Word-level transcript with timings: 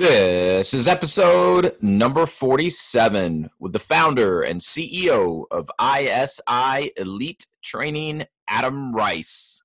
This 0.00 0.72
is 0.72 0.88
episode 0.88 1.76
number 1.82 2.24
47 2.24 3.50
with 3.58 3.74
the 3.74 3.78
founder 3.78 4.40
and 4.40 4.58
CEO 4.58 5.44
of 5.50 5.70
ISI 5.78 6.90
Elite 6.96 7.44
Training, 7.62 8.24
Adam 8.48 8.94
Rice. 8.94 9.62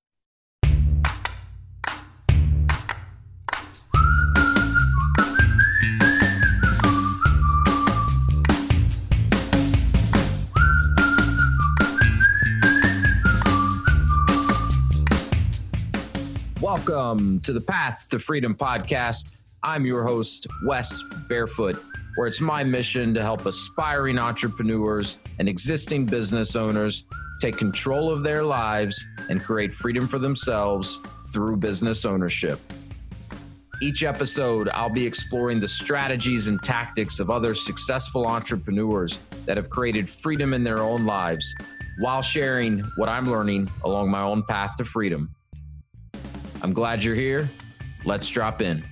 Welcome 16.59 17.39
to 17.39 17.53
the 17.53 17.63
Path 17.65 18.09
to 18.09 18.19
Freedom 18.19 18.53
podcast. 18.53 19.37
I'm 19.65 19.83
your 19.83 20.03
host, 20.03 20.45
Wes 20.63 21.01
Barefoot, 21.27 21.83
where 22.17 22.27
it's 22.27 22.39
my 22.39 22.63
mission 22.63 23.15
to 23.15 23.23
help 23.23 23.47
aspiring 23.47 24.19
entrepreneurs 24.19 25.17
and 25.39 25.49
existing 25.49 26.05
business 26.05 26.55
owners 26.55 27.07
take 27.41 27.57
control 27.57 28.11
of 28.11 28.21
their 28.21 28.43
lives 28.43 29.03
and 29.27 29.43
create 29.43 29.73
freedom 29.73 30.07
for 30.07 30.19
themselves 30.19 31.01
through 31.33 31.57
business 31.57 32.05
ownership. 32.05 32.59
Each 33.81 34.03
episode, 34.03 34.69
I'll 34.71 34.87
be 34.87 35.03
exploring 35.03 35.59
the 35.59 35.67
strategies 35.67 36.45
and 36.45 36.61
tactics 36.61 37.19
of 37.19 37.31
other 37.31 37.55
successful 37.55 38.27
entrepreneurs 38.27 39.17
that 39.47 39.57
have 39.57 39.71
created 39.71 40.07
freedom 40.07 40.53
in 40.53 40.63
their 40.63 40.79
own 40.79 41.07
lives 41.07 41.55
while 42.01 42.21
sharing 42.21 42.81
what 42.97 43.09
I'm 43.09 43.25
learning 43.25 43.71
along 43.83 44.11
my 44.11 44.21
own 44.21 44.43
path 44.43 44.75
to 44.75 44.85
freedom. 44.85 45.33
I'm 46.61 46.71
glad 46.71 47.03
you're 47.03 47.15
here. 47.15 47.49
Let's 48.05 48.29
drop 48.29 48.61
in. 48.61 48.83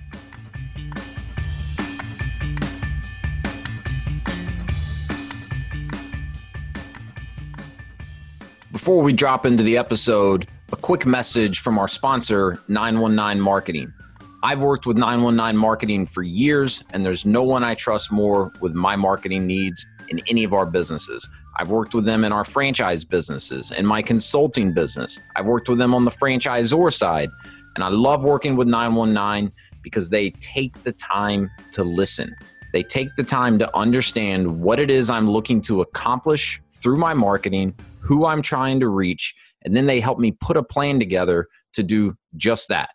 Before 8.84 9.02
we 9.02 9.14
drop 9.14 9.46
into 9.46 9.62
the 9.62 9.78
episode, 9.78 10.46
a 10.70 10.76
quick 10.76 11.06
message 11.06 11.60
from 11.60 11.78
our 11.78 11.88
sponsor, 11.88 12.60
919 12.68 13.40
Marketing. 13.40 13.90
I've 14.42 14.60
worked 14.60 14.84
with 14.84 14.98
919 14.98 15.58
Marketing 15.58 16.04
for 16.04 16.22
years, 16.22 16.84
and 16.92 17.02
there's 17.02 17.24
no 17.24 17.42
one 17.42 17.64
I 17.64 17.76
trust 17.76 18.12
more 18.12 18.52
with 18.60 18.74
my 18.74 18.94
marketing 18.94 19.46
needs 19.46 19.86
in 20.10 20.20
any 20.28 20.44
of 20.44 20.52
our 20.52 20.66
businesses. 20.66 21.26
I've 21.56 21.70
worked 21.70 21.94
with 21.94 22.04
them 22.04 22.24
in 22.24 22.32
our 22.32 22.44
franchise 22.44 23.06
businesses, 23.06 23.70
in 23.70 23.86
my 23.86 24.02
consulting 24.02 24.74
business. 24.74 25.18
I've 25.34 25.46
worked 25.46 25.70
with 25.70 25.78
them 25.78 25.94
on 25.94 26.04
the 26.04 26.10
franchisor 26.10 26.92
side. 26.92 27.30
And 27.76 27.82
I 27.82 27.88
love 27.88 28.22
working 28.22 28.54
with 28.54 28.68
919 28.68 29.50
because 29.80 30.10
they 30.10 30.28
take 30.40 30.82
the 30.82 30.92
time 30.92 31.50
to 31.72 31.84
listen. 31.84 32.36
They 32.74 32.82
take 32.82 33.14
the 33.16 33.24
time 33.24 33.58
to 33.60 33.74
understand 33.74 34.60
what 34.60 34.78
it 34.78 34.90
is 34.90 35.08
I'm 35.08 35.30
looking 35.30 35.62
to 35.62 35.80
accomplish 35.80 36.60
through 36.68 36.98
my 36.98 37.14
marketing, 37.14 37.74
who 38.04 38.26
I'm 38.26 38.42
trying 38.42 38.80
to 38.80 38.88
reach, 38.88 39.34
and 39.62 39.74
then 39.74 39.86
they 39.86 40.00
help 40.00 40.18
me 40.18 40.32
put 40.32 40.56
a 40.56 40.62
plan 40.62 40.98
together 40.98 41.48
to 41.72 41.82
do 41.82 42.14
just 42.36 42.68
that. 42.68 42.90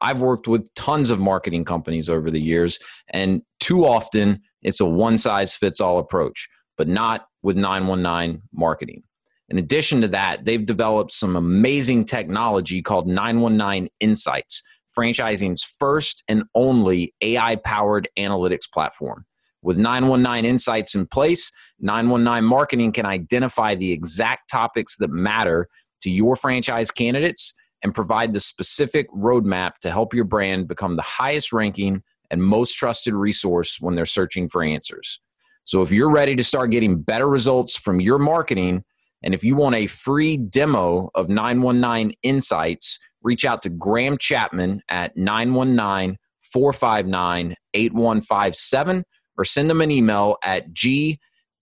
I've 0.00 0.20
worked 0.20 0.48
with 0.48 0.72
tons 0.74 1.10
of 1.10 1.20
marketing 1.20 1.64
companies 1.64 2.08
over 2.08 2.30
the 2.30 2.40
years, 2.40 2.78
and 3.08 3.42
too 3.60 3.86
often 3.86 4.42
it's 4.62 4.80
a 4.80 4.86
one 4.86 5.18
size 5.18 5.54
fits 5.54 5.80
all 5.80 5.98
approach, 5.98 6.48
but 6.76 6.88
not 6.88 7.26
with 7.42 7.56
919 7.56 8.42
marketing. 8.52 9.02
In 9.48 9.58
addition 9.58 10.00
to 10.00 10.08
that, 10.08 10.44
they've 10.44 10.64
developed 10.64 11.12
some 11.12 11.36
amazing 11.36 12.06
technology 12.06 12.82
called 12.82 13.06
919 13.06 13.88
Insights, 14.00 14.62
franchising's 14.96 15.62
first 15.62 16.24
and 16.28 16.44
only 16.54 17.14
AI 17.20 17.56
powered 17.56 18.08
analytics 18.18 18.70
platform. 18.72 19.26
With 19.62 19.76
919 19.76 20.44
Insights 20.44 20.94
in 20.94 21.06
place, 21.06 21.52
919 21.84 22.44
Marketing 22.44 22.92
can 22.92 23.06
identify 23.06 23.74
the 23.74 23.92
exact 23.92 24.50
topics 24.50 24.96
that 24.96 25.10
matter 25.10 25.68
to 26.00 26.10
your 26.10 26.34
franchise 26.34 26.90
candidates 26.90 27.54
and 27.82 27.94
provide 27.94 28.32
the 28.32 28.40
specific 28.40 29.10
roadmap 29.12 29.76
to 29.82 29.90
help 29.90 30.14
your 30.14 30.24
brand 30.24 30.66
become 30.66 30.96
the 30.96 31.02
highest 31.02 31.52
ranking 31.52 32.02
and 32.30 32.42
most 32.42 32.74
trusted 32.74 33.14
resource 33.14 33.76
when 33.80 33.94
they're 33.94 34.06
searching 34.06 34.48
for 34.48 34.64
answers. 34.64 35.20
So 35.64 35.82
if 35.82 35.92
you're 35.92 36.10
ready 36.10 36.34
to 36.36 36.44
start 36.44 36.70
getting 36.70 37.00
better 37.00 37.28
results 37.28 37.76
from 37.76 38.00
your 38.00 38.18
marketing, 38.18 38.84
and 39.22 39.34
if 39.34 39.44
you 39.44 39.54
want 39.54 39.74
a 39.74 39.86
free 39.86 40.36
demo 40.36 41.10
of 41.14 41.28
919 41.28 42.12
Insights, 42.22 42.98
reach 43.22 43.44
out 43.44 43.62
to 43.62 43.70
Graham 43.70 44.16
Chapman 44.18 44.82
at 44.88 45.16
919 45.16 46.18
459 46.40 47.54
8157 47.74 49.04
or 49.36 49.44
send 49.44 49.68
them 49.68 49.80
an 49.80 49.90
email 49.90 50.36
at 50.42 50.72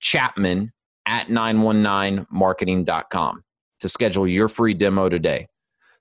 gchapman 0.02 0.70
at 1.06 1.28
919marketing.com 1.28 3.42
to 3.80 3.88
schedule 3.88 4.26
your 4.26 4.48
free 4.48 4.74
demo 4.74 5.08
today. 5.08 5.46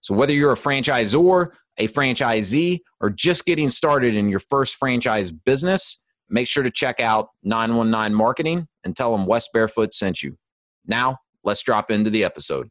So, 0.02 0.16
whether 0.16 0.34
you're 0.34 0.52
a 0.52 0.56
franchisor, 0.56 1.52
a 1.78 1.88
franchisee, 1.88 2.80
or 3.00 3.10
just 3.10 3.46
getting 3.46 3.70
started 3.70 4.16
in 4.16 4.30
your 4.30 4.40
first 4.40 4.76
franchise 4.76 5.32
business, 5.32 6.04
make 6.30 6.48
sure 6.48 6.64
to 6.64 6.72
check 6.72 7.00
out 7.00 7.30
919 7.44 8.16
Marketing 8.16 8.68
and 8.84 8.96
tell 8.96 9.16
them 9.16 9.26
Wes 9.26 9.48
Barefoot 9.54 9.94
sent 9.94 10.24
you. 10.24 10.38
Now, 10.86 11.18
let's 11.44 11.62
drop 11.62 11.92
into 11.92 12.10
the 12.10 12.24
episode. 12.24 12.70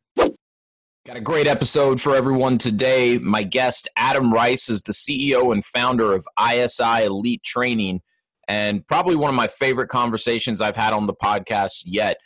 Got 1.07 1.17
a 1.17 1.21
great 1.21 1.47
episode 1.47 2.01
for 2.01 2.15
everyone 2.15 2.59
today. 2.59 3.19
My 3.19 3.43
guest, 3.43 3.89
Adam 3.97 4.33
Rice, 4.33 4.69
is 4.69 4.83
the 4.83 4.93
CEO 4.93 5.53
and 5.53 5.65
founder 5.65 6.13
of 6.13 6.27
ISI 6.39 7.05
Elite 7.05 7.43
Training, 7.43 8.03
and 8.51 8.85
probably 8.89 9.15
one 9.15 9.31
of 9.31 9.37
my 9.37 9.47
favorite 9.47 9.89
conversations 9.89 10.61
I've 10.61 10.77
had 10.77 10.93
on 10.93 11.07
the 11.07 11.15
podcast 11.15 11.83
yet. 11.85 12.17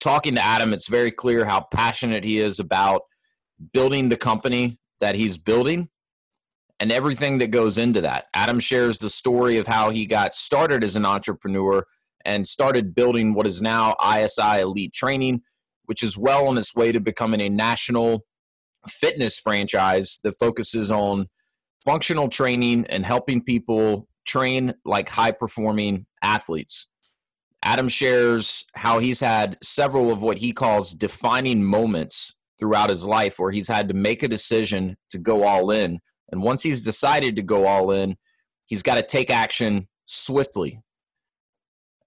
Talking 0.00 0.34
to 0.34 0.44
Adam, 0.44 0.74
it's 0.74 0.88
very 0.88 1.10
clear 1.10 1.46
how 1.46 1.66
passionate 1.72 2.24
he 2.24 2.38
is 2.38 2.60
about 2.60 3.02
building 3.72 4.10
the 4.10 4.18
company 4.18 4.78
that 5.00 5.14
he's 5.14 5.38
building 5.38 5.88
and 6.78 6.92
everything 6.92 7.38
that 7.38 7.46
goes 7.46 7.78
into 7.78 8.02
that. 8.02 8.26
Adam 8.34 8.60
shares 8.60 8.98
the 8.98 9.08
story 9.08 9.56
of 9.56 9.66
how 9.66 9.88
he 9.88 10.04
got 10.04 10.34
started 10.34 10.84
as 10.84 10.94
an 10.94 11.06
entrepreneur 11.06 11.86
and 12.26 12.46
started 12.46 12.94
building 12.94 13.32
what 13.32 13.46
is 13.46 13.62
now 13.62 13.96
ISI 14.06 14.60
Elite 14.60 14.92
Training 14.92 15.40
which 15.86 16.02
is 16.02 16.18
well 16.18 16.46
on 16.48 16.58
its 16.58 16.74
way 16.74 16.92
to 16.92 17.00
becoming 17.00 17.40
a 17.40 17.48
national 17.48 18.24
fitness 18.88 19.38
franchise 19.38 20.20
that 20.22 20.38
focuses 20.38 20.90
on 20.90 21.28
functional 21.84 22.28
training 22.28 22.84
and 22.88 23.06
helping 23.06 23.42
people 23.42 24.08
train 24.26 24.74
like 24.84 25.08
high 25.08 25.32
performing 25.32 26.06
athletes. 26.22 26.88
Adam 27.62 27.88
shares 27.88 28.64
how 28.74 28.98
he's 28.98 29.20
had 29.20 29.56
several 29.62 30.10
of 30.10 30.22
what 30.22 30.38
he 30.38 30.52
calls 30.52 30.92
defining 30.92 31.64
moments 31.64 32.34
throughout 32.58 32.90
his 32.90 33.06
life 33.06 33.38
where 33.38 33.50
he's 33.50 33.68
had 33.68 33.88
to 33.88 33.94
make 33.94 34.22
a 34.22 34.28
decision 34.28 34.96
to 35.10 35.18
go 35.18 35.44
all 35.44 35.70
in. 35.70 36.00
And 36.30 36.42
once 36.42 36.62
he's 36.62 36.84
decided 36.84 37.36
to 37.36 37.42
go 37.42 37.66
all 37.66 37.90
in, 37.90 38.16
he's 38.66 38.82
got 38.82 38.96
to 38.96 39.02
take 39.02 39.30
action 39.30 39.88
swiftly 40.06 40.80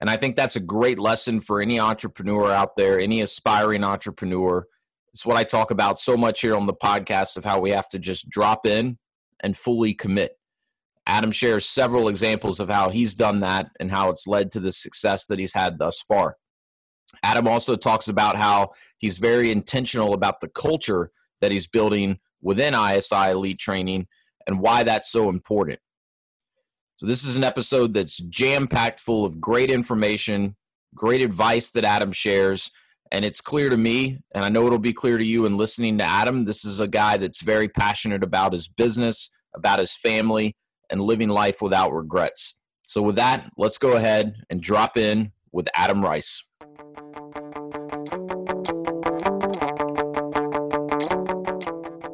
and 0.01 0.09
I 0.09 0.17
think 0.17 0.35
that's 0.35 0.55
a 0.55 0.61
great 0.61 0.97
lesson 0.97 1.41
for 1.41 1.61
any 1.61 1.79
entrepreneur 1.79 2.51
out 2.51 2.77
there, 2.77 2.99
any 2.99 3.21
aspiring 3.21 3.83
entrepreneur. 3.83 4.65
It's 5.13 5.25
what 5.25 5.37
I 5.37 5.43
talk 5.43 5.71
about 5.71 5.99
so 5.99 6.15
much 6.15 6.41
here 6.41 6.55
on 6.55 6.67
the 6.67 6.73
podcast 6.73 7.35
of 7.35 7.43
how 7.43 7.59
we 7.59 7.71
have 7.71 7.89
to 7.89 7.99
just 7.99 8.29
drop 8.29 8.65
in 8.65 8.97
and 9.41 9.57
fully 9.57 9.93
commit. 9.93 10.38
Adam 11.09 11.31
shares 11.31 11.65
several 11.65 12.07
examples 12.07 12.59
of 12.59 12.69
how 12.69 12.89
he's 12.89 13.15
done 13.15 13.39
that 13.39 13.71
and 13.79 13.89
how 13.89 14.09
it's 14.09 14.27
led 14.27 14.51
to 14.51 14.59
the 14.59 14.71
success 14.71 15.25
that 15.25 15.39
he's 15.39 15.55
had 15.55 15.79
thus 15.79 15.99
far. 16.01 16.37
Adam 17.23 17.47
also 17.47 17.75
talks 17.75 18.07
about 18.07 18.35
how 18.35 18.69
he's 18.99 19.17
very 19.17 19.51
intentional 19.51 20.13
about 20.13 20.39
the 20.39 20.47
culture 20.47 21.09
that 21.41 21.51
he's 21.51 21.65
building 21.65 22.19
within 22.43 22.75
ISI 22.75 23.31
Elite 23.31 23.57
Training 23.57 24.05
and 24.45 24.59
why 24.59 24.83
that's 24.83 25.11
so 25.11 25.29
important. 25.29 25.79
So, 26.97 27.07
this 27.07 27.23
is 27.23 27.35
an 27.35 27.43
episode 27.43 27.93
that's 27.93 28.17
jam 28.17 28.67
packed 28.67 28.99
full 28.99 29.25
of 29.25 29.41
great 29.41 29.71
information, 29.71 30.57
great 30.93 31.23
advice 31.23 31.71
that 31.71 31.85
Adam 31.85 32.11
shares. 32.11 32.69
And 33.11 33.25
it's 33.25 33.41
clear 33.41 33.71
to 33.71 33.77
me, 33.77 34.19
and 34.35 34.45
I 34.45 34.49
know 34.49 34.67
it'll 34.67 34.77
be 34.77 34.93
clear 34.93 35.17
to 35.17 35.25
you 35.25 35.47
in 35.47 35.57
listening 35.57 35.97
to 35.97 36.03
Adam, 36.03 36.45
this 36.45 36.63
is 36.63 36.79
a 36.79 36.87
guy 36.87 37.17
that's 37.17 37.41
very 37.41 37.67
passionate 37.67 38.23
about 38.23 38.53
his 38.53 38.67
business, 38.67 39.31
about 39.55 39.79
his 39.79 39.93
family, 39.93 40.55
and 40.89 41.01
living 41.01 41.29
life 41.29 41.61
without 41.61 41.93
regrets. 41.93 42.55
So, 42.83 43.01
with 43.01 43.15
that, 43.17 43.51
let's 43.57 43.77
go 43.77 43.93
ahead 43.93 44.35
and 44.49 44.61
drop 44.61 44.97
in 44.97 45.31
with 45.51 45.67
Adam 45.75 46.03
Rice. 46.03 46.43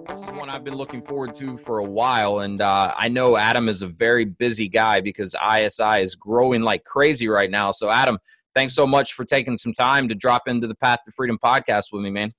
This 0.09 0.19
is 0.19 0.25
one 0.33 0.49
I've 0.49 0.63
been 0.63 0.75
looking 0.75 1.01
forward 1.01 1.33
to 1.35 1.57
for 1.57 1.79
a 1.79 1.83
while. 1.83 2.39
And 2.39 2.61
uh, 2.61 2.93
I 2.97 3.09
know 3.09 3.37
Adam 3.37 3.69
is 3.69 3.81
a 3.81 3.87
very 3.87 4.25
busy 4.25 4.67
guy 4.67 5.01
because 5.01 5.35
ISI 5.35 6.01
is 6.01 6.15
growing 6.15 6.61
like 6.61 6.83
crazy 6.83 7.27
right 7.27 7.49
now. 7.49 7.71
So, 7.71 7.89
Adam, 7.89 8.17
thanks 8.53 8.73
so 8.73 8.85
much 8.85 9.13
for 9.13 9.25
taking 9.25 9.57
some 9.57 9.73
time 9.73 10.09
to 10.09 10.15
drop 10.15 10.43
into 10.47 10.67
the 10.67 10.75
Path 10.75 10.99
to 11.05 11.11
Freedom 11.11 11.37
podcast 11.43 11.85
with 11.91 12.01
me, 12.01 12.11
man. 12.11 12.31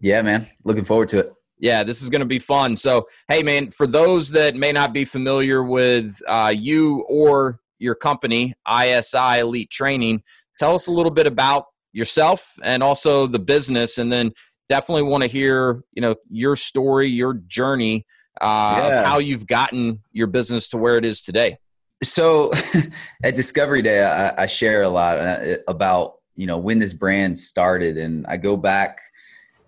Yeah, 0.00 0.22
man. 0.22 0.48
Looking 0.64 0.84
forward 0.84 1.08
to 1.08 1.18
it. 1.20 1.32
Yeah, 1.58 1.82
this 1.84 2.02
is 2.02 2.10
going 2.10 2.20
to 2.20 2.26
be 2.26 2.38
fun. 2.38 2.76
So, 2.76 3.06
hey, 3.28 3.42
man, 3.42 3.70
for 3.70 3.86
those 3.86 4.30
that 4.30 4.56
may 4.56 4.72
not 4.72 4.92
be 4.92 5.04
familiar 5.04 5.62
with 5.62 6.20
uh, 6.26 6.52
you 6.54 7.04
or 7.08 7.60
your 7.78 7.94
company, 7.94 8.54
ISI 8.68 9.38
Elite 9.38 9.70
Training. 9.70 10.22
Tell 10.58 10.74
us 10.74 10.86
a 10.86 10.92
little 10.92 11.12
bit 11.12 11.26
about 11.26 11.66
yourself 11.92 12.54
and 12.62 12.82
also 12.82 13.26
the 13.26 13.38
business, 13.38 13.98
and 13.98 14.10
then 14.10 14.32
definitely 14.68 15.02
want 15.02 15.22
to 15.22 15.28
hear 15.28 15.84
you 15.92 16.02
know 16.02 16.16
your 16.30 16.56
story, 16.56 17.08
your 17.08 17.34
journey, 17.34 18.06
uh, 18.40 18.78
yeah. 18.78 19.00
of 19.00 19.06
how 19.06 19.18
you've 19.18 19.46
gotten 19.46 20.00
your 20.12 20.26
business 20.26 20.68
to 20.70 20.76
where 20.76 20.96
it 20.96 21.04
is 21.04 21.22
today. 21.22 21.58
So, 22.02 22.52
at 23.24 23.34
Discovery 23.34 23.82
Day, 23.82 24.04
I, 24.04 24.42
I 24.42 24.46
share 24.46 24.82
a 24.82 24.88
lot 24.88 25.18
uh, 25.18 25.56
about 25.68 26.14
you 26.34 26.46
know 26.46 26.58
when 26.58 26.78
this 26.78 26.92
brand 26.92 27.38
started, 27.38 27.98
and 27.98 28.26
I 28.26 28.36
go 28.36 28.56
back 28.56 29.00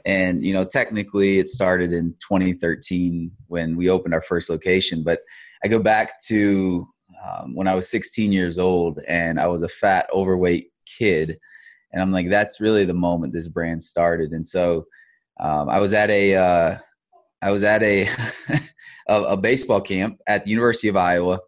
and 0.07 0.43
you 0.43 0.55
know 0.55 0.65
technically 0.65 1.39
it 1.39 1.49
started 1.49 1.93
in 1.93 2.15
2013 2.21 3.31
when 3.49 3.77
we 3.77 3.91
opened 3.91 4.15
our 4.15 4.23
first 4.23 4.49
location 4.49 5.03
but 5.03 5.21
i 5.65 5.69
go 5.69 5.81
back 5.81 6.15
to 6.23 6.87
um, 7.27 7.55
when 7.55 7.69
i 7.69 7.75
was 7.75 7.91
16 7.91 8.33
years 8.33 8.59
old 8.59 9.01
and 9.07 9.39
i 9.39 9.47
was 9.47 9.63
a 9.63 9.69
fat 9.69 10.09
overweight 10.15 10.71
kid 10.87 11.39
and 11.93 12.01
i'm 12.01 12.13
like 12.13 12.31
that's 12.31 12.61
really 12.61 12.85
the 12.85 12.95
moment 12.95 13.33
this 13.33 13.49
brand 13.49 13.83
started 13.83 14.31
and 14.31 14.47
so 14.47 14.85
um, 15.41 15.69
i 15.69 15.79
was 15.79 15.93
at 15.93 16.09
a 16.09 16.35
uh, 16.35 16.79
I 17.43 17.53
was 17.53 17.65
at 17.65 17.83
a, 17.83 18.09
a 19.09 19.23
a 19.23 19.37
baseball 19.37 19.83
camp 19.83 20.19
at 20.27 20.45
the 20.45 20.51
university 20.51 20.89
of 20.89 20.97
iowa 20.97 21.39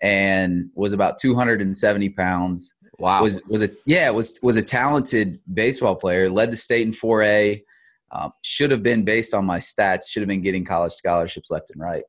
and 0.00 0.70
was 0.74 0.92
about 0.92 1.18
270 1.18 2.10
pounds 2.10 2.74
Wow. 2.96 3.22
Was 3.22 3.42
was 3.48 3.60
a 3.60 3.70
yeah 3.86 4.10
was 4.10 4.38
was 4.40 4.56
a 4.56 4.62
talented 4.62 5.40
baseball 5.52 5.96
player. 5.96 6.30
Led 6.30 6.52
the 6.52 6.56
state 6.56 6.86
in 6.86 6.92
4A. 6.92 7.60
Um, 8.14 8.32
should 8.42 8.70
have 8.70 8.82
been 8.82 9.04
based 9.04 9.34
on 9.34 9.44
my 9.44 9.58
stats. 9.58 10.08
Should 10.08 10.22
have 10.22 10.28
been 10.28 10.42
getting 10.42 10.64
college 10.64 10.92
scholarships 10.92 11.50
left 11.50 11.70
and 11.70 11.80
right, 11.80 12.04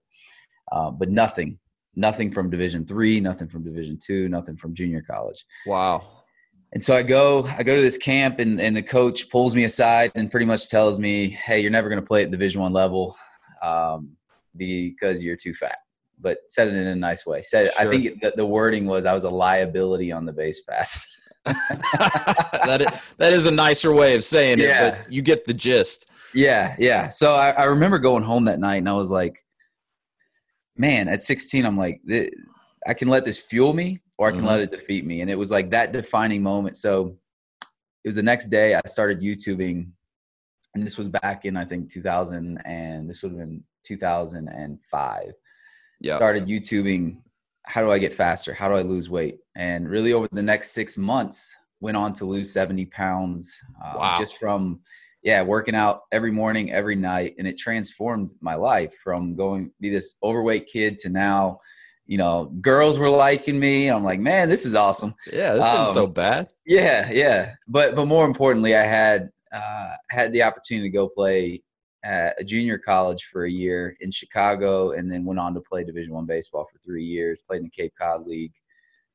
uh, 0.72 0.92
but 0.92 1.10
nothing, 1.10 1.58
nothing 1.96 2.32
from 2.32 2.50
Division 2.50 2.86
three, 2.86 3.20
nothing 3.20 3.48
from 3.48 3.64
Division 3.64 3.98
two, 4.02 4.30
nothing 4.30 4.56
from 4.56 4.76
junior 4.76 5.02
college. 5.02 5.44
Wow. 5.66 6.24
And 6.74 6.84
so 6.84 6.96
I 6.96 7.04
go, 7.04 7.46
I 7.58 7.64
go 7.64 7.76
to 7.76 7.82
this 7.82 7.98
camp, 7.98 8.40
and, 8.40 8.60
and 8.60 8.76
the 8.76 8.84
coach 8.84 9.30
pulls 9.30 9.56
me 9.56 9.64
aside 9.64 10.12
and 10.16 10.30
pretty 10.30 10.46
much 10.46 10.70
tells 10.70 11.00
me, 11.00 11.30
"Hey, 11.30 11.62
you're 11.62 11.72
never 11.72 11.90
going 11.90 12.02
to 12.02 12.06
play 12.06 12.24
at 12.24 12.32
Division 12.32 12.62
one 12.62 12.74
level 12.74 13.16
um, 13.64 14.12
because 14.56 15.24
you're 15.24 15.38
too 15.38 15.54
fat." 15.54 15.78
But 16.20 16.40
said 16.48 16.68
it 16.68 16.76
in 16.76 16.88
a 16.88 16.96
nice 16.96 17.26
way. 17.26 17.42
Said 17.42 17.72
sure. 17.72 17.82
I 17.88 17.90
think 17.90 18.22
the, 18.22 18.34
the 18.36 18.46
wording 18.46 18.86
was 18.86 19.06
I 19.06 19.14
was 19.14 19.24
a 19.24 19.30
liability 19.30 20.12
on 20.12 20.26
the 20.26 20.34
base 20.34 20.62
paths. 20.62 21.14
that 22.66 22.82
is, 22.82 23.02
that 23.18 23.34
is 23.34 23.46
a 23.46 23.52
nicer 23.52 23.94
way 23.94 24.16
of 24.16 24.24
saying 24.24 24.60
it, 24.60 24.76
but 24.80 25.12
you 25.12 25.22
get 25.22 25.46
the 25.46 25.54
gist. 25.54 26.10
Yeah, 26.34 26.76
yeah. 26.80 27.10
So 27.10 27.34
I, 27.34 27.52
I, 27.52 27.64
remember 27.66 28.00
going 28.00 28.24
home 28.24 28.46
that 28.46 28.60
night 28.60 28.78
and 28.78 28.90
I 28.90 28.94
was 28.94 29.12
like, 29.12 29.46
man, 30.76 31.08
at 31.08 31.22
16, 31.22 31.66
I'm 31.66 31.78
like, 31.78 32.02
I 32.88 32.94
can 32.94 33.08
let 33.08 33.26
this 33.26 33.38
fuel 33.38 33.74
me 33.74 34.02
or 34.18 34.28
I 34.28 34.32
can 34.32 34.40
mm-hmm. 34.40 34.48
let 34.48 34.60
it 34.62 34.72
defeat 34.72 35.06
me. 35.06 35.22
And 35.22 35.30
it 35.30 35.38
was 35.38 35.52
like 35.52 35.70
that 35.70 35.92
defining 35.92 36.42
moment. 36.44 36.78
So 36.78 37.16
it 38.04 38.08
was 38.08 38.16
the 38.16 38.24
next 38.24 38.48
day 38.48 38.76
I 38.76 38.82
started 38.86 39.22
YouTubing, 39.22 39.88
and 40.74 40.84
this 40.84 40.98
was 40.98 41.10
back 41.10 41.46
in, 41.46 41.56
I 41.56 41.64
think, 41.64 41.92
2000, 41.92 42.62
and 42.66 43.10
this 43.10 43.24
would 43.24 43.32
have 43.32 43.40
been 43.40 43.64
2005. 43.84 45.34
Yeah. 46.02 46.16
Started 46.16 46.48
YouTubing 46.48 47.18
how 47.68 47.82
do 47.82 47.92
I 47.92 48.00
get 48.00 48.14
faster? 48.14 48.54
How 48.54 48.70
do 48.70 48.76
I 48.76 48.82
lose 48.82 49.10
weight? 49.10 49.40
And 49.56 49.90
really, 49.90 50.14
over 50.14 50.28
the 50.32 50.42
next 50.42 50.72
six 50.72 50.98
months, 50.98 51.56
went 51.80 51.98
on 51.98 52.14
to 52.14 52.26
lose 52.26 52.52
70 52.52 52.86
pounds 52.88 53.60
um, 53.84 54.00
wow. 54.00 54.16
just 54.18 54.38
from, 54.38 54.80
yeah, 55.24 55.42
working 55.42 55.76
out 55.76 56.02
every 56.12 56.32
morning, 56.32 56.72
every 56.72 56.96
night. 56.96 57.36
And 57.38 57.48
it 57.48 57.58
transformed 57.58 58.32
my 58.42 58.56
life 58.56 58.94
from 59.04 59.36
going 59.36 59.72
be 59.80 59.90
this 59.90 60.16
overweight 60.24 60.68
kid 60.68 60.98
to 61.00 61.10
now, 61.10 61.60
you 62.06 62.18
know, 62.18 62.46
girls 62.62 63.00
were 63.00 63.10
liking 63.10 63.60
me. 63.60 63.88
I'm 63.88 64.04
like, 64.04 64.20
man, 64.20 64.48
this 64.48 64.66
is 64.66 64.76
awesome. 64.76 65.16
Yeah, 65.32 65.54
this 65.54 65.66
isn't 65.66 65.88
um, 65.88 65.94
so 65.94 66.08
bad. 66.08 66.50
Yeah, 66.66 67.10
yeah. 67.12 67.56
But 67.68 67.96
but 67.96 68.06
more 68.06 68.26
importantly, 68.26 68.76
I 68.76 68.84
had 68.84 69.30
uh, 69.52 69.96
had 70.12 70.32
the 70.32 70.44
opportunity 70.44 70.90
to 70.90 70.94
go 70.94 71.08
play 71.08 71.64
at 72.06 72.40
a 72.40 72.44
junior 72.44 72.78
college 72.78 73.24
for 73.26 73.46
a 73.46 73.52
year 73.52 73.98
in 74.00 74.12
Chicago, 74.12 74.92
and 74.92 75.12
then 75.12 75.26
went 75.26 75.40
on 75.40 75.54
to 75.56 75.62
play 75.62 75.84
Division 75.84 76.14
One 76.14 76.26
baseball 76.26 76.66
for 76.66 76.78
three 76.80 77.04
years. 77.04 77.42
Played 77.42 77.58
in 77.58 77.64
the 77.64 77.70
Cape 77.70 77.94
Cod 78.00 78.26
League, 78.26 78.54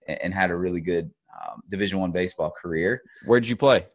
and, 0.07 0.35
had 0.35 0.51
a 0.51 0.57
really 0.57 0.81
good 0.81 1.11
um, 1.41 1.63
Division 1.69 2.01
One 2.01 2.11
baseball 2.11 2.51
career. 2.51 3.03
Where'd 3.25 3.47
you 3.47 3.57
play? 3.57 3.87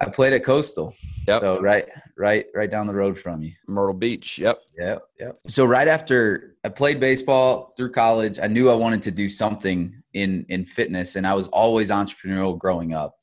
I 0.00 0.06
played 0.06 0.32
at 0.32 0.44
Coastal. 0.44 0.94
Yep. 1.28 1.40
So 1.40 1.60
right, 1.60 1.88
right, 2.16 2.46
right 2.54 2.70
down 2.70 2.88
the 2.88 2.94
road 2.94 3.16
from 3.16 3.42
you. 3.42 3.52
Myrtle 3.68 3.94
Beach. 3.94 4.38
Yep. 4.38 4.60
Yep. 4.76 5.02
Yep. 5.20 5.38
So 5.46 5.64
right 5.64 5.86
after 5.86 6.56
I 6.64 6.70
played 6.70 6.98
baseball 6.98 7.72
through 7.76 7.92
college, 7.92 8.40
I 8.42 8.48
knew 8.48 8.68
I 8.68 8.74
wanted 8.74 9.02
to 9.02 9.12
do 9.12 9.28
something 9.28 9.94
in 10.14 10.44
in 10.48 10.64
fitness, 10.64 11.16
and 11.16 11.26
I 11.26 11.34
was 11.34 11.46
always 11.48 11.90
entrepreneurial 11.90 12.58
growing 12.58 12.94
up. 12.94 13.16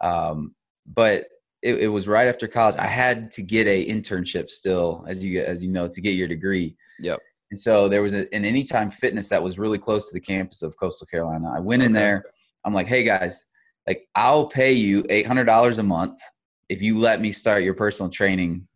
Um, 0.00 0.54
but 0.86 1.26
it, 1.64 1.84
it, 1.84 1.88
was 1.88 2.06
right 2.06 2.28
after 2.28 2.46
college. 2.46 2.76
I 2.76 2.86
had 2.86 3.30
to 3.32 3.42
get 3.42 3.66
a 3.66 3.86
internship 3.86 4.50
still, 4.50 5.04
as 5.08 5.24
you 5.24 5.40
as 5.40 5.64
you 5.64 5.70
know, 5.70 5.88
to 5.88 6.00
get 6.00 6.10
your 6.10 6.28
degree. 6.28 6.76
Yep. 7.00 7.18
And 7.50 7.58
so 7.58 7.88
there 7.88 8.02
was 8.02 8.14
a, 8.14 8.32
an 8.34 8.44
anytime 8.44 8.90
fitness 8.90 9.30
that 9.30 9.42
was 9.42 9.58
really 9.58 9.78
close 9.78 10.08
to 10.08 10.14
the 10.14 10.20
campus 10.20 10.62
of 10.62 10.76
Coastal 10.78 11.06
Carolina. 11.06 11.52
I 11.54 11.60
went 11.60 11.80
okay. 11.80 11.86
in 11.86 11.92
there. 11.92 12.26
I'm 12.64 12.74
like, 12.74 12.86
hey 12.86 13.02
guys, 13.02 13.46
like 13.86 14.06
I'll 14.14 14.46
pay 14.46 14.72
you 14.72 15.04
eight 15.08 15.26
hundred 15.26 15.44
dollars 15.44 15.78
a 15.78 15.82
month 15.82 16.18
if 16.68 16.82
you 16.82 16.98
let 16.98 17.20
me 17.20 17.32
start 17.32 17.64
your 17.64 17.74
personal 17.74 18.10
training 18.10 18.68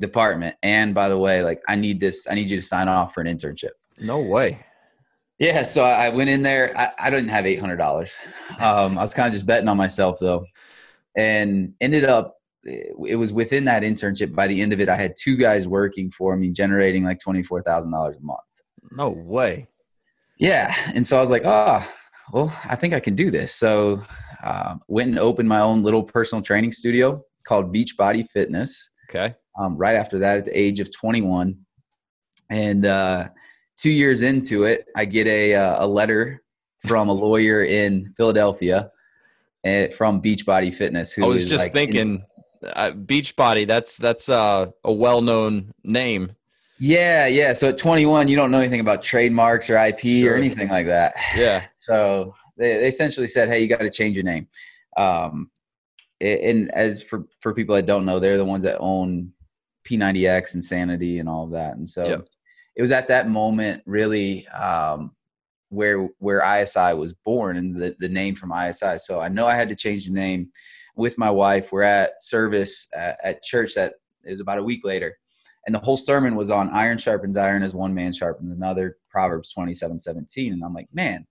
department. 0.00 0.56
And 0.62 0.94
by 0.94 1.08
the 1.08 1.18
way, 1.18 1.42
like 1.42 1.60
I 1.68 1.76
need 1.76 2.00
this. 2.00 2.26
I 2.30 2.34
need 2.34 2.50
you 2.50 2.56
to 2.56 2.62
sign 2.62 2.88
off 2.88 3.12
for 3.12 3.20
an 3.20 3.26
internship. 3.26 3.72
No 4.00 4.20
way. 4.20 4.64
Yeah, 5.38 5.64
so 5.64 5.82
I 5.82 6.08
went 6.08 6.30
in 6.30 6.42
there. 6.42 6.72
I, 6.78 6.92
I 6.98 7.10
didn't 7.10 7.30
have 7.30 7.44
eight 7.44 7.60
hundred 7.60 7.76
dollars. 7.76 8.16
Um, 8.60 8.96
I 8.96 9.00
was 9.00 9.14
kind 9.14 9.26
of 9.26 9.32
just 9.32 9.46
betting 9.46 9.66
on 9.66 9.76
myself 9.76 10.18
though 10.20 10.44
and 11.16 11.72
ended 11.80 12.04
up 12.04 12.36
it 12.64 13.18
was 13.18 13.32
within 13.32 13.64
that 13.64 13.82
internship 13.82 14.34
by 14.34 14.46
the 14.46 14.60
end 14.60 14.72
of 14.72 14.80
it 14.80 14.88
i 14.88 14.94
had 14.94 15.14
two 15.20 15.36
guys 15.36 15.66
working 15.66 16.10
for 16.10 16.36
me 16.36 16.50
generating 16.50 17.04
like 17.04 17.18
$24000 17.18 18.16
a 18.16 18.20
month. 18.20 18.38
No 18.92 19.08
way. 19.10 19.66
Yeah 20.38 20.74
and 20.94 21.06
so 21.06 21.16
i 21.16 21.20
was 21.20 21.30
like 21.30 21.42
oh 21.44 21.84
well 22.32 22.56
i 22.64 22.76
think 22.76 22.94
i 22.94 23.00
can 23.00 23.14
do 23.14 23.30
this. 23.30 23.54
So 23.54 24.02
uh, 24.42 24.76
went 24.88 25.08
and 25.08 25.18
opened 25.18 25.48
my 25.48 25.60
own 25.60 25.82
little 25.82 26.02
personal 26.02 26.42
training 26.42 26.72
studio 26.72 27.22
called 27.46 27.72
beach 27.72 27.96
body 27.96 28.22
fitness 28.22 28.90
okay. 29.08 29.34
um, 29.58 29.76
right 29.76 29.94
after 29.94 30.18
that 30.18 30.38
at 30.38 30.44
the 30.44 30.58
age 30.58 30.80
of 30.80 30.90
21 30.92 31.56
and 32.50 32.86
uh, 32.86 33.28
two 33.76 33.90
years 33.90 34.22
into 34.22 34.64
it 34.64 34.86
i 34.96 35.04
get 35.04 35.26
a, 35.26 35.54
uh, 35.54 35.84
a 35.84 35.86
letter 35.86 36.42
from 36.86 37.08
a 37.08 37.12
lawyer 37.12 37.64
in 37.64 38.12
philadelphia 38.16 38.90
from 39.94 40.20
Beachbody 40.20 40.72
Fitness. 40.72 41.12
Who 41.12 41.24
I 41.24 41.28
was 41.28 41.48
just 41.48 41.64
like 41.64 41.72
thinking, 41.72 42.24
in, 42.62 42.70
uh, 42.74 42.92
Beachbody. 42.92 43.66
That's 43.66 43.96
that's 43.96 44.28
uh, 44.28 44.70
a 44.84 44.92
well-known 44.92 45.72
name. 45.84 46.32
Yeah, 46.78 47.26
yeah. 47.26 47.52
So 47.52 47.68
at 47.68 47.78
21, 47.78 48.28
you 48.28 48.34
don't 48.34 48.50
know 48.50 48.58
anything 48.58 48.80
about 48.80 49.02
trademarks 49.02 49.70
or 49.70 49.76
IP 49.76 50.00
sure. 50.00 50.32
or 50.32 50.36
anything 50.36 50.68
like 50.68 50.86
that. 50.86 51.14
Yeah. 51.36 51.66
So 51.84 52.32
they, 52.56 52.74
they 52.76 52.86
essentially 52.86 53.26
said, 53.26 53.48
"Hey, 53.48 53.60
you 53.60 53.66
got 53.66 53.80
to 53.80 53.90
change 53.90 54.14
your 54.14 54.22
name." 54.22 54.46
Um, 54.96 55.50
and 56.20 56.70
as 56.70 57.02
for 57.02 57.26
for 57.40 57.52
people 57.52 57.74
that 57.74 57.86
don't 57.86 58.04
know, 58.04 58.20
they're 58.20 58.36
the 58.36 58.44
ones 58.44 58.62
that 58.62 58.78
own 58.78 59.32
P90X, 59.84 60.54
Insanity, 60.54 61.18
and 61.18 61.28
all 61.28 61.44
of 61.44 61.50
that. 61.50 61.76
And 61.76 61.88
so 61.88 62.06
yep. 62.06 62.28
it 62.76 62.82
was 62.82 62.92
at 62.92 63.08
that 63.08 63.28
moment, 63.28 63.82
really, 63.84 64.46
um, 64.48 65.10
where 65.72 66.10
where 66.18 66.42
ISI 66.60 66.92
was 66.92 67.14
born 67.14 67.56
and 67.56 67.74
the, 67.74 67.96
the 67.98 68.08
name 68.08 68.34
from 68.34 68.52
ISI. 68.52 68.98
So 68.98 69.20
I 69.20 69.28
know 69.28 69.46
I 69.46 69.54
had 69.54 69.70
to 69.70 69.74
change 69.74 70.06
the 70.06 70.12
name 70.12 70.50
with 70.96 71.16
my 71.16 71.30
wife. 71.30 71.72
We're 71.72 71.82
at 71.82 72.22
service 72.22 72.88
at, 72.94 73.18
at 73.24 73.42
church 73.42 73.74
that 73.74 73.94
is 74.24 74.40
about 74.40 74.58
a 74.58 74.62
week 74.62 74.84
later. 74.84 75.16
And 75.66 75.74
the 75.74 75.80
whole 75.80 75.96
sermon 75.96 76.34
was 76.34 76.50
on 76.50 76.68
iron 76.70 76.98
sharpens 76.98 77.38
iron 77.38 77.62
as 77.62 77.72
one 77.72 77.94
man 77.94 78.12
sharpens 78.12 78.50
another, 78.50 78.98
Proverbs 79.08 79.50
27, 79.54 79.98
17. 79.98 80.52
And 80.52 80.62
I'm 80.62 80.74
like, 80.74 80.88
man, 80.92 81.26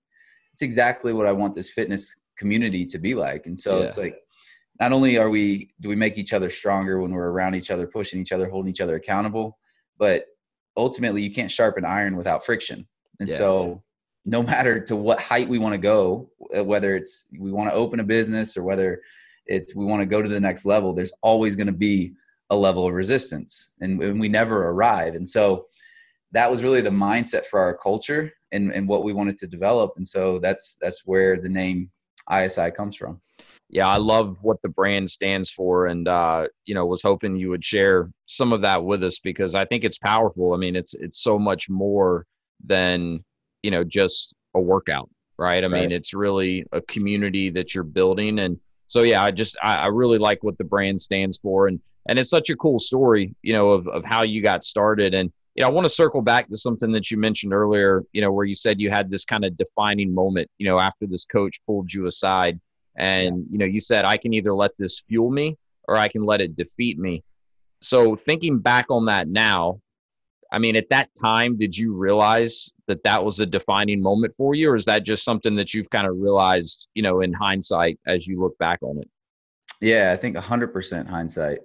it's 0.53 0.63
exactly 0.63 1.13
what 1.13 1.27
I 1.27 1.33
want 1.33 1.53
this 1.53 1.69
fitness 1.69 2.15
community 2.35 2.85
to 2.85 2.97
be 2.97 3.13
like. 3.13 3.45
And 3.45 3.59
so 3.59 3.77
yeah. 3.77 3.85
it's 3.85 3.97
like, 3.97 4.15
not 4.79 4.91
only 4.91 5.19
are 5.19 5.29
we, 5.29 5.71
do 5.81 5.89
we 5.89 5.95
make 5.95 6.17
each 6.17 6.33
other 6.33 6.49
stronger 6.49 6.99
when 6.99 7.11
we're 7.11 7.29
around 7.29 7.53
each 7.53 7.69
other, 7.69 7.85
pushing 7.85 8.19
each 8.19 8.31
other, 8.31 8.49
holding 8.49 8.71
each 8.71 8.81
other 8.81 8.95
accountable, 8.95 9.59
but 9.99 10.23
ultimately 10.75 11.21
you 11.21 11.31
can't 11.31 11.51
sharpen 11.51 11.85
iron 11.85 12.15
without 12.15 12.43
friction. 12.43 12.87
And 13.19 13.29
yeah. 13.29 13.35
so 13.35 13.83
no 14.25 14.43
matter 14.43 14.79
to 14.79 14.95
what 14.95 15.19
height 15.19 15.47
we 15.47 15.59
want 15.59 15.73
to 15.73 15.79
go, 15.79 16.29
whether 16.63 16.95
it's 16.95 17.27
we 17.37 17.51
want 17.51 17.69
to 17.69 17.75
open 17.75 17.99
a 17.99 18.03
business 18.03 18.55
or 18.55 18.63
whether 18.63 19.01
it's 19.45 19.75
we 19.75 19.85
want 19.85 20.01
to 20.01 20.05
go 20.05 20.21
to 20.21 20.29
the 20.29 20.39
next 20.39 20.65
level, 20.65 20.93
there's 20.93 21.13
always 21.21 21.55
going 21.55 21.67
to 21.67 21.73
be 21.73 22.13
a 22.49 22.55
level 22.55 22.85
of 22.85 22.93
resistance 22.93 23.71
and, 23.79 24.01
and, 24.03 24.19
we 24.19 24.27
never 24.27 24.67
arrive. 24.67 25.15
And 25.15 25.27
so 25.27 25.67
that 26.33 26.51
was 26.51 26.63
really 26.63 26.81
the 26.81 26.89
mindset 26.89 27.45
for 27.45 27.59
our 27.61 27.75
culture 27.77 28.33
and, 28.51 28.71
and 28.71 28.87
what 28.87 29.03
we 29.03 29.13
wanted 29.13 29.37
to 29.37 29.47
develop. 29.47 29.93
And 29.95 30.05
so 30.07 30.37
that's 30.39 30.77
that's 30.81 31.03
where 31.05 31.39
the 31.39 31.49
name 31.49 31.89
ISI 32.31 32.71
comes 32.71 32.95
from. 32.95 33.21
Yeah, 33.69 33.87
I 33.87 33.97
love 33.97 34.39
what 34.43 34.61
the 34.61 34.69
brand 34.69 35.09
stands 35.09 35.49
for, 35.49 35.85
and 35.87 36.05
uh, 36.05 36.47
you 36.65 36.75
know, 36.75 36.85
was 36.85 37.01
hoping 37.01 37.37
you 37.37 37.49
would 37.49 37.63
share 37.63 38.11
some 38.25 38.51
of 38.51 38.61
that 38.63 38.83
with 38.83 39.01
us 39.01 39.17
because 39.19 39.55
I 39.55 39.63
think 39.63 39.85
it's 39.85 39.97
powerful. 39.97 40.53
I 40.53 40.57
mean, 40.57 40.75
it's 40.75 40.93
it's 40.93 41.23
so 41.23 41.39
much 41.39 41.69
more 41.69 42.25
than 42.61 43.23
you 43.63 43.71
know 43.71 43.83
just 43.83 44.35
a 44.55 44.59
workout 44.59 45.09
right? 45.41 45.63
I 45.63 45.67
right. 45.67 45.81
mean, 45.81 45.91
it's 45.91 46.13
really 46.13 46.63
a 46.71 46.81
community 46.81 47.49
that 47.49 47.73
you're 47.73 47.83
building. 47.83 48.37
And 48.39 48.59
so, 48.85 49.01
yeah, 49.01 49.23
I 49.23 49.31
just, 49.31 49.57
I, 49.63 49.77
I 49.77 49.87
really 49.87 50.19
like 50.19 50.43
what 50.43 50.55
the 50.59 50.63
brand 50.63 51.01
stands 51.01 51.39
for. 51.39 51.67
And, 51.67 51.79
and 52.07 52.19
it's 52.19 52.29
such 52.29 52.51
a 52.51 52.55
cool 52.55 52.77
story, 52.77 53.35
you 53.41 53.53
know, 53.53 53.71
of, 53.71 53.87
of 53.87 54.05
how 54.05 54.21
you 54.21 54.43
got 54.43 54.63
started. 54.63 55.15
And, 55.15 55.31
you 55.55 55.63
know, 55.63 55.67
I 55.67 55.71
want 55.71 55.85
to 55.85 55.89
circle 55.89 56.21
back 56.21 56.47
to 56.49 56.55
something 56.55 56.91
that 56.91 57.09
you 57.09 57.17
mentioned 57.17 57.53
earlier, 57.53 58.03
you 58.13 58.21
know, 58.21 58.31
where 58.31 58.45
you 58.45 58.53
said 58.53 58.79
you 58.79 58.91
had 58.91 59.09
this 59.09 59.25
kind 59.25 59.43
of 59.43 59.57
defining 59.57 60.13
moment, 60.13 60.47
you 60.59 60.67
know, 60.67 60.77
after 60.77 61.07
this 61.07 61.25
coach 61.25 61.59
pulled 61.65 61.91
you 61.91 62.05
aside 62.05 62.59
and, 62.95 63.43
you 63.49 63.57
know, 63.57 63.65
you 63.65 63.79
said, 63.79 64.05
I 64.05 64.17
can 64.17 64.33
either 64.33 64.53
let 64.53 64.77
this 64.77 65.01
fuel 65.07 65.31
me 65.31 65.57
or 65.87 65.95
I 65.95 66.07
can 66.07 66.21
let 66.21 66.39
it 66.39 66.53
defeat 66.53 66.99
me. 66.99 67.23
So 67.81 68.15
thinking 68.15 68.59
back 68.59 68.91
on 68.91 69.05
that 69.05 69.27
now, 69.27 69.80
I 70.51 70.59
mean, 70.59 70.75
at 70.75 70.89
that 70.89 71.09
time, 71.15 71.57
did 71.57 71.77
you 71.77 71.93
realize 71.93 72.71
that 72.87 73.03
that 73.03 73.23
was 73.23 73.39
a 73.39 73.45
defining 73.45 74.01
moment 74.01 74.33
for 74.33 74.53
you, 74.53 74.69
or 74.69 74.75
is 74.75 74.85
that 74.85 75.03
just 75.03 75.23
something 75.23 75.55
that 75.55 75.73
you've 75.73 75.89
kind 75.89 76.07
of 76.07 76.17
realized, 76.17 76.89
you 76.93 77.01
know, 77.01 77.21
in 77.21 77.31
hindsight 77.31 77.99
as 78.05 78.27
you 78.27 78.39
look 78.41 78.57
back 78.57 78.79
on 78.81 78.99
it? 78.99 79.09
Yeah, 79.79 80.11
I 80.13 80.17
think 80.17 80.35
100% 80.35 81.07
hindsight, 81.07 81.59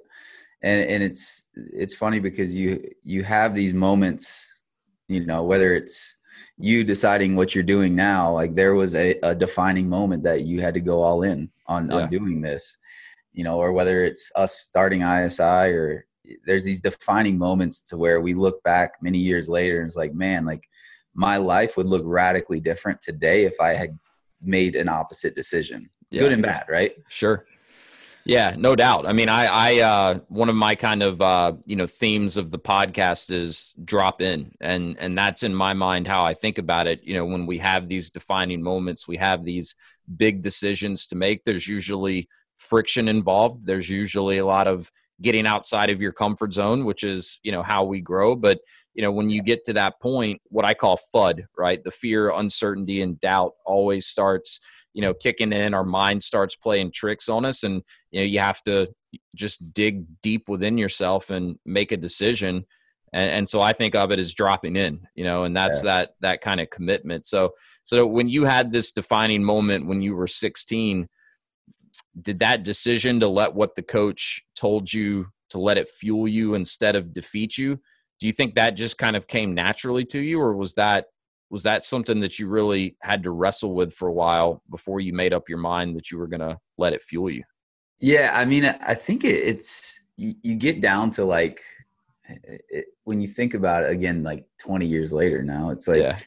and 0.63 0.89
and 0.89 1.03
it's 1.03 1.47
it's 1.55 1.95
funny 1.95 2.21
because 2.21 2.55
you 2.55 2.89
you 3.03 3.25
have 3.25 3.55
these 3.55 3.75
moments, 3.75 4.63
you 5.09 5.27
know, 5.27 5.43
whether 5.43 5.75
it's 5.75 6.17
you 6.59 6.85
deciding 6.85 7.37
what 7.37 7.55
you're 7.55 7.65
doing 7.65 7.95
now, 7.95 8.33
like 8.33 8.55
there 8.55 8.75
was 8.75 8.95
a, 8.95 9.19
a 9.23 9.35
defining 9.35 9.89
moment 9.89 10.23
that 10.23 10.43
you 10.43 10.61
had 10.61 10.75
to 10.75 10.81
go 10.81 11.03
all 11.03 11.23
in 11.23 11.51
on 11.67 11.91
yeah. 11.91 11.97
on 11.97 12.11
doing 12.11 12.41
this, 12.41 12.79
you 13.33 13.45
know, 13.45 13.59
or 13.59 13.73
whether 13.73 14.05
it's 14.05 14.33
us 14.37 14.61
starting 14.61 15.03
ISI 15.03 15.43
or 15.43 16.07
there's 16.45 16.65
these 16.65 16.81
defining 16.81 17.39
moments 17.39 17.81
to 17.89 17.97
where 17.97 18.21
we 18.21 18.35
look 18.35 18.63
back 18.63 18.95
many 19.01 19.19
years 19.19 19.49
later 19.49 19.81
and 19.81 19.87
it's 19.87 19.97
like, 19.97 20.15
man, 20.15 20.45
like 20.45 20.69
my 21.15 21.37
life 21.37 21.77
would 21.77 21.87
look 21.87 22.03
radically 22.05 22.61
different 22.61 23.01
today 23.01 23.45
if 23.45 23.61
I 23.61 23.75
had 23.75 23.99
made 24.43 24.77
an 24.77 24.89
opposite 24.89 25.35
decision, 25.35 25.89
yeah. 26.11 26.21
good 26.21 26.33
and 26.33 26.43
bad, 26.43 26.65
right? 26.69 26.93
Sure. 27.09 27.47
Yeah, 28.27 28.57
no 28.59 28.75
doubt. 28.75 29.07
I 29.07 29.13
mean, 29.13 29.29
I, 29.29 29.47
I, 29.47 29.81
uh, 29.83 30.19
one 30.29 30.49
of 30.49 30.57
my 30.57 30.75
kind 30.75 31.05
of, 31.05 31.21
uh, 31.21 31.53
you 31.65 31.77
know, 31.77 31.87
themes 31.87 32.37
of 32.37 32.51
the 32.51 32.59
podcast 32.59 33.31
is 33.31 33.73
drop 33.85 34.21
in, 34.21 34.53
and 34.61 34.97
and 34.99 35.17
that's 35.17 35.45
in 35.45 35.55
my 35.55 35.75
mind 35.75 36.09
how 36.09 36.25
I 36.25 36.35
think 36.35 36.59
about 36.59 36.89
it. 36.89 37.05
You 37.05 37.15
know, 37.15 37.25
when 37.25 37.47
we 37.47 37.59
have 37.59 37.89
these 37.89 38.11
defining 38.11 38.63
moments, 38.63 39.07
we 39.07 39.17
have 39.19 39.45
these 39.45 39.77
big 40.17 40.43
decisions 40.43 41.07
to 41.07 41.15
make. 41.15 41.45
There's 41.45 41.69
usually 41.69 42.29
friction 42.57 43.07
involved. 43.07 43.65
There's 43.65 43.89
usually 43.89 44.39
a 44.39 44.47
lot 44.47 44.67
of 44.67 44.91
getting 45.23 45.47
outside 45.47 45.91
of 45.91 46.01
your 46.01 46.13
comfort 46.13 46.53
zone, 46.53 46.85
which 46.85 47.03
is, 47.03 47.39
you 47.43 47.53
know, 47.53 47.63
how 47.63 47.85
we 47.85 48.01
grow. 48.01 48.37
But, 48.37 48.61
you 48.95 49.03
know, 49.03 49.13
when 49.13 49.31
you 49.31 49.43
get 49.43 49.65
to 49.65 49.73
that 49.75 50.01
point, 50.01 50.41
what 50.49 50.65
I 50.65 50.75
call 50.75 50.99
FUD, 51.15 51.45
right? 51.57 51.83
The 51.83 51.91
fear, 51.91 52.31
uncertainty, 52.31 53.01
and 53.01 53.19
doubt 53.19 53.53
always 53.65 54.07
starts, 54.07 54.61
you 54.93 55.03
know, 55.03 55.15
kicking 55.15 55.53
in. 55.53 55.75
Our 55.75 55.85
mind 55.85 56.23
starts 56.23 56.57
playing 56.57 56.93
tricks 56.93 57.29
on 57.29 57.45
us. 57.45 57.63
And, 57.63 57.83
you 58.11 58.21
know, 58.21 58.27
you 58.27 58.41
have 58.41 58.63
to 58.63 58.89
just 59.35 59.73
dig 59.73 60.05
deep 60.23 60.49
within 60.49 60.77
yourself 60.77 61.31
and 61.31 61.59
make 61.65 61.93
a 61.93 61.97
decision. 61.97 62.67
And, 63.13 63.31
and 63.31 63.49
so 63.49 63.61
I 63.63 63.73
think 63.73 63.95
of 63.95 64.11
it 64.11 64.19
as 64.19 64.35
dropping 64.35 64.77
in, 64.77 65.07
you 65.15 65.25
know, 65.25 65.45
and 65.45 65.57
that's 65.57 65.83
yeah. 65.83 65.91
that, 66.01 66.15
that 66.21 66.41
kind 66.43 66.61
of 66.61 66.69
commitment. 66.71 67.25
So, 67.25 67.55
so 67.85 68.07
when 68.07 68.29
you 68.29 68.45
had 68.45 68.73
this 68.73 68.93
defining 68.93 69.45
moment 69.45 69.87
when 69.87 70.03
you 70.03 70.15
were 70.15 70.27
16, 70.27 71.09
did 72.21 72.39
that 72.41 72.63
decision 72.63 73.21
to 73.21 73.29
let 73.29 73.55
what 73.55 73.75
the 73.77 73.83
coach 73.83 74.43
told 74.57 74.93
you 74.93 75.27
to 75.51 75.59
let 75.59 75.79
it 75.79 75.89
fuel 75.89 76.27
you 76.27 76.55
instead 76.55 76.97
of 76.97 77.13
defeat 77.13 77.57
you 77.57 77.79
do 78.19 78.27
you 78.27 78.33
think 78.33 78.55
that 78.55 78.71
just 78.71 78.99
kind 78.99 79.17
of 79.17 79.27
came 79.27 79.55
naturally 79.55 80.05
to 80.05 80.21
you 80.21 80.41
or 80.41 80.57
was 80.57 80.75
that 80.75 81.07
was 81.49 81.63
that 81.63 81.85
something 81.85 82.21
that 82.21 82.39
you 82.39 82.49
really 82.49 82.97
had 83.01 83.23
to 83.23 83.31
wrestle 83.31 83.75
with 83.75 83.95
for 83.95 84.09
a 84.09 84.13
while 84.13 84.63
before 84.71 85.01
you 85.01 85.13
made 85.13 85.33
up 85.33 85.49
your 85.49 85.59
mind 85.59 85.95
that 85.97 86.11
you 86.11 86.19
were 86.19 86.27
going 86.27 86.41
to 86.41 86.59
let 86.79 86.93
it 86.93 87.03
fuel 87.03 87.31
you 87.31 87.43
yeah 88.01 88.31
i 88.35 88.45
mean 88.45 88.65
i 88.65 88.95
think 88.95 89.25
it's 89.25 90.01
you, 90.17 90.55
get 90.55 90.81
down 90.81 91.11
to 91.11 91.25
like 91.25 91.61
it, 92.29 92.87
when 93.05 93.21
you 93.21 93.29
think 93.29 93.55
about 93.55 93.85
it 93.85 93.91
again 93.93 94.23
like 94.23 94.47
20 94.59 94.87
years 94.87 95.13
later 95.13 95.43
now 95.43 95.71
it's 95.71 95.87
like 95.87 95.99
yeah 95.99 96.19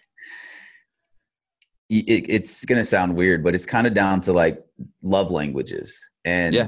it, 1.90 2.26
it's 2.30 2.66
going 2.66 2.80
to 2.80 2.86
sound 2.86 3.16
weird, 3.16 3.44
but 3.44 3.56
it's 3.56 3.66
kind 3.66 3.88
of 3.88 3.94
down 3.94 4.22
to 4.22 4.34
like 4.34 4.64
love 5.02 5.32
languages. 5.32 6.00
And, 6.26 6.56
yeah. 6.56 6.68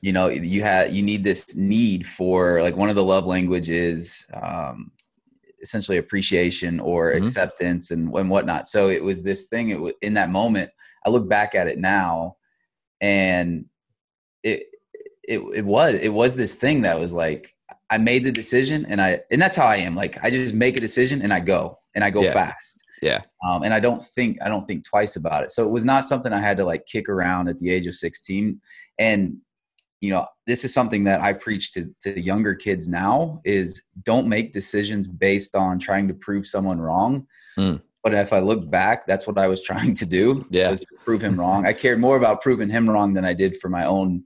You 0.00 0.12
know, 0.12 0.28
you 0.28 0.62
have, 0.62 0.92
you 0.92 1.02
need 1.02 1.24
this 1.24 1.56
need 1.56 2.06
for 2.06 2.62
like 2.62 2.76
one 2.76 2.88
of 2.88 2.94
the 2.94 3.04
love 3.04 3.26
languages, 3.26 4.26
um, 4.34 4.92
essentially 5.60 5.98
appreciation 5.98 6.78
or 6.78 7.12
mm-hmm. 7.12 7.24
acceptance 7.24 7.90
and, 7.90 8.12
and 8.14 8.30
whatnot. 8.30 8.68
So 8.68 8.88
it 8.90 9.02
was 9.02 9.22
this 9.22 9.44
thing, 9.46 9.70
it 9.70 9.80
was 9.80 9.94
in 10.02 10.14
that 10.14 10.30
moment, 10.30 10.70
I 11.04 11.10
look 11.10 11.28
back 11.28 11.54
at 11.54 11.66
it 11.66 11.78
now 11.78 12.36
and 13.00 13.66
it, 14.42 14.66
it, 15.24 15.40
it 15.54 15.64
was, 15.64 15.94
it 15.94 16.12
was 16.12 16.36
this 16.36 16.54
thing 16.54 16.82
that 16.82 16.98
was 16.98 17.12
like, 17.12 17.54
I 17.90 17.98
made 17.98 18.24
the 18.24 18.32
decision 18.32 18.86
and 18.86 19.00
I, 19.00 19.20
and 19.30 19.40
that's 19.40 19.56
how 19.56 19.66
I 19.66 19.76
am. 19.76 19.94
Like 19.94 20.22
I 20.22 20.30
just 20.30 20.54
make 20.54 20.76
a 20.76 20.80
decision 20.80 21.22
and 21.22 21.32
I 21.32 21.40
go 21.40 21.78
and 21.94 22.04
I 22.04 22.10
go 22.10 22.22
yeah. 22.22 22.32
fast 22.32 22.84
yeah. 23.02 23.22
Um, 23.46 23.62
and 23.62 23.72
I 23.72 23.80
don't 23.80 24.02
think 24.02 24.38
I 24.42 24.48
don't 24.48 24.64
think 24.64 24.84
twice 24.84 25.16
about 25.16 25.44
it. 25.44 25.50
So 25.50 25.64
it 25.64 25.70
was 25.70 25.84
not 25.84 26.04
something 26.04 26.32
I 26.32 26.40
had 26.40 26.56
to 26.58 26.64
like 26.64 26.86
kick 26.86 27.08
around 27.08 27.48
at 27.48 27.58
the 27.58 27.70
age 27.70 27.86
of 27.86 27.94
16. 27.94 28.60
And 28.98 29.36
you 30.00 30.10
know, 30.10 30.26
this 30.46 30.64
is 30.64 30.72
something 30.72 31.04
that 31.04 31.20
I 31.20 31.32
preach 31.32 31.72
to 31.72 31.92
to 32.02 32.20
younger 32.20 32.54
kids 32.54 32.88
now 32.88 33.40
is 33.44 33.82
don't 34.04 34.28
make 34.28 34.52
decisions 34.52 35.08
based 35.08 35.56
on 35.56 35.78
trying 35.78 36.08
to 36.08 36.14
prove 36.14 36.46
someone 36.46 36.80
wrong. 36.80 37.26
Mm. 37.58 37.82
But 38.04 38.14
if 38.14 38.32
I 38.32 38.38
look 38.38 38.70
back, 38.70 39.06
that's 39.06 39.26
what 39.26 39.38
I 39.38 39.48
was 39.48 39.60
trying 39.70 39.94
to 39.94 40.06
do. 40.06 40.46
Yeah. 40.50 40.70
Was 40.70 40.80
to 40.80 40.96
prove 41.04 41.22
him 41.22 41.38
wrong. 41.38 41.66
I 41.66 41.72
cared 41.72 41.98
more 41.98 42.16
about 42.16 42.40
proving 42.40 42.70
him 42.70 42.88
wrong 42.88 43.12
than 43.12 43.24
I 43.24 43.34
did 43.34 43.56
for 43.56 43.68
my 43.68 43.84
own 43.86 44.24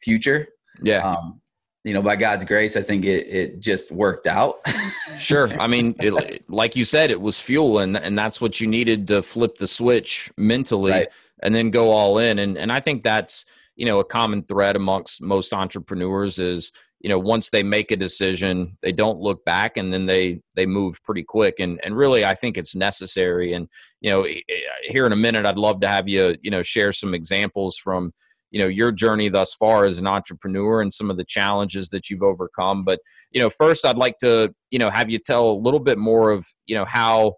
future. 0.00 0.48
Yeah. 0.82 0.98
Um, 0.98 1.40
you 1.84 1.94
know, 1.94 2.02
by 2.02 2.16
God's 2.16 2.44
grace, 2.44 2.76
I 2.76 2.82
think 2.82 3.06
it, 3.06 3.26
it 3.26 3.60
just 3.60 3.90
worked 3.90 4.26
out. 4.26 4.56
sure. 5.18 5.48
I 5.58 5.66
mean, 5.66 5.94
it, 5.98 6.44
like 6.50 6.76
you 6.76 6.84
said, 6.84 7.10
it 7.10 7.20
was 7.20 7.40
fuel 7.40 7.78
and, 7.78 7.96
and 7.96 8.18
that's 8.18 8.38
what 8.38 8.60
you 8.60 8.66
needed 8.66 9.08
to 9.08 9.22
flip 9.22 9.56
the 9.56 9.66
switch 9.66 10.30
mentally 10.36 10.90
right. 10.92 11.08
and 11.42 11.54
then 11.54 11.70
go 11.70 11.90
all 11.90 12.18
in. 12.18 12.38
And, 12.38 12.58
and 12.58 12.70
I 12.70 12.80
think 12.80 13.02
that's, 13.02 13.46
you 13.80 13.86
know, 13.86 13.98
a 13.98 14.04
common 14.04 14.42
thread 14.42 14.76
amongst 14.76 15.22
most 15.22 15.54
entrepreneurs 15.54 16.38
is, 16.38 16.70
you 17.00 17.08
know, 17.08 17.18
once 17.18 17.48
they 17.48 17.62
make 17.62 17.90
a 17.90 17.96
decision, 17.96 18.76
they 18.82 18.92
don't 18.92 19.18
look 19.18 19.42
back 19.46 19.78
and 19.78 19.90
then 19.90 20.04
they, 20.04 20.42
they 20.54 20.66
move 20.66 21.02
pretty 21.02 21.22
quick. 21.22 21.58
And, 21.58 21.80
and 21.82 21.96
really, 21.96 22.22
I 22.22 22.34
think 22.34 22.58
it's 22.58 22.76
necessary. 22.76 23.54
And, 23.54 23.68
you 24.02 24.10
know, 24.10 24.26
here 24.82 25.06
in 25.06 25.12
a 25.12 25.16
minute, 25.16 25.46
I'd 25.46 25.56
love 25.56 25.80
to 25.80 25.88
have 25.88 26.08
you, 26.08 26.36
you 26.42 26.50
know, 26.50 26.60
share 26.60 26.92
some 26.92 27.14
examples 27.14 27.78
from, 27.78 28.12
you 28.52 28.60
know 28.60 28.66
your 28.66 28.90
journey 28.90 29.28
thus 29.28 29.54
far 29.54 29.84
as 29.84 30.00
an 30.00 30.08
entrepreneur 30.08 30.82
and 30.82 30.92
some 30.92 31.08
of 31.08 31.16
the 31.16 31.24
challenges 31.24 31.90
that 31.90 32.10
you've 32.10 32.24
overcome 32.24 32.82
but 32.82 32.98
you 33.30 33.40
know 33.40 33.48
first 33.48 33.86
i'd 33.86 33.96
like 33.96 34.18
to 34.18 34.52
you 34.72 34.78
know 34.80 34.90
have 34.90 35.08
you 35.08 35.18
tell 35.18 35.50
a 35.50 35.52
little 35.52 35.78
bit 35.78 35.98
more 35.98 36.32
of 36.32 36.44
you 36.66 36.74
know 36.74 36.84
how 36.84 37.34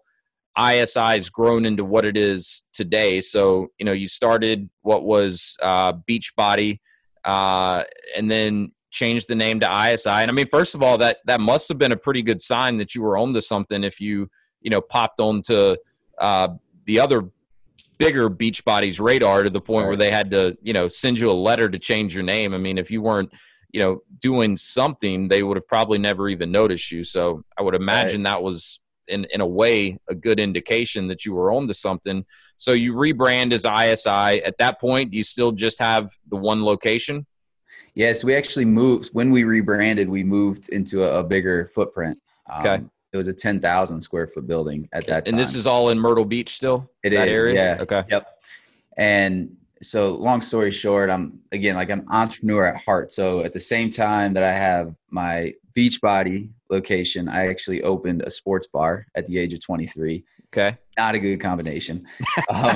isi 0.57 0.99
has 0.99 1.29
grown 1.29 1.65
into 1.65 1.83
what 1.83 2.05
it 2.05 2.17
is 2.17 2.63
today 2.73 3.19
so 3.19 3.67
you 3.79 3.85
know 3.85 3.91
you 3.91 4.07
started 4.07 4.69
what 4.81 5.03
was 5.03 5.57
uh, 5.61 5.93
beachbody 5.93 6.79
uh, 7.25 7.83
and 8.15 8.29
then 8.29 8.71
changed 8.91 9.27
the 9.27 9.35
name 9.35 9.59
to 9.59 9.91
isi 9.91 10.09
and 10.09 10.29
i 10.29 10.33
mean 10.33 10.47
first 10.47 10.75
of 10.75 10.83
all 10.83 10.97
that 10.97 11.17
that 11.25 11.39
must 11.39 11.67
have 11.67 11.77
been 11.77 11.91
a 11.91 11.97
pretty 11.97 12.21
good 12.21 12.39
sign 12.39 12.77
that 12.77 12.93
you 12.93 13.01
were 13.01 13.17
onto 13.17 13.41
something 13.41 13.83
if 13.83 13.99
you 13.99 14.29
you 14.61 14.69
know 14.69 14.81
popped 14.81 15.19
onto 15.19 15.75
uh, 16.19 16.49
the 16.85 16.99
other 16.99 17.29
bigger 17.97 18.29
Beachbody's 18.29 18.99
radar 18.99 19.43
to 19.43 19.49
the 19.49 19.61
point 19.61 19.87
where 19.87 19.95
they 19.95 20.11
had 20.11 20.31
to, 20.31 20.57
you 20.61 20.73
know, 20.73 20.87
send 20.87 21.19
you 21.19 21.29
a 21.29 21.33
letter 21.33 21.69
to 21.69 21.79
change 21.79 22.13
your 22.13 22.23
name. 22.23 22.53
I 22.53 22.57
mean, 22.57 22.77
if 22.77 22.91
you 22.91 23.01
weren't, 23.01 23.31
you 23.71 23.79
know, 23.79 24.01
doing 24.19 24.55
something, 24.55 25.27
they 25.27 25.41
would 25.43 25.57
have 25.57 25.67
probably 25.67 25.97
never 25.97 26.29
even 26.29 26.51
noticed 26.51 26.91
you. 26.91 27.03
So 27.03 27.43
I 27.57 27.61
would 27.61 27.75
imagine 27.75 28.23
right. 28.23 28.31
that 28.31 28.43
was 28.43 28.79
in 29.07 29.25
in 29.33 29.41
a 29.41 29.47
way 29.47 29.97
a 30.07 30.15
good 30.15 30.39
indication 30.39 31.07
that 31.07 31.25
you 31.25 31.33
were 31.33 31.51
on 31.51 31.67
to 31.67 31.73
something. 31.73 32.25
So 32.57 32.71
you 32.71 32.93
rebrand 32.93 33.53
as 33.53 33.65
ISI. 33.65 34.43
At 34.43 34.57
that 34.59 34.79
point, 34.79 35.13
you 35.13 35.23
still 35.23 35.51
just 35.51 35.79
have 35.79 36.09
the 36.29 36.37
one 36.37 36.63
location? 36.63 37.25
Yes, 37.95 38.23
we 38.23 38.35
actually 38.35 38.65
moved 38.65 39.09
when 39.13 39.31
we 39.31 39.43
rebranded. 39.43 40.09
We 40.09 40.23
moved 40.23 40.69
into 40.69 41.03
a, 41.03 41.19
a 41.19 41.23
bigger 41.23 41.69
footprint. 41.73 42.19
Um, 42.49 42.59
okay 42.59 42.83
it 43.13 43.17
was 43.17 43.27
a 43.27 43.33
10,000 43.33 44.01
square 44.01 44.27
foot 44.27 44.47
building 44.47 44.89
at 44.91 45.05
that 45.05 45.25
time. 45.25 45.33
And 45.33 45.39
this 45.39 45.53
is 45.53 45.67
all 45.67 45.89
in 45.89 45.99
Myrtle 45.99 46.25
Beach 46.25 46.55
still? 46.55 46.89
It 47.03 47.13
is, 47.13 47.19
area? 47.19 47.53
yeah. 47.77 47.83
Okay. 47.83 48.03
Yep. 48.09 48.27
And 48.97 49.55
so 49.83 50.15
long 50.15 50.41
story 50.41 50.71
short, 50.71 51.09
I'm 51.09 51.39
again 51.51 51.75
like 51.75 51.89
an 51.89 52.05
entrepreneur 52.09 52.65
at 52.65 52.81
heart. 52.81 53.13
So 53.13 53.41
at 53.41 53.53
the 53.53 53.59
same 53.59 53.91
time 53.91 54.33
that 54.33 54.43
I 54.43 54.51
have 54.51 54.95
my 55.11 55.53
Beachbody 55.75 56.49
location, 56.73 57.29
I 57.29 57.47
actually 57.47 57.81
opened 57.83 58.23
a 58.23 58.31
sports 58.31 58.67
bar 58.67 59.05
at 59.15 59.25
the 59.27 59.37
age 59.37 59.53
of 59.53 59.61
23. 59.61 60.23
Okay. 60.47 60.77
Not 60.97 61.15
a 61.15 61.19
good 61.19 61.39
combination. 61.39 62.05
Um, 62.49 62.75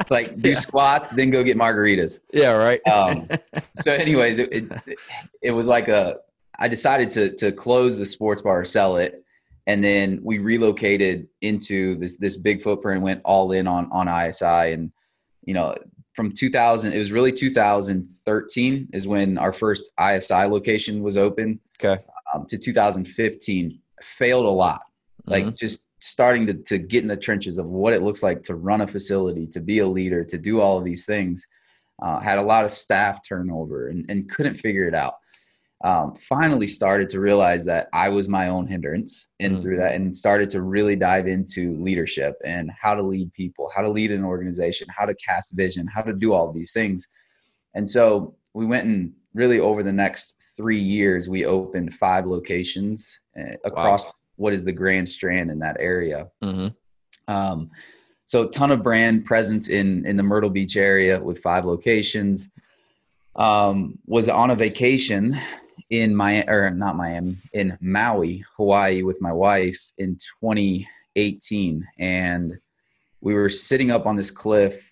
it's 0.00 0.10
like 0.10 0.38
do 0.40 0.50
yeah. 0.50 0.54
squats, 0.56 1.08
then 1.10 1.30
go 1.30 1.42
get 1.42 1.56
margaritas. 1.56 2.20
Yeah, 2.32 2.50
right. 2.50 2.80
um, 2.88 3.28
so, 3.76 3.92
anyways, 3.92 4.38
it, 4.38 4.52
it, 4.52 4.98
it 5.42 5.50
was 5.52 5.68
like 5.68 5.88
a. 5.88 6.18
I 6.58 6.68
decided 6.68 7.10
to 7.12 7.34
to 7.36 7.52
close 7.52 7.96
the 7.96 8.04
sports 8.04 8.42
bar, 8.42 8.64
sell 8.64 8.96
it, 8.96 9.24
and 9.66 9.82
then 9.82 10.20
we 10.22 10.38
relocated 10.38 11.28
into 11.40 11.96
this 11.96 12.16
this 12.16 12.36
big 12.36 12.62
footprint 12.62 13.02
went 13.02 13.20
all 13.24 13.52
in 13.52 13.66
on 13.66 13.88
on 13.92 14.08
isi 14.08 14.44
and 14.44 14.90
you 15.44 15.54
know 15.54 15.74
from 16.14 16.32
2000 16.32 16.92
it 16.92 16.98
was 16.98 17.12
really 17.12 17.32
2013 17.32 18.88
is 18.92 19.06
when 19.06 19.38
our 19.38 19.52
first 19.52 19.92
isi 20.00 20.34
location 20.34 21.02
was 21.02 21.16
open 21.16 21.60
okay 21.82 22.02
um, 22.34 22.46
to 22.46 22.58
2015 22.58 23.80
failed 24.02 24.46
a 24.46 24.48
lot 24.50 24.82
like 25.26 25.44
mm-hmm. 25.44 25.54
just 25.54 25.86
starting 26.00 26.46
to, 26.46 26.54
to 26.54 26.78
get 26.78 27.02
in 27.02 27.08
the 27.08 27.16
trenches 27.16 27.58
of 27.58 27.66
what 27.66 27.92
it 27.92 28.02
looks 28.02 28.22
like 28.22 28.42
to 28.42 28.54
run 28.54 28.82
a 28.82 28.86
facility 28.86 29.46
to 29.46 29.60
be 29.60 29.78
a 29.78 29.86
leader 29.86 30.24
to 30.24 30.38
do 30.38 30.60
all 30.60 30.78
of 30.78 30.84
these 30.84 31.06
things 31.06 31.46
uh, 32.02 32.20
had 32.20 32.38
a 32.38 32.42
lot 32.42 32.64
of 32.64 32.70
staff 32.70 33.20
turnover 33.26 33.88
and, 33.88 34.04
and 34.10 34.28
couldn't 34.28 34.56
figure 34.56 34.86
it 34.86 34.94
out 34.94 35.14
um, 35.84 36.14
finally 36.14 36.66
started 36.66 37.08
to 37.10 37.20
realize 37.20 37.64
that 37.66 37.88
I 37.92 38.08
was 38.08 38.28
my 38.28 38.48
own 38.48 38.66
hindrance 38.66 39.28
and 39.40 39.52
mm-hmm. 39.52 39.62
through 39.62 39.76
that 39.76 39.94
and 39.94 40.16
started 40.16 40.48
to 40.50 40.62
really 40.62 40.96
dive 40.96 41.26
into 41.26 41.76
leadership 41.82 42.34
and 42.44 42.70
how 42.70 42.94
to 42.94 43.02
lead 43.02 43.32
people, 43.34 43.70
how 43.74 43.82
to 43.82 43.90
lead 43.90 44.10
an 44.10 44.24
organization, 44.24 44.88
how 44.96 45.04
to 45.04 45.14
cast 45.14 45.52
vision, 45.52 45.86
how 45.86 46.00
to 46.02 46.14
do 46.14 46.32
all 46.32 46.50
these 46.50 46.72
things. 46.72 47.06
And 47.74 47.86
so 47.86 48.36
we 48.54 48.64
went 48.64 48.86
and 48.86 49.12
really 49.36 49.60
over 49.60 49.82
the 49.82 49.92
next 49.92 50.38
three 50.56 50.80
years, 50.80 51.28
we 51.28 51.44
opened 51.44 51.94
five 51.94 52.26
locations 52.26 53.20
uh, 53.38 53.54
across 53.64 54.06
wow. 54.06 54.12
what 54.36 54.52
is 54.52 54.64
the 54.64 54.72
Grand 54.72 55.08
Strand 55.08 55.50
in 55.50 55.58
that 55.60 55.76
area. 55.78 56.28
Mm-hmm. 56.42 57.32
Um, 57.32 57.70
so 58.24 58.48
ton 58.48 58.72
of 58.72 58.82
brand 58.82 59.24
presence 59.24 59.68
in 59.68 60.04
in 60.06 60.16
the 60.16 60.22
Myrtle 60.22 60.50
Beach 60.50 60.76
area 60.76 61.22
with 61.22 61.38
five 61.38 61.64
locations. 61.64 62.50
Um, 63.36 63.98
was 64.06 64.30
on 64.30 64.50
a 64.50 64.56
vacation 64.56 65.36
in 65.90 66.16
my 66.16 66.42
or 66.48 66.70
not 66.70 66.96
Miami 66.96 67.36
in 67.52 67.76
Maui, 67.80 68.42
Hawaii 68.56 69.02
with 69.02 69.20
my 69.20 69.32
wife 69.32 69.92
in 69.98 70.16
2018 70.40 71.86
and 71.98 72.58
we 73.20 73.34
were 73.34 73.48
sitting 73.48 73.90
up 73.90 74.06
on 74.06 74.16
this 74.16 74.30
cliff 74.30 74.90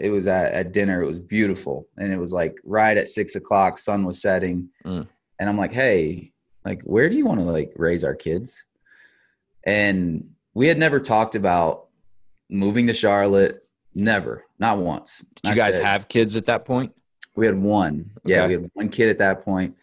it 0.00 0.10
was 0.10 0.26
at, 0.26 0.52
at, 0.52 0.72
dinner 0.72 1.02
it 1.02 1.06
was 1.06 1.18
beautiful 1.18 1.86
and 1.96 2.12
it 2.12 2.18
was 2.18 2.32
like 2.32 2.56
right 2.64 2.96
at 2.96 3.08
six 3.08 3.34
o'clock 3.34 3.78
sun 3.78 4.04
was 4.04 4.20
setting 4.20 4.68
mm. 4.84 5.06
and 5.40 5.48
i'm 5.48 5.58
like 5.58 5.72
hey 5.72 6.30
like 6.64 6.82
where 6.82 7.08
do 7.08 7.16
you 7.16 7.24
want 7.24 7.38
to 7.38 7.44
like 7.44 7.72
raise 7.76 8.04
our 8.04 8.14
kids 8.14 8.66
and 9.66 10.28
we 10.54 10.66
had 10.66 10.78
never 10.78 11.00
talked 11.00 11.34
about 11.34 11.86
moving 12.50 12.86
to 12.86 12.94
charlotte 12.94 13.66
never 13.94 14.44
not 14.58 14.78
once 14.78 15.24
did 15.42 15.50
you 15.50 15.56
guys 15.56 15.76
said, 15.76 15.84
have 15.84 16.08
kids 16.08 16.36
at 16.36 16.44
that 16.44 16.64
point 16.64 16.92
we 17.36 17.46
had 17.46 17.56
one 17.56 18.10
okay. 18.18 18.34
yeah 18.34 18.46
we 18.46 18.52
had 18.54 18.70
one 18.74 18.88
kid 18.88 19.08
at 19.08 19.18
that 19.18 19.44
point 19.44 19.74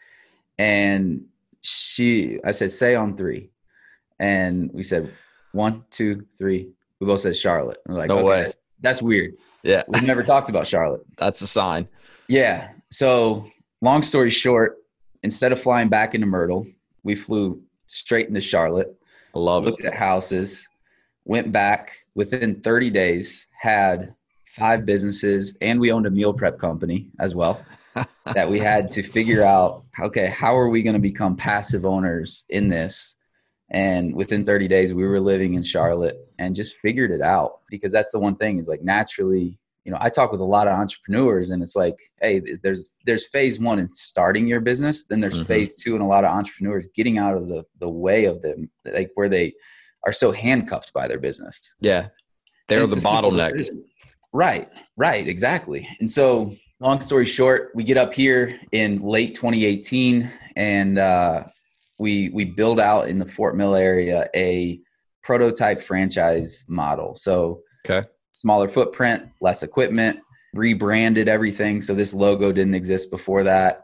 and 0.57 1.25
she, 1.61 2.39
I 2.43 2.51
said, 2.51 2.71
say 2.71 2.95
on 2.95 3.15
three. 3.15 3.49
And 4.19 4.71
we 4.73 4.83
said, 4.83 5.11
one, 5.53 5.83
two, 5.89 6.25
three. 6.37 6.69
We 6.99 7.07
both 7.07 7.21
said 7.21 7.35
Charlotte. 7.35 7.79
We're 7.87 7.95
like, 7.95 8.09
no 8.09 8.19
okay, 8.19 8.27
way. 8.27 8.51
That's, 8.81 9.01
weird. 9.01 9.35
Yeah. 9.63 9.83
We've 9.87 10.03
never 10.03 10.23
talked 10.23 10.49
about 10.49 10.67
Charlotte. 10.67 11.05
That's 11.17 11.41
a 11.41 11.47
sign. 11.47 11.87
Yeah. 12.27 12.69
So, 12.89 13.47
long 13.81 14.01
story 14.01 14.29
short, 14.29 14.77
instead 15.23 15.51
of 15.51 15.61
flying 15.61 15.89
back 15.89 16.15
into 16.15 16.27
Myrtle, 16.27 16.67
we 17.03 17.15
flew 17.15 17.61
straight 17.87 18.27
into 18.27 18.41
Charlotte. 18.41 18.95
I 19.35 19.39
love 19.39 19.65
looked 19.65 19.79
it. 19.79 19.83
Looked 19.83 19.95
at 19.95 19.99
houses, 19.99 20.67
went 21.25 21.51
back 21.51 21.93
within 22.15 22.61
30 22.61 22.89
days, 22.89 23.47
had 23.59 24.13
five 24.47 24.85
businesses, 24.85 25.57
and 25.61 25.79
we 25.79 25.91
owned 25.91 26.05
a 26.05 26.11
meal 26.11 26.33
prep 26.33 26.59
company 26.59 27.09
as 27.19 27.35
well. 27.35 27.63
that 28.33 28.49
we 28.49 28.57
had 28.59 28.87
to 28.87 29.03
figure 29.03 29.43
out 29.43 29.83
okay 30.01 30.27
how 30.27 30.55
are 30.55 30.69
we 30.69 30.81
going 30.81 30.93
to 30.93 30.99
become 30.99 31.35
passive 31.35 31.85
owners 31.85 32.45
in 32.47 32.69
this 32.69 33.17
and 33.71 34.15
within 34.15 34.45
30 34.45 34.67
days 34.67 34.93
we 34.93 35.05
were 35.05 35.19
living 35.19 35.55
in 35.55 35.63
charlotte 35.63 36.17
and 36.37 36.55
just 36.55 36.77
figured 36.77 37.11
it 37.11 37.21
out 37.21 37.61
because 37.69 37.91
that's 37.91 38.11
the 38.11 38.19
one 38.19 38.35
thing 38.35 38.59
is 38.59 38.67
like 38.67 38.83
naturally 38.83 39.57
you 39.85 39.91
know 39.91 39.97
i 39.99 40.09
talk 40.09 40.31
with 40.31 40.41
a 40.41 40.45
lot 40.45 40.67
of 40.67 40.77
entrepreneurs 40.77 41.49
and 41.49 41.63
it's 41.63 41.75
like 41.75 41.97
hey 42.21 42.41
there's 42.63 42.91
there's 43.05 43.27
phase 43.27 43.59
one 43.59 43.79
in 43.79 43.87
starting 43.87 44.47
your 44.47 44.59
business. 44.59 45.05
Then 45.05 45.19
there's 45.19 45.35
mm-hmm. 45.35 45.43
phase 45.43 45.75
two 45.75 45.93
and 45.93 46.03
a 46.03 46.07
lot 46.07 46.23
of 46.23 46.31
entrepreneurs 46.31 46.87
getting 46.93 47.17
out 47.17 47.35
of 47.35 47.47
the 47.47 47.63
the 47.79 47.89
way 47.89 48.25
of 48.25 48.41
them 48.41 48.69
like 48.85 49.11
where 49.15 49.29
they 49.29 49.53
are 50.05 50.13
so 50.13 50.31
handcuffed 50.31 50.93
by 50.93 51.07
their 51.07 51.19
business. 51.19 51.75
Yeah. 51.79 52.07
They're 52.67 52.87
the 52.87 52.95
bottleneck. 52.95 53.69
right. 54.33 54.67
Right. 54.97 55.27
Exactly. 55.27 55.87
And 55.99 56.09
so 56.09 56.55
long 56.79 57.01
story 57.01 57.25
short, 57.25 57.71
we 57.75 57.83
get 57.83 57.97
up 57.97 58.13
here 58.13 58.59
in 58.71 59.01
late 59.01 59.35
2018 59.35 60.31
and 60.55 60.97
uh, 60.97 61.43
we 62.01 62.29
we 62.29 62.45
build 62.45 62.79
out 62.79 63.07
in 63.07 63.19
the 63.19 63.25
Fort 63.25 63.55
Mill 63.55 63.75
area 63.75 64.27
a 64.35 64.81
prototype 65.21 65.79
franchise 65.79 66.65
model. 66.67 67.13
So 67.13 67.61
okay, 67.85 68.07
smaller 68.31 68.67
footprint, 68.67 69.29
less 69.39 69.61
equipment, 69.61 70.19
rebranded 70.55 71.27
everything. 71.27 71.79
So 71.79 71.93
this 71.93 72.13
logo 72.13 72.51
didn't 72.51 72.73
exist 72.73 73.11
before 73.11 73.43
that, 73.43 73.83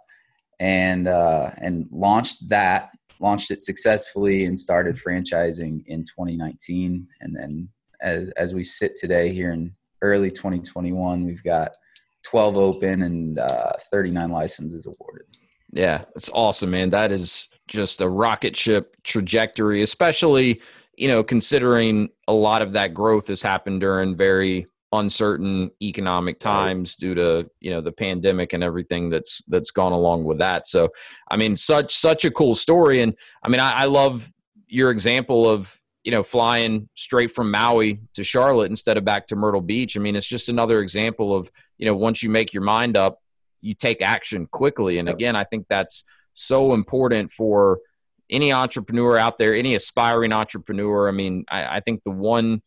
and 0.59 1.07
uh, 1.07 1.51
and 1.61 1.85
launched 1.91 2.49
that, 2.49 2.89
launched 3.19 3.51
it 3.51 3.59
successfully, 3.59 4.45
and 4.45 4.59
started 4.59 4.95
franchising 4.95 5.83
in 5.85 6.03
2019. 6.03 7.07
And 7.21 7.35
then 7.35 7.69
as 8.01 8.29
as 8.31 8.51
we 8.51 8.63
sit 8.63 8.95
today 8.95 9.31
here 9.31 9.53
in 9.53 9.75
early 10.01 10.31
2021, 10.31 11.23
we've 11.23 11.43
got 11.43 11.75
12 12.23 12.57
open 12.57 13.03
and 13.03 13.37
uh, 13.37 13.73
39 13.91 14.31
licenses 14.31 14.87
awarded. 14.87 15.27
Yeah, 15.71 16.03
it's 16.15 16.29
awesome, 16.33 16.71
man. 16.71 16.89
That 16.91 17.11
is 17.11 17.49
just 17.67 18.01
a 18.01 18.07
rocket 18.07 18.55
ship 18.55 18.95
trajectory, 19.03 19.81
especially, 19.81 20.61
you 20.95 21.07
know, 21.07 21.23
considering 21.23 22.09
a 22.27 22.33
lot 22.33 22.61
of 22.61 22.73
that 22.73 22.93
growth 22.93 23.27
has 23.27 23.41
happened 23.41 23.81
during 23.81 24.15
very 24.15 24.65
uncertain 24.93 25.69
economic 25.81 26.39
times 26.39 26.95
due 26.95 27.13
to 27.13 27.45
you 27.59 27.69
know 27.69 27.81
the 27.81 27.91
pandemic 27.91 28.53
and 28.53 28.63
everything 28.63 29.09
that's 29.09 29.43
that's 29.49 29.69
gone 29.69 29.91
along 29.91 30.23
with 30.23 30.37
that 30.37 30.65
so 30.65 30.87
i 31.29 31.35
mean 31.35 31.57
such 31.57 31.93
such 31.93 32.23
a 32.23 32.31
cool 32.31 32.55
story 32.55 33.01
and 33.01 33.13
i 33.43 33.49
mean 33.49 33.59
i, 33.59 33.81
I 33.81 33.83
love 33.83 34.31
your 34.69 34.89
example 34.89 35.45
of 35.49 35.77
you 36.07 36.11
know, 36.11 36.23
flying 36.23 36.87
straight 36.95 37.31
from 37.31 37.51
Maui 37.51 37.99
to 38.13 38.23
Charlotte 38.23 38.69
instead 38.69 38.95
of 38.95 39.03
back 39.03 39.27
to 39.27 39.35
Myrtle 39.35 39.59
Beach. 39.59 39.97
I 39.97 39.99
mean, 39.99 40.15
it's 40.15 40.25
just 40.25 40.47
another 40.47 40.79
example 40.79 41.35
of, 41.35 41.51
you 41.77 41.85
know, 41.85 41.97
once 41.97 42.23
you 42.23 42.29
make 42.29 42.53
your 42.53 42.63
mind 42.63 42.95
up, 42.95 43.19
you 43.61 43.73
take 43.73 44.01
action 44.01 44.47
quickly. 44.47 44.97
And 44.99 45.09
again, 45.09 45.35
I 45.35 45.43
think 45.43 45.67
that's 45.67 46.03
so 46.33 46.73
important 46.73 47.31
for 47.31 47.79
any 48.29 48.51
entrepreneur 48.51 49.17
out 49.17 49.37
there, 49.37 49.53
any 49.53 49.75
aspiring 49.75 50.33
entrepreneur. 50.33 51.07
I 51.07 51.11
mean, 51.11 51.45
I, 51.49 51.77
I 51.77 51.79
think 51.79 52.03
the 52.03 52.11
one, 52.11 52.61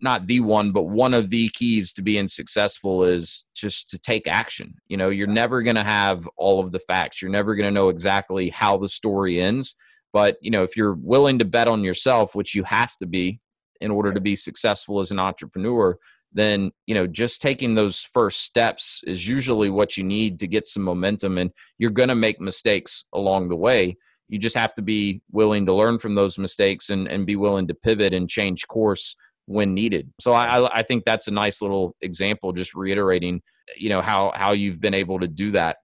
not 0.00 0.26
the 0.26 0.40
one, 0.40 0.72
but 0.72 0.84
one 0.84 1.14
of 1.14 1.30
the 1.30 1.48
keys 1.50 1.92
to 1.94 2.02
being 2.02 2.28
successful 2.28 3.04
is 3.04 3.44
just 3.54 3.90
to 3.90 3.98
take 3.98 4.28
action. 4.28 4.76
You 4.88 4.96
know, 4.96 5.10
you're 5.10 5.26
never 5.26 5.62
going 5.62 5.76
to 5.76 5.84
have 5.84 6.28
all 6.36 6.60
of 6.60 6.72
the 6.72 6.78
facts. 6.78 7.20
You're 7.20 7.30
never 7.30 7.54
going 7.54 7.66
to 7.66 7.74
know 7.74 7.88
exactly 7.88 8.50
how 8.50 8.78
the 8.78 8.88
story 8.88 9.40
ends 9.40 9.74
but 10.16 10.38
you 10.40 10.50
know, 10.50 10.62
if 10.62 10.78
you're 10.78 10.94
willing 10.94 11.40
to 11.40 11.44
bet 11.44 11.68
on 11.68 11.84
yourself, 11.84 12.34
which 12.34 12.54
you 12.54 12.62
have 12.62 12.96
to 12.96 13.06
be 13.06 13.38
in 13.82 13.90
order 13.90 14.14
to 14.14 14.20
be 14.22 14.34
successful 14.34 14.98
as 14.98 15.10
an 15.10 15.18
entrepreneur, 15.18 15.98
then 16.32 16.70
you 16.86 16.94
know 16.94 17.06
just 17.06 17.40
taking 17.40 17.74
those 17.74 18.00
first 18.00 18.42
steps 18.42 19.02
is 19.06 19.28
usually 19.28 19.70
what 19.70 19.96
you 19.96 20.04
need 20.04 20.38
to 20.40 20.46
get 20.46 20.66
some 20.66 20.82
momentum 20.82 21.38
and 21.38 21.50
you're 21.78 21.90
going 21.90 22.08
to 22.08 22.14
make 22.14 22.40
mistakes 22.40 23.06
along 23.12 23.48
the 23.48 23.56
way. 23.56 23.96
You 24.28 24.38
just 24.38 24.56
have 24.56 24.74
to 24.74 24.82
be 24.82 25.22
willing 25.30 25.66
to 25.66 25.74
learn 25.74 25.98
from 25.98 26.16
those 26.16 26.36
mistakes 26.36 26.90
and, 26.90 27.06
and 27.06 27.26
be 27.26 27.36
willing 27.36 27.68
to 27.68 27.74
pivot 27.74 28.12
and 28.12 28.28
change 28.28 28.66
course 28.66 29.14
when 29.46 29.72
needed. 29.72 30.12
So 30.20 30.32
I, 30.32 30.68
I 30.78 30.82
think 30.82 31.04
that's 31.04 31.28
a 31.28 31.30
nice 31.30 31.62
little 31.62 31.94
example 32.02 32.52
just 32.52 32.74
reiterating 32.74 33.42
you 33.76 33.88
know 33.88 34.00
how 34.00 34.32
how 34.34 34.52
you've 34.52 34.80
been 34.80 34.94
able 34.94 35.18
to 35.20 35.28
do 35.28 35.52
that 35.52 35.78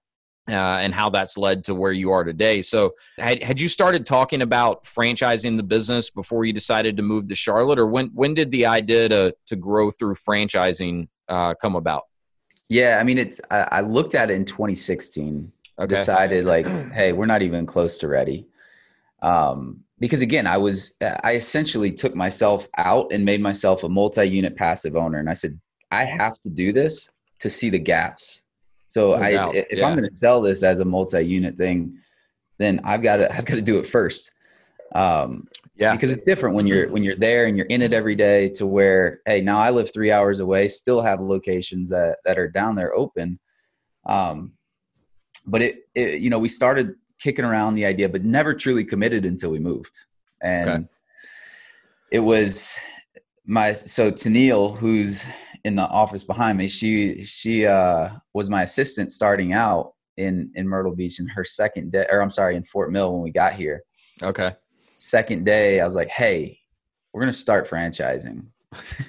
uh, 0.49 0.53
and 0.53 0.93
how 0.93 1.09
that's 1.09 1.37
led 1.37 1.63
to 1.65 1.75
where 1.75 1.91
you 1.91 2.11
are 2.11 2.23
today. 2.23 2.61
So, 2.61 2.93
had, 3.17 3.43
had 3.43 3.61
you 3.61 3.69
started 3.69 4.05
talking 4.05 4.41
about 4.41 4.83
franchising 4.83 5.57
the 5.57 5.63
business 5.63 6.09
before 6.09 6.45
you 6.45 6.53
decided 6.53 6.97
to 6.97 7.03
move 7.03 7.27
to 7.27 7.35
Charlotte, 7.35 7.79
or 7.79 7.87
when 7.87 8.07
when 8.13 8.33
did 8.33 8.51
the 8.51 8.65
idea 8.65 9.09
to 9.09 9.35
to 9.47 9.55
grow 9.55 9.89
through 9.89 10.15
franchising 10.15 11.07
uh, 11.29 11.53
come 11.55 11.75
about? 11.75 12.03
Yeah, 12.69 12.97
I 12.99 13.03
mean, 13.03 13.17
it's 13.17 13.39
I, 13.51 13.67
I 13.71 13.81
looked 13.81 14.15
at 14.15 14.29
it 14.29 14.33
in 14.33 14.45
2016. 14.45 15.51
Okay. 15.79 15.95
Decided 15.95 16.45
like, 16.45 16.65
hey, 16.93 17.13
we're 17.13 17.25
not 17.25 17.41
even 17.41 17.65
close 17.65 17.97
to 17.99 18.07
ready. 18.07 18.45
Um, 19.21 19.83
because 19.99 20.21
again, 20.21 20.45
I 20.45 20.57
was 20.57 20.97
I 21.01 21.35
essentially 21.35 21.91
took 21.91 22.15
myself 22.15 22.67
out 22.77 23.13
and 23.13 23.23
made 23.23 23.39
myself 23.39 23.83
a 23.83 23.89
multi-unit 23.89 24.57
passive 24.57 24.97
owner, 24.97 25.19
and 25.19 25.29
I 25.29 25.33
said 25.33 25.57
I 25.91 26.03
have 26.03 26.37
to 26.39 26.49
do 26.49 26.73
this 26.73 27.09
to 27.39 27.49
see 27.49 27.69
the 27.69 27.79
gaps 27.79 28.41
so 28.93 29.15
no 29.15 29.23
I, 29.23 29.31
doubt. 29.31 29.55
if 29.55 29.79
yeah. 29.79 29.87
I'm 29.87 29.95
going 29.97 30.07
to 30.07 30.15
sell 30.15 30.39
this 30.39 30.61
as 30.61 30.79
a 30.79 30.85
multi-unit 30.85 31.57
thing, 31.57 31.97
then 32.59 32.79
I've 32.83 33.01
got 33.01 33.17
to, 33.17 33.35
I've 33.35 33.43
got 33.43 33.55
to 33.55 33.61
do 33.63 33.79
it 33.79 33.87
first. 33.87 34.31
Um, 34.93 35.47
yeah, 35.79 35.93
because 35.93 36.11
it's 36.11 36.21
different 36.21 36.55
when 36.55 36.67
you're, 36.67 36.87
when 36.91 37.01
you're 37.01 37.15
there 37.15 37.47
and 37.47 37.57
you're 37.57 37.65
in 37.65 37.81
it 37.81 37.91
every 37.91 38.13
day 38.13 38.49
to 38.49 38.67
where, 38.67 39.21
Hey, 39.25 39.41
now 39.41 39.57
I 39.57 39.71
live 39.71 39.91
three 39.91 40.11
hours 40.11 40.41
away, 40.41 40.67
still 40.67 41.01
have 41.01 41.19
locations 41.19 41.89
that, 41.89 42.17
that 42.23 42.37
are 42.37 42.47
down 42.47 42.75
there 42.75 42.93
open. 42.93 43.39
Um, 44.05 44.51
but 45.47 45.63
it, 45.63 45.89
it, 45.95 46.19
you 46.19 46.29
know, 46.29 46.37
we 46.37 46.47
started 46.47 46.93
kicking 47.19 47.45
around 47.45 47.73
the 47.73 47.87
idea, 47.87 48.09
but 48.09 48.23
never 48.23 48.53
truly 48.53 48.85
committed 48.85 49.25
until 49.25 49.49
we 49.49 49.57
moved. 49.57 49.95
and 50.43 50.69
okay. 50.69 50.85
it 52.11 52.19
was 52.19 52.77
my 53.43 53.73
so 53.73 54.11
Tennille, 54.11 54.77
who's 54.77 55.25
in 55.63 55.75
the 55.75 55.87
office 55.87 56.23
behind 56.23 56.57
me, 56.57 56.67
she 56.67 57.23
she 57.23 57.65
uh, 57.65 58.09
was 58.33 58.49
my 58.49 58.63
assistant 58.63 59.11
starting 59.11 59.53
out 59.53 59.93
in 60.17 60.51
in 60.55 60.67
Myrtle 60.67 60.95
Beach 60.95 61.19
in 61.19 61.27
her 61.27 61.43
second 61.43 61.91
day, 61.91 62.05
or 62.09 62.21
I'm 62.21 62.29
sorry, 62.29 62.55
in 62.55 62.63
Fort 62.63 62.91
Mill 62.91 63.13
when 63.13 63.21
we 63.21 63.31
got 63.31 63.53
here. 63.53 63.83
Okay. 64.21 64.53
Second 64.97 65.45
day, 65.45 65.79
I 65.79 65.85
was 65.85 65.95
like, 65.95 66.09
"Hey, 66.09 66.59
we're 67.11 67.21
gonna 67.21 67.33
start 67.33 67.67
franchising," 67.67 68.45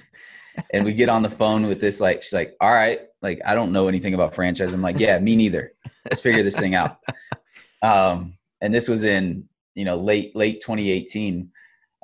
and 0.73 0.85
we 0.85 0.93
get 0.93 1.09
on 1.09 1.23
the 1.23 1.31
phone 1.31 1.67
with 1.67 1.81
this. 1.81 2.01
Like, 2.01 2.23
she's 2.23 2.33
like, 2.33 2.55
"All 2.61 2.73
right, 2.73 3.01
like 3.21 3.41
I 3.45 3.55
don't 3.55 3.73
know 3.73 3.89
anything 3.89 4.15
about 4.15 4.35
franchise." 4.35 4.75
I'm 4.75 4.83
like, 4.83 4.99
"Yeah, 4.99 5.19
me 5.19 5.37
neither. 5.37 5.73
Let's 6.05 6.21
figure 6.21 6.43
this 6.43 6.59
thing 6.59 6.75
out." 6.75 6.99
Um, 7.83 8.39
and 8.63 8.75
this 8.75 8.89
was 8.89 9.05
in 9.05 9.47
you 9.75 9.85
know 9.85 9.97
late 9.97 10.35
late 10.35 10.63
2018. 10.63 11.51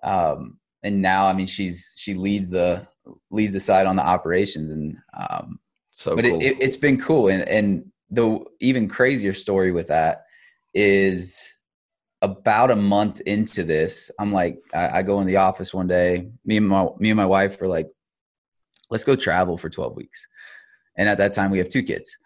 Um, 0.03 0.59
and 0.83 1.01
now 1.01 1.27
I 1.27 1.33
mean 1.33 1.47
she's 1.47 1.95
she 1.97 2.13
leads 2.13 2.51
the 2.51 2.87
leads 3.31 3.53
the 3.53 3.61
side 3.61 3.87
on 3.87 3.97
the 3.97 4.07
operations. 4.07 4.71
And 4.71 4.97
um 5.15 5.59
so 5.93 6.17
but 6.17 6.25
cool. 6.25 6.41
it, 6.41 6.63
has 6.63 6.77
it, 6.77 6.81
been 6.81 7.01
cool. 7.01 7.29
And 7.29 7.43
and 7.49 7.91
the 8.11 8.45
even 8.61 8.89
crazier 8.89 9.33
story 9.33 9.73
with 9.73 9.89
that 9.89 10.25
is 10.75 11.53
about 12.23 12.71
a 12.71 12.77
month 12.77 13.21
into 13.23 13.65
this 13.65 14.11
i'm 14.19 14.31
like 14.31 14.59
I, 14.75 14.99
I, 14.99 15.03
go 15.03 15.21
in 15.21 15.27
the 15.27 15.37
office 15.37 15.73
one 15.73 15.87
day. 15.87 16.31
Me 16.45 16.59
and 16.59 16.69
my 16.69 16.87
me 16.99 17.11
and 17.11 17.17
my 17.17 17.27
wife 17.27 17.61
were 17.61 17.69
like 17.69 17.89
let's 18.91 19.05
go 19.05 19.17
travel 19.17 19.57
for 19.57 19.71
12 19.71 19.97
weeks. 19.97 20.27
And 20.97 21.09
at 21.09 21.19
that 21.19 21.33
time 21.33 21.51
we 21.51 21.59
have 21.59 21.69
two 21.69 21.83
kids. 21.83 22.17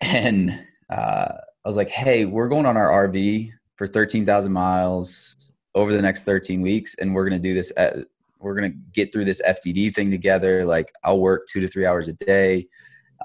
And 0.00 0.64
uh, 0.90 1.32
i 1.64 1.68
was 1.68 1.76
like 1.76 1.90
hey 1.90 2.24
we're 2.24 2.48
going 2.48 2.66
on 2.66 2.76
our 2.76 3.08
rv 3.08 3.50
for 3.76 3.86
13000 3.86 4.52
miles 4.52 5.52
over 5.74 5.92
the 5.92 6.02
next 6.02 6.24
13 6.24 6.62
weeks 6.62 6.96
and 6.96 7.14
we're 7.14 7.28
going 7.28 7.40
to 7.40 7.48
do 7.48 7.54
this 7.54 7.72
at, 7.76 7.96
we're 8.40 8.54
going 8.54 8.70
to 8.70 8.78
get 8.92 9.12
through 9.12 9.24
this 9.24 9.42
fdd 9.46 9.94
thing 9.94 10.10
together 10.10 10.64
like 10.64 10.92
i'll 11.04 11.20
work 11.20 11.46
two 11.48 11.60
to 11.60 11.68
three 11.68 11.86
hours 11.86 12.08
a 12.08 12.12
day. 12.14 12.66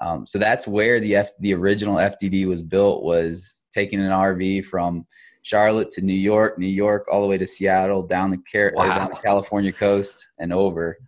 Um, 0.00 0.26
so 0.26 0.40
that's 0.40 0.66
where 0.66 0.98
the 0.98 1.14
F, 1.14 1.30
the 1.38 1.54
original 1.54 1.96
fdd 1.96 2.46
was 2.46 2.62
built 2.62 3.04
was 3.04 3.64
taking 3.70 4.00
an 4.00 4.10
rv 4.10 4.64
from 4.64 5.06
charlotte 5.42 5.90
to 5.90 6.00
new 6.00 6.14
york 6.14 6.58
new 6.58 6.66
york 6.66 7.06
all 7.12 7.22
the 7.22 7.28
way 7.28 7.38
to 7.38 7.46
seattle 7.46 8.02
down 8.02 8.30
the, 8.30 8.38
Car- 8.50 8.72
wow. 8.74 8.98
down 8.98 9.10
the 9.10 9.16
california 9.16 9.72
coast 9.72 10.26
and 10.38 10.52
over. 10.52 10.98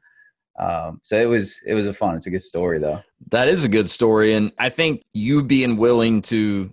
Um, 0.58 1.00
so 1.02 1.16
it 1.16 1.26
was 1.26 1.60
it 1.66 1.74
was 1.74 1.86
a 1.86 1.92
fun 1.92 2.14
it's 2.16 2.26
a 2.26 2.30
good 2.30 2.42
story 2.42 2.78
though. 2.78 3.02
That 3.30 3.48
is 3.48 3.64
a 3.64 3.68
good 3.68 3.90
story 3.90 4.34
and 4.34 4.52
i 4.58 4.68
think 4.68 5.02
you 5.12 5.42
being 5.42 5.76
willing 5.76 6.22
to 6.22 6.72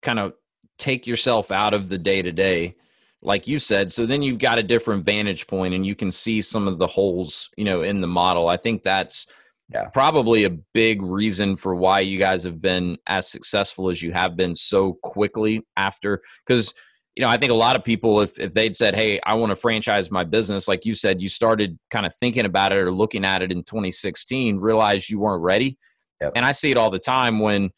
kind 0.00 0.18
of 0.18 0.34
take 0.78 1.06
yourself 1.06 1.50
out 1.50 1.74
of 1.74 1.88
the 1.88 1.98
day 1.98 2.22
to 2.22 2.32
day 2.32 2.76
like 3.22 3.46
you 3.46 3.58
said 3.58 3.92
so 3.92 4.04
then 4.04 4.20
you've 4.20 4.38
got 4.38 4.58
a 4.58 4.62
different 4.62 5.04
vantage 5.04 5.46
point 5.46 5.74
and 5.74 5.86
you 5.86 5.94
can 5.94 6.10
see 6.10 6.40
some 6.40 6.68
of 6.68 6.78
the 6.78 6.86
holes 6.86 7.50
you 7.56 7.64
know 7.64 7.82
in 7.82 8.00
the 8.00 8.06
model 8.06 8.48
i 8.48 8.56
think 8.56 8.82
that's 8.82 9.26
yeah. 9.70 9.88
probably 9.88 10.44
a 10.44 10.50
big 10.50 11.00
reason 11.00 11.56
for 11.56 11.74
why 11.74 12.00
you 12.00 12.18
guys 12.18 12.44
have 12.44 12.60
been 12.60 12.98
as 13.06 13.28
successful 13.28 13.88
as 13.88 14.02
you 14.02 14.12
have 14.12 14.36
been 14.36 14.54
so 14.54 14.98
quickly 15.02 15.62
after 15.76 16.20
because 16.46 16.74
you 17.16 17.22
know 17.22 17.28
i 17.28 17.36
think 17.36 17.52
a 17.52 17.54
lot 17.54 17.76
of 17.76 17.84
people 17.84 18.20
if, 18.20 18.38
if 18.38 18.52
they'd 18.52 18.76
said 18.76 18.94
hey 18.94 19.20
i 19.24 19.34
want 19.34 19.50
to 19.50 19.56
franchise 19.56 20.10
my 20.10 20.24
business 20.24 20.68
like 20.68 20.84
you 20.84 20.94
said 20.94 21.22
you 21.22 21.28
started 21.28 21.78
kind 21.90 22.06
of 22.06 22.14
thinking 22.16 22.44
about 22.44 22.72
it 22.72 22.78
or 22.78 22.92
looking 22.92 23.24
at 23.24 23.42
it 23.42 23.52
in 23.52 23.58
2016 23.58 24.58
realized 24.58 25.08
you 25.08 25.20
weren't 25.20 25.42
ready 25.42 25.78
yep. 26.20 26.32
and 26.34 26.44
i 26.44 26.52
see 26.52 26.70
it 26.70 26.76
all 26.76 26.90
the 26.90 26.98
time 26.98 27.38
when 27.38 27.70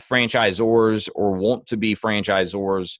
franchisors 0.00 1.08
or 1.14 1.32
want 1.32 1.66
to 1.66 1.76
be 1.76 1.94
franchisors 1.94 2.98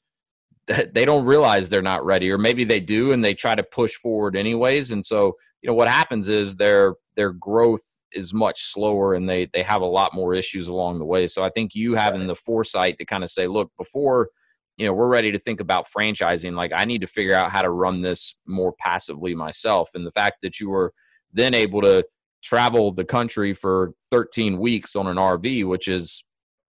they 0.92 1.04
don't 1.04 1.24
realize 1.24 1.68
they're 1.68 1.82
not 1.82 2.04
ready 2.04 2.30
or 2.30 2.38
maybe 2.38 2.64
they 2.64 2.80
do 2.80 3.12
and 3.12 3.24
they 3.24 3.34
try 3.34 3.54
to 3.54 3.62
push 3.62 3.94
forward 3.94 4.36
anyways. 4.36 4.92
And 4.92 5.04
so 5.04 5.34
you 5.62 5.68
know 5.68 5.74
what 5.74 5.88
happens 5.88 6.28
is 6.28 6.56
their 6.56 6.94
their 7.16 7.32
growth 7.32 7.84
is 8.12 8.32
much 8.32 8.62
slower 8.64 9.14
and 9.14 9.28
they 9.28 9.46
they 9.52 9.62
have 9.62 9.82
a 9.82 9.86
lot 9.86 10.14
more 10.14 10.34
issues 10.34 10.68
along 10.68 10.98
the 10.98 11.04
way. 11.04 11.26
So 11.26 11.44
i 11.44 11.50
think 11.50 11.74
you 11.74 11.94
having 11.94 12.20
right. 12.20 12.28
the 12.28 12.34
foresight 12.34 12.98
to 12.98 13.04
kind 13.04 13.24
of 13.24 13.30
say 13.30 13.46
look 13.46 13.70
before 13.78 14.28
you 14.76 14.86
know 14.86 14.92
we're 14.92 15.08
ready 15.08 15.32
to 15.32 15.38
think 15.38 15.60
about 15.60 15.86
franchising 15.88 16.54
like 16.54 16.70
i 16.74 16.84
need 16.84 17.00
to 17.00 17.06
figure 17.06 17.34
out 17.34 17.50
how 17.50 17.62
to 17.62 17.70
run 17.70 18.02
this 18.02 18.38
more 18.46 18.74
passively 18.78 19.34
myself. 19.34 19.90
And 19.94 20.06
the 20.06 20.12
fact 20.12 20.38
that 20.42 20.60
you 20.60 20.70
were 20.70 20.92
then 21.32 21.54
able 21.54 21.80
to 21.82 22.04
travel 22.42 22.92
the 22.92 23.04
country 23.04 23.52
for 23.54 23.92
13 24.10 24.58
weeks 24.58 24.94
on 24.94 25.06
an 25.06 25.16
rv 25.16 25.66
which 25.66 25.88
is 25.88 26.24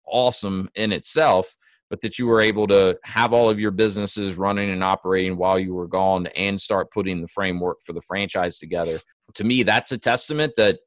awesome 0.06 0.68
in 0.74 0.92
itself 0.92 1.56
but 1.94 2.00
that 2.00 2.18
you 2.18 2.26
were 2.26 2.40
able 2.40 2.66
to 2.66 2.98
have 3.04 3.32
all 3.32 3.48
of 3.48 3.60
your 3.60 3.70
businesses 3.70 4.36
running 4.36 4.68
and 4.68 4.82
operating 4.82 5.36
while 5.36 5.56
you 5.56 5.72
were 5.72 5.86
gone 5.86 6.26
and 6.34 6.60
start 6.60 6.90
putting 6.90 7.20
the 7.20 7.28
framework 7.28 7.78
for 7.86 7.92
the 7.92 8.00
franchise 8.00 8.58
together. 8.58 8.98
To 9.34 9.44
me, 9.44 9.62
that's 9.62 9.92
a 9.92 9.98
testament 9.98 10.54
that 10.56 10.80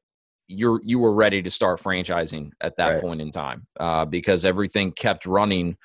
you're 0.48 0.82
you 0.84 0.98
were 0.98 1.14
ready 1.14 1.40
to 1.40 1.50
start 1.50 1.80
franchising 1.80 2.50
at 2.60 2.76
that 2.76 2.88
right. 2.88 3.00
point 3.00 3.22
in 3.22 3.32
time 3.32 3.66
uh, 3.80 4.04
because 4.04 4.44
everything 4.44 4.92
kept 4.92 5.24
running 5.24 5.78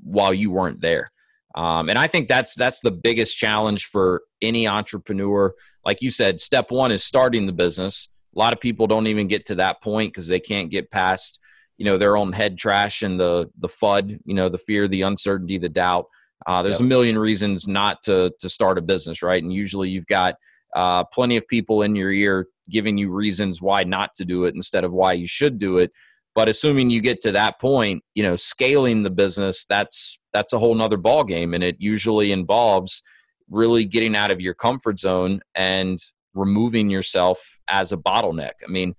while 0.00 0.32
you 0.32 0.50
weren't 0.50 0.80
there. 0.80 1.10
Um, 1.54 1.90
and 1.90 1.98
I 1.98 2.06
think 2.06 2.26
that's 2.26 2.54
that's 2.54 2.80
the 2.80 2.90
biggest 2.90 3.36
challenge 3.36 3.84
for 3.84 4.22
any 4.40 4.66
entrepreneur. 4.66 5.52
Like 5.84 6.00
you 6.00 6.10
said, 6.10 6.40
step 6.40 6.70
one 6.70 6.90
is 6.90 7.04
starting 7.04 7.44
the 7.44 7.52
business. 7.52 8.08
A 8.34 8.38
lot 8.38 8.54
of 8.54 8.60
people 8.60 8.86
don't 8.86 9.08
even 9.08 9.28
get 9.28 9.44
to 9.46 9.56
that 9.56 9.82
point 9.82 10.14
because 10.14 10.28
they 10.28 10.40
can't 10.40 10.70
get 10.70 10.90
past 10.90 11.38
you 11.78 11.84
know 11.84 11.98
their 11.98 12.16
own 12.16 12.32
head 12.32 12.56
trash 12.56 13.02
and 13.02 13.18
the 13.18 13.50
the 13.58 13.68
fud 13.68 14.18
you 14.24 14.34
know 14.34 14.48
the 14.48 14.58
fear 14.58 14.88
the 14.88 15.02
uncertainty 15.02 15.58
the 15.58 15.68
doubt. 15.68 16.06
Uh, 16.46 16.62
there's 16.62 16.80
yep. 16.80 16.86
a 16.86 16.88
million 16.88 17.18
reasons 17.18 17.66
not 17.66 18.02
to 18.02 18.32
to 18.40 18.48
start 18.48 18.78
a 18.78 18.82
business 18.82 19.22
right? 19.22 19.42
And 19.42 19.52
usually 19.52 19.88
you've 19.88 20.06
got 20.06 20.36
uh, 20.74 21.04
plenty 21.04 21.36
of 21.36 21.46
people 21.48 21.82
in 21.82 21.94
your 21.94 22.10
ear 22.10 22.48
giving 22.68 22.98
you 22.98 23.10
reasons 23.10 23.62
why 23.62 23.84
not 23.84 24.12
to 24.14 24.24
do 24.24 24.44
it 24.44 24.54
instead 24.54 24.84
of 24.84 24.92
why 24.92 25.12
you 25.12 25.26
should 25.26 25.58
do 25.58 25.78
it. 25.78 25.92
But 26.34 26.48
assuming 26.48 26.90
you 26.90 27.00
get 27.00 27.20
to 27.22 27.32
that 27.32 27.60
point 27.60 28.02
you 28.14 28.22
know 28.22 28.36
scaling 28.36 29.02
the 29.02 29.10
business 29.10 29.64
that's 29.68 30.18
that's 30.32 30.52
a 30.52 30.58
whole 30.58 30.74
nother 30.74 30.96
ball 30.96 31.24
game 31.24 31.54
and 31.54 31.64
it 31.64 31.76
usually 31.78 32.32
involves 32.32 33.02
really 33.50 33.84
getting 33.84 34.16
out 34.16 34.30
of 34.30 34.40
your 34.40 34.54
comfort 34.54 34.98
zone 34.98 35.40
and 35.54 35.98
removing 36.34 36.90
yourself 36.90 37.60
as 37.68 37.92
a 37.92 37.96
bottleneck. 37.96 38.52
I 38.66 38.70
mean 38.70 38.94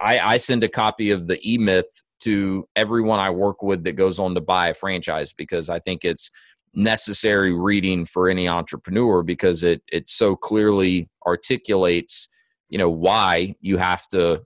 I, 0.00 0.18
I, 0.18 0.36
send 0.38 0.64
a 0.64 0.68
copy 0.68 1.10
of 1.10 1.26
the 1.26 1.38
E 1.48 1.58
Myth 1.58 2.01
to 2.22 2.68
everyone 2.76 3.20
I 3.20 3.30
work 3.30 3.62
with 3.62 3.84
that 3.84 3.92
goes 3.92 4.18
on 4.18 4.34
to 4.34 4.40
buy 4.40 4.68
a 4.68 4.74
franchise 4.74 5.32
because 5.32 5.68
I 5.68 5.78
think 5.78 6.04
it's 6.04 6.30
necessary 6.74 7.52
reading 7.52 8.04
for 8.04 8.28
any 8.28 8.48
entrepreneur 8.48 9.22
because 9.22 9.62
it 9.62 9.82
it 9.92 10.08
so 10.08 10.34
clearly 10.34 11.08
articulates 11.26 12.28
you 12.70 12.78
know 12.78 12.88
why 12.88 13.54
you 13.60 13.76
have 13.76 14.06
to 14.08 14.42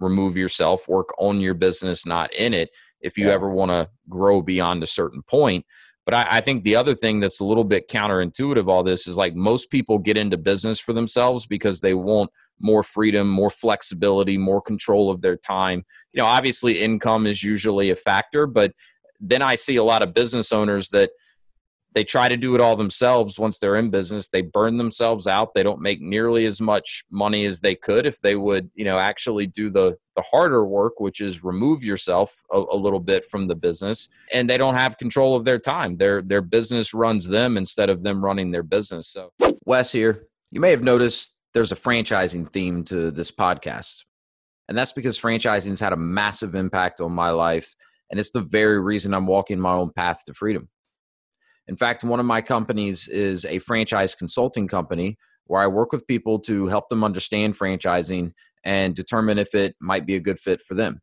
remove 0.00 0.36
yourself 0.36 0.88
work 0.88 1.10
on 1.18 1.40
your 1.40 1.54
business 1.54 2.04
not 2.04 2.32
in 2.34 2.52
it 2.52 2.70
if 3.00 3.16
you 3.16 3.26
yeah. 3.26 3.32
ever 3.32 3.48
want 3.48 3.70
to 3.70 3.88
grow 4.08 4.42
beyond 4.42 4.82
a 4.82 4.86
certain 4.86 5.22
point 5.22 5.64
but 6.04 6.14
I, 6.14 6.38
I, 6.38 6.40
think 6.40 6.64
the 6.64 6.74
other 6.74 6.94
thing 6.94 7.20
that's 7.20 7.38
a 7.38 7.44
little 7.44 7.64
bit 7.64 7.88
counterintuitive 7.88 8.66
all 8.66 8.82
this 8.82 9.06
is 9.06 9.16
like 9.16 9.36
most 9.36 9.70
people 9.70 9.98
get 9.98 10.16
into 10.16 10.36
business 10.36 10.80
for 10.80 10.92
themselves 10.92 11.46
because 11.46 11.80
they 11.80 11.94
want 11.94 12.30
more 12.60 12.82
freedom, 12.82 13.28
more 13.28 13.50
flexibility, 13.50 14.38
more 14.38 14.60
control 14.60 15.10
of 15.10 15.20
their 15.20 15.36
time. 15.36 15.84
You 16.12 16.20
know, 16.20 16.26
obviously 16.26 16.80
income 16.80 17.26
is 17.26 17.42
usually 17.42 17.90
a 17.90 17.96
factor, 17.96 18.46
but 18.46 18.72
then 19.20 19.42
I 19.42 19.54
see 19.56 19.76
a 19.76 19.84
lot 19.84 20.02
of 20.02 20.14
business 20.14 20.52
owners 20.52 20.90
that 20.90 21.10
they 21.94 22.04
try 22.04 22.28
to 22.28 22.36
do 22.36 22.54
it 22.54 22.60
all 22.60 22.76
themselves 22.76 23.38
once 23.38 23.58
they're 23.58 23.76
in 23.76 23.90
business. 23.90 24.28
They 24.28 24.42
burn 24.42 24.76
themselves 24.76 25.26
out. 25.26 25.54
They 25.54 25.62
don't 25.62 25.80
make 25.80 26.00
nearly 26.00 26.44
as 26.44 26.60
much 26.60 27.04
money 27.10 27.44
as 27.44 27.60
they 27.60 27.74
could 27.74 28.06
if 28.06 28.20
they 28.20 28.36
would 28.36 28.70
you 28.74 28.84
know 28.84 28.98
actually 28.98 29.46
do 29.46 29.70
the 29.70 29.96
the 30.14 30.22
harder 30.22 30.66
work 30.66 30.98
which 30.98 31.20
is 31.20 31.44
remove 31.44 31.82
yourself 31.82 32.42
a, 32.50 32.56
a, 32.56 32.76
little 32.76 32.98
bit 33.00 33.24
from 33.24 33.46
the 33.46 33.54
business 33.54 34.08
and 34.32 34.50
they 34.50 34.58
don't 34.58 34.74
have 34.74 34.98
control 34.98 35.34
of 35.34 35.44
their 35.44 35.58
time. 35.58 35.96
Their 35.96 36.22
their 36.22 36.42
business 36.42 36.92
runs 36.92 37.26
them 37.26 37.56
instead 37.56 37.88
of 37.88 38.02
them 38.02 38.24
running 38.24 38.50
their 38.50 38.62
business. 38.62 39.08
So 39.08 39.32
wes 39.64 39.90
here. 39.90 40.26
You 40.50 40.60
may 40.60 40.70
have 40.70 40.82
noticed 40.82 41.36
there's 41.58 41.72
a 41.72 41.74
franchising 41.74 42.48
theme 42.52 42.84
to 42.84 43.10
this 43.10 43.32
podcast. 43.32 44.04
And 44.68 44.78
that's 44.78 44.92
because 44.92 45.18
franchising's 45.18 45.80
had 45.80 45.92
a 45.92 45.96
massive 45.96 46.54
impact 46.54 47.00
on 47.00 47.10
my 47.10 47.30
life. 47.30 47.74
And 48.08 48.20
it's 48.20 48.30
the 48.30 48.42
very 48.42 48.80
reason 48.80 49.12
I'm 49.12 49.26
walking 49.26 49.58
my 49.58 49.72
own 49.72 49.90
path 49.90 50.22
to 50.26 50.34
freedom. 50.34 50.68
In 51.66 51.76
fact, 51.76 52.04
one 52.04 52.20
of 52.20 52.26
my 52.26 52.42
companies 52.42 53.08
is 53.08 53.44
a 53.44 53.58
franchise 53.58 54.14
consulting 54.14 54.68
company 54.68 55.18
where 55.46 55.60
I 55.60 55.66
work 55.66 55.90
with 55.90 56.06
people 56.06 56.38
to 56.42 56.68
help 56.68 56.90
them 56.90 57.02
understand 57.02 57.58
franchising 57.58 58.30
and 58.62 58.94
determine 58.94 59.40
if 59.40 59.52
it 59.52 59.74
might 59.80 60.06
be 60.06 60.14
a 60.14 60.20
good 60.20 60.38
fit 60.38 60.60
for 60.60 60.74
them. 60.74 61.00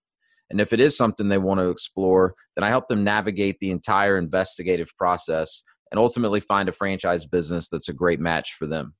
And 0.50 0.62
if 0.62 0.72
it 0.72 0.80
is 0.80 0.96
something 0.96 1.28
they 1.28 1.38
want 1.38 1.60
to 1.60 1.70
explore, 1.70 2.34
then 2.56 2.64
I 2.64 2.70
help 2.70 2.88
them 2.88 3.04
navigate 3.04 3.60
the 3.60 3.72
entire 3.72 4.18
investigative 4.18 4.96
process 4.98 5.64
and 5.92 6.00
ultimately 6.00 6.40
find 6.40 6.70
a 6.70 6.72
franchise 6.72 7.26
business 7.26 7.68
that's 7.68 7.90
a 7.90 7.94
great 7.94 8.22
match 8.22 8.54
for 8.54 8.68
them 8.68 8.94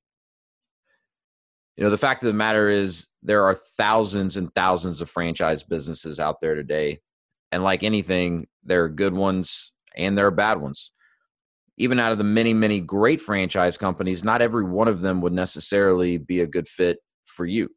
you 1.76 1.84
know 1.84 1.90
the 1.90 1.98
fact 1.98 2.22
of 2.22 2.26
the 2.26 2.32
matter 2.32 2.68
is 2.68 3.08
there 3.22 3.44
are 3.44 3.54
thousands 3.54 4.36
and 4.36 4.54
thousands 4.54 5.00
of 5.00 5.10
franchise 5.10 5.62
businesses 5.62 6.18
out 6.20 6.40
there 6.40 6.54
today 6.54 6.98
and 7.52 7.62
like 7.62 7.82
anything 7.82 8.46
there 8.64 8.84
are 8.84 8.88
good 8.88 9.14
ones 9.14 9.72
and 9.96 10.16
there 10.16 10.26
are 10.26 10.32
bad 10.32 10.60
ones 10.60 10.92
even 11.78 12.00
out 12.00 12.12
of 12.12 12.18
the 12.18 12.24
many, 12.24 12.54
many 12.54 12.80
great 12.80 13.20
franchise 13.20 13.76
companies, 13.76 14.24
not 14.24 14.40
every 14.40 14.64
one 14.64 14.88
of 14.88 15.00
them 15.00 15.20
would 15.20 15.32
necessarily 15.32 16.16
be 16.16 16.40
a 16.40 16.46
good 16.46 16.68
fit 16.68 16.98
for 17.26 17.44
you. 17.44 17.68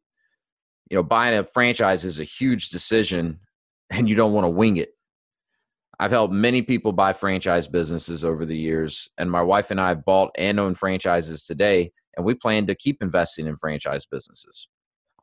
You 0.90 0.96
know, 0.96 1.02
buying 1.02 1.38
a 1.38 1.44
franchise 1.44 2.04
is 2.04 2.18
a 2.18 2.24
huge 2.24 2.70
decision 2.70 3.40
and 3.90 4.08
you 4.08 4.14
don't 4.14 4.32
want 4.32 4.44
to 4.44 4.50
wing 4.50 4.76
it. 4.76 4.90
I've 5.98 6.12
helped 6.12 6.32
many 6.32 6.62
people 6.62 6.92
buy 6.92 7.12
franchise 7.12 7.68
businesses 7.68 8.24
over 8.24 8.46
the 8.46 8.56
years, 8.56 9.06
and 9.18 9.30
my 9.30 9.42
wife 9.42 9.70
and 9.70 9.78
I 9.78 9.88
have 9.88 10.04
bought 10.04 10.30
and 10.38 10.58
owned 10.58 10.78
franchises 10.78 11.44
today, 11.44 11.92
and 12.16 12.24
we 12.24 12.34
plan 12.34 12.66
to 12.66 12.74
keep 12.74 13.02
investing 13.02 13.46
in 13.46 13.56
franchise 13.56 14.06
businesses. 14.06 14.68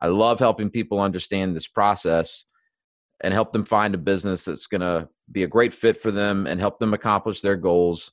I 0.00 0.08
love 0.08 0.38
helping 0.38 0.70
people 0.70 1.00
understand 1.00 1.54
this 1.54 1.68
process 1.68 2.44
and 3.20 3.34
help 3.34 3.52
them 3.52 3.64
find 3.64 3.94
a 3.94 3.98
business 3.98 4.44
that's 4.44 4.66
going 4.66 4.80
to 4.80 5.08
be 5.30 5.42
a 5.42 5.48
great 5.48 5.74
fit 5.74 6.00
for 6.00 6.10
them 6.10 6.46
and 6.46 6.60
help 6.60 6.78
them 6.78 6.94
accomplish 6.94 7.40
their 7.40 7.56
goals 7.56 8.12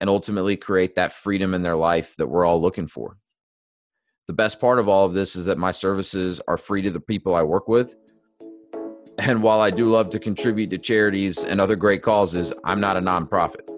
and 0.00 0.08
ultimately 0.10 0.56
create 0.56 0.94
that 0.94 1.12
freedom 1.12 1.54
in 1.54 1.62
their 1.62 1.76
life 1.76 2.16
that 2.16 2.26
we're 2.26 2.44
all 2.44 2.60
looking 2.60 2.86
for. 2.86 3.16
The 4.26 4.32
best 4.32 4.60
part 4.60 4.78
of 4.78 4.88
all 4.88 5.04
of 5.04 5.12
this 5.12 5.36
is 5.36 5.44
that 5.46 5.58
my 5.58 5.70
services 5.70 6.40
are 6.48 6.56
free 6.56 6.82
to 6.82 6.90
the 6.90 7.00
people 7.00 7.34
I 7.34 7.42
work 7.42 7.68
with. 7.68 7.94
And 9.18 9.42
while 9.42 9.60
I 9.60 9.70
do 9.70 9.90
love 9.90 10.10
to 10.10 10.18
contribute 10.18 10.70
to 10.70 10.78
charities 10.78 11.44
and 11.44 11.60
other 11.60 11.76
great 11.76 12.02
causes, 12.02 12.52
I'm 12.64 12.80
not 12.80 12.96
a 12.96 13.00
nonprofit. 13.00 13.73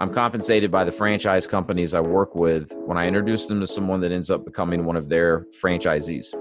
I'm 0.00 0.12
compensated 0.12 0.72
by 0.72 0.82
the 0.82 0.90
franchise 0.90 1.46
companies 1.46 1.94
I 1.94 2.00
work 2.00 2.34
with 2.34 2.72
when 2.84 2.98
I 2.98 3.06
introduce 3.06 3.46
them 3.46 3.60
to 3.60 3.66
someone 3.66 4.00
that 4.00 4.10
ends 4.10 4.28
up 4.28 4.44
becoming 4.44 4.84
one 4.84 4.96
of 4.96 5.08
their 5.08 5.46
franchisees. 5.62 6.34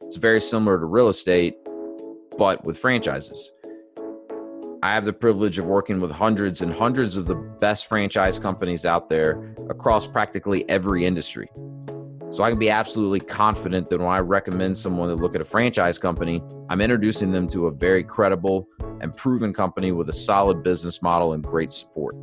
It's 0.00 0.16
very 0.16 0.40
similar 0.40 0.78
to 0.78 0.86
real 0.86 1.08
estate, 1.08 1.56
but 2.38 2.64
with 2.64 2.78
franchises. 2.78 3.52
I 4.82 4.94
have 4.94 5.04
the 5.04 5.12
privilege 5.12 5.58
of 5.58 5.66
working 5.66 6.00
with 6.00 6.10
hundreds 6.10 6.62
and 6.62 6.72
hundreds 6.72 7.18
of 7.18 7.26
the 7.26 7.34
best 7.34 7.86
franchise 7.86 8.38
companies 8.38 8.86
out 8.86 9.10
there 9.10 9.54
across 9.68 10.06
practically 10.06 10.66
every 10.70 11.04
industry. 11.04 11.50
So 12.30 12.44
I 12.44 12.50
can 12.50 12.58
be 12.58 12.70
absolutely 12.70 13.20
confident 13.20 13.90
that 13.90 13.98
when 13.98 14.08
I 14.08 14.20
recommend 14.20 14.74
someone 14.74 15.10
to 15.10 15.16
look 15.16 15.34
at 15.34 15.42
a 15.42 15.44
franchise 15.44 15.98
company, 15.98 16.42
I'm 16.70 16.80
introducing 16.80 17.30
them 17.30 17.46
to 17.48 17.66
a 17.66 17.70
very 17.70 18.02
credible 18.02 18.66
and 19.02 19.14
proven 19.14 19.52
company 19.52 19.92
with 19.92 20.08
a 20.08 20.14
solid 20.14 20.62
business 20.62 21.02
model 21.02 21.34
and 21.34 21.44
great 21.44 21.72
support. 21.72 22.14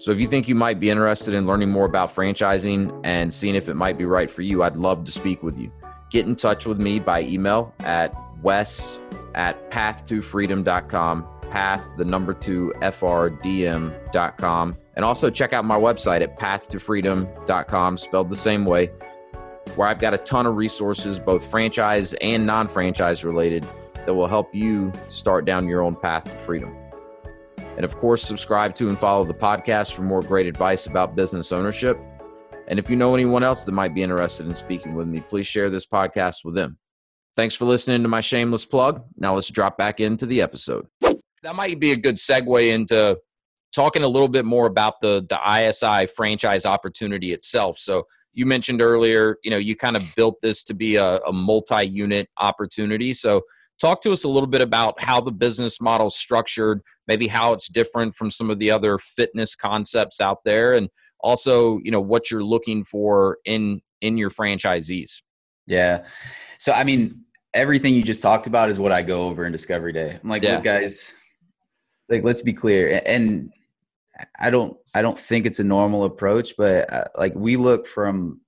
So 0.00 0.10
if 0.12 0.18
you 0.18 0.26
think 0.26 0.48
you 0.48 0.54
might 0.54 0.80
be 0.80 0.88
interested 0.88 1.34
in 1.34 1.46
learning 1.46 1.68
more 1.68 1.84
about 1.84 2.08
franchising 2.14 3.02
and 3.04 3.30
seeing 3.30 3.54
if 3.54 3.68
it 3.68 3.74
might 3.74 3.98
be 3.98 4.06
right 4.06 4.30
for 4.30 4.40
you, 4.40 4.62
I'd 4.62 4.76
love 4.76 5.04
to 5.04 5.12
speak 5.12 5.42
with 5.42 5.58
you. 5.58 5.70
Get 6.08 6.24
in 6.24 6.34
touch 6.36 6.64
with 6.64 6.80
me 6.80 7.00
by 7.00 7.20
email 7.24 7.74
at 7.80 8.14
wes 8.40 8.98
at 9.34 9.70
path2freedom.com, 9.70 11.26
path, 11.50 11.86
the 11.98 12.06
number 12.06 12.32
two, 12.32 12.72
FRDM.com. 12.80 14.76
And 14.96 15.04
also 15.04 15.28
check 15.28 15.52
out 15.52 15.66
my 15.66 15.78
website 15.78 16.22
at 16.22 16.38
path2freedom.com, 16.38 17.98
spelled 17.98 18.30
the 18.30 18.36
same 18.36 18.64
way, 18.64 18.86
where 19.74 19.86
I've 19.86 20.00
got 20.00 20.14
a 20.14 20.18
ton 20.18 20.46
of 20.46 20.56
resources, 20.56 21.18
both 21.18 21.44
franchise 21.44 22.14
and 22.22 22.46
non 22.46 22.68
franchise 22.68 23.22
related, 23.22 23.66
that 24.06 24.14
will 24.14 24.28
help 24.28 24.54
you 24.54 24.92
start 25.08 25.44
down 25.44 25.68
your 25.68 25.82
own 25.82 25.94
path 25.94 26.24
to 26.30 26.38
freedom. 26.38 26.74
And 27.76 27.84
of 27.84 27.96
course, 27.96 28.22
subscribe 28.22 28.74
to 28.76 28.88
and 28.88 28.98
follow 28.98 29.24
the 29.24 29.34
podcast 29.34 29.92
for 29.94 30.02
more 30.02 30.22
great 30.22 30.46
advice 30.46 30.86
about 30.86 31.16
business 31.16 31.52
ownership. 31.52 31.98
And 32.68 32.78
if 32.78 32.88
you 32.88 32.96
know 32.96 33.14
anyone 33.14 33.42
else 33.42 33.64
that 33.64 33.72
might 33.72 33.94
be 33.94 34.02
interested 34.02 34.46
in 34.46 34.54
speaking 34.54 34.94
with 34.94 35.08
me, 35.08 35.20
please 35.20 35.46
share 35.46 35.70
this 35.70 35.86
podcast 35.86 36.44
with 36.44 36.54
them. 36.54 36.78
Thanks 37.36 37.54
for 37.54 37.64
listening 37.64 38.02
to 38.02 38.08
my 38.08 38.20
shameless 38.20 38.64
plug. 38.64 39.02
Now 39.16 39.34
let's 39.34 39.50
drop 39.50 39.78
back 39.78 39.98
into 39.98 40.26
the 40.26 40.42
episode. 40.42 40.86
That 41.42 41.56
might 41.56 41.80
be 41.80 41.92
a 41.92 41.96
good 41.96 42.16
segue 42.16 42.72
into 42.72 43.18
talking 43.74 44.02
a 44.02 44.08
little 44.08 44.28
bit 44.28 44.44
more 44.44 44.66
about 44.66 45.00
the 45.00 45.26
the 45.28 45.40
ISI 45.48 46.06
franchise 46.06 46.66
opportunity 46.66 47.32
itself. 47.32 47.78
So 47.78 48.04
you 48.32 48.46
mentioned 48.46 48.80
earlier, 48.80 49.36
you 49.42 49.50
know, 49.50 49.56
you 49.56 49.74
kind 49.74 49.96
of 49.96 50.14
built 50.14 50.36
this 50.40 50.62
to 50.64 50.74
be 50.74 50.96
a, 50.96 51.18
a 51.18 51.32
multi-unit 51.32 52.28
opportunity. 52.38 53.14
So 53.14 53.42
talk 53.80 54.02
to 54.02 54.12
us 54.12 54.24
a 54.24 54.28
little 54.28 54.48
bit 54.48 54.60
about 54.60 55.02
how 55.02 55.20
the 55.20 55.32
business 55.32 55.80
model 55.80 56.08
is 56.08 56.16
structured, 56.16 56.82
maybe 57.08 57.26
how 57.26 57.52
it's 57.52 57.68
different 57.68 58.14
from 58.14 58.30
some 58.30 58.50
of 58.50 58.58
the 58.58 58.70
other 58.70 58.98
fitness 58.98 59.54
concepts 59.54 60.20
out 60.20 60.38
there, 60.44 60.74
and 60.74 60.88
also, 61.20 61.78
you 61.82 61.90
know, 61.90 62.00
what 62.00 62.30
you're 62.30 62.44
looking 62.44 62.84
for 62.84 63.38
in 63.44 63.80
in 64.00 64.16
your 64.16 64.30
franchisees. 64.30 65.22
Yeah. 65.66 66.04
So, 66.58 66.72
I 66.72 66.84
mean, 66.84 67.22
everything 67.54 67.94
you 67.94 68.02
just 68.02 68.22
talked 68.22 68.46
about 68.46 68.70
is 68.70 68.78
what 68.78 68.92
I 68.92 69.02
go 69.02 69.24
over 69.24 69.44
in 69.44 69.52
Discovery 69.52 69.92
Day. 69.92 70.18
I'm 70.22 70.28
like, 70.28 70.42
yeah. 70.42 70.54
look, 70.54 70.64
guys, 70.64 71.14
like, 72.08 72.24
let's 72.24 72.42
be 72.42 72.52
clear. 72.52 73.02
And 73.04 73.52
I 74.38 74.50
don't, 74.50 74.76
I 74.94 75.02
don't 75.02 75.18
think 75.18 75.46
it's 75.46 75.60
a 75.60 75.64
normal 75.64 76.04
approach, 76.04 76.54
but 76.56 76.92
uh, 76.92 77.04
like, 77.16 77.34
we 77.34 77.56
look 77.56 77.86
from, 77.86 78.40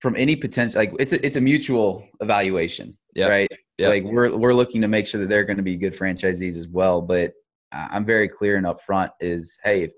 from 0.00 0.16
any 0.16 0.36
potential, 0.36 0.80
like, 0.80 0.92
it's 0.98 1.12
a, 1.12 1.24
it's 1.24 1.36
a 1.36 1.40
mutual 1.40 2.06
evaluation, 2.20 2.96
yep. 3.14 3.30
right? 3.30 3.48
Yep. 3.82 3.90
Like, 3.90 4.04
we're, 4.04 4.36
we're 4.36 4.54
looking 4.54 4.80
to 4.82 4.88
make 4.88 5.06
sure 5.06 5.20
that 5.20 5.28
they're 5.28 5.44
going 5.44 5.56
to 5.56 5.62
be 5.62 5.76
good 5.76 5.92
franchisees 5.92 6.56
as 6.56 6.68
well. 6.68 7.02
But 7.02 7.32
I'm 7.72 8.04
very 8.04 8.28
clear 8.28 8.56
and 8.56 8.66
upfront 8.66 9.10
is, 9.20 9.58
hey, 9.62 9.82
if, 9.84 9.92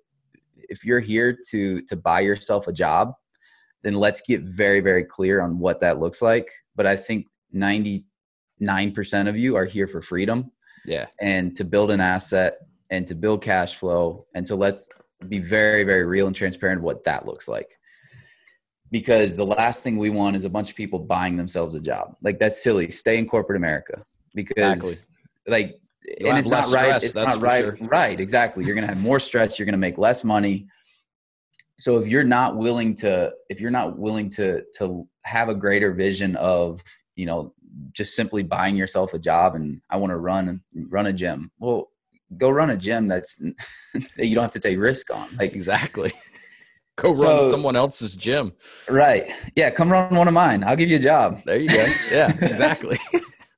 if 0.57 0.85
you're 0.85 1.01
here 1.01 1.37
to, 1.51 1.83
to 1.83 1.97
buy 1.97 2.21
yourself 2.21 2.69
a 2.69 2.73
job, 2.73 3.13
then 3.83 3.95
let's 3.95 4.23
get 4.23 4.43
very, 4.43 4.81
very 4.81 5.05
clear 5.05 5.41
on 5.41 5.59
what 5.59 5.81
that 5.81 5.99
looks 5.99 6.23
like. 6.23 6.51
But 6.75 6.87
I 6.87 6.97
think 6.97 7.27
99% 7.55 8.05
of 9.29 9.37
you 9.37 9.57
are 9.57 9.65
here 9.65 9.87
for 9.87 10.01
freedom. 10.01 10.51
Yeah. 10.87 11.07
And 11.21 11.55
to 11.57 11.65
build 11.65 11.91
an 11.91 12.01
asset 12.01 12.59
and 12.91 13.07
to 13.07 13.15
build 13.15 13.43
cash 13.43 13.77
flow. 13.77 14.27
And 14.35 14.47
so 14.47 14.57
let's 14.57 14.89
be 15.29 15.39
very, 15.39 15.85
very 15.85 16.05
real 16.05 16.27
and 16.27 16.37
transparent 16.37 16.83
what 16.83 17.05
that 17.05 17.27
looks 17.27 17.49
like. 17.49 17.79
Because 18.99 19.35
the 19.35 19.45
last 19.45 19.83
thing 19.83 19.97
we 19.99 20.11
want 20.11 20.37
is 20.37 20.45
a 20.45 20.51
bunch 20.51 20.71
of 20.71 20.77
people 20.77 21.01
buying 21.01 21.37
themselves 21.37 21.75
a 21.75 21.81
job. 21.81 22.17
Like 22.23 22.39
that's 22.39 22.63
silly. 22.63 22.91
Stay 22.91 23.19
in 23.19 23.27
corporate 23.29 23.57
America. 23.57 24.05
Because 24.35 24.55
exactly. 24.57 24.95
like 25.49 25.81
You'll 26.21 26.29
and 26.31 26.39
it's 26.39 26.47
not 26.47 26.67
right. 26.67 27.03
Stress, 27.03 27.05
it's 27.05 27.15
not 27.15 27.41
right. 27.41 27.65
Sure. 27.65 27.79
Right. 27.81 28.21
Exactly. 28.21 28.65
You're 28.65 28.75
going 28.75 28.87
to 28.87 28.93
have 28.95 29.03
more 29.03 29.19
stress. 29.19 29.59
You're 29.59 29.65
going 29.67 29.73
to 29.73 29.79
make 29.79 29.99
less 29.99 30.23
money 30.23 30.69
so 31.79 31.99
if 31.99 32.09
you're 32.09 32.25
not 32.25 32.57
willing 32.57 32.95
to 32.95 33.33
if 33.49 33.61
you're 33.61 33.71
not 33.71 33.99
willing 33.99 34.31
to 34.31 34.63
to 34.77 35.07
have 35.25 35.49
a 35.49 35.55
greater 35.55 35.93
vision 35.93 36.37
of 36.37 36.83
you 37.17 37.27
know 37.27 37.53
just 37.93 38.15
simply 38.15 38.43
buying 38.43 38.77
yourself 38.77 39.15
a 39.15 39.19
job 39.19 39.55
and 39.55 39.81
i 39.91 39.97
want 39.97 40.11
to 40.11 40.17
run 40.17 40.61
run 40.89 41.07
a 41.07 41.13
gym 41.13 41.51
well 41.59 41.91
go 42.37 42.51
run 42.51 42.71
a 42.71 42.77
gym 42.77 43.09
that's 43.09 43.37
that 44.17 44.27
you 44.27 44.35
don't 44.35 44.45
have 44.45 44.51
to 44.51 44.61
take 44.61 44.79
risk 44.79 45.13
on 45.15 45.29
like 45.37 45.55
exactly 45.55 46.13
go 46.97 47.09
run 47.11 47.41
so, 47.41 47.51
someone 47.51 47.77
else's 47.77 48.17
gym 48.17 48.53
right 48.89 49.31
yeah 49.57 49.71
come 49.71 49.91
run 49.91 50.15
one 50.15 50.29
of 50.29 50.35
mine 50.35 50.63
i'll 50.65 50.77
give 50.77 50.89
you 50.89 50.97
a 50.97 51.01
job 51.01 51.41
there 51.45 51.59
you 51.59 51.69
go 51.69 51.87
yeah 52.11 52.33
exactly 52.43 52.99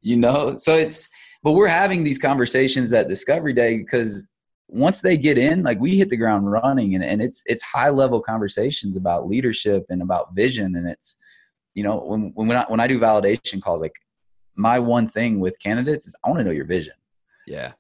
you 0.01 0.17
know 0.17 0.57
so 0.59 0.73
it's 0.73 1.09
but 1.43 1.53
we're 1.53 1.69
having 1.69 2.03
these 2.03 2.19
conversations 2.19 2.93
at 2.93 3.09
discovery 3.09 3.53
day 3.53 3.79
because 3.79 4.27
once 4.69 5.01
they 5.01 5.17
get 5.17 5.39
in, 5.39 5.63
like 5.63 5.79
we 5.79 5.97
hit 5.97 6.09
the 6.09 6.17
ground 6.17 6.51
running 6.51 6.95
and, 6.95 7.05
and 7.05 7.23
it's 7.23 7.43
it's 7.47 7.63
high 7.63 7.91
level 7.91 8.21
conversations 8.21 8.97
about 8.97 9.29
leadership 9.29 9.85
and 9.89 10.03
about 10.03 10.35
vision. 10.35 10.75
And 10.77 10.89
it's, 10.89 11.17
you 11.75 11.83
know, 11.83 11.99
when 11.99 12.33
when 12.35 12.57
I, 12.57 12.65
when 12.69 12.81
I 12.81 12.87
do 12.87 12.99
validation 12.99 13.63
calls, 13.63 13.81
like 13.81 13.95
my 14.57 14.79
one 14.79 15.07
thing 15.07 15.39
with 15.39 15.59
candidates 15.61 16.07
is 16.07 16.17
I 16.25 16.29
want 16.29 16.41
to 16.41 16.45
know 16.45 16.51
your 16.51 16.65
vision. 16.65 16.95
Yeah. 17.47 17.73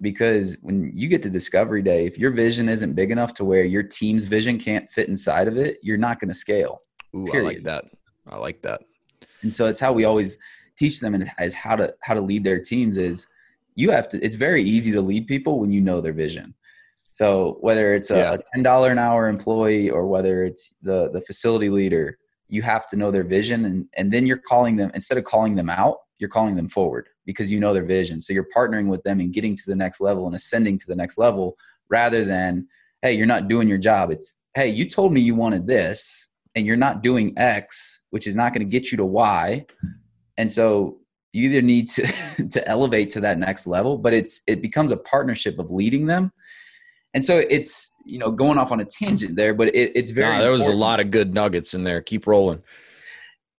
Because 0.00 0.56
when 0.62 0.92
you 0.94 1.08
get 1.08 1.22
to 1.22 1.30
discovery 1.30 1.82
day, 1.82 2.06
if 2.06 2.18
your 2.18 2.30
vision 2.30 2.68
isn't 2.68 2.94
big 2.94 3.10
enough 3.10 3.34
to 3.34 3.44
where 3.44 3.64
your 3.64 3.82
team's 3.82 4.24
vision 4.24 4.58
can't 4.58 4.90
fit 4.90 5.08
inside 5.08 5.46
of 5.46 5.56
it, 5.56 5.78
you're 5.82 5.98
not 5.98 6.20
going 6.20 6.28
to 6.28 6.34
scale. 6.34 6.82
Ooh, 7.14 7.26
period. 7.26 7.44
I 7.44 7.48
like 7.48 7.62
that. 7.64 7.84
I 8.28 8.36
like 8.36 8.62
that. 8.62 8.82
And 9.42 9.52
so 9.52 9.66
it's 9.66 9.80
how 9.80 9.92
we 9.92 10.04
always 10.04 10.38
teach 10.78 11.00
them 11.00 11.22
as 11.38 11.54
how 11.54 11.76
to 11.76 11.94
how 12.02 12.14
to 12.14 12.20
lead 12.20 12.44
their 12.44 12.60
teams 12.60 12.96
is– 12.96 13.26
you 13.80 13.90
have 13.90 14.08
to 14.08 14.24
it's 14.24 14.36
very 14.36 14.62
easy 14.62 14.92
to 14.92 15.00
lead 15.00 15.26
people 15.26 15.60
when 15.60 15.72
you 15.72 15.80
know 15.80 16.00
their 16.00 16.12
vision 16.12 16.54
so 17.12 17.56
whether 17.60 17.94
it's 17.94 18.10
a, 18.10 18.16
yeah. 18.16 18.34
a 18.34 18.58
$10 18.58 18.90
an 18.90 18.98
hour 18.98 19.28
employee 19.28 19.90
or 19.90 20.06
whether 20.06 20.44
it's 20.44 20.74
the 20.82 21.10
the 21.10 21.20
facility 21.20 21.70
leader 21.70 22.18
you 22.48 22.62
have 22.62 22.86
to 22.88 22.96
know 22.96 23.10
their 23.10 23.24
vision 23.24 23.64
and 23.64 23.86
and 23.96 24.12
then 24.12 24.26
you're 24.26 24.44
calling 24.48 24.76
them 24.76 24.90
instead 24.94 25.18
of 25.18 25.24
calling 25.24 25.54
them 25.54 25.70
out 25.70 25.98
you're 26.18 26.30
calling 26.30 26.56
them 26.56 26.68
forward 26.68 27.08
because 27.30 27.48
you 27.48 27.60
know 27.60 27.72
their 27.72 27.84
vision. 27.84 28.20
So 28.20 28.32
you're 28.32 28.48
partnering 28.54 28.88
with 28.88 29.04
them 29.04 29.20
and 29.20 29.32
getting 29.32 29.54
to 29.54 29.62
the 29.68 29.76
next 29.76 30.00
level 30.00 30.26
and 30.26 30.34
ascending 30.34 30.78
to 30.78 30.86
the 30.88 30.96
next 30.96 31.16
level 31.16 31.56
rather 31.88 32.24
than 32.24 32.66
hey 33.02 33.12
you're 33.12 33.24
not 33.24 33.46
doing 33.46 33.68
your 33.68 33.78
job. 33.78 34.10
It's 34.10 34.34
hey 34.56 34.68
you 34.68 34.88
told 34.88 35.12
me 35.12 35.20
you 35.20 35.36
wanted 35.36 35.64
this 35.66 36.28
and 36.56 36.66
you're 36.66 36.76
not 36.76 37.02
doing 37.02 37.32
x 37.36 38.00
which 38.10 38.26
is 38.26 38.34
not 38.34 38.52
going 38.52 38.66
to 38.66 38.70
get 38.70 38.90
you 38.90 38.98
to 38.98 39.06
y. 39.06 39.64
And 40.38 40.50
so 40.50 40.98
you 41.32 41.48
either 41.48 41.62
need 41.62 41.88
to 41.90 42.48
to 42.50 42.68
elevate 42.68 43.10
to 43.10 43.20
that 43.20 43.38
next 43.38 43.68
level 43.68 43.96
but 43.96 44.12
it's 44.12 44.42
it 44.48 44.60
becomes 44.60 44.90
a 44.90 44.96
partnership 44.96 45.60
of 45.60 45.70
leading 45.70 46.06
them. 46.06 46.32
And 47.14 47.24
so 47.24 47.38
it's 47.48 47.94
you 48.06 48.18
know 48.18 48.32
going 48.32 48.58
off 48.58 48.72
on 48.72 48.80
a 48.80 48.84
tangent 48.84 49.36
there 49.36 49.54
but 49.54 49.68
it, 49.68 49.92
it's 49.94 50.10
very 50.10 50.34
nah, 50.34 50.40
there 50.40 50.50
was 50.50 50.66
a 50.66 50.72
lot 50.72 50.98
of 50.98 51.12
good 51.12 51.32
nuggets 51.32 51.74
in 51.74 51.84
there. 51.84 52.00
Keep 52.00 52.26
rolling. 52.26 52.60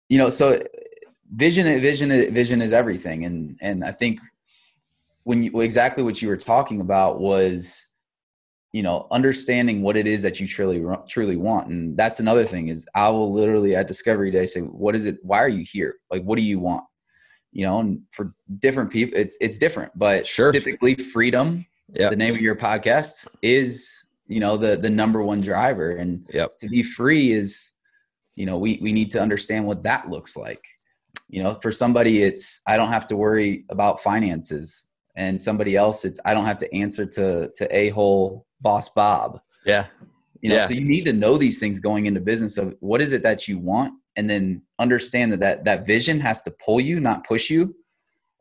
You 0.09 0.17
know 0.17 0.29
so 0.29 0.61
vision 1.31 1.65
vision 1.81 2.09
vision 2.33 2.61
is 2.61 2.73
everything. 2.73 3.25
And 3.25 3.57
and 3.61 3.83
i 3.83 3.91
think 3.91 4.19
when 5.23 5.43
you 5.43 5.61
exactly 5.61 6.03
what 6.03 6.21
you 6.21 6.27
were 6.27 6.37
talking 6.37 6.81
about 6.81 7.19
was 7.19 7.87
you 8.73 8.83
know 8.83 9.07
understanding 9.11 9.81
what 9.81 9.97
it 9.97 10.07
is 10.07 10.21
that 10.21 10.39
you 10.39 10.47
truly 10.47 10.83
truly 11.07 11.37
want. 11.37 11.67
And 11.67 11.97
that's 11.97 12.19
another 12.19 12.43
thing 12.43 12.67
is 12.69 12.87
i 12.95 13.09
will 13.09 13.31
literally 13.31 13.75
at 13.75 13.87
discovery 13.87 14.31
day 14.31 14.45
say 14.45 14.61
what 14.61 14.95
is 14.95 15.05
it? 15.05 15.17
Why 15.23 15.39
are 15.39 15.49
you 15.49 15.63
here? 15.63 15.95
Like 16.09 16.23
what 16.23 16.37
do 16.37 16.43
you 16.43 16.59
want? 16.59 16.83
You 17.51 17.65
know 17.65 17.79
and 17.79 18.01
for 18.11 18.31
different 18.59 18.91
people 18.91 19.19
it's 19.19 19.37
it's 19.41 19.57
different 19.57 19.91
but 19.95 20.25
sure. 20.25 20.51
typically 20.51 20.95
freedom 20.95 21.65
yep. 21.93 22.11
the 22.11 22.15
name 22.15 22.33
of 22.33 22.41
your 22.41 22.55
podcast 22.55 23.27
is 23.41 24.05
you 24.31 24.39
know 24.39 24.55
the 24.55 24.77
the 24.77 24.89
number 24.89 25.21
one 25.21 25.41
driver. 25.41 25.91
And 25.91 26.25
yep. 26.33 26.57
to 26.59 26.69
be 26.69 26.83
free 26.83 27.31
is 27.31 27.71
you 28.35 28.45
know 28.45 28.57
we 28.57 28.79
we 28.81 28.93
need 28.93 29.11
to 29.11 29.21
understand 29.21 29.67
what 29.67 29.83
that 29.83 30.09
looks 30.09 30.37
like 30.37 30.63
you 31.31 31.41
know 31.41 31.55
for 31.55 31.71
somebody 31.71 32.21
it's 32.21 32.61
i 32.67 32.77
don't 32.77 32.89
have 32.89 33.07
to 33.07 33.15
worry 33.15 33.65
about 33.69 34.03
finances. 34.03 34.87
And 35.17 35.39
somebody 35.39 35.75
else 35.75 36.05
it's 36.05 36.19
i 36.25 36.33
don't 36.33 36.45
have 36.45 36.59
to 36.59 36.73
answer 36.73 37.05
to 37.05 37.49
to 37.55 37.75
a 37.75 37.89
hole 37.89 38.45
boss 38.61 38.89
bob. 38.89 39.39
Yeah. 39.65 39.87
You 40.41 40.49
know 40.49 40.55
yeah. 40.57 40.67
so 40.67 40.73
you 40.73 40.85
need 40.85 41.05
to 41.05 41.13
know 41.13 41.37
these 41.37 41.59
things 41.59 41.79
going 41.79 42.05
into 42.05 42.21
business 42.21 42.57
of 42.57 42.75
what 42.79 43.01
is 43.01 43.11
it 43.13 43.23
that 43.23 43.47
you 43.47 43.57
want 43.57 43.93
and 44.15 44.29
then 44.29 44.61
understand 44.79 45.31
that 45.33 45.39
that, 45.39 45.65
that 45.65 45.87
vision 45.87 46.19
has 46.19 46.41
to 46.43 46.51
pull 46.65 46.79
you 46.79 46.99
not 46.99 47.25
push 47.25 47.49
you. 47.49 47.75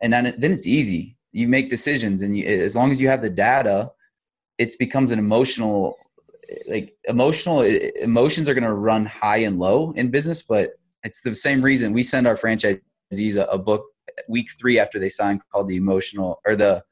And 0.02 0.12
then 0.12 0.34
then 0.38 0.52
it's 0.52 0.66
easy. 0.66 1.16
You 1.32 1.46
make 1.48 1.68
decisions 1.68 2.22
and 2.22 2.36
you, 2.36 2.44
as 2.44 2.74
long 2.74 2.90
as 2.90 3.00
you 3.00 3.08
have 3.08 3.22
the 3.22 3.30
data 3.30 3.90
it 4.58 4.74
becomes 4.78 5.10
an 5.10 5.18
emotional 5.18 5.96
like 6.68 6.94
emotional 7.04 7.62
emotions 7.62 8.48
are 8.48 8.54
going 8.54 8.64
to 8.64 8.74
run 8.74 9.04
high 9.06 9.38
and 9.48 9.58
low 9.58 9.92
in 9.92 10.10
business 10.10 10.42
but 10.42 10.70
it's 11.04 11.20
the 11.22 11.34
same 11.34 11.62
reason 11.62 11.92
we 11.92 12.02
send 12.02 12.26
our 12.26 12.36
franchisees 12.36 13.36
a, 13.36 13.46
a 13.50 13.58
book 13.58 13.84
week 14.28 14.50
three 14.58 14.78
after 14.78 14.98
they 14.98 15.08
sign 15.08 15.40
called 15.52 15.68
the 15.68 15.76
emotional 15.76 16.40
or 16.46 16.56
the 16.56 16.82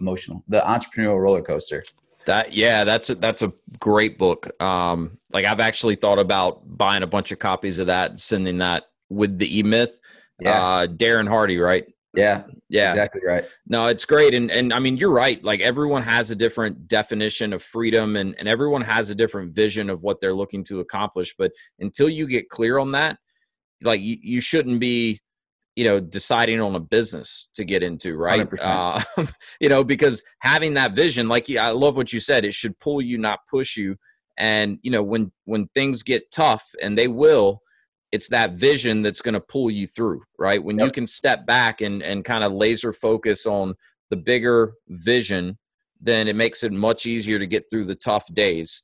emotional 0.00 0.42
the 0.48 0.60
entrepreneurial 0.60 1.20
roller 1.20 1.42
coaster. 1.42 1.84
That 2.26 2.52
yeah 2.52 2.84
that's 2.84 3.10
a, 3.10 3.14
that's 3.14 3.42
a 3.42 3.52
great 3.78 4.18
book. 4.18 4.60
Um 4.62 5.18
like 5.32 5.44
i've 5.44 5.60
actually 5.60 5.96
thought 5.96 6.18
about 6.18 6.62
buying 6.64 7.02
a 7.02 7.06
bunch 7.06 7.32
of 7.32 7.38
copies 7.38 7.78
of 7.78 7.86
that 7.86 8.10
and 8.10 8.20
sending 8.20 8.58
that 8.58 8.84
with 9.08 9.38
the 9.38 9.58
e-myth. 9.58 9.98
Yeah. 10.40 10.64
uh 10.64 10.86
darren 10.86 11.28
hardy 11.28 11.58
right? 11.58 11.86
Yeah. 12.14 12.44
Yeah. 12.68 12.90
Exactly 12.90 13.22
right. 13.26 13.44
No 13.66 13.86
it's 13.86 14.04
great. 14.04 14.34
And 14.34 14.50
and 14.50 14.72
i 14.72 14.78
mean 14.78 14.96
you're 14.96 15.10
right. 15.10 15.42
Like 15.44 15.60
everyone 15.60 16.02
has 16.02 16.30
a 16.30 16.36
different 16.36 16.88
definition 16.88 17.52
of 17.52 17.62
freedom 17.62 18.16
and 18.16 18.34
and 18.38 18.48
everyone 18.48 18.82
has 18.82 19.10
a 19.10 19.14
different 19.14 19.54
vision 19.54 19.90
of 19.90 20.02
what 20.02 20.20
they're 20.20 20.34
looking 20.34 20.64
to 20.64 20.80
accomplish. 20.80 21.34
But 21.36 21.52
until 21.78 22.08
you 22.08 22.26
get 22.26 22.48
clear 22.48 22.78
on 22.78 22.92
that 22.92 23.18
like 23.84 24.00
you, 24.00 24.16
you 24.20 24.40
shouldn't 24.40 24.80
be 24.80 25.20
you 25.76 25.84
know 25.84 26.00
deciding 26.00 26.60
on 26.60 26.74
a 26.74 26.80
business 26.80 27.48
to 27.54 27.64
get 27.64 27.82
into 27.82 28.16
right? 28.16 28.48
Uh, 28.60 29.02
you 29.60 29.68
know 29.68 29.84
because 29.84 30.22
having 30.40 30.74
that 30.74 30.92
vision 30.92 31.28
like 31.28 31.50
i 31.50 31.70
love 31.70 31.96
what 31.96 32.12
you 32.12 32.20
said 32.20 32.44
it 32.44 32.54
should 32.54 32.78
pull 32.78 33.00
you 33.00 33.18
not 33.18 33.40
push 33.50 33.76
you. 33.76 33.96
And 34.36 34.78
you 34.82 34.90
know 34.90 35.02
when 35.02 35.32
when 35.44 35.68
things 35.74 36.02
get 36.02 36.30
tough 36.30 36.68
and 36.82 36.98
they 36.98 37.08
will 37.08 37.60
it's 38.12 38.28
that 38.28 38.52
vision 38.52 39.02
that's 39.02 39.20
going 39.20 39.32
to 39.34 39.40
pull 39.40 39.70
you 39.70 39.86
through 39.86 40.22
right? 40.38 40.62
When 40.62 40.78
yep. 40.78 40.86
you 40.86 40.92
can 40.92 41.06
step 41.06 41.46
back 41.46 41.80
and 41.80 42.02
and 42.02 42.24
kind 42.24 42.44
of 42.44 42.52
laser 42.52 42.92
focus 42.92 43.46
on 43.46 43.74
the 44.10 44.16
bigger 44.16 44.74
vision 44.88 45.58
then 46.00 46.28
it 46.28 46.36
makes 46.36 46.62
it 46.62 46.72
much 46.72 47.06
easier 47.06 47.38
to 47.38 47.46
get 47.46 47.64
through 47.70 47.86
the 47.86 47.94
tough 47.94 48.26
days. 48.32 48.82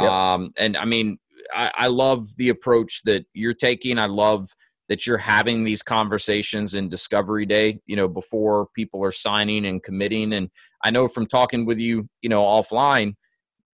Yep. 0.00 0.10
um 0.10 0.50
and 0.56 0.74
i 0.76 0.86
mean 0.86 1.18
I, 1.54 1.70
I 1.74 1.86
love 1.88 2.36
the 2.36 2.48
approach 2.48 3.02
that 3.04 3.24
you're 3.32 3.54
taking. 3.54 3.98
I 3.98 4.06
love 4.06 4.54
that 4.88 5.06
you're 5.06 5.18
having 5.18 5.64
these 5.64 5.82
conversations 5.82 6.74
in 6.74 6.88
discovery 6.88 7.46
day 7.46 7.80
you 7.86 7.96
know 7.96 8.08
before 8.08 8.66
people 8.74 9.02
are 9.02 9.12
signing 9.12 9.64
and 9.64 9.82
committing. 9.82 10.32
And 10.34 10.50
i 10.84 10.90
know 10.90 11.08
from 11.08 11.26
talking 11.26 11.64
with 11.64 11.78
you 11.78 12.08
you 12.20 12.28
know 12.28 12.42
offline 12.42 13.14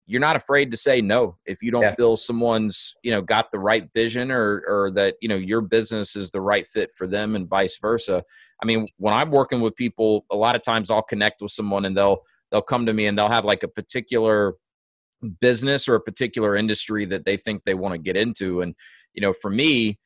you're 0.05 0.21
not 0.21 0.35
afraid 0.35 0.71
to 0.71 0.77
say 0.77 1.01
no 1.01 1.37
if 1.45 1.61
you 1.61 1.71
don't 1.71 1.83
yeah. 1.83 1.95
feel 1.95 2.17
someone's 2.17 2.95
you 3.03 3.11
know 3.11 3.21
got 3.21 3.51
the 3.51 3.59
right 3.59 3.89
vision 3.93 4.31
or 4.31 4.63
or 4.67 4.91
that 4.91 5.15
you 5.21 5.29
know 5.29 5.35
your 5.35 5.61
business 5.61 6.15
is 6.15 6.31
the 6.31 6.41
right 6.41 6.65
fit 6.67 6.91
for 6.95 7.07
them 7.07 7.35
and 7.35 7.47
vice 7.47 7.77
versa. 7.79 8.23
I 8.61 8.65
mean 8.65 8.87
when 8.97 9.13
i'm 9.13 9.29
working 9.29 9.61
with 9.61 9.75
people 9.75 10.25
a 10.31 10.35
lot 10.35 10.55
of 10.55 10.63
times 10.63 10.89
i'll 10.89 11.03
connect 11.03 11.41
with 11.41 11.51
someone 11.51 11.85
and 11.85 11.95
they'll 11.95 12.21
they'll 12.51 12.61
come 12.61 12.85
to 12.85 12.93
me 12.93 13.05
and 13.05 13.17
they'll 13.17 13.29
have 13.29 13.45
like 13.45 13.63
a 13.63 13.67
particular 13.67 14.55
business 15.23 15.87
or 15.87 15.95
a 15.95 16.01
particular 16.01 16.55
industry 16.55 17.05
that 17.05 17.25
they 17.25 17.37
think 17.37 17.63
they 17.63 17.73
want 17.73 17.93
to 17.93 17.99
get 17.99 18.17
into 18.17 18.61
and 18.61 18.75
you 19.13 19.21
know 19.21 19.33
for 19.33 19.49
me 19.49 19.97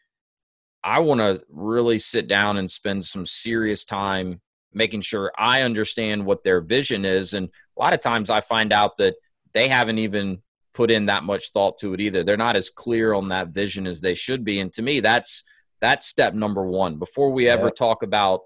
I 0.84 1.00
want 1.00 1.20
to 1.20 1.44
really 1.50 2.00
sit 2.00 2.28
down 2.28 2.58
and 2.58 2.72
spend 2.72 3.04
some 3.04 3.26
serious 3.26 3.84
time 3.84 4.42
making 4.74 5.02
sure 5.02 5.32
I 5.38 5.64
understand 5.64 6.26
what 6.26 6.44
their 6.44 6.62
vision 6.62 7.04
is. 7.04 7.34
And 7.34 7.50
a 7.78 7.82
lot 7.82 7.94
of 7.94 8.00
times 8.00 8.30
I 8.30 8.42
find 8.42 8.72
out 8.72 8.98
that 8.98 9.16
they 9.54 9.68
haven't 9.68 9.98
even 9.98 10.42
put 10.74 10.92
in 10.92 11.08
that 11.08 11.24
much 11.24 11.52
thought 11.52 11.78
to 11.80 11.94
it 11.94 12.00
either. 12.00 12.24
They're 12.24 12.38
not 12.38 12.56
as 12.56 12.70
clear 12.70 13.14
on 13.14 13.30
that 13.30 13.50
vision 13.50 13.88
as 13.88 14.00
they 14.00 14.14
should 14.14 14.46
be. 14.46 14.60
And 14.60 14.72
to 14.74 14.82
me, 14.82 15.00
that's 15.00 15.44
that's 15.82 16.08
step 16.08 16.34
number 16.34 16.64
one. 16.66 16.98
Before 16.98 17.32
we 17.32 17.50
ever 17.50 17.70
talk 17.70 18.02
about 18.02 18.42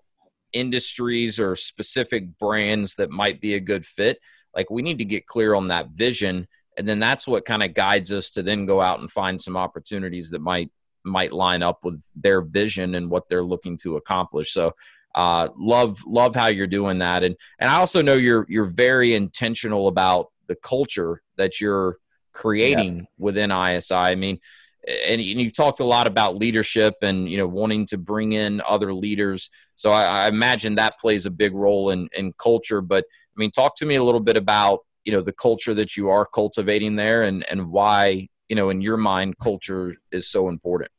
industries 0.51 1.39
or 1.39 1.55
specific 1.55 2.37
brands 2.39 2.95
that 2.95 3.09
might 3.09 3.39
be 3.39 3.53
a 3.53 3.59
good 3.59 3.85
fit, 3.85 4.19
like 4.55 4.69
we 4.69 4.81
need 4.81 4.97
to 4.97 5.05
get 5.05 5.27
clear 5.27 5.53
on 5.53 5.67
that 5.67 5.89
vision. 5.89 6.47
And 6.77 6.87
then 6.87 6.99
that's 6.99 7.27
what 7.27 7.45
kind 7.45 7.63
of 7.63 7.73
guides 7.73 8.11
us 8.11 8.29
to 8.31 8.43
then 8.43 8.65
go 8.65 8.81
out 8.81 8.99
and 8.99 9.11
find 9.11 9.39
some 9.39 9.57
opportunities 9.57 10.29
that 10.31 10.41
might 10.41 10.71
might 11.03 11.33
line 11.33 11.63
up 11.63 11.83
with 11.83 12.03
their 12.15 12.41
vision 12.41 12.95
and 12.95 13.09
what 13.09 13.27
they're 13.27 13.43
looking 13.43 13.75
to 13.75 13.97
accomplish. 13.97 14.53
So 14.53 14.73
uh, 15.13 15.49
love 15.57 15.99
love 16.05 16.35
how 16.35 16.47
you're 16.47 16.67
doing 16.67 16.99
that, 16.99 17.23
and 17.23 17.35
and 17.59 17.69
I 17.69 17.79
also 17.79 18.01
know 18.01 18.13
you're 18.13 18.45
you're 18.47 18.65
very 18.65 19.13
intentional 19.13 19.87
about 19.87 20.27
the 20.47 20.55
culture 20.55 21.21
that 21.37 21.59
you're 21.59 21.97
creating 22.33 22.97
yeah. 22.99 23.05
within 23.17 23.51
ISI. 23.51 23.93
I 23.93 24.15
mean, 24.15 24.39
and, 24.87 25.19
and 25.19 25.41
you've 25.41 25.55
talked 25.55 25.81
a 25.81 25.85
lot 25.85 26.07
about 26.07 26.37
leadership 26.37 26.95
and 27.01 27.29
you 27.29 27.37
know 27.37 27.47
wanting 27.47 27.87
to 27.87 27.97
bring 27.97 28.31
in 28.31 28.61
other 28.67 28.93
leaders. 28.93 29.49
So 29.75 29.91
I, 29.91 30.23
I 30.23 30.27
imagine 30.29 30.75
that 30.75 30.99
plays 30.99 31.25
a 31.25 31.31
big 31.31 31.53
role 31.53 31.89
in 31.89 32.07
in 32.13 32.33
culture. 32.33 32.79
But 32.81 33.03
I 33.03 33.35
mean, 33.35 33.51
talk 33.51 33.75
to 33.77 33.85
me 33.85 33.95
a 33.95 34.03
little 34.03 34.21
bit 34.21 34.37
about 34.37 34.79
you 35.05 35.11
know 35.11 35.21
the 35.21 35.33
culture 35.33 35.73
that 35.73 35.97
you 35.97 36.09
are 36.09 36.25
cultivating 36.25 36.95
there 36.95 37.23
and 37.23 37.45
and 37.49 37.69
why 37.71 38.27
you 38.49 38.55
know 38.55 38.69
in 38.69 38.81
your 38.81 38.97
mind 38.97 39.37
culture 39.37 39.93
is 40.11 40.29
so 40.29 40.49
important. 40.49 40.91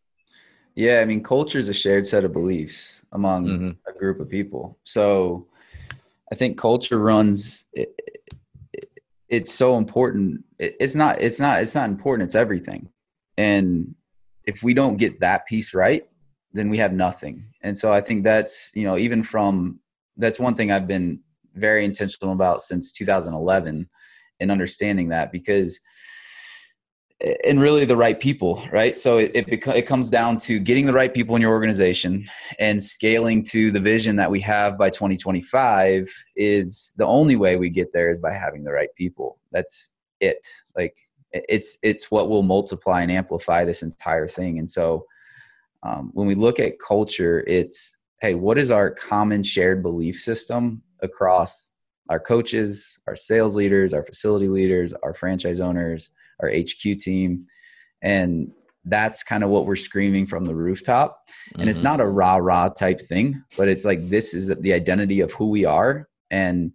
Yeah 0.75 1.01
i 1.01 1.05
mean 1.05 1.23
culture 1.23 1.59
is 1.59 1.69
a 1.69 1.75
shared 1.75 2.07
set 2.07 2.25
of 2.25 2.33
beliefs 2.33 3.05
among 3.13 3.47
mm-hmm. 3.47 3.71
a 3.87 3.99
group 3.99 4.21
of 4.21 4.29
people. 4.29 4.79
So 4.85 5.47
i 6.31 6.35
think 6.35 6.59
culture 6.59 6.99
runs 6.99 7.67
it, 7.73 7.95
it, 8.73 8.89
it's 9.29 9.53
so 9.55 9.77
important. 9.77 10.45
It, 10.59 10.77
it's 10.81 10.95
not 10.95 11.21
it's 11.21 11.41
not 11.41 11.61
it's 11.61 11.75
not 11.75 11.89
important. 11.89 12.27
It's 12.27 12.35
everything. 12.35 12.89
And 13.39 13.95
if 14.45 14.63
we 14.63 14.75
don't 14.75 14.97
get 14.97 15.21
that 15.21 15.47
piece 15.47 15.73
right 15.75 16.07
then 16.55 16.69
we 16.69 16.77
have 16.79 16.93
nothing. 16.93 17.47
And 17.63 17.77
so 17.77 17.93
i 17.93 18.01
think 18.01 18.25
that's 18.25 18.71
you 18.75 18.85
know 18.85 18.99
even 18.99 19.23
from 19.23 19.81
that's 20.17 20.39
one 20.39 20.55
thing 20.55 20.71
i've 20.71 20.87
been 20.87 21.21
very 21.55 21.85
intentional 21.85 22.35
about 22.35 22.61
since 22.61 22.93
2011 22.93 23.89
and 24.41 24.51
understanding 24.51 25.09
that 25.09 25.33
because 25.33 25.81
and 27.45 27.61
really 27.61 27.85
the 27.85 27.97
right 27.97 28.19
people 28.19 28.67
right? 28.73 28.97
So 28.97 29.19
it 29.19 29.31
it, 29.35 29.67
it 29.69 29.87
comes 29.87 30.11
down 30.11 30.39
to 30.39 30.59
getting 30.59 30.87
the 30.87 30.93
right 30.93 31.13
people 31.13 31.37
in 31.37 31.43
your 31.43 31.53
organization 31.53 32.27
and 32.59 32.83
scaling 32.83 33.45
to 33.51 33.71
the 33.71 33.81
vision 33.81 34.17
that 34.17 34.31
we 34.31 34.41
have 34.41 34.77
by 34.77 34.91
2025 34.91 36.09
is 36.37 36.93
the 36.97 37.07
only 37.07 37.37
way 37.37 37.57
we 37.57 37.71
get 37.71 37.93
there 37.93 38.11
is 38.11 38.21
by 38.21 38.33
having 38.33 38.65
the 38.65 38.73
right 38.73 38.93
people. 38.97 39.39
That's 39.53 39.93
it. 40.21 40.45
Like 40.77 40.97
it's 41.33 41.79
it's 41.83 42.11
what 42.11 42.29
will 42.29 42.43
multiply 42.43 43.03
and 43.03 43.13
amplify 43.13 43.65
this 43.65 43.83
entire 43.83 44.27
thing. 44.27 44.59
And 44.59 44.69
so 44.69 45.07
um, 45.83 46.11
when 46.15 46.27
we 46.27 46.35
look 46.35 46.61
at 46.61 46.79
culture 46.79 47.45
it's 47.47 48.01
hey 48.21 48.35
what 48.35 48.59
is 48.59 48.71
our 48.71 48.91
common 48.91 49.43
shared 49.43 49.83
belief 49.83 50.21
system 50.21 50.83
across 51.03 51.73
our 52.09 52.21
coaches 52.21 52.99
our 53.07 53.17
sales 53.17 53.57
leaders 53.57 53.95
our 53.95 54.03
facility 54.03 54.49
leaders 54.49 54.93
our 55.03 55.15
franchise 55.15 55.61
owners 55.61 56.11
our 56.43 56.51
HQ 56.51 56.99
team. 56.99 57.47
And 58.03 58.53
that's 58.85 59.23
kind 59.23 59.45
of 59.45 59.51
what 59.51 59.67
we're 59.67 59.77
screaming 59.77 60.27
from 60.27 60.45
the 60.45 60.55
rooftop. 60.55 61.21
And 61.53 61.61
mm-hmm. 61.61 61.69
it's 61.69 61.83
not 61.83 62.01
a 62.01 62.07
rah 62.07 62.37
rah 62.37 62.69
type 62.69 63.01
thing, 63.01 63.43
but 63.57 63.69
it's 63.69 63.85
like 63.85 64.09
this 64.09 64.35
is 64.35 64.49
the 64.49 64.73
identity 64.73 65.21
of 65.21 65.33
who 65.33 65.49
we 65.49 65.65
are. 65.65 66.09
And, 66.31 66.73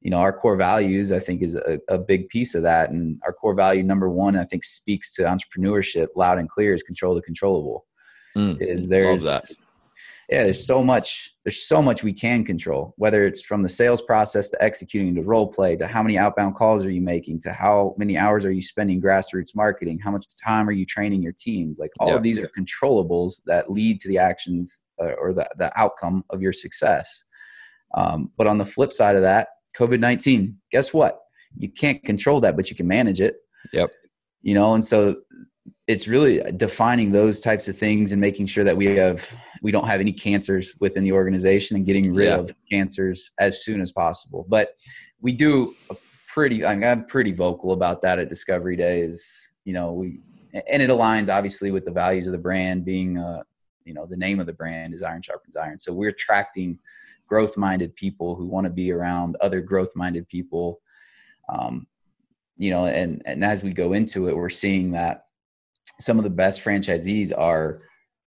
you 0.00 0.10
know, 0.10 0.18
our 0.18 0.32
core 0.32 0.56
values, 0.56 1.12
I 1.12 1.20
think, 1.20 1.42
is 1.42 1.54
a, 1.54 1.78
a 1.88 1.98
big 1.98 2.28
piece 2.28 2.54
of 2.54 2.62
that. 2.62 2.90
And 2.90 3.20
our 3.24 3.32
core 3.32 3.54
value 3.54 3.84
number 3.84 4.10
one, 4.10 4.36
I 4.36 4.44
think, 4.44 4.64
speaks 4.64 5.14
to 5.14 5.22
entrepreneurship 5.22 6.08
loud 6.16 6.38
and 6.38 6.48
clear 6.48 6.74
is 6.74 6.82
control 6.82 7.14
the 7.14 7.22
controllable. 7.22 7.86
Mm, 8.36 8.60
is 8.60 8.88
there's 8.88 9.24
yeah, 10.30 10.44
there's 10.44 10.66
so 10.66 10.82
much 10.82 11.32
there's 11.44 11.66
so 11.66 11.82
much 11.82 12.02
we 12.02 12.12
can 12.12 12.44
control, 12.44 12.94
whether 12.96 13.26
it's 13.26 13.44
from 13.44 13.62
the 13.62 13.68
sales 13.68 14.00
process 14.00 14.48
to 14.50 14.62
executing 14.62 15.14
to 15.14 15.22
role 15.22 15.52
play 15.52 15.76
to 15.76 15.86
how 15.86 16.02
many 16.02 16.16
outbound 16.16 16.54
calls 16.54 16.84
are 16.84 16.90
you 16.90 17.02
making 17.02 17.40
to 17.40 17.52
how 17.52 17.94
many 17.98 18.16
hours 18.16 18.44
are 18.44 18.52
you 18.52 18.62
spending 18.62 19.00
grassroots 19.00 19.54
marketing, 19.54 19.98
how 19.98 20.10
much 20.10 20.24
time 20.42 20.68
are 20.68 20.72
you 20.72 20.86
training 20.86 21.22
your 21.22 21.34
teams. 21.36 21.78
Like 21.78 21.90
all 22.00 22.08
yeah. 22.08 22.16
of 22.16 22.22
these 22.22 22.38
are 22.38 22.50
controllables 22.58 23.42
that 23.46 23.70
lead 23.70 24.00
to 24.00 24.08
the 24.08 24.18
actions 24.18 24.84
uh, 25.00 25.12
or 25.12 25.32
the, 25.34 25.48
the 25.58 25.70
outcome 25.78 26.24
of 26.30 26.40
your 26.40 26.52
success. 26.52 27.24
Um, 27.94 28.30
but 28.36 28.46
on 28.46 28.58
the 28.58 28.66
flip 28.66 28.92
side 28.92 29.16
of 29.16 29.22
that, 29.22 29.48
COVID 29.78 30.00
19, 30.00 30.56
guess 30.70 30.94
what? 30.94 31.20
you 31.56 31.68
can't 31.70 32.02
control 32.04 32.40
that, 32.40 32.56
but 32.56 32.70
you 32.70 32.76
can 32.76 32.86
manage 32.86 33.20
it. 33.20 33.36
Yep. 33.72 33.92
You 34.42 34.54
know, 34.54 34.74
and 34.74 34.84
so 34.84 35.16
it's 35.86 36.08
really 36.08 36.40
defining 36.52 37.10
those 37.10 37.40
types 37.40 37.68
of 37.68 37.76
things 37.76 38.12
and 38.12 38.20
making 38.20 38.46
sure 38.46 38.64
that 38.64 38.76
we 38.76 38.86
have 38.86 39.34
we 39.62 39.70
don't 39.70 39.86
have 39.86 40.00
any 40.00 40.12
cancers 40.12 40.74
within 40.80 41.02
the 41.02 41.12
organization 41.12 41.76
and 41.76 41.86
getting 41.86 42.14
rid 42.14 42.28
yeah. 42.28 42.36
of 42.36 42.54
cancers 42.70 43.32
as 43.38 43.64
soon 43.64 43.80
as 43.80 43.92
possible. 43.92 44.46
But 44.48 44.76
we 45.20 45.32
do 45.32 45.74
a 45.90 45.96
pretty 46.26 46.64
I'm 46.64 47.06
pretty 47.06 47.32
vocal 47.32 47.72
about 47.72 48.00
that 48.02 48.18
at 48.18 48.28
Discovery 48.28 48.76
Day 48.76 49.00
is 49.00 49.50
you 49.64 49.74
know 49.74 49.92
we 49.92 50.20
and 50.68 50.82
it 50.82 50.90
aligns 50.90 51.32
obviously 51.32 51.70
with 51.70 51.84
the 51.84 51.90
values 51.90 52.26
of 52.26 52.32
the 52.32 52.38
brand 52.38 52.84
being 52.84 53.18
uh 53.18 53.42
you 53.84 53.92
know 53.92 54.06
the 54.06 54.16
name 54.16 54.40
of 54.40 54.46
the 54.46 54.52
brand 54.52 54.94
is 54.94 55.02
Iron 55.02 55.22
Sharpens 55.22 55.56
Iron. 55.56 55.78
So 55.78 55.92
we're 55.92 56.10
attracting 56.10 56.78
growth 57.26 57.56
minded 57.56 57.94
people 57.96 58.34
who 58.34 58.46
want 58.46 58.64
to 58.64 58.70
be 58.70 58.90
around 58.90 59.36
other 59.40 59.60
growth 59.60 59.94
minded 59.94 60.28
people 60.28 60.80
um, 61.48 61.86
you 62.56 62.70
know 62.70 62.86
and 62.86 63.22
and 63.26 63.44
as 63.44 63.62
we 63.62 63.72
go 63.72 63.92
into 63.92 64.28
it 64.28 64.36
we're 64.36 64.50
seeing 64.50 64.92
that 64.92 65.23
some 66.00 66.18
of 66.18 66.24
the 66.24 66.30
best 66.30 66.62
franchisees 66.64 67.32
are 67.36 67.82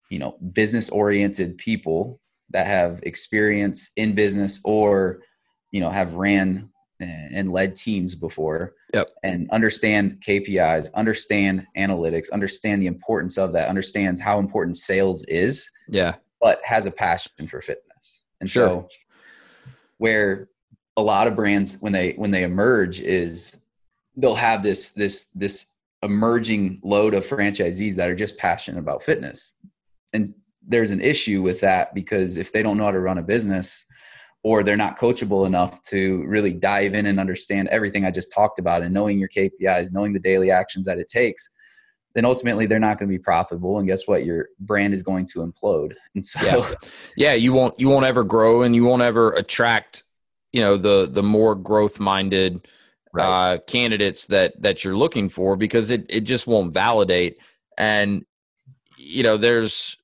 you 0.10 0.20
know 0.20 0.38
business 0.54 0.90
oriented 0.90 1.58
people 1.58 2.20
that 2.50 2.68
have 2.68 3.00
experience 3.04 3.92
in 3.96 4.14
business 4.16 4.60
or 4.64 5.22
you 5.72 5.82
know 5.82 5.90
have 5.90 6.14
ran 6.14 6.70
and 7.00 7.52
led 7.52 7.76
teams 7.76 8.16
before 8.16 8.74
yep. 8.94 9.10
and 9.24 9.50
understand 9.52 10.22
KPIs, 10.26 10.94
understand 10.94 11.66
analytics, 11.78 12.32
understand 12.32 12.82
the 12.82 12.88
importance 12.88 13.38
of 13.38 13.52
that, 13.54 13.68
understands 13.68 14.22
how 14.22 14.40
important 14.40 14.78
sales 14.78 15.24
is. 15.26 15.70
Yeah. 15.90 16.16
But 16.42 16.60
has 16.64 16.86
a 16.86 16.92
passion 16.92 17.48
for 17.48 17.62
fitness. 17.62 18.24
And 18.40 18.50
sure. 18.50 18.68
so 18.68 18.88
where 19.98 20.50
a 20.98 21.02
lot 21.02 21.28
of 21.28 21.36
brands 21.36 21.78
when 21.80 21.92
they 21.92 22.14
when 22.14 22.32
they 22.32 22.44
emerge 22.44 23.00
is 23.00 23.60
they'll 24.16 24.36
have 24.36 24.64
this 24.64 24.92
this 24.92 25.32
this 25.32 25.74
emerging 26.06 26.80
load 26.84 27.14
of 27.14 27.26
franchisees 27.26 27.96
that 27.96 28.10
are 28.10 28.16
just 28.16 28.38
passionate 28.38 28.80
about 28.80 29.04
fitness. 29.04 29.52
And 30.14 30.28
there's 30.66 30.92
an 30.92 31.02
issue 31.02 31.42
with 31.42 31.60
that 31.62 31.94
because 31.94 32.38
if 32.38 32.52
they 32.52 32.64
don't 32.64 32.78
know 32.78 32.86
how 32.86 32.92
to 32.92 33.00
run 33.00 33.18
a 33.18 33.24
business 33.24 33.86
or 34.44 34.64
they're 34.64 34.78
not 34.78 34.98
coachable 34.98 35.46
enough 35.46 35.82
to 35.82 36.24
really 36.28 36.54
dive 36.54 36.94
in 36.94 37.08
and 37.08 37.20
understand 37.20 37.68
everything 37.70 38.06
I 38.06 38.12
just 38.12 38.32
talked 38.32 38.60
about 38.60 38.84
and 38.84 38.94
knowing 38.94 39.20
your 39.20 39.30
KPIs, 39.30 39.92
knowing 39.92 40.14
the 40.14 40.20
daily 40.20 40.52
actions 40.52 40.86
that 40.86 41.00
it 41.00 41.08
takes, 41.08 41.50
then 42.14 42.26
ultimately 42.26 42.66
they're 42.66 42.80
not 42.80 42.98
going 42.98 43.10
to 43.10 43.14
be 43.14 43.22
profitable. 43.22 43.78
And 43.78 43.88
guess 43.88 44.08
what? 44.08 44.24
Your 44.24 44.48
brand 44.60 44.94
is 44.94 45.04
going 45.04 45.26
to 45.34 45.40
implode. 45.40 45.96
And 46.14 46.24
so, 46.24 46.40
yeah, 46.46 46.76
yeah 47.18 47.34
you 47.34 47.54
won't 47.54 47.80
you 47.80 47.90
won't 47.90 48.06
ever 48.06 48.24
grow, 48.24 48.62
and 48.62 48.74
you 48.76 48.86
won't 48.86 49.02
ever 49.02 49.32
attract, 49.34 50.04
you 50.54 50.62
know, 50.62 50.78
the 50.78 51.10
the 51.12 51.24
more 51.24 51.56
growth 51.56 52.00
minded 52.00 52.68
right. 53.16 53.54
uh, 53.54 53.58
candidates 53.60 54.28
that 54.28 54.62
that 54.62 54.84
you're 54.84 54.96
looking 54.96 55.30
for 55.30 55.56
because 55.56 55.92
it 55.92 56.06
it 56.10 56.22
just 56.22 56.48
won't 56.48 56.74
validate. 56.74 57.38
And 57.78 58.26
you 58.98 59.24
know, 59.24 59.38
there's 59.38 59.98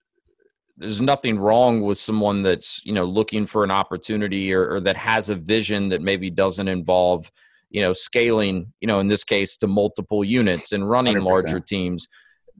there's 0.78 1.02
nothing 1.02 1.38
wrong 1.38 1.82
with 1.82 1.98
someone 1.98 2.42
that's 2.42 2.82
you 2.86 2.94
know 2.94 3.06
looking 3.06 3.46
for 3.46 3.64
an 3.64 3.72
opportunity 3.72 4.54
or, 4.54 4.76
or, 4.76 4.80
that 4.82 4.98
has 4.98 5.30
a 5.30 5.36
vision 5.36 5.90
that 5.90 6.02
maybe 6.02 6.30
doesn't 6.30 6.68
involve 6.68 7.32
you 7.70 7.82
know 7.82 7.94
scaling 7.94 8.74
you 8.82 8.88
know 8.88 9.00
in 9.00 9.08
this 9.08 9.24
case 9.24 9.56
to 9.58 9.68
multiple 9.68 10.24
units 10.24 10.72
and 10.72 10.90
running 10.90 11.18
100%. 11.18 11.24
larger 11.24 11.60
teams 11.60 12.08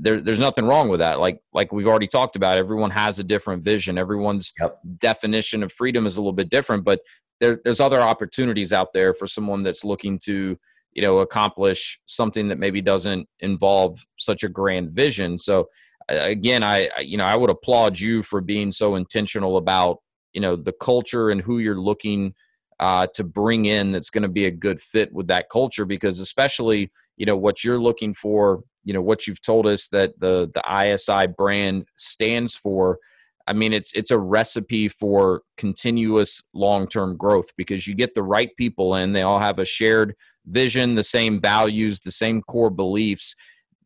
there, 0.04 0.20
there's 0.20 0.40
nothing 0.40 0.66
wrong 0.66 0.90
with 0.90 1.00
that. 1.00 1.20
Like 1.20 1.40
like 1.54 1.72
we've 1.72 1.88
already 1.88 2.08
talked 2.08 2.36
about 2.36 2.58
everyone 2.58 2.92
has 2.92 3.20
a 3.20 3.24
different 3.24 3.64
vision. 3.64 3.98
Everyone's 3.98 4.52
yep. 4.60 4.80
definition 4.98 5.64
of 5.64 5.72
freedom 5.72 6.06
is 6.06 6.18
a 6.18 6.22
little 6.22 6.34
bit 6.34 6.50
different 6.50 6.84
but 6.84 7.00
there, 7.42 7.60
there's 7.64 7.82
other 7.82 8.00
opportunities 8.00 8.72
out 8.72 8.94
there 8.94 9.14
for 9.14 9.28
someone 9.28 9.64
that's 9.64 9.84
looking 9.84 10.18
to 10.20 10.58
you 10.94 11.02
know 11.02 11.20
accomplish 11.20 12.00
something 12.06 12.48
that 12.48 12.60
maybe 12.60 12.82
doesn't 12.82 13.28
involve 13.40 14.06
such 14.18 14.44
a 14.44 14.50
grand 14.50 14.92
vision. 14.92 15.38
So 15.38 15.68
again, 16.08 16.64
I 16.64 16.90
you 17.02 17.18
know 17.18 17.26
I 17.26 17.36
would 17.36 17.50
applaud 17.50 18.00
you 18.00 18.24
for 18.24 18.40
being 18.40 18.72
so 18.72 18.96
intentional 18.96 19.58
about 19.58 19.98
you 20.34 20.40
know 20.40 20.56
the 20.56 20.72
culture 20.72 21.30
and 21.30 21.42
who 21.42 21.60
you're 21.60 21.80
looking 21.80 22.36
uh, 22.80 23.08
to 23.16 23.24
bring 23.24 23.66
in 23.66 23.92
that's 23.92 24.10
going 24.10 24.24
to 24.24 24.30
be 24.30 24.46
a 24.46 24.52
good 24.52 24.80
fit 24.80 25.12
with 25.14 25.28
that 25.28 25.50
culture 25.52 25.86
because 25.86 26.20
especially 26.20 26.92
you 27.18 27.26
know 27.26 27.38
what 27.38 27.64
you're 27.64 27.82
looking 27.82 28.14
for 28.14 28.64
you 28.84 28.94
know 28.94 29.02
what 29.02 29.28
you've 29.28 29.42
told 29.42 29.68
us 29.68 29.88
that 29.90 30.20
the 30.20 30.50
the 30.54 30.64
ISI 30.70 31.28
brand 31.28 31.86
stands 31.96 32.56
for 32.56 33.00
I 33.48 33.54
mean 33.54 33.74
it's 33.74 33.92
it's 33.94 34.12
a 34.12 34.20
recipe 34.20 34.88
for 34.88 35.42
continuous 35.58 36.44
long-term 36.54 37.18
growth 37.18 37.56
because 37.58 37.88
you 37.88 37.96
get 37.96 38.14
the 38.14 38.24
right 38.24 38.50
people 38.58 38.96
in 38.96 39.14
they 39.14 39.22
all 39.22 39.40
have 39.40 39.60
a 39.60 39.66
shared 39.66 40.16
vision 40.46 40.96
the 40.96 41.04
same 41.04 41.40
values 41.40 42.02
the 42.02 42.12
same 42.12 42.42
core 42.42 42.72
beliefs. 42.72 43.36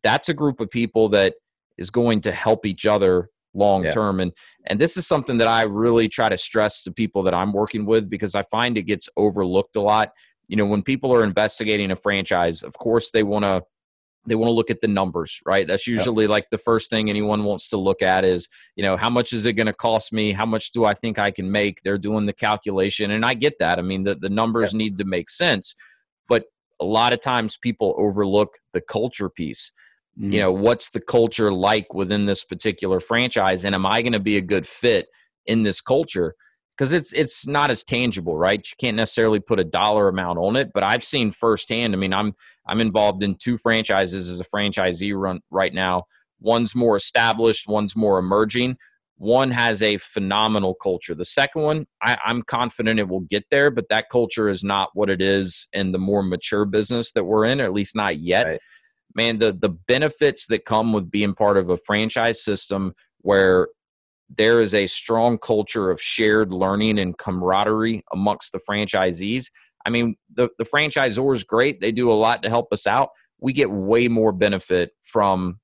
That's 0.03 0.29
a 0.29 0.33
group 0.33 0.59
of 0.59 0.69
people 0.69 1.09
that 1.09 1.35
is 1.77 1.89
going 1.89 2.21
to 2.21 2.31
help 2.31 2.65
each 2.65 2.85
other 2.85 3.29
long 3.53 3.83
term 3.91 4.19
yeah. 4.19 4.23
and 4.23 4.31
and 4.67 4.79
this 4.79 4.97
is 4.97 5.07
something 5.07 5.37
that 5.37 5.47
I 5.47 5.63
really 5.63 6.09
try 6.09 6.27
to 6.29 6.37
stress 6.37 6.83
to 6.83 6.91
people 6.91 7.23
that 7.23 7.33
I'm 7.33 7.53
working 7.53 7.85
with 7.85 8.09
because 8.09 8.35
I 8.35 8.43
find 8.43 8.77
it 8.77 8.83
gets 8.83 9.07
overlooked 9.15 9.75
a 9.75 9.81
lot. 9.81 10.11
You 10.47 10.57
know 10.57 10.65
when 10.65 10.83
people 10.83 11.13
are 11.13 11.23
investigating 11.23 11.91
a 11.91 11.95
franchise 11.95 12.63
of 12.63 12.73
course 12.73 13.11
they 13.11 13.23
want 13.23 13.43
to 13.43 13.63
they 14.27 14.35
want 14.35 14.49
to 14.49 14.53
look 14.53 14.69
at 14.69 14.81
the 14.81 14.87
numbers 14.87 15.39
right 15.45 15.67
that's 15.67 15.87
usually 15.87 16.25
yep. 16.25 16.31
like 16.31 16.49
the 16.49 16.57
first 16.57 16.89
thing 16.89 17.09
anyone 17.09 17.43
wants 17.43 17.69
to 17.69 17.77
look 17.77 18.01
at 18.01 18.23
is 18.25 18.47
you 18.75 18.83
know 18.83 18.97
how 18.97 19.09
much 19.09 19.33
is 19.33 19.45
it 19.45 19.53
going 19.53 19.67
to 19.67 19.73
cost 19.73 20.11
me 20.11 20.31
how 20.31 20.45
much 20.45 20.71
do 20.71 20.85
i 20.85 20.93
think 20.93 21.19
i 21.19 21.31
can 21.31 21.51
make 21.51 21.81
they're 21.83 21.97
doing 21.97 22.25
the 22.25 22.33
calculation 22.33 23.11
and 23.11 23.25
i 23.25 23.33
get 23.33 23.59
that 23.59 23.79
i 23.79 23.81
mean 23.81 24.03
the, 24.03 24.15
the 24.15 24.29
numbers 24.29 24.73
yep. 24.73 24.77
need 24.77 24.97
to 24.97 25.05
make 25.05 25.29
sense 25.29 25.75
but 26.27 26.45
a 26.79 26.85
lot 26.85 27.13
of 27.13 27.21
times 27.21 27.57
people 27.57 27.95
overlook 27.97 28.57
the 28.73 28.81
culture 28.81 29.29
piece 29.29 29.71
Mm-hmm. 30.19 30.31
You 30.31 30.39
know, 30.39 30.51
what's 30.51 30.91
the 30.91 31.01
culture 31.01 31.51
like 31.51 31.93
within 31.93 32.25
this 32.25 32.43
particular 32.43 32.99
franchise, 32.99 33.65
and 33.65 33.75
am 33.75 33.85
I 33.85 34.01
going 34.01 34.13
to 34.13 34.19
be 34.19 34.37
a 34.37 34.41
good 34.41 34.65
fit 34.65 35.07
in 35.45 35.63
this 35.63 35.81
culture? 35.81 36.35
Because 36.77 36.91
it's 36.91 37.13
it's 37.13 37.47
not 37.47 37.71
as 37.71 37.83
tangible, 37.83 38.37
right? 38.37 38.59
You 38.59 38.75
can't 38.79 38.97
necessarily 38.97 39.39
put 39.39 39.59
a 39.59 39.63
dollar 39.63 40.07
amount 40.09 40.39
on 40.39 40.55
it, 40.55 40.71
but 40.73 40.83
I've 40.83 41.03
seen 41.03 41.31
firsthand. 41.31 41.93
I 41.93 41.97
mean, 41.97 42.13
I'm 42.13 42.33
I'm 42.67 42.81
involved 42.81 43.23
in 43.23 43.35
two 43.35 43.57
franchises 43.57 44.29
as 44.29 44.39
a 44.39 44.43
franchisee 44.43 45.17
run 45.17 45.41
right 45.49 45.73
now. 45.73 46.03
One's 46.39 46.75
more 46.75 46.95
established, 46.95 47.67
one's 47.67 47.95
more 47.95 48.19
emerging. 48.19 48.77
One 49.17 49.51
has 49.51 49.81
a 49.81 49.95
phenomenal 49.95 50.75
culture. 50.75 51.15
The 51.15 51.23
second 51.23 51.61
one, 51.61 51.87
I, 52.01 52.17
I'm 52.25 52.41
confident 52.41 52.99
it 52.99 53.07
will 53.07 53.21
get 53.21 53.45
there, 53.49 53.71
but 53.71 53.87
that 53.87 54.09
culture 54.09 54.49
is 54.49 54.61
not 54.61 54.89
what 54.93 55.09
it 55.09 55.21
is 55.21 55.67
in 55.71 55.93
the 55.93 55.97
more 55.97 56.21
mature 56.21 56.65
business 56.65 57.13
that 57.13 57.23
we're 57.23 57.45
in, 57.45 57.61
or 57.61 57.63
at 57.63 57.71
least 57.71 57.95
not 57.95 58.19
yet. 58.19 58.45
Right 58.45 58.59
man, 59.15 59.39
the 59.39 59.53
the 59.53 59.69
benefits 59.69 60.45
that 60.47 60.65
come 60.65 60.93
with 60.93 61.09
being 61.09 61.33
part 61.33 61.57
of 61.57 61.69
a 61.69 61.77
franchise 61.77 62.43
system 62.43 62.93
where 63.19 63.69
there 64.29 64.61
is 64.61 64.73
a 64.73 64.87
strong 64.87 65.37
culture 65.37 65.91
of 65.91 66.01
shared 66.01 66.51
learning 66.51 66.99
and 66.99 67.17
camaraderie 67.17 68.01
amongst 68.11 68.51
the 68.51 68.59
franchisees. 68.59 69.51
I 69.85 69.89
mean, 69.91 70.15
the, 70.33 70.49
the 70.57 70.65
franchisor 70.65 71.33
is 71.33 71.43
great. 71.43 71.79
They 71.79 71.91
do 71.91 72.11
a 72.11 72.13
lot 72.13 72.41
to 72.43 72.49
help 72.49 72.73
us 72.73 72.87
out. 72.87 73.09
We 73.39 73.53
get 73.53 73.69
way 73.69 74.07
more 74.07 74.31
benefit 74.31 74.91
from 75.03 75.59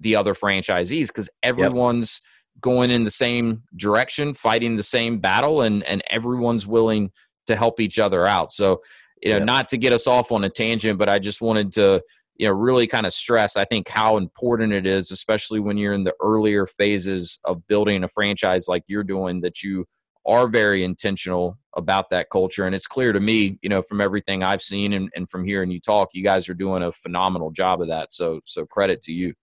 the 0.00 0.16
other 0.16 0.34
franchisees 0.34 1.08
because 1.08 1.30
everyone's 1.42 2.20
yep. 2.24 2.62
going 2.62 2.90
in 2.90 3.04
the 3.04 3.10
same 3.10 3.62
direction, 3.76 4.34
fighting 4.34 4.76
the 4.76 4.82
same 4.82 5.20
battle, 5.20 5.60
and 5.62 5.84
and 5.84 6.02
everyone's 6.10 6.66
willing 6.66 7.12
to 7.46 7.54
help 7.54 7.78
each 7.78 7.98
other 7.98 8.26
out. 8.26 8.52
So, 8.52 8.80
you 9.22 9.30
know, 9.30 9.38
yep. 9.38 9.46
not 9.46 9.68
to 9.68 9.78
get 9.78 9.92
us 9.92 10.06
off 10.06 10.32
on 10.32 10.44
a 10.44 10.50
tangent, 10.50 10.98
but 10.98 11.08
I 11.08 11.18
just 11.18 11.40
wanted 11.40 11.72
to 11.72 12.02
you 12.36 12.46
know 12.46 12.52
really 12.52 12.86
kind 12.86 13.06
of 13.06 13.12
stress 13.12 13.56
i 13.56 13.64
think 13.64 13.88
how 13.88 14.16
important 14.16 14.72
it 14.72 14.86
is 14.86 15.10
especially 15.10 15.60
when 15.60 15.76
you're 15.76 15.92
in 15.92 16.04
the 16.04 16.14
earlier 16.22 16.66
phases 16.66 17.38
of 17.44 17.66
building 17.66 18.02
a 18.02 18.08
franchise 18.08 18.66
like 18.68 18.82
you're 18.86 19.04
doing 19.04 19.40
that 19.40 19.62
you 19.62 19.86
are 20.26 20.48
very 20.48 20.84
intentional 20.84 21.58
about 21.76 22.10
that 22.10 22.30
culture. 22.30 22.66
And 22.66 22.74
it's 22.74 22.86
clear 22.86 23.12
to 23.12 23.20
me 23.20 23.58
you 23.62 23.68
know 23.68 23.82
from 23.82 24.00
everything 24.00 24.42
i've 24.42 24.62
seen 24.62 24.92
and, 24.92 25.10
and 25.14 25.28
from 25.28 25.44
hearing 25.44 25.70
you 25.70 25.80
talk 25.80 26.10
you 26.12 26.22
guys 26.22 26.48
are 26.48 26.54
doing 26.54 26.82
a 26.82 26.92
phenomenal 26.92 27.50
job 27.50 27.80
of 27.80 27.88
that. 27.88 28.12
So 28.12 28.40
so 28.44 28.66
credit 28.66 29.00
to 29.02 29.12
you. 29.12 29.34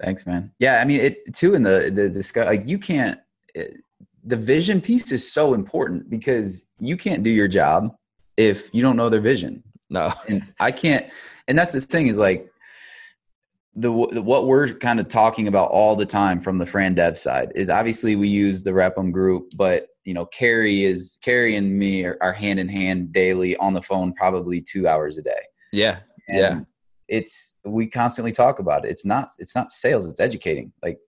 Thanks 0.00 0.26
man. 0.26 0.52
Yeah 0.58 0.80
i 0.80 0.84
mean 0.84 1.00
it 1.00 1.34
too 1.34 1.54
in 1.54 1.62
the 1.62 1.90
the 1.92 2.08
discuss 2.08 2.46
like 2.46 2.66
you 2.66 2.78
can't 2.78 3.18
it, 3.54 3.80
the 4.24 4.36
vision 4.36 4.80
piece 4.80 5.10
is 5.10 5.30
so 5.32 5.52
important 5.52 6.08
because 6.08 6.66
you 6.78 6.96
can't 6.96 7.24
do 7.24 7.30
your 7.30 7.48
job 7.48 7.94
if 8.36 8.72
you 8.72 8.80
don't 8.80 8.96
know 8.96 9.08
their 9.08 9.20
vision. 9.20 9.62
No. 9.90 10.12
And 10.28 10.42
i 10.60 10.70
can't 10.70 11.06
and 11.48 11.58
that's 11.58 11.72
the 11.72 11.80
thing 11.80 12.06
is 12.06 12.18
like 12.18 12.50
the, 13.74 13.90
what 13.90 14.46
we're 14.46 14.74
kind 14.74 15.00
of 15.00 15.08
talking 15.08 15.48
about 15.48 15.70
all 15.70 15.96
the 15.96 16.06
time 16.06 16.40
from 16.40 16.58
the 16.58 16.66
Fran 16.66 16.94
Dev 16.94 17.16
side 17.16 17.52
is 17.54 17.70
obviously 17.70 18.16
we 18.16 18.28
use 18.28 18.62
the 18.62 18.70
Repum 18.70 19.12
group, 19.12 19.52
but 19.56 19.88
you 20.04 20.14
know, 20.14 20.26
Carrie 20.26 20.84
is 20.84 21.18
Carrie 21.22 21.56
and 21.56 21.78
me 21.78 22.04
are, 22.04 22.18
are 22.20 22.32
hand 22.32 22.58
in 22.58 22.68
hand 22.68 23.12
daily 23.12 23.56
on 23.58 23.72
the 23.72 23.82
phone, 23.82 24.12
probably 24.14 24.60
two 24.60 24.88
hours 24.88 25.16
a 25.16 25.22
day. 25.22 25.40
Yeah, 25.72 26.00
and 26.28 26.38
yeah. 26.38 26.60
It's 27.08 27.54
we 27.64 27.86
constantly 27.86 28.32
talk 28.32 28.58
about 28.58 28.84
it. 28.84 28.90
It's 28.90 29.06
not 29.06 29.30
it's 29.38 29.54
not 29.54 29.70
sales. 29.70 30.08
It's 30.08 30.20
educating. 30.20 30.72
Like, 30.82 30.98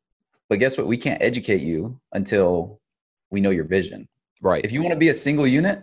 but 0.48 0.58
guess 0.58 0.78
what? 0.78 0.86
We 0.86 0.96
can't 0.96 1.20
educate 1.22 1.62
you 1.62 2.00
until 2.12 2.80
we 3.30 3.40
know 3.40 3.50
your 3.50 3.64
vision. 3.64 4.08
Right. 4.40 4.64
If 4.64 4.72
you 4.72 4.82
want 4.82 4.92
to 4.92 4.98
be 4.98 5.08
a 5.08 5.14
single 5.14 5.46
unit, 5.46 5.82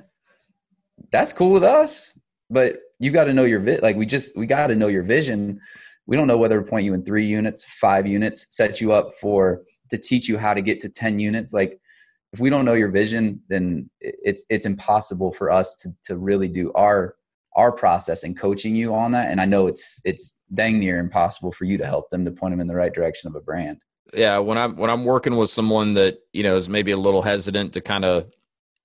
that's 1.11 1.33
cool 1.33 1.51
with 1.51 1.63
us. 1.63 2.17
But 2.49 2.77
you 3.01 3.09
got 3.09 3.23
to 3.25 3.33
know 3.33 3.45
your 3.45 3.59
vi- 3.59 3.79
like 3.79 3.95
we 3.95 4.05
just 4.05 4.37
we 4.37 4.45
got 4.45 4.67
to 4.67 4.75
know 4.75 4.87
your 4.87 5.01
vision. 5.01 5.59
We 6.05 6.15
don't 6.15 6.27
know 6.27 6.37
whether 6.37 6.61
to 6.61 6.69
point 6.69 6.85
you 6.85 6.93
in 6.93 7.03
three 7.03 7.25
units 7.25 7.63
five 7.63 8.05
units 8.05 8.45
set 8.55 8.79
you 8.79 8.93
up 8.93 9.13
for 9.19 9.63
to 9.89 9.97
teach 9.97 10.29
you 10.29 10.37
how 10.37 10.53
to 10.53 10.61
get 10.61 10.79
to 10.81 10.89
10 10.89 11.19
units. 11.19 11.51
Like 11.51 11.81
if 12.31 12.39
we 12.39 12.49
don't 12.49 12.63
know 12.63 12.75
your 12.75 12.91
vision 12.91 13.41
then 13.49 13.89
it's 13.99 14.45
it's 14.49 14.65
impossible 14.65 15.33
for 15.33 15.49
us 15.49 15.75
to 15.77 15.89
to 16.03 16.17
really 16.17 16.47
do 16.47 16.71
our 16.73 17.15
our 17.55 17.71
process 17.71 18.23
and 18.23 18.39
coaching 18.39 18.75
you 18.75 18.93
on 18.93 19.11
that. 19.11 19.29
And 19.29 19.41
i 19.41 19.45
know 19.45 19.65
it's 19.65 19.99
it's 20.05 20.39
dang 20.53 20.79
near 20.79 20.99
impossible 20.99 21.51
for 21.51 21.65
you 21.65 21.77
to 21.79 21.85
help 21.85 22.09
them 22.11 22.23
to 22.25 22.31
point 22.31 22.51
them 22.53 22.61
in 22.61 22.67
the 22.67 22.75
right 22.75 22.93
direction 22.93 23.27
of 23.27 23.35
a 23.35 23.41
brand. 23.41 23.79
Yeah 24.13 24.37
when 24.37 24.59
i'm 24.59 24.75
when 24.75 24.91
i'm 24.91 25.05
working 25.05 25.37
with 25.37 25.49
someone 25.49 25.95
that 25.95 26.19
you 26.33 26.43
know 26.43 26.55
is 26.55 26.69
maybe 26.69 26.91
a 26.91 26.97
little 26.97 27.23
hesitant 27.23 27.73
to 27.73 27.81
kind 27.81 28.05
of 28.05 28.31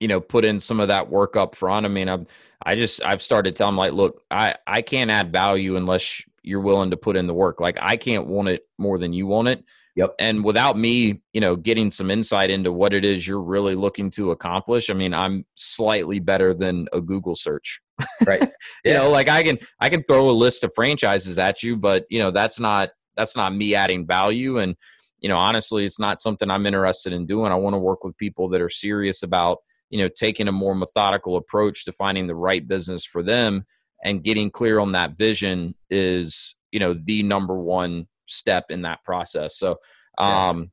you 0.00 0.08
know 0.08 0.20
put 0.20 0.44
in 0.44 0.60
some 0.60 0.80
of 0.80 0.88
that 0.88 1.08
work 1.08 1.36
up 1.36 1.54
front 1.54 1.86
i 1.86 1.88
mean 1.88 2.08
i'm 2.08 2.26
i 2.64 2.74
just 2.74 3.02
i've 3.04 3.22
started 3.22 3.56
telling 3.56 3.72
them 3.72 3.78
like 3.78 3.92
look 3.92 4.22
i 4.30 4.54
i 4.66 4.82
can't 4.82 5.10
add 5.10 5.32
value 5.32 5.76
unless 5.76 6.22
you're 6.42 6.60
willing 6.60 6.90
to 6.90 6.96
put 6.96 7.16
in 7.16 7.26
the 7.26 7.34
work 7.34 7.60
like 7.60 7.78
i 7.80 7.96
can't 7.96 8.26
want 8.26 8.48
it 8.48 8.66
more 8.78 8.98
than 8.98 9.12
you 9.12 9.26
want 9.26 9.48
it 9.48 9.64
Yep. 9.96 10.14
And 10.18 10.44
without 10.44 10.76
me, 10.76 11.22
you 11.32 11.40
know, 11.40 11.56
getting 11.56 11.90
some 11.90 12.10
insight 12.10 12.50
into 12.50 12.70
what 12.70 12.92
it 12.92 13.02
is 13.02 13.26
you're 13.26 13.40
really 13.40 13.74
looking 13.74 14.10
to 14.10 14.30
accomplish, 14.30 14.90
I 14.90 14.92
mean, 14.92 15.14
I'm 15.14 15.46
slightly 15.54 16.18
better 16.18 16.52
than 16.52 16.86
a 16.92 17.00
Google 17.00 17.34
search. 17.34 17.80
Right. 18.26 18.46
you 18.84 18.92
know, 18.92 19.08
like 19.08 19.30
I 19.30 19.42
can 19.42 19.58
I 19.80 19.88
can 19.88 20.02
throw 20.02 20.28
a 20.28 20.32
list 20.32 20.64
of 20.64 20.72
franchises 20.74 21.38
at 21.38 21.62
you, 21.62 21.76
but 21.76 22.04
you 22.10 22.18
know, 22.18 22.30
that's 22.30 22.60
not 22.60 22.90
that's 23.16 23.36
not 23.36 23.54
me 23.54 23.74
adding 23.74 24.06
value 24.06 24.58
and 24.58 24.76
you 25.20 25.30
know, 25.30 25.38
honestly, 25.38 25.86
it's 25.86 25.98
not 25.98 26.20
something 26.20 26.50
I'm 26.50 26.66
interested 26.66 27.14
in 27.14 27.24
doing. 27.24 27.50
I 27.50 27.56
want 27.56 27.72
to 27.72 27.78
work 27.78 28.04
with 28.04 28.18
people 28.18 28.50
that 28.50 28.60
are 28.60 28.68
serious 28.68 29.22
about, 29.22 29.58
you 29.90 29.98
know, 29.98 30.08
taking 30.08 30.48
a 30.48 30.52
more 30.52 30.74
methodical 30.74 31.36
approach 31.36 31.84
to 31.84 31.92
finding 31.92 32.26
the 32.26 32.34
right 32.34 32.66
business 32.66 33.04
for 33.04 33.22
them 33.22 33.64
and 34.04 34.24
getting 34.24 34.50
clear 34.50 34.78
on 34.78 34.92
that 34.92 35.16
vision 35.16 35.74
is, 35.90 36.54
you 36.72 36.78
know, 36.78 36.92
the 36.94 37.22
number 37.22 37.58
one 37.58 38.06
step 38.26 38.66
in 38.70 38.82
that 38.82 39.02
process. 39.04 39.56
So, 39.56 39.76
um, 40.18 40.70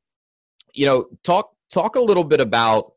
you 0.74 0.86
know, 0.86 1.06
talk 1.22 1.50
talk 1.72 1.96
a 1.96 2.00
little 2.00 2.24
bit 2.24 2.40
about 2.40 2.92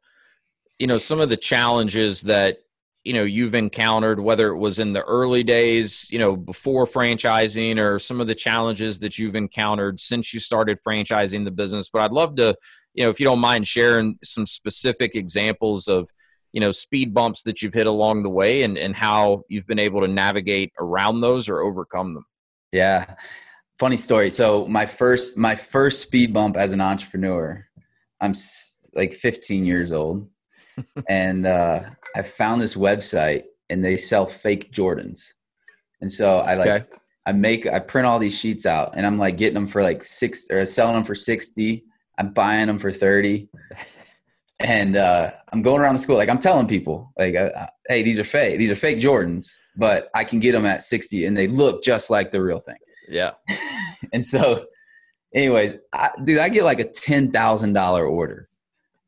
you 0.80 0.88
know 0.88 0.98
some 0.98 1.20
of 1.20 1.30
the 1.30 1.38
challenges 1.38 2.22
that 2.24 2.58
you 3.04 3.14
know 3.14 3.24
you've 3.24 3.56
encountered 3.56 4.20
whether 4.20 4.50
it 4.50 4.58
was 4.58 4.80
in 4.80 4.94
the 4.94 5.04
early 5.04 5.44
days 5.44 6.08
you 6.12 6.20
know 6.20 6.36
before 6.36 6.86
franchising 6.86 7.80
or 7.80 7.98
some 8.00 8.22
of 8.22 8.28
the 8.28 8.36
challenges 8.36 9.00
that 9.00 9.18
you've 9.18 9.36
encountered 9.36 10.00
since 10.00 10.34
you 10.34 10.40
started 10.40 10.78
franchising 10.86 11.46
the 11.46 11.52
business 11.52 11.90
but 11.90 12.02
i'd 12.02 12.12
love 12.12 12.36
to 12.36 12.56
you 12.98 13.04
know 13.04 13.10
if 13.10 13.20
you 13.20 13.26
don't 13.26 13.40
mind 13.40 13.66
sharing 13.66 14.20
some 14.24 14.46
specific 14.46 15.16
examples 15.16 15.88
of 15.88 16.10
you 16.52 16.60
know 16.60 16.72
speed 16.72 17.14
bumps 17.14 17.44
that 17.44 17.62
you've 17.62 17.74
hit 17.74 17.88
along 17.88 18.24
the 18.24 18.30
way 18.30 18.64
and 18.64 18.78
and 18.78 18.98
how 18.98 19.44
you've 19.48 19.68
been 19.68 19.80
able 19.80 20.02
to 20.02 20.08
navigate 20.08 20.74
around 20.78 21.22
those 21.22 21.48
or 21.48 21.62
overcome 21.62 22.14
them 22.14 22.26
yeah 22.74 23.16
funny 23.78 23.98
story. 23.98 24.30
So 24.30 24.68
my 24.68 24.86
first 24.86 25.38
my 25.38 25.56
first 25.56 26.02
speed 26.02 26.34
bump 26.34 26.58
as 26.58 26.72
an 26.72 26.82
entrepreneur, 26.82 27.66
I'm 28.22 28.34
like 28.94 29.14
15 29.14 29.66
years 29.66 29.92
old, 29.92 30.30
and 31.10 31.46
uh, 31.46 31.84
I 32.16 32.22
found 32.22 32.62
this 32.62 32.76
website 32.76 33.44
and 33.70 33.84
they 33.84 33.98
sell 33.98 34.26
fake 34.26 34.72
Jordans, 34.72 35.34
and 36.02 36.12
so 36.12 36.40
I 36.40 36.56
like. 36.56 36.70
Okay. 36.70 36.86
I 37.26 37.34
make 37.34 37.68
I 37.68 37.80
print 37.80 38.08
all 38.08 38.20
these 38.20 38.40
sheets 38.40 38.66
out 38.66 38.94
and 38.96 39.06
I'm 39.06 39.20
like 39.20 39.36
getting 39.36 39.56
them 39.56 39.68
for 39.68 39.84
like 39.84 40.02
six 40.02 40.48
or 40.50 40.66
selling 40.66 40.94
them 40.94 41.04
for 41.04 41.14
60. 41.14 41.84
I'm 42.18 42.34
buying 42.34 42.68
them 42.68 42.80
for 42.80 42.92
30. 42.92 43.50
And 44.60 44.96
uh, 44.96 45.34
I'm 45.54 45.62
going 45.62 45.82
around 45.82 45.94
the 45.94 46.00
school 46.00 46.18
like 46.18 46.30
I'm 46.30 46.40
telling 46.40 46.66
people 46.66 47.14
like 47.16 47.36
uh, 47.36 47.68
hey 47.88 48.02
these 48.02 48.18
are 48.18 48.24
fake 48.24 48.58
these 48.58 48.72
are 48.72 48.76
fake 48.76 48.98
Jordans 48.98 49.52
but 49.76 50.10
I 50.16 50.24
can 50.24 50.40
get 50.40 50.54
them 50.54 50.66
at 50.66 50.82
60 50.82 51.26
and 51.26 51.38
they 51.38 51.48
look 51.48 51.84
just 51.84 52.10
like 52.10 52.32
the 52.32 52.42
real 52.42 52.58
thing. 52.58 52.78
Yeah. 53.08 53.32
and 54.14 54.26
so, 54.26 54.66
anyways, 55.34 55.76
I, 55.94 56.10
dude, 56.24 56.40
I 56.40 56.50
get 56.50 56.64
like 56.64 56.80
a 56.80 56.90
ten 56.90 57.32
thousand 57.32 57.74
dollar 57.74 58.06
order, 58.06 58.50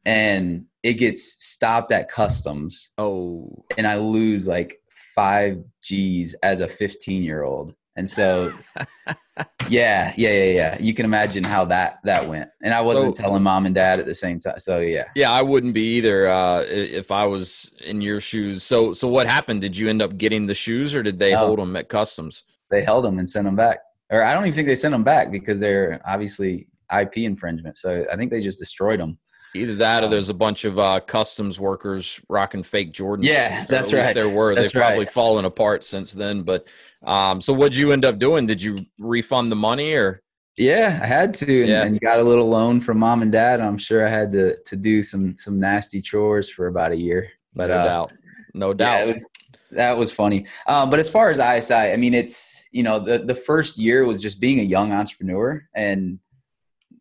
and 0.05 0.65
it 0.83 0.93
gets 0.93 1.43
stopped 1.45 1.91
at 1.91 2.09
customs. 2.09 2.91
Oh, 2.97 3.65
and 3.77 3.85
I 3.85 3.97
lose 3.97 4.47
like 4.47 4.81
five 5.15 5.63
G's 5.83 6.35
as 6.43 6.61
a 6.61 6.67
fifteen 6.67 7.23
year 7.23 7.43
old. 7.43 7.73
And 7.95 8.09
so, 8.09 8.53
yeah, 9.69 10.13
yeah, 10.17 10.29
yeah, 10.29 10.43
yeah. 10.43 10.77
You 10.79 10.93
can 10.93 11.05
imagine 11.05 11.43
how 11.43 11.65
that 11.65 11.99
that 12.03 12.27
went. 12.27 12.49
And 12.61 12.73
I 12.73 12.81
wasn't 12.81 13.15
so, 13.15 13.23
telling 13.23 13.43
mom 13.43 13.65
and 13.65 13.75
dad 13.75 13.99
at 13.99 14.05
the 14.05 14.15
same 14.15 14.39
time. 14.39 14.59
So 14.59 14.79
yeah, 14.79 15.05
yeah, 15.15 15.31
I 15.31 15.41
wouldn't 15.41 15.73
be 15.73 15.97
either 15.97 16.27
uh, 16.27 16.61
if 16.67 17.11
I 17.11 17.25
was 17.25 17.73
in 17.85 18.01
your 18.01 18.19
shoes. 18.19 18.63
So, 18.63 18.93
so 18.93 19.07
what 19.07 19.27
happened? 19.27 19.61
Did 19.61 19.77
you 19.77 19.89
end 19.89 20.01
up 20.01 20.17
getting 20.17 20.47
the 20.47 20.53
shoes, 20.53 20.95
or 20.95 21.03
did 21.03 21.19
they 21.19 21.31
no, 21.31 21.45
hold 21.47 21.59
them 21.59 21.75
at 21.75 21.89
customs? 21.89 22.43
They 22.71 22.83
held 22.83 23.05
them 23.05 23.19
and 23.19 23.27
sent 23.29 23.45
them 23.45 23.55
back 23.55 23.79
or 24.09 24.23
I 24.23 24.33
don't 24.33 24.43
even 24.43 24.55
think 24.55 24.67
they 24.67 24.75
sent 24.75 24.91
them 24.91 25.03
back 25.03 25.31
because 25.31 25.59
they're 25.59 26.01
obviously 26.05 26.67
IP 26.95 27.17
infringement. 27.17 27.77
So 27.77 28.05
I 28.11 28.15
think 28.15 28.31
they 28.31 28.41
just 28.41 28.59
destroyed 28.59 28.99
them. 28.99 29.19
Either 29.55 29.75
that, 29.75 30.03
or 30.03 30.05
um, 30.05 30.11
there's 30.11 30.29
a 30.29 30.33
bunch 30.33 30.63
of 30.63 30.77
uh, 30.77 30.99
customs 30.99 31.59
workers 31.59 32.21
rocking 32.29 32.61
fake 32.61 32.93
Jordans. 32.93 33.25
Yeah, 33.25 33.65
that's 33.65 33.91
right. 33.93 34.13
There 34.13 34.29
were. 34.29 34.53
That's 34.53 34.71
They've 34.71 34.81
probably 34.81 34.99
right. 35.05 35.09
fallen 35.09 35.45
apart 35.45 35.83
since 35.83 36.13
then. 36.13 36.43
But 36.43 36.67
um, 37.03 37.41
so, 37.41 37.53
what'd 37.53 37.75
you 37.75 37.91
end 37.91 38.05
up 38.05 38.19
doing? 38.19 38.45
Did 38.45 38.61
you 38.61 38.77
refund 38.99 39.51
the 39.51 39.55
money, 39.55 39.93
or? 39.93 40.21
Yeah, 40.57 40.99
I 41.01 41.05
had 41.05 41.33
to, 41.35 41.61
and, 41.61 41.69
yeah. 41.69 41.83
and 41.83 41.99
got 42.01 42.19
a 42.19 42.23
little 42.23 42.47
loan 42.47 42.81
from 42.81 42.99
mom 42.99 43.21
and 43.21 43.31
dad. 43.31 43.59
I'm 43.59 43.77
sure 43.77 44.05
I 44.05 44.09
had 44.09 44.31
to 44.33 44.57
to 44.61 44.75
do 44.75 45.01
some 45.01 45.35
some 45.35 45.59
nasty 45.59 46.01
chores 46.01 46.49
for 46.49 46.67
about 46.67 46.91
a 46.91 46.97
year. 46.97 47.31
But 47.55 47.67
no 47.67 47.75
uh, 47.75 47.85
doubt, 47.85 48.13
no 48.53 48.73
doubt. 48.73 48.99
Yeah, 48.99 49.13
was, 49.13 49.29
that 49.71 49.97
was 49.97 50.11
funny. 50.11 50.45
Um, 50.67 50.89
but 50.89 50.99
as 50.99 51.09
far 51.09 51.29
as 51.29 51.39
ISI, 51.39 51.73
I 51.73 51.97
mean, 51.97 52.13
it's 52.13 52.63
you 52.71 52.83
know 52.83 52.99
the 52.99 53.19
the 53.19 53.35
first 53.35 53.77
year 53.77 54.05
was 54.05 54.21
just 54.21 54.39
being 54.39 54.59
a 54.59 54.63
young 54.63 54.91
entrepreneur 54.91 55.67
and 55.75 56.19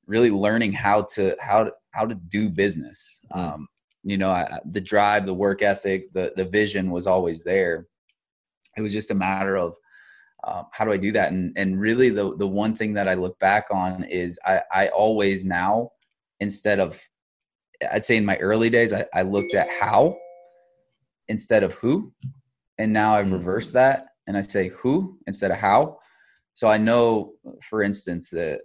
really 0.07 0.31
learning 0.31 0.73
how 0.73 1.03
to 1.03 1.37
how 1.41 1.65
to 1.65 1.73
how 1.93 2.07
to 2.07 2.15
do 2.15 2.51
business. 2.51 3.25
Um, 3.33 3.69
you 4.03 4.17
know, 4.17 4.31
I, 4.31 4.59
the 4.65 4.81
drive, 4.81 5.27
the 5.27 5.35
work 5.35 5.63
ethic, 5.63 6.13
the 6.13 6.33
the 6.37 6.45
vision 6.45 6.91
was 6.91 7.07
always 7.07 7.43
there. 7.43 7.87
It 8.77 8.83
was 8.83 8.93
just 8.93 9.11
a 9.11 9.15
matter 9.15 9.57
of 9.57 9.75
um, 10.45 10.67
how 10.73 10.85
do 10.85 10.93
I 10.93 10.97
do 10.97 11.13
that? 11.13 11.33
And 11.33 11.53
and 11.57 11.81
really, 11.81 12.11
the 12.11 12.37
the 12.37 12.47
one 12.47 12.75
thing 12.75 12.95
that 12.95 13.09
I 13.09 13.15
look 13.15 13.39
back 13.39 13.67
on 13.71 14.05
is 14.05 14.39
I 14.47 14.63
I 14.73 14.89
always 14.89 15.45
now 15.45 15.91
instead 16.41 16.79
of 16.79 17.01
I'd 17.93 18.05
say 18.05 18.17
in 18.17 18.25
my 18.25 18.37
early 18.37 18.71
days 18.71 18.93
I, 18.93 19.07
I 19.15 19.23
looked 19.23 19.55
at 19.55 19.69
how 19.81 20.17
instead 21.29 21.63
of 21.63 21.75
who 21.75 22.13
and 22.79 22.93
now 22.93 23.15
I've 23.15 23.33
reversed 23.33 23.71
mm-hmm. 23.71 23.79
that 23.79 24.07
and 24.27 24.37
I 24.37 24.41
say 24.43 24.69
who 24.69 25.19
instead 25.27 25.51
of 25.51 25.59
how. 25.59 25.99
So 26.55 26.69
I 26.69 26.79
know, 26.79 27.35
for 27.63 27.83
instance, 27.83 28.31
that 28.31 28.61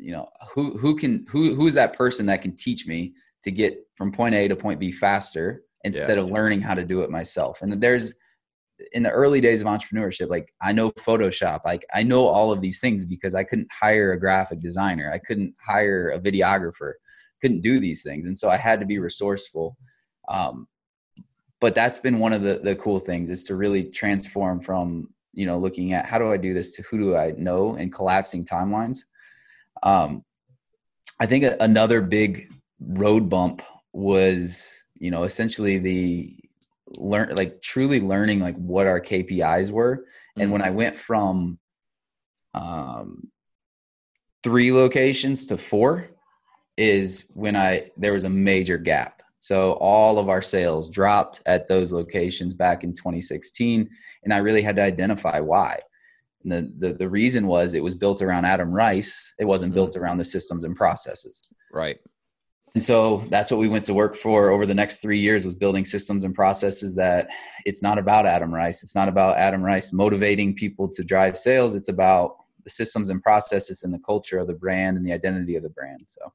you 0.00 0.12
know 0.12 0.28
who 0.54 0.76
who 0.78 0.96
can 0.96 1.26
who 1.28 1.54
who's 1.54 1.74
that 1.74 1.96
person 1.96 2.26
that 2.26 2.42
can 2.42 2.54
teach 2.54 2.86
me 2.86 3.14
to 3.42 3.50
get 3.50 3.74
from 3.94 4.12
point 4.12 4.34
A 4.34 4.48
to 4.48 4.56
point 4.56 4.80
B 4.80 4.92
faster 4.92 5.62
instead 5.84 6.18
yeah. 6.18 6.24
of 6.24 6.30
learning 6.30 6.60
how 6.60 6.74
to 6.74 6.84
do 6.84 7.02
it 7.02 7.10
myself. 7.10 7.62
And 7.62 7.80
there's 7.80 8.14
in 8.92 9.02
the 9.02 9.10
early 9.10 9.40
days 9.40 9.62
of 9.62 9.68
entrepreneurship, 9.68 10.28
like 10.28 10.52
I 10.60 10.72
know 10.72 10.90
Photoshop, 10.90 11.60
like 11.64 11.86
I 11.94 12.02
know 12.02 12.26
all 12.26 12.52
of 12.52 12.60
these 12.60 12.80
things 12.80 13.04
because 13.04 13.34
I 13.34 13.44
couldn't 13.44 13.68
hire 13.72 14.12
a 14.12 14.20
graphic 14.20 14.60
designer, 14.60 15.10
I 15.12 15.18
couldn't 15.18 15.54
hire 15.64 16.10
a 16.10 16.20
videographer, 16.20 16.92
couldn't 17.40 17.62
do 17.62 17.80
these 17.80 18.02
things, 18.02 18.26
and 18.26 18.36
so 18.36 18.50
I 18.50 18.56
had 18.56 18.80
to 18.80 18.86
be 18.86 18.98
resourceful. 18.98 19.76
Um, 20.28 20.66
but 21.60 21.74
that's 21.74 21.98
been 21.98 22.18
one 22.18 22.32
of 22.32 22.42
the 22.42 22.60
the 22.62 22.76
cool 22.76 22.98
things 22.98 23.30
is 23.30 23.44
to 23.44 23.56
really 23.56 23.90
transform 23.90 24.60
from 24.60 25.08
you 25.32 25.46
know 25.46 25.58
looking 25.58 25.92
at 25.92 26.06
how 26.06 26.18
do 26.18 26.30
I 26.30 26.36
do 26.36 26.52
this 26.52 26.72
to 26.72 26.82
who 26.82 26.98
do 26.98 27.16
I 27.16 27.32
know 27.38 27.76
and 27.76 27.92
collapsing 27.92 28.44
timelines. 28.44 28.98
Um, 29.82 30.24
I 31.20 31.26
think 31.26 31.44
another 31.60 32.00
big 32.00 32.52
road 32.80 33.28
bump 33.28 33.62
was 33.92 34.82
you 34.98 35.10
know 35.10 35.24
essentially 35.24 35.78
the 35.78 36.36
learn 36.98 37.34
like 37.34 37.62
truly 37.62 38.00
learning 38.00 38.40
like 38.40 38.56
what 38.56 38.86
our 38.86 39.00
KPIs 39.00 39.70
were, 39.70 39.96
mm-hmm. 39.96 40.42
and 40.42 40.52
when 40.52 40.62
I 40.62 40.68
mm-hmm. 40.68 40.76
went 40.76 40.98
from 40.98 41.58
um, 42.54 43.30
three 44.42 44.72
locations 44.72 45.46
to 45.46 45.58
four 45.58 46.08
is 46.76 47.24
when 47.34 47.56
I 47.56 47.90
there 47.96 48.12
was 48.12 48.24
a 48.24 48.30
major 48.30 48.78
gap 48.78 49.16
so 49.46 49.74
all 49.74 50.18
of 50.18 50.28
our 50.28 50.42
sales 50.42 50.90
dropped 50.90 51.40
at 51.46 51.68
those 51.68 51.92
locations 51.92 52.52
back 52.52 52.82
in 52.82 52.94
2016, 52.94 53.88
and 54.24 54.34
I 54.34 54.38
really 54.38 54.60
had 54.60 54.74
to 54.74 54.82
identify 54.82 55.38
why. 55.38 55.78
And 56.46 56.52
the, 56.80 56.88
the, 56.88 56.94
the 56.94 57.08
reason 57.08 57.46
was 57.46 57.74
it 57.74 57.82
was 57.82 57.94
built 57.94 58.22
around 58.22 58.44
Adam 58.44 58.72
Rice. 58.72 59.34
It 59.38 59.44
wasn't 59.44 59.74
built 59.74 59.94
mm. 59.94 60.00
around 60.00 60.18
the 60.18 60.24
systems 60.24 60.64
and 60.64 60.74
processes. 60.74 61.42
Right. 61.72 61.98
And 62.74 62.82
so 62.82 63.24
that's 63.30 63.50
what 63.50 63.58
we 63.58 63.68
went 63.68 63.84
to 63.86 63.94
work 63.94 64.16
for 64.16 64.50
over 64.50 64.66
the 64.66 64.74
next 64.74 65.00
three 65.00 65.18
years 65.18 65.44
was 65.44 65.54
building 65.54 65.84
systems 65.84 66.24
and 66.24 66.34
processes 66.34 66.94
that 66.96 67.28
it's 67.64 67.82
not 67.82 67.98
about 67.98 68.26
Adam 68.26 68.52
Rice. 68.54 68.82
It's 68.82 68.94
not 68.94 69.08
about 69.08 69.38
Adam 69.38 69.62
Rice 69.62 69.92
motivating 69.92 70.54
people 70.54 70.88
to 70.88 71.02
drive 71.02 71.36
sales. 71.36 71.74
It's 71.74 71.88
about 71.88 72.36
the 72.64 72.70
systems 72.70 73.08
and 73.08 73.22
processes 73.22 73.82
and 73.82 73.94
the 73.94 73.98
culture 74.00 74.38
of 74.38 74.46
the 74.46 74.54
brand 74.54 74.96
and 74.96 75.06
the 75.06 75.12
identity 75.12 75.56
of 75.56 75.62
the 75.62 75.70
brand. 75.70 76.04
So 76.06 76.32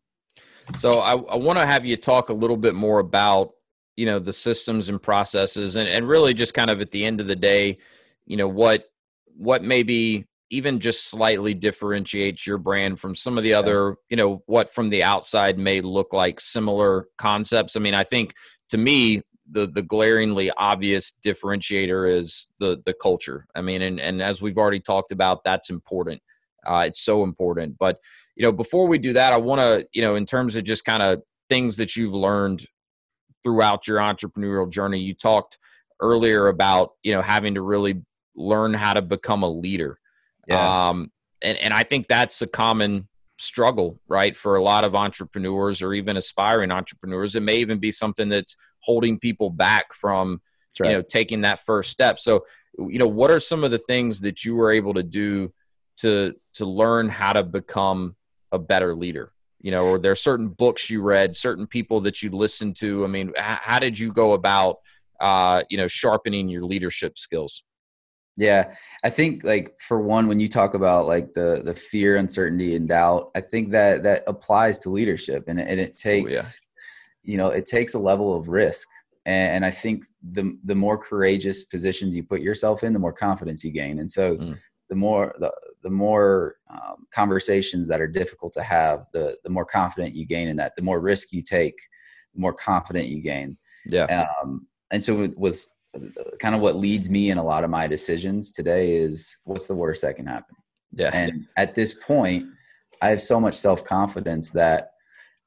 so 0.77 0.99
I, 0.99 1.13
I 1.13 1.35
want 1.35 1.59
to 1.59 1.65
have 1.65 1.85
you 1.85 1.97
talk 1.97 2.29
a 2.29 2.33
little 2.33 2.57
bit 2.57 2.75
more 2.75 2.99
about 2.99 3.51
you 3.95 4.05
know 4.05 4.19
the 4.19 4.33
systems 4.33 4.89
and 4.89 5.01
processes, 5.01 5.75
and, 5.75 5.87
and 5.87 6.07
really 6.07 6.33
just 6.33 6.53
kind 6.53 6.69
of 6.69 6.81
at 6.81 6.91
the 6.91 7.05
end 7.05 7.19
of 7.19 7.27
the 7.27 7.35
day, 7.35 7.77
you 8.25 8.37
know 8.37 8.47
what 8.47 8.90
what 9.37 9.63
maybe 9.63 10.25
even 10.49 10.79
just 10.79 11.09
slightly 11.09 11.53
differentiates 11.53 12.45
your 12.45 12.57
brand 12.57 12.99
from 12.99 13.15
some 13.15 13.37
of 13.37 13.43
the 13.43 13.53
other 13.53 13.95
you 14.09 14.17
know 14.17 14.43
what 14.45 14.73
from 14.73 14.89
the 14.89 15.03
outside 15.03 15.57
may 15.57 15.81
look 15.81 16.13
like 16.13 16.39
similar 16.39 17.07
concepts? 17.17 17.75
I 17.75 17.79
mean 17.79 17.93
i 17.93 18.03
think 18.03 18.33
to 18.69 18.77
me 18.77 19.21
the 19.49 19.67
the 19.67 19.81
glaringly 19.81 20.49
obvious 20.51 21.13
differentiator 21.25 22.11
is 22.17 22.47
the 22.59 22.81
the 22.85 22.93
culture. 22.93 23.47
I 23.55 23.61
mean 23.61 23.81
and 23.81 23.99
and 23.99 24.21
as 24.21 24.41
we've 24.41 24.57
already 24.57 24.79
talked 24.79 25.11
about 25.11 25.43
that's 25.43 25.69
important. 25.69 26.21
Uh, 26.65 26.83
it's 26.85 27.01
so 27.01 27.23
important. 27.23 27.75
But 27.79 27.99
you 28.35 28.43
know 28.43 28.51
before 28.51 28.87
we 28.87 28.97
do 28.97 29.13
that 29.13 29.33
i 29.33 29.37
want 29.37 29.61
to 29.61 29.85
you 29.93 30.01
know 30.01 30.15
in 30.15 30.25
terms 30.25 30.55
of 30.55 30.63
just 30.63 30.85
kind 30.85 31.03
of 31.03 31.21
things 31.49 31.77
that 31.77 31.95
you've 31.95 32.13
learned 32.13 32.65
throughout 33.43 33.87
your 33.87 33.99
entrepreneurial 33.99 34.71
journey 34.71 34.99
you 34.99 35.13
talked 35.13 35.57
earlier 36.01 36.47
about 36.47 36.91
you 37.03 37.11
know 37.13 37.21
having 37.21 37.53
to 37.53 37.61
really 37.61 38.01
learn 38.35 38.73
how 38.73 38.93
to 38.93 39.01
become 39.01 39.43
a 39.43 39.49
leader. 39.49 39.97
Yeah. 40.47 40.89
um 40.89 41.11
and 41.43 41.57
and 41.59 41.71
i 41.71 41.83
think 41.83 42.07
that's 42.07 42.41
a 42.41 42.47
common 42.47 43.07
struggle 43.41 43.99
right 44.07 44.37
for 44.37 44.55
a 44.55 44.63
lot 44.63 44.83
of 44.83 44.93
entrepreneurs 44.93 45.81
or 45.81 45.93
even 45.93 46.15
aspiring 46.15 46.71
entrepreneurs. 46.71 47.35
It 47.35 47.41
may 47.41 47.57
even 47.57 47.79
be 47.79 47.91
something 47.91 48.29
that's 48.29 48.55
holding 48.79 49.17
people 49.17 49.49
back 49.49 49.93
from 49.93 50.41
right. 50.79 50.91
you 50.91 50.97
know 50.97 51.01
taking 51.01 51.41
that 51.41 51.59
first 51.59 51.89
step. 51.89 52.19
So 52.19 52.45
you 52.77 52.99
know 52.99 53.07
what 53.07 53.31
are 53.31 53.39
some 53.39 53.63
of 53.63 53.71
the 53.71 53.79
things 53.79 54.21
that 54.21 54.45
you 54.45 54.55
were 54.55 54.71
able 54.71 54.93
to 54.93 55.03
do 55.03 55.51
to 55.97 56.35
to 56.55 56.65
learn 56.65 57.09
how 57.09 57.33
to 57.33 57.43
become 57.43 58.15
a 58.51 58.59
better 58.59 58.95
leader? 58.95 59.31
You 59.59 59.71
know 59.71 59.87
or 59.87 59.99
there 59.99 60.11
are 60.11 60.15
certain 60.15 60.49
books 60.49 60.89
you 60.89 61.01
read 61.01 61.35
certain 61.35 61.65
people 61.65 62.01
that 62.01 62.21
you 62.21 62.29
listened 62.29 62.75
to? 62.77 63.03
I 63.03 63.07
mean 63.07 63.33
how 63.37 63.79
did 63.79 63.97
you 63.97 64.13
go 64.13 64.33
about 64.33 64.77
uh, 65.19 65.63
you 65.69 65.77
know 65.77 65.87
sharpening 65.87 66.47
your 66.47 66.63
leadership 66.63 67.17
skills 67.17 67.63
yeah 68.37 68.73
i 69.03 69.09
think 69.09 69.43
like 69.43 69.75
for 69.79 70.01
one 70.01 70.27
when 70.27 70.39
you 70.39 70.47
talk 70.47 70.73
about 70.73 71.05
like 71.05 71.33
the 71.33 71.61
the 71.65 71.73
fear 71.73 72.17
uncertainty 72.17 72.75
and 72.75 72.87
doubt 72.87 73.29
i 73.35 73.41
think 73.41 73.71
that 73.71 74.03
that 74.03 74.23
applies 74.27 74.79
to 74.79 74.89
leadership 74.89 75.45
and, 75.47 75.59
and 75.59 75.79
it 75.79 75.97
takes 75.97 76.37
oh, 76.37 76.65
yeah. 77.23 77.31
you 77.31 77.37
know 77.37 77.49
it 77.49 77.65
takes 77.65 77.93
a 77.93 77.99
level 77.99 78.35
of 78.35 78.47
risk 78.47 78.87
and, 79.25 79.55
and, 79.55 79.65
i 79.65 79.71
think 79.71 80.05
the 80.31 80.57
the 80.63 80.75
more 80.75 80.97
courageous 80.97 81.63
positions 81.65 82.15
you 82.15 82.23
put 82.23 82.41
yourself 82.41 82.83
in 82.83 82.93
the 82.93 82.99
more 82.99 83.13
confidence 83.13 83.63
you 83.63 83.71
gain 83.71 83.99
and 83.99 84.09
so 84.09 84.37
mm. 84.37 84.57
the 84.89 84.95
more 84.95 85.35
the, 85.39 85.51
the 85.83 85.89
more 85.89 86.55
um, 86.69 87.05
conversations 87.13 87.87
that 87.87 87.99
are 87.99 88.07
difficult 88.07 88.53
to 88.53 88.63
have 88.63 89.05
the 89.13 89.37
the 89.43 89.49
more 89.49 89.65
confident 89.65 90.15
you 90.15 90.25
gain 90.25 90.47
in 90.47 90.55
that 90.55 90.73
the 90.75 90.81
more 90.81 91.01
risk 91.01 91.33
you 91.33 91.41
take 91.41 91.75
the 92.33 92.41
more 92.41 92.53
confident 92.53 93.07
you 93.07 93.21
gain. 93.21 93.57
Yeah. 93.85 94.27
Um, 94.41 94.67
and 94.91 95.03
so 95.03 95.15
with, 95.15 95.35
with 95.37 95.65
kind 96.39 96.55
of 96.55 96.61
what 96.61 96.75
leads 96.75 97.09
me 97.09 97.31
in 97.31 97.37
a 97.37 97.43
lot 97.43 97.63
of 97.63 97.69
my 97.69 97.87
decisions 97.87 98.51
today 98.51 98.95
is 98.95 99.37
what's 99.43 99.67
the 99.67 99.75
worst 99.75 100.01
that 100.01 100.15
can 100.15 100.25
happen 100.25 100.55
yeah 100.93 101.11
and 101.13 101.45
at 101.57 101.75
this 101.75 101.93
point 101.93 102.45
i 103.01 103.09
have 103.09 103.21
so 103.21 103.39
much 103.39 103.55
self-confidence 103.55 104.51
that 104.51 104.91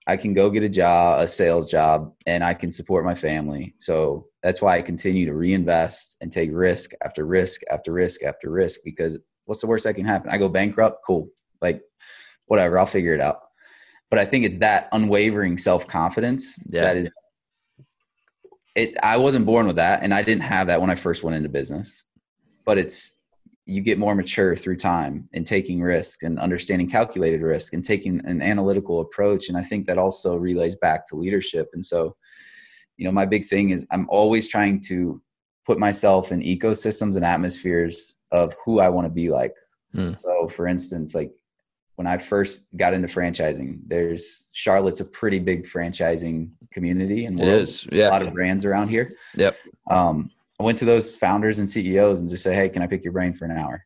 i 0.07 0.16
can 0.16 0.34
go 0.34 0.51
get 0.51 0.62
a 0.62 0.68
job 0.68 1.20
a 1.20 1.26
sales 1.26 1.70
job 1.70 2.12
and 2.26 2.45
i 2.45 2.53
can 2.53 2.70
support 2.70 3.05
my 3.05 3.14
family 3.14 3.74
so 3.78 4.26
that's 4.42 4.61
why 4.61 4.76
i 4.76 4.82
continue 4.82 5.24
to 5.24 5.34
reinvest 5.34 6.16
and 6.20 6.30
take 6.30 6.51
risk 6.53 6.90
after 7.03 7.26
risk 7.26 7.62
after 7.70 7.92
risk 7.92 8.22
after 8.22 8.51
risk 8.51 8.80
because 8.84 9.18
what's 9.47 9.61
the 9.61 9.66
worst 9.66 9.84
that 9.84 9.95
can 9.95 10.05
happen? 10.05 10.30
I 10.30 10.38
go 10.38 10.49
bankrupt. 10.49 11.05
Cool. 11.07 11.28
Like, 11.61 11.82
whatever. 12.47 12.78
I'll 12.78 12.86
figure 12.86 13.14
it 13.14 13.20
out. 13.20 13.40
But 14.11 14.18
I 14.18 14.24
think 14.24 14.45
it's 14.45 14.57
that 14.57 14.88
unwavering 14.92 15.59
self 15.59 15.86
confidence 15.86 16.64
yeah. 16.68 16.82
that 16.82 16.97
is. 16.97 17.12
It. 18.75 18.97
I 19.03 19.16
wasn't 19.16 19.47
born 19.47 19.66
with 19.66 19.77
that, 19.77 20.03
and 20.03 20.12
I 20.12 20.22
didn't 20.22 20.43
have 20.43 20.66
that 20.68 20.81
when 20.81 20.91
I 20.91 20.95
first 20.95 21.22
went 21.22 21.37
into 21.37 21.49
business. 21.49 22.05
But 22.64 22.79
it's 22.79 23.20
you 23.66 23.81
get 23.81 23.99
more 23.99 24.14
mature 24.14 24.55
through 24.55 24.77
time 24.77 25.29
and 25.33 25.47
taking 25.47 25.81
risks 25.81 26.22
and 26.22 26.39
understanding 26.39 26.89
calculated 26.89 27.41
risk 27.41 27.72
and 27.72 27.85
taking 27.85 28.25
an 28.27 28.43
analytical 28.43 29.01
approach. 29.01 29.49
And 29.49 29.57
I 29.57 29.62
think 29.62 29.87
that 29.87 29.97
also 29.97 30.37
relays 30.37 30.77
back 30.77 31.07
to 31.07 31.16
leadership. 31.16 31.70
And 31.72 31.85
so, 31.85 32.14
you 32.99 33.07
know, 33.07 33.12
my 33.12 33.25
big 33.25 33.47
thing 33.47 33.70
is 33.70 33.87
I'm 33.91 34.07
always 34.11 34.49
trying 34.49 34.83
to 34.89 35.22
put 35.66 35.79
myself 35.79 36.31
in 36.31 36.43
ecosystems 36.43 37.16
and 37.16 37.25
atmospheres 37.25 38.16
of 38.33 38.55
who 38.64 38.81
I 38.81 38.91
want 38.91 39.07
to 39.07 39.11
be 39.11 39.31
like. 39.31 39.55
Mm. 39.95 40.18
So, 40.18 40.49
for 40.49 40.66
instance, 40.66 41.14
like 41.14 41.33
when 41.97 42.07
I 42.07 42.18
first 42.18 42.74
got 42.76 42.95
into 42.95 43.09
franchising, 43.09 43.80
there's 43.86 44.51
Charlotte's 44.53 45.01
a 45.01 45.05
pretty 45.05 45.38
big 45.38 45.66
franchising 45.66 46.51
community, 46.72 47.26
and 47.26 47.40
it 47.40 47.49
is 47.49 47.86
yeah. 47.92 48.09
a 48.09 48.11
lot 48.11 48.22
of 48.22 48.32
brands 48.32 48.64
around 48.64 48.88
here. 48.88 49.12
Yep. 49.36 49.57
Um, 49.88 50.30
I 50.59 50.62
went 50.62 50.78
to 50.78 50.84
those 50.84 51.14
founders 51.14 51.59
and 51.59 51.68
CEOs 51.68 52.20
and 52.20 52.30
just 52.30 52.42
say, 52.42 52.55
"Hey, 52.55 52.68
can 52.68 52.82
I 52.82 52.86
pick 52.86 53.05
your 53.05 53.12
brain 53.12 53.32
for 53.32 53.45
an 53.45 53.57
hour?" 53.57 53.84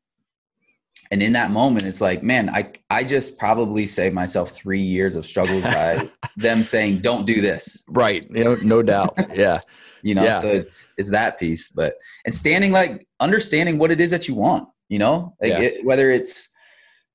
And 1.10 1.22
in 1.22 1.32
that 1.32 1.50
moment, 1.50 1.84
it's 1.84 2.00
like, 2.00 2.22
man, 2.22 2.48
I 2.50 2.72
I 2.90 3.04
just 3.04 3.38
probably 3.38 3.86
saved 3.86 4.14
myself 4.14 4.52
three 4.52 4.80
years 4.80 5.16
of 5.16 5.26
struggles 5.26 5.62
by 5.62 6.08
them 6.36 6.62
saying, 6.62 7.00
"Don't 7.00 7.26
do 7.26 7.40
this." 7.40 7.84
Right. 7.88 8.30
Know, 8.30 8.56
no 8.62 8.82
doubt. 8.82 9.18
Yeah 9.34 9.60
you 10.02 10.14
know 10.14 10.22
yeah. 10.22 10.40
so 10.40 10.48
it's 10.48 10.88
it's 10.96 11.10
that 11.10 11.38
piece 11.38 11.68
but 11.68 11.94
and 12.24 12.34
standing 12.34 12.72
like 12.72 13.06
understanding 13.20 13.78
what 13.78 13.90
it 13.90 14.00
is 14.00 14.10
that 14.10 14.28
you 14.28 14.34
want 14.34 14.68
you 14.88 14.98
know 14.98 15.34
like 15.40 15.50
yeah. 15.50 15.60
it, 15.60 15.84
whether 15.84 16.10
it's 16.10 16.54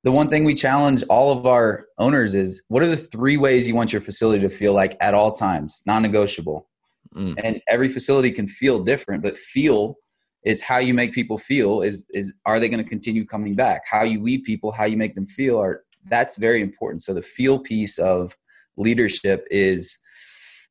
the 0.04 0.12
one 0.12 0.30
thing 0.30 0.44
we 0.44 0.54
challenge 0.54 1.04
all 1.10 1.32
of 1.32 1.46
our 1.46 1.86
owners 1.98 2.36
is 2.36 2.64
what 2.68 2.84
are 2.84 2.88
the 2.88 2.98
three 2.98 3.38
ways 3.38 3.68
you 3.68 3.76
want 3.76 3.94
your 3.94 4.02
facility 4.02 4.42
to 4.42 4.50
feel 4.50 4.74
like 4.74 4.98
at 5.00 5.14
all 5.14 5.32
times? 5.32 5.82
Non-negotiable. 5.86 6.68
Mm. 7.16 7.36
and 7.44 7.62
every 7.70 7.90
facility 7.90 8.32
can 8.32 8.48
feel 8.48 8.84
different 8.84 9.22
but 9.22 9.38
feel 9.38 9.98
is 10.46 10.64
how 10.64 10.80
you 10.80 10.96
make 10.96 11.14
people 11.14 11.38
feel 11.38 11.82
is 11.82 12.08
is 12.10 12.34
are 12.48 12.60
they 12.60 12.68
going 12.68 12.84
to 12.84 12.90
continue 12.90 13.24
coming 13.26 13.56
back? 13.56 13.84
How 13.90 14.04
you 14.04 14.20
lead 14.22 14.44
people 14.44 14.72
how 14.72 14.86
you 14.86 14.98
make 14.98 15.14
them 15.14 15.28
feel 15.28 15.60
are 15.60 15.84
that's 16.10 16.38
very 16.38 16.62
important. 16.62 17.02
So 17.02 17.14
the 17.14 17.22
feel 17.22 17.60
piece 17.60 17.98
of 18.00 18.36
leadership 18.78 19.46
is 19.52 19.98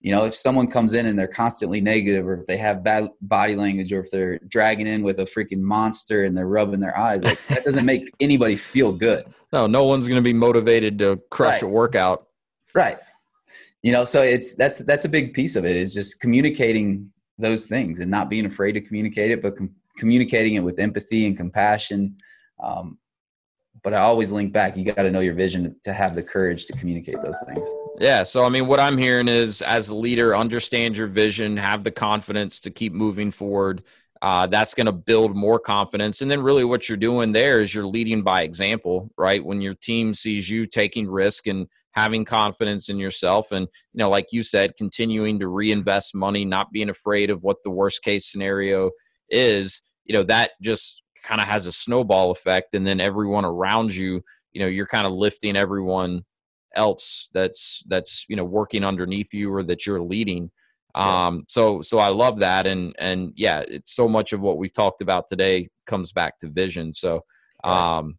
you 0.02 0.10
know 0.10 0.24
if 0.24 0.36
someone 0.36 0.66
comes 0.66 0.94
in 0.94 1.06
and 1.06 1.18
they're 1.18 1.28
constantly 1.28 1.80
negative 1.80 2.26
or 2.26 2.34
if 2.34 2.46
they 2.46 2.56
have 2.56 2.84
bad 2.84 3.08
body 3.22 3.54
language 3.54 3.92
or 3.92 4.00
if 4.00 4.10
they're 4.10 4.38
dragging 4.48 4.86
in 4.86 5.02
with 5.02 5.20
a 5.20 5.24
freaking 5.24 5.60
monster 5.60 6.24
and 6.24 6.36
they're 6.36 6.48
rubbing 6.48 6.80
their 6.80 6.96
eyes 6.98 7.24
like 7.24 7.40
that 7.48 7.64
doesn't 7.64 7.86
make 7.86 8.12
anybody 8.20 8.56
feel 8.56 8.92
good. 8.92 9.24
No 9.52 9.66
no 9.66 9.84
one's 9.84 10.08
going 10.08 10.16
to 10.16 10.22
be 10.22 10.32
motivated 10.32 10.98
to 10.98 11.20
crush 11.30 11.54
right. 11.54 11.62
a 11.62 11.68
workout. 11.68 12.26
Right. 12.74 12.98
You 13.82 13.92
know 13.92 14.04
so 14.04 14.20
it's 14.20 14.54
that's 14.54 14.78
that's 14.80 15.04
a 15.04 15.08
big 15.08 15.32
piece 15.32 15.56
of 15.56 15.64
it 15.64 15.76
is 15.76 15.94
just 15.94 16.20
communicating 16.20 17.10
those 17.38 17.66
things 17.66 18.00
and 18.00 18.10
not 18.10 18.28
being 18.28 18.46
afraid 18.46 18.72
to 18.72 18.80
communicate 18.80 19.30
it 19.30 19.40
but 19.40 19.56
com- 19.56 19.74
communicating 19.96 20.54
it 20.54 20.60
with 20.64 20.78
empathy 20.78 21.26
and 21.26 21.36
compassion. 21.36 22.16
Um, 22.62 22.98
but 23.84 23.94
I 23.94 23.98
always 23.98 24.30
link 24.30 24.52
back. 24.52 24.76
You 24.76 24.84
got 24.84 25.02
to 25.02 25.10
know 25.10 25.20
your 25.20 25.34
vision 25.34 25.74
to 25.82 25.92
have 25.92 26.14
the 26.14 26.22
courage 26.22 26.66
to 26.66 26.72
communicate 26.74 27.16
those 27.20 27.42
things. 27.46 27.66
Yeah. 27.98 28.22
So, 28.22 28.44
I 28.44 28.48
mean, 28.48 28.66
what 28.66 28.80
I'm 28.80 28.96
hearing 28.96 29.28
is 29.28 29.60
as 29.62 29.88
a 29.88 29.94
leader, 29.94 30.36
understand 30.36 30.96
your 30.96 31.08
vision, 31.08 31.56
have 31.56 31.84
the 31.84 31.90
confidence 31.90 32.60
to 32.60 32.70
keep 32.70 32.92
moving 32.92 33.30
forward. 33.30 33.82
Uh, 34.20 34.46
that's 34.46 34.72
going 34.74 34.86
to 34.86 34.92
build 34.92 35.34
more 35.34 35.58
confidence. 35.58 36.22
And 36.22 36.30
then, 36.30 36.42
really, 36.42 36.64
what 36.64 36.88
you're 36.88 36.96
doing 36.96 37.32
there 37.32 37.60
is 37.60 37.74
you're 37.74 37.86
leading 37.86 38.22
by 38.22 38.42
example, 38.42 39.10
right? 39.16 39.44
When 39.44 39.60
your 39.60 39.74
team 39.74 40.14
sees 40.14 40.48
you 40.48 40.66
taking 40.66 41.10
risk 41.10 41.48
and 41.48 41.66
having 41.90 42.24
confidence 42.24 42.88
in 42.88 42.98
yourself, 42.98 43.50
and, 43.50 43.66
you 43.92 43.98
know, 43.98 44.08
like 44.08 44.28
you 44.30 44.44
said, 44.44 44.76
continuing 44.76 45.40
to 45.40 45.48
reinvest 45.48 46.14
money, 46.14 46.44
not 46.44 46.70
being 46.70 46.88
afraid 46.88 47.30
of 47.30 47.42
what 47.42 47.58
the 47.64 47.70
worst 47.70 48.02
case 48.02 48.24
scenario 48.24 48.92
is, 49.28 49.82
you 50.04 50.12
know, 50.12 50.22
that 50.22 50.52
just 50.62 51.01
kind 51.22 51.40
of 51.40 51.46
has 51.46 51.66
a 51.66 51.72
snowball 51.72 52.30
effect 52.30 52.74
and 52.74 52.86
then 52.86 53.00
everyone 53.00 53.44
around 53.44 53.94
you 53.94 54.20
you 54.52 54.60
know 54.60 54.66
you're 54.66 54.86
kind 54.86 55.06
of 55.06 55.12
lifting 55.12 55.56
everyone 55.56 56.24
else 56.74 57.28
that's 57.32 57.82
that's 57.88 58.24
you 58.28 58.36
know 58.36 58.44
working 58.44 58.84
underneath 58.84 59.34
you 59.34 59.52
or 59.52 59.62
that 59.62 59.86
you're 59.86 60.02
leading. 60.02 60.50
Um 60.94 61.44
so 61.48 61.80
so 61.80 61.96
i 61.98 62.08
love 62.08 62.40
that 62.40 62.66
and 62.66 62.94
and 62.98 63.32
yeah 63.34 63.62
it's 63.66 63.94
so 63.94 64.06
much 64.06 64.34
of 64.34 64.42
what 64.42 64.58
we've 64.58 64.72
talked 64.72 65.00
about 65.00 65.26
today 65.26 65.68
comes 65.86 66.12
back 66.12 66.38
to 66.38 66.50
vision. 66.50 66.92
So 66.92 67.24
um 67.64 68.18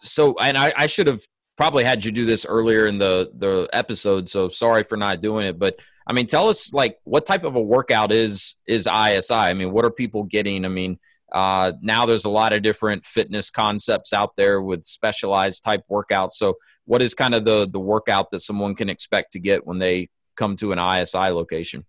so 0.00 0.34
and 0.40 0.56
i 0.56 0.72
i 0.76 0.86
should 0.86 1.06
have 1.06 1.20
probably 1.56 1.84
had 1.84 2.04
you 2.04 2.12
do 2.12 2.24
this 2.24 2.46
earlier 2.46 2.86
in 2.86 2.98
the 2.98 3.30
the 3.36 3.68
episode 3.72 4.28
so 4.28 4.48
sorry 4.48 4.82
for 4.82 4.96
not 4.96 5.20
doing 5.20 5.46
it 5.46 5.58
but 5.58 5.76
i 6.06 6.12
mean 6.12 6.26
tell 6.26 6.48
us 6.48 6.72
like 6.72 6.98
what 7.04 7.26
type 7.26 7.44
of 7.44 7.54
a 7.54 7.60
workout 7.60 8.12
is 8.12 8.56
is 8.66 8.86
isi 8.86 9.34
i 9.34 9.52
mean 9.52 9.72
what 9.72 9.84
are 9.84 9.90
people 9.90 10.22
getting? 10.22 10.64
I 10.64 10.68
mean 10.68 10.98
uh, 11.34 11.72
now 11.82 12.06
there's 12.06 12.24
a 12.24 12.30
lot 12.30 12.52
of 12.52 12.62
different 12.62 13.04
fitness 13.04 13.50
concepts 13.50 14.12
out 14.12 14.36
there 14.36 14.62
with 14.62 14.84
specialized 14.84 15.64
type 15.64 15.82
workouts. 15.90 16.32
So, 16.32 16.54
what 16.84 17.02
is 17.02 17.12
kind 17.12 17.34
of 17.34 17.44
the 17.44 17.68
the 17.68 17.80
workout 17.80 18.30
that 18.30 18.38
someone 18.38 18.76
can 18.76 18.88
expect 18.88 19.32
to 19.32 19.40
get 19.40 19.66
when 19.66 19.78
they 19.80 20.10
come 20.36 20.54
to 20.56 20.70
an 20.70 20.78
ISI 20.78 21.30
location? 21.30 21.84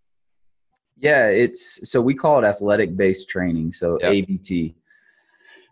Yeah, 0.97 1.27
it's 1.27 1.87
so 1.89 2.01
we 2.01 2.15
call 2.15 2.43
it 2.43 2.47
athletic 2.47 2.97
based 2.97 3.29
training, 3.29 3.71
so 3.71 3.99
yep. 4.01 4.13
ABT. 4.13 4.75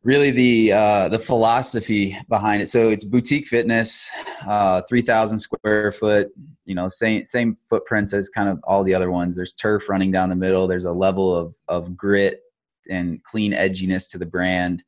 Really, 0.04 0.32
the 0.32 0.74
uh, 0.74 1.10
the 1.10 1.18
philosophy 1.20 2.16
behind 2.30 2.62
it. 2.62 2.70
So 2.70 2.90
it's 2.90 3.04
boutique 3.04 3.48
fitness, 3.48 4.08
uh, 4.46 4.84
three 4.88 5.02
thousand 5.02 5.40
square 5.40 5.92
foot. 5.92 6.28
You 6.66 6.76
know, 6.76 6.90
same 6.90 7.24
same 7.24 7.56
footprints 7.56 8.14
as 8.14 8.30
kind 8.30 8.50
of 8.50 8.60
all 8.66 8.84
the 8.84 8.94
other 8.94 9.10
ones. 9.10 9.36
There's 9.36 9.56
turf 9.56 9.90
running 9.90 10.12
down 10.12 10.30
the 10.30 10.36
middle. 10.36 10.68
There's 10.68 10.86
a 10.86 10.92
level 10.92 11.34
of 11.36 11.56
of 11.70 11.98
grit 11.98 12.44
and 12.90 13.24
clean 13.24 13.54
edginess 13.54 14.10
to 14.12 14.18
the 14.18 14.26
brand. 14.26 14.84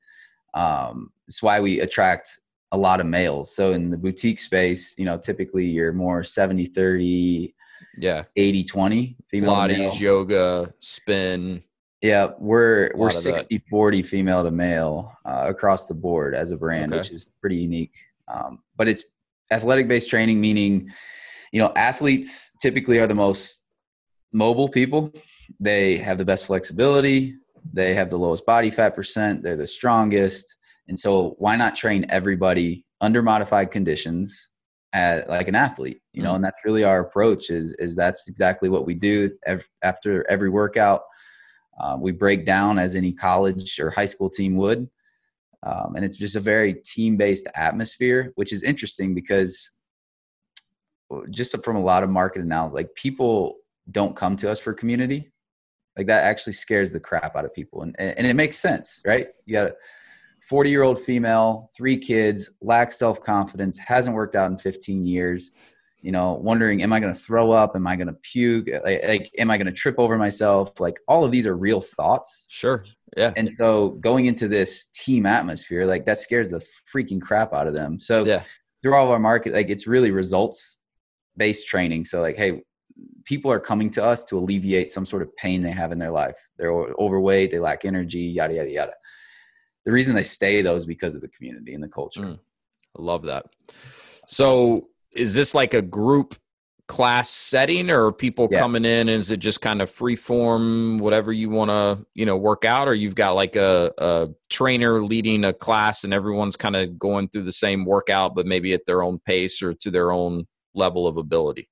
Um, 0.54 1.12
it's 1.28 1.43
why 1.43 1.60
we 1.60 1.82
attract 1.82 2.38
a 2.72 2.78
lot 2.78 3.00
of 3.00 3.06
males. 3.06 3.56
So 3.56 3.72
in 3.72 3.89
the 3.89 3.98
boutique 3.98 4.39
space, 4.39 4.96
you 4.98 5.06
know, 5.06 5.18
typically 5.18 5.66
you're 5.66 5.93
more 5.93 6.24
70 6.24 6.66
30, 6.66 7.56
yeah, 7.98 8.24
80 8.36 8.64
20 8.64 9.18
female. 9.30 9.52
Pilates, 9.52 10.00
yoga, 10.00 10.74
spin. 10.80 11.64
Yeah, 12.02 12.32
we're 12.38 12.91
we're 12.93 13.10
60 13.10 13.64
40 13.70 14.04
female 14.04 14.43
to 14.43 14.52
male 14.52 15.14
uh, 15.26 15.46
across 15.48 15.88
the 15.88 15.93
board 15.93 16.36
as 16.36 16.52
a 16.52 16.58
brand, 16.58 16.91
okay. 16.91 17.00
which 17.00 17.12
is 17.12 17.32
pretty 17.41 17.58
unique. 17.58 17.96
Um, 18.28 18.60
but 18.76 18.88
it's 18.88 19.06
athletic 19.52 19.88
based 19.88 20.10
training, 20.10 20.41
meaning, 20.41 20.89
you 21.52 21.62
know, 21.62 21.72
athletes 21.76 22.52
typically 22.62 23.00
are 23.00 23.08
the 23.08 23.16
most 23.16 23.62
mobile 24.34 24.70
people. 24.70 25.12
They 25.60 25.98
have 25.98 26.18
the 26.18 26.26
best 26.26 26.46
flexibility. 26.46 27.36
They 27.74 27.93
have 27.93 28.09
the 28.09 28.18
lowest 28.18 28.45
body 28.45 28.70
fat 28.70 28.95
percent. 28.95 29.43
They're 29.43 29.55
the 29.55 29.68
strongest. 29.68 30.55
And 30.88 30.97
so, 30.97 31.36
why 31.38 31.55
not 31.55 31.76
train 31.76 32.05
everybody 32.09 32.86
under 33.01 33.22
modified 33.22 33.72
conditions 33.72 34.49
at, 34.93 35.28
like 35.30 35.47
an 35.47 35.55
athlete? 35.55 36.01
You 36.13 36.24
know, 36.24 36.30
mm-hmm. 36.30 36.36
and 36.36 36.43
that's 36.43 36.59
really 36.63 36.84
our 36.84 36.99
approach. 36.99 37.49
Is 37.49 37.74
is 37.74 37.95
that's 37.95 38.28
exactly 38.28 38.70
what 38.70 38.86
we 38.86 38.93
do 38.93 39.30
after 39.84 40.30
every 40.30 40.49
workout. 40.49 41.01
Uh, 41.80 41.97
we 41.99 42.11
break 42.11 42.45
down 42.45 42.80
as 42.80 42.95
any 42.95 43.11
college 43.11 43.80
or 43.80 43.89
high 43.89 44.05
school 44.05 44.30
team 44.30 44.55
would, 44.55 44.88
um, 45.63 45.95
and 45.95 46.05
it's 46.05 46.18
just 46.18 46.36
a 46.36 46.39
very 46.41 46.74
team 46.74 47.18
based 47.18 47.47
atmosphere, 47.55 48.32
which 48.36 48.53
is 48.53 48.63
interesting 48.63 49.13
because 49.16 49.72
just 51.32 51.55
from 51.63 51.76
a 51.76 51.82
lot 51.82 52.03
of 52.03 52.09
market 52.09 52.41
analysis, 52.41 52.74
like 52.74 52.93
people 52.95 53.57
don't 53.91 54.16
come 54.16 54.36
to 54.38 54.49
us 54.49 54.59
for 54.59 54.74
community. 54.74 55.32
Like 55.98 56.08
that 56.08 56.24
actually 56.24 56.54
scares 56.54 56.91
the 56.91 57.00
crap 57.00 57.36
out 57.36 57.46
of 57.46 57.54
people, 57.54 57.82
and 57.82 57.96
and 58.00 58.28
it 58.28 58.36
makes 58.36 58.58
sense, 58.58 59.02
right? 59.06 59.28
You 59.46 59.54
got 59.54 59.68
a 59.68 59.76
40 60.48 60.70
year 60.70 60.84
old 60.84 61.00
female, 61.00 61.70
three 61.76 61.98
kids, 61.98 62.52
lacks 62.62 62.98
self 62.98 63.22
confidence, 63.22 63.78
hasn't 63.80 64.16
worked 64.16 64.36
out 64.36 64.52
in 64.52 64.58
15 64.58 65.06
years. 65.06 65.52
You 66.02 66.12
know, 66.12 66.34
wondering, 66.34 66.84
am 66.84 66.93
I 66.93 67.00
going 67.00 67.12
to 67.12 67.20
throw 67.20 67.52
up? 67.52 67.72
Am 67.76 67.88
I 67.88 67.96
going 67.96 68.08
to 68.08 68.14
puke? 68.14 68.68
Like, 68.84 69.04
like, 69.08 69.32
am 69.39 69.50
I 69.50 69.58
going 69.58 69.66
to 69.66 69.74
trip 69.74 69.96
over 69.98 70.20
myself? 70.20 70.80
Like, 70.80 71.00
all 71.08 71.26
of 71.26 71.32
these 71.32 71.48
are 71.48 71.58
real 71.58 71.82
thoughts. 71.82 72.46
Sure. 72.52 72.86
Yeah. 73.18 73.34
And 73.36 73.50
so, 73.50 73.89
going 74.02 74.28
into 74.28 74.48
this 74.48 74.86
team 74.93 75.26
atmosphere, 75.26 75.84
like 75.86 76.06
that 76.06 76.20
scares 76.20 76.52
the 76.52 76.64
freaking 76.93 77.20
crap 77.20 77.54
out 77.54 77.66
of 77.66 77.74
them. 77.74 78.00
So, 78.00 78.24
yeah. 78.24 78.43
through 78.84 78.96
all 78.96 79.06
of 79.06 79.12
our 79.12 79.20
market, 79.20 79.54
like 79.54 79.70
it's 79.72 79.88
really 79.88 80.12
results 80.12 80.78
based 81.38 81.68
training. 81.68 82.04
So, 82.04 82.22
like, 82.22 82.38
hey, 82.38 82.62
people 83.26 83.51
are 83.51 83.59
coming 83.59 83.89
to 83.91 84.03
us 84.03 84.23
to 84.26 84.38
alleviate 84.38 84.88
some 84.88 85.05
sort 85.05 85.21
of 85.21 85.36
pain 85.36 85.61
they 85.61 85.71
have 85.71 85.91
in 85.91 85.99
their 85.99 86.11
life. 86.11 86.38
They're 86.57 86.71
overweight, 86.71 87.51
they 87.51 87.59
lack 87.59 87.86
energy, 87.86 88.21
yada 88.21 88.55
yada 88.55 88.69
yada. 88.69 88.93
The 89.86 89.91
reason 89.91 90.15
they 90.15 90.23
stay 90.23 90.61
though 90.61 90.76
is 90.76 90.86
because 90.86 91.15
of 91.15 91.21
the 91.21 91.30
community 91.30 91.73
and 91.73 91.84
the 91.84 91.89
culture. 91.89 92.21
Mm, 92.21 92.39
I 92.97 93.01
love 93.01 93.23
that. 93.23 93.45
So, 94.28 94.89
is 95.11 95.34
this 95.34 95.53
like 95.53 95.73
a 95.73 95.82
group 95.82 96.36
class 96.88 97.30
setting, 97.30 97.89
or 97.89 98.11
people 98.11 98.47
yeah. 98.51 98.59
coming 98.59 98.86
in? 98.86 99.09
Is 99.09 99.32
it 99.32 99.38
just 99.38 99.61
kind 99.61 99.82
of 99.82 99.89
free 99.89 100.15
form, 100.15 100.99
whatever 100.99 101.32
you 101.32 101.49
want 101.49 101.69
to, 101.69 102.05
you 102.13 102.26
know, 102.26 102.38
work 102.38 102.65
out, 102.65 102.88
or 102.88 102.93
you've 102.93 103.15
got 103.15 103.32
like 103.32 103.55
a, 103.55 103.91
a 103.97 104.30
trainer 104.49 105.03
leading 105.03 105.45
a 105.45 105.53
class, 105.53 106.03
and 106.03 106.13
everyone's 106.13 106.55
kind 106.55 106.76
of 106.76 106.97
going 106.99 107.30
through 107.30 107.43
the 107.43 107.51
same 107.51 107.86
workout, 107.86 108.36
but 108.36 108.45
maybe 108.45 108.73
at 108.73 108.86
their 108.86 109.01
own 109.01 109.19
pace 109.19 109.61
or 109.61 109.73
to 109.73 109.91
their 109.91 110.11
own 110.11 110.45
level 110.73 111.07
of 111.07 111.17
ability? 111.17 111.69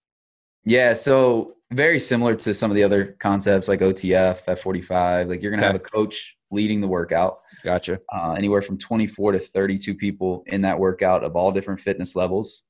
Yeah, 0.66 0.94
so 0.94 1.56
very 1.72 2.00
similar 2.00 2.36
to 2.36 2.54
some 2.54 2.72
of 2.72 2.76
the 2.76 2.84
other 2.84 3.16
concepts 3.20 3.68
like 3.68 3.82
OTF, 3.82 4.46
F45. 4.46 5.28
Like 5.28 5.42
you're 5.42 5.52
going 5.52 5.60
to 5.60 5.66
okay. 5.66 5.74
have 5.74 5.76
a 5.76 5.80
coach 5.80 6.38
leading 6.52 6.82
the 6.82 6.88
workout. 6.88 7.40
Gotcha. 7.64 8.00
Uh, 8.14 8.36
anywhere 8.38 8.62
from 8.62 8.78
24 8.78 9.34
to 9.34 9.40
32 9.40 9.96
people 9.96 10.44
in 10.48 10.62
that 10.62 10.78
workout 10.78 11.24
of 11.24 11.36
all 11.36 11.52
different 11.52 11.80
fitness 11.80 12.16
levels, 12.16 12.64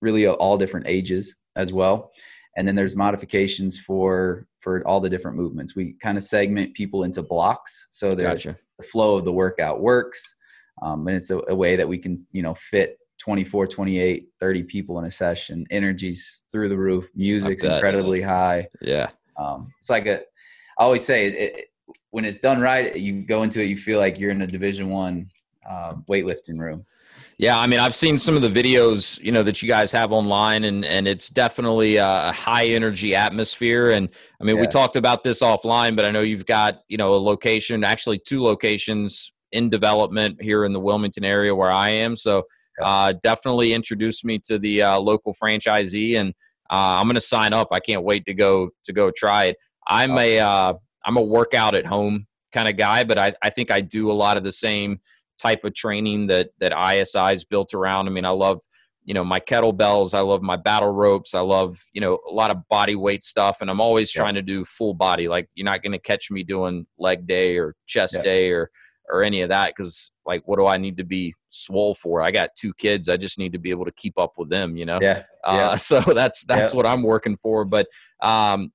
really 0.00 0.26
all 0.26 0.58
different 0.58 0.86
ages 0.86 1.36
as 1.56 1.72
well. 1.72 2.12
And 2.56 2.68
then 2.68 2.76
there's 2.76 2.94
modifications 2.94 3.80
for 3.80 4.46
for 4.60 4.86
all 4.86 5.00
the 5.00 5.10
different 5.10 5.36
movements. 5.36 5.74
We 5.74 5.94
kind 5.94 6.16
of 6.16 6.24
segment 6.24 6.74
people 6.74 7.02
into 7.02 7.22
blocks, 7.22 7.88
so 7.90 8.14
gotcha. 8.14 8.56
the 8.78 8.84
flow 8.84 9.16
of 9.16 9.24
the 9.24 9.32
workout 9.32 9.80
works, 9.80 10.36
um, 10.80 11.06
and 11.08 11.16
it's 11.16 11.30
a, 11.30 11.40
a 11.48 11.54
way 11.54 11.74
that 11.74 11.88
we 11.88 11.98
can 11.98 12.16
you 12.30 12.42
know 12.42 12.54
fit 12.54 12.98
24 13.24 13.66
28 13.66 14.26
30 14.38 14.62
people 14.64 14.98
in 14.98 15.06
a 15.06 15.10
session 15.10 15.64
energy's 15.70 16.42
through 16.52 16.68
the 16.68 16.76
roof 16.76 17.08
music's 17.14 17.64
incredibly 17.64 18.20
high 18.20 18.68
yeah 18.82 19.08
um, 19.38 19.72
it's 19.78 19.88
like 19.88 20.06
a 20.06 20.18
i 20.78 20.82
always 20.82 21.02
say 21.02 21.26
it, 21.26 21.34
it, 21.34 21.68
when 22.10 22.26
it's 22.26 22.38
done 22.38 22.60
right 22.60 22.96
you 22.96 23.24
go 23.26 23.42
into 23.42 23.62
it 23.62 23.64
you 23.64 23.78
feel 23.78 23.98
like 23.98 24.18
you're 24.18 24.30
in 24.30 24.42
a 24.42 24.46
division 24.46 24.90
one 24.90 25.26
uh, 25.66 25.94
weightlifting 26.06 26.58
room 26.58 26.84
yeah, 27.36 27.58
I 27.58 27.66
mean, 27.66 27.80
I've 27.80 27.96
seen 27.96 28.16
some 28.16 28.36
of 28.36 28.42
the 28.42 28.48
videos, 28.48 29.20
you 29.20 29.32
know, 29.32 29.42
that 29.42 29.60
you 29.60 29.66
guys 29.66 29.90
have 29.90 30.12
online, 30.12 30.62
and 30.62 30.84
and 30.84 31.08
it's 31.08 31.28
definitely 31.28 31.96
a 31.96 32.30
high 32.30 32.66
energy 32.66 33.16
atmosphere. 33.16 33.90
And 33.90 34.08
I 34.40 34.44
mean, 34.44 34.54
yeah. 34.54 34.62
we 34.62 34.68
talked 34.68 34.94
about 34.94 35.24
this 35.24 35.42
offline, 35.42 35.96
but 35.96 36.04
I 36.04 36.12
know 36.12 36.20
you've 36.20 36.46
got, 36.46 36.82
you 36.86 36.96
know, 36.96 37.12
a 37.12 37.16
location, 37.16 37.82
actually 37.82 38.20
two 38.20 38.40
locations 38.40 39.32
in 39.50 39.68
development 39.68 40.40
here 40.40 40.64
in 40.64 40.72
the 40.72 40.78
Wilmington 40.78 41.24
area 41.24 41.52
where 41.52 41.72
I 41.72 41.88
am. 41.88 42.14
So 42.14 42.44
uh, 42.82 43.14
definitely 43.22 43.72
introduced 43.72 44.24
me 44.24 44.38
to 44.46 44.58
the 44.58 44.82
uh, 44.82 44.98
local 44.98 45.34
franchisee, 45.34 46.16
and 46.16 46.30
uh, 46.70 46.98
I'm 46.98 47.04
going 47.04 47.14
to 47.14 47.20
sign 47.20 47.52
up. 47.52 47.68
I 47.72 47.80
can't 47.80 48.04
wait 48.04 48.24
to 48.26 48.34
go 48.34 48.70
to 48.84 48.92
go 48.92 49.10
try 49.14 49.46
it. 49.46 49.56
I'm 49.86 50.16
a 50.18 50.38
am 50.38 50.78
uh, 51.16 51.20
a 51.20 51.22
workout 51.22 51.74
at 51.74 51.86
home 51.86 52.26
kind 52.52 52.68
of 52.68 52.76
guy, 52.76 53.04
but 53.04 53.18
I, 53.18 53.34
I 53.42 53.50
think 53.50 53.70
I 53.70 53.80
do 53.80 54.10
a 54.10 54.14
lot 54.14 54.36
of 54.36 54.44
the 54.44 54.52
same 54.52 55.00
type 55.38 55.64
of 55.64 55.74
training 55.74 56.28
that 56.28 56.50
that 56.60 56.72
ISI 56.72 57.32
is 57.32 57.44
built 57.44 57.74
around. 57.74 58.08
I 58.08 58.10
mean, 58.10 58.24
I 58.24 58.30
love 58.30 58.60
you 59.04 59.12
know 59.14 59.24
my 59.24 59.38
kettlebells 59.38 60.14
i 60.14 60.20
love 60.20 60.42
my 60.42 60.56
battle 60.56 60.90
ropes 60.90 61.34
i 61.34 61.40
love 61.40 61.78
you 61.92 62.00
know 62.00 62.18
a 62.28 62.32
lot 62.32 62.50
of 62.50 62.66
body 62.68 62.96
weight 62.96 63.22
stuff 63.22 63.58
and 63.60 63.70
i'm 63.70 63.80
always 63.80 64.14
yeah. 64.14 64.22
trying 64.22 64.34
to 64.34 64.42
do 64.42 64.64
full 64.64 64.94
body 64.94 65.28
like 65.28 65.48
you're 65.54 65.64
not 65.64 65.82
going 65.82 65.92
to 65.92 65.98
catch 65.98 66.30
me 66.30 66.42
doing 66.42 66.86
leg 66.98 67.26
day 67.26 67.56
or 67.58 67.74
chest 67.86 68.14
yeah. 68.16 68.22
day 68.22 68.50
or 68.50 68.70
or 69.10 69.22
any 69.22 69.42
of 69.42 69.48
that 69.50 69.72
because 69.74 70.12
like 70.26 70.42
what 70.46 70.58
do 70.58 70.66
i 70.66 70.76
need 70.76 70.96
to 70.96 71.04
be 71.04 71.34
swole 71.48 71.94
for 71.94 72.22
i 72.22 72.30
got 72.30 72.50
two 72.56 72.72
kids 72.74 73.08
i 73.08 73.16
just 73.16 73.38
need 73.38 73.52
to 73.52 73.58
be 73.58 73.70
able 73.70 73.84
to 73.84 73.92
keep 73.92 74.18
up 74.18 74.32
with 74.36 74.48
them 74.48 74.76
you 74.76 74.84
know 74.84 74.98
yeah, 75.00 75.22
yeah. 75.46 75.68
Uh, 75.68 75.76
so 75.76 76.00
that's 76.00 76.44
that's 76.44 76.72
yeah. 76.72 76.76
what 76.76 76.86
i'm 76.86 77.02
working 77.02 77.36
for 77.36 77.64
but 77.64 77.86
um 78.20 78.72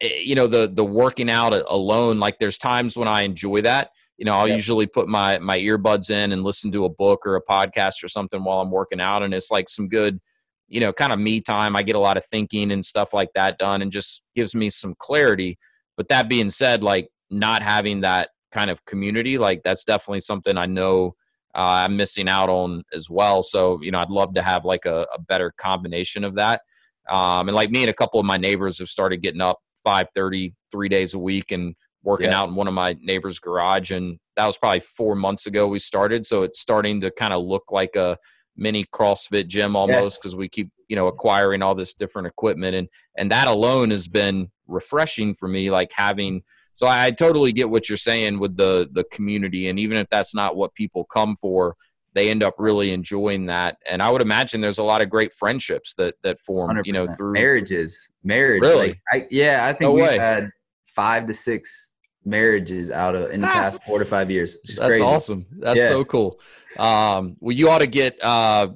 eh, 0.00 0.20
you 0.24 0.34
know 0.34 0.46
the 0.46 0.70
the 0.72 0.84
working 0.84 1.30
out 1.30 1.52
alone 1.68 2.18
like 2.18 2.38
there's 2.38 2.58
times 2.58 2.96
when 2.96 3.08
i 3.08 3.22
enjoy 3.22 3.60
that 3.60 3.90
you 4.16 4.24
know 4.24 4.34
i'll 4.34 4.48
yeah. 4.48 4.56
usually 4.56 4.86
put 4.86 5.08
my 5.08 5.38
my 5.38 5.58
earbuds 5.58 6.10
in 6.10 6.32
and 6.32 6.44
listen 6.44 6.70
to 6.70 6.84
a 6.84 6.90
book 6.90 7.26
or 7.26 7.36
a 7.36 7.44
podcast 7.44 8.04
or 8.04 8.08
something 8.08 8.44
while 8.44 8.60
i'm 8.60 8.70
working 8.70 9.00
out 9.00 9.22
and 9.22 9.32
it's 9.34 9.50
like 9.50 9.68
some 9.68 9.88
good 9.88 10.20
you 10.68 10.78
know 10.80 10.92
kind 10.92 11.12
of 11.12 11.18
me 11.18 11.40
time 11.40 11.74
i 11.74 11.82
get 11.82 11.96
a 11.96 12.00
lot 12.00 12.16
of 12.16 12.24
thinking 12.24 12.70
and 12.70 12.84
stuff 12.84 13.12
like 13.12 13.30
that 13.34 13.58
done 13.58 13.82
and 13.82 13.90
just 13.90 14.22
gives 14.34 14.54
me 14.54 14.70
some 14.70 14.94
clarity 14.98 15.58
but 15.96 16.08
that 16.08 16.28
being 16.28 16.50
said 16.50 16.82
like 16.82 17.08
not 17.30 17.62
having 17.62 18.00
that 18.00 18.30
kind 18.50 18.70
of 18.70 18.84
community 18.84 19.38
like 19.38 19.62
that's 19.62 19.84
definitely 19.84 20.20
something 20.20 20.56
i 20.56 20.66
know 20.66 21.14
uh, 21.54 21.84
i'm 21.84 21.96
missing 21.96 22.28
out 22.28 22.48
on 22.48 22.82
as 22.92 23.08
well 23.08 23.42
so 23.42 23.80
you 23.82 23.90
know 23.90 23.98
i'd 23.98 24.10
love 24.10 24.34
to 24.34 24.42
have 24.42 24.64
like 24.64 24.84
a, 24.84 25.06
a 25.14 25.20
better 25.20 25.52
combination 25.56 26.24
of 26.24 26.34
that 26.34 26.62
um, 27.08 27.48
and 27.48 27.56
like 27.56 27.70
me 27.70 27.82
and 27.82 27.90
a 27.90 27.94
couple 27.94 28.20
of 28.20 28.26
my 28.26 28.36
neighbors 28.36 28.78
have 28.78 28.88
started 28.88 29.18
getting 29.18 29.40
up 29.40 29.58
5.30 29.84 30.54
three 30.70 30.88
days 30.88 31.14
a 31.14 31.18
week 31.18 31.50
and 31.50 31.74
working 32.02 32.30
yeah. 32.30 32.40
out 32.40 32.48
in 32.48 32.54
one 32.54 32.68
of 32.68 32.74
my 32.74 32.96
neighbor's 33.00 33.38
garage 33.38 33.90
and 33.90 34.18
that 34.36 34.46
was 34.46 34.58
probably 34.58 34.80
four 34.80 35.14
months 35.14 35.46
ago 35.46 35.66
we 35.66 35.78
started 35.78 36.24
so 36.24 36.42
it's 36.42 36.60
starting 36.60 37.00
to 37.00 37.10
kind 37.10 37.32
of 37.32 37.42
look 37.42 37.64
like 37.70 37.96
a 37.96 38.16
mini 38.56 38.84
crossfit 38.84 39.48
gym 39.48 39.76
almost 39.76 40.20
because 40.20 40.32
yeah. 40.32 40.38
we 40.38 40.48
keep 40.48 40.70
you 40.88 40.96
know 40.96 41.06
acquiring 41.06 41.62
all 41.62 41.74
this 41.74 41.94
different 41.94 42.26
equipment 42.26 42.74
and 42.74 42.88
and 43.16 43.30
that 43.30 43.48
alone 43.48 43.90
has 43.90 44.08
been 44.08 44.50
refreshing 44.66 45.34
for 45.34 45.48
me 45.48 45.70
like 45.70 45.90
having 45.94 46.42
so 46.72 46.86
I, 46.86 47.10
totally 47.10 47.52
get 47.52 47.68
what 47.68 47.88
you're 47.88 47.98
saying 47.98 48.38
with 48.38 48.56
the 48.56 48.88
the 48.92 49.04
community, 49.04 49.68
and 49.68 49.78
even 49.78 49.96
if 49.96 50.08
that's 50.10 50.34
not 50.34 50.56
what 50.56 50.74
people 50.74 51.04
come 51.04 51.36
for, 51.36 51.74
they 52.14 52.30
end 52.30 52.42
up 52.42 52.54
really 52.58 52.92
enjoying 52.92 53.46
that. 53.46 53.78
And 53.88 54.02
I 54.02 54.10
would 54.10 54.22
imagine 54.22 54.60
there's 54.60 54.78
a 54.78 54.84
lot 54.84 55.02
of 55.02 55.10
great 55.10 55.32
friendships 55.32 55.94
that 55.94 56.14
that 56.22 56.40
form, 56.40 56.76
100%. 56.76 56.86
you 56.86 56.92
know, 56.92 57.06
through 57.14 57.32
marriages. 57.32 58.08
Marriage, 58.24 58.62
really? 58.62 58.88
Like, 58.88 59.00
I, 59.12 59.26
yeah, 59.30 59.66
I 59.66 59.72
think 59.72 59.82
no 59.82 59.92
we've 59.92 60.04
way. 60.04 60.18
had 60.18 60.50
five 60.84 61.26
to 61.26 61.34
six 61.34 61.92
marriages 62.24 62.90
out 62.90 63.14
of 63.14 63.30
in 63.30 63.40
the 63.40 63.46
past 63.46 63.82
four 63.84 63.98
to 63.98 64.04
five 64.04 64.30
years. 64.30 64.58
That's 64.64 64.78
crazy. 64.78 65.02
awesome. 65.02 65.46
That's 65.52 65.78
yeah. 65.78 65.88
so 65.88 66.04
cool. 66.04 66.38
Um, 66.78 67.36
well, 67.40 67.56
you 67.56 67.68
ought 67.70 67.78
to 67.80 67.86
get, 67.86 68.22
uh, 68.22 68.68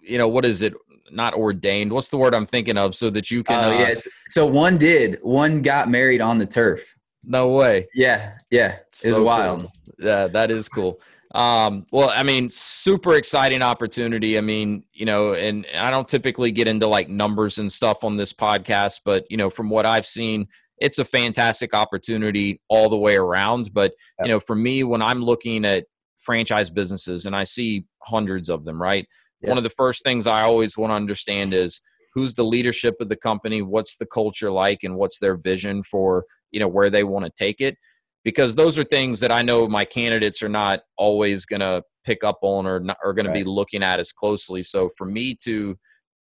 you 0.00 0.18
know, 0.18 0.28
what 0.28 0.44
is 0.44 0.62
it? 0.62 0.74
Not 1.10 1.34
ordained. 1.34 1.92
What's 1.92 2.08
the 2.08 2.16
word 2.16 2.34
I'm 2.34 2.46
thinking 2.46 2.76
of? 2.76 2.94
So 2.94 3.10
that 3.10 3.30
you 3.30 3.44
can. 3.44 3.64
Oh 3.64 3.68
uh, 3.68 3.80
yeah. 3.80 3.94
So 4.26 4.44
one 4.44 4.76
did. 4.76 5.18
One 5.22 5.62
got 5.62 5.88
married 5.88 6.20
on 6.20 6.38
the 6.38 6.46
turf. 6.46 6.95
No 7.26 7.48
way. 7.50 7.88
Yeah, 7.94 8.38
yeah. 8.50 8.78
It's 8.88 9.02
so 9.02 9.22
wild. 9.22 9.62
Cool. 9.62 9.72
Yeah, 9.98 10.26
that 10.28 10.50
is 10.50 10.68
cool. 10.68 11.00
Um, 11.34 11.86
well, 11.92 12.10
I 12.14 12.22
mean, 12.22 12.48
super 12.48 13.14
exciting 13.14 13.62
opportunity. 13.62 14.38
I 14.38 14.40
mean, 14.40 14.84
you 14.92 15.04
know, 15.04 15.34
and 15.34 15.66
I 15.74 15.90
don't 15.90 16.08
typically 16.08 16.52
get 16.52 16.68
into 16.68 16.86
like 16.86 17.08
numbers 17.08 17.58
and 17.58 17.70
stuff 17.70 18.04
on 18.04 18.16
this 18.16 18.32
podcast, 18.32 19.00
but 19.04 19.24
you 19.28 19.36
know, 19.36 19.50
from 19.50 19.68
what 19.68 19.84
I've 19.84 20.06
seen, 20.06 20.48
it's 20.78 20.98
a 20.98 21.04
fantastic 21.04 21.74
opportunity 21.74 22.60
all 22.68 22.88
the 22.88 22.96
way 22.96 23.16
around. 23.16 23.70
But 23.74 23.94
you 24.20 24.28
know, 24.28 24.40
for 24.40 24.56
me, 24.56 24.84
when 24.84 25.02
I'm 25.02 25.22
looking 25.22 25.64
at 25.64 25.86
franchise 26.18 26.70
businesses 26.70 27.26
and 27.26 27.34
I 27.34 27.44
see 27.44 27.84
hundreds 28.02 28.48
of 28.48 28.64
them, 28.64 28.80
right? 28.80 29.06
One 29.40 29.58
of 29.58 29.64
the 29.64 29.70
first 29.70 30.02
things 30.02 30.26
I 30.26 30.42
always 30.42 30.76
want 30.76 30.90
to 30.90 30.96
understand 30.96 31.54
is 31.54 31.80
who's 32.16 32.34
the 32.34 32.44
leadership 32.44 32.96
of 32.98 33.10
the 33.10 33.14
company, 33.14 33.60
what's 33.60 33.96
the 33.96 34.06
culture 34.06 34.50
like, 34.50 34.82
and 34.82 34.96
what's 34.96 35.18
their 35.18 35.36
vision 35.36 35.82
for 35.82 36.24
you 36.50 36.58
know 36.58 36.66
where 36.66 36.88
they 36.88 37.04
want 37.04 37.26
to 37.26 37.30
take 37.30 37.60
it. 37.60 37.76
Because 38.24 38.54
those 38.54 38.78
are 38.78 38.84
things 38.84 39.20
that 39.20 39.30
I 39.30 39.42
know 39.42 39.68
my 39.68 39.84
candidates 39.84 40.42
are 40.42 40.48
not 40.48 40.80
always 40.96 41.44
going 41.44 41.60
to 41.60 41.82
pick 42.04 42.24
up 42.24 42.38
on 42.40 42.66
or 42.66 42.80
not, 42.80 42.96
are 43.04 43.12
going 43.12 43.26
right. 43.26 43.34
to 43.34 43.44
be 43.44 43.48
looking 43.48 43.82
at 43.82 44.00
as 44.00 44.12
closely. 44.12 44.62
So 44.62 44.88
for 44.96 45.04
me 45.04 45.36
to 45.44 45.78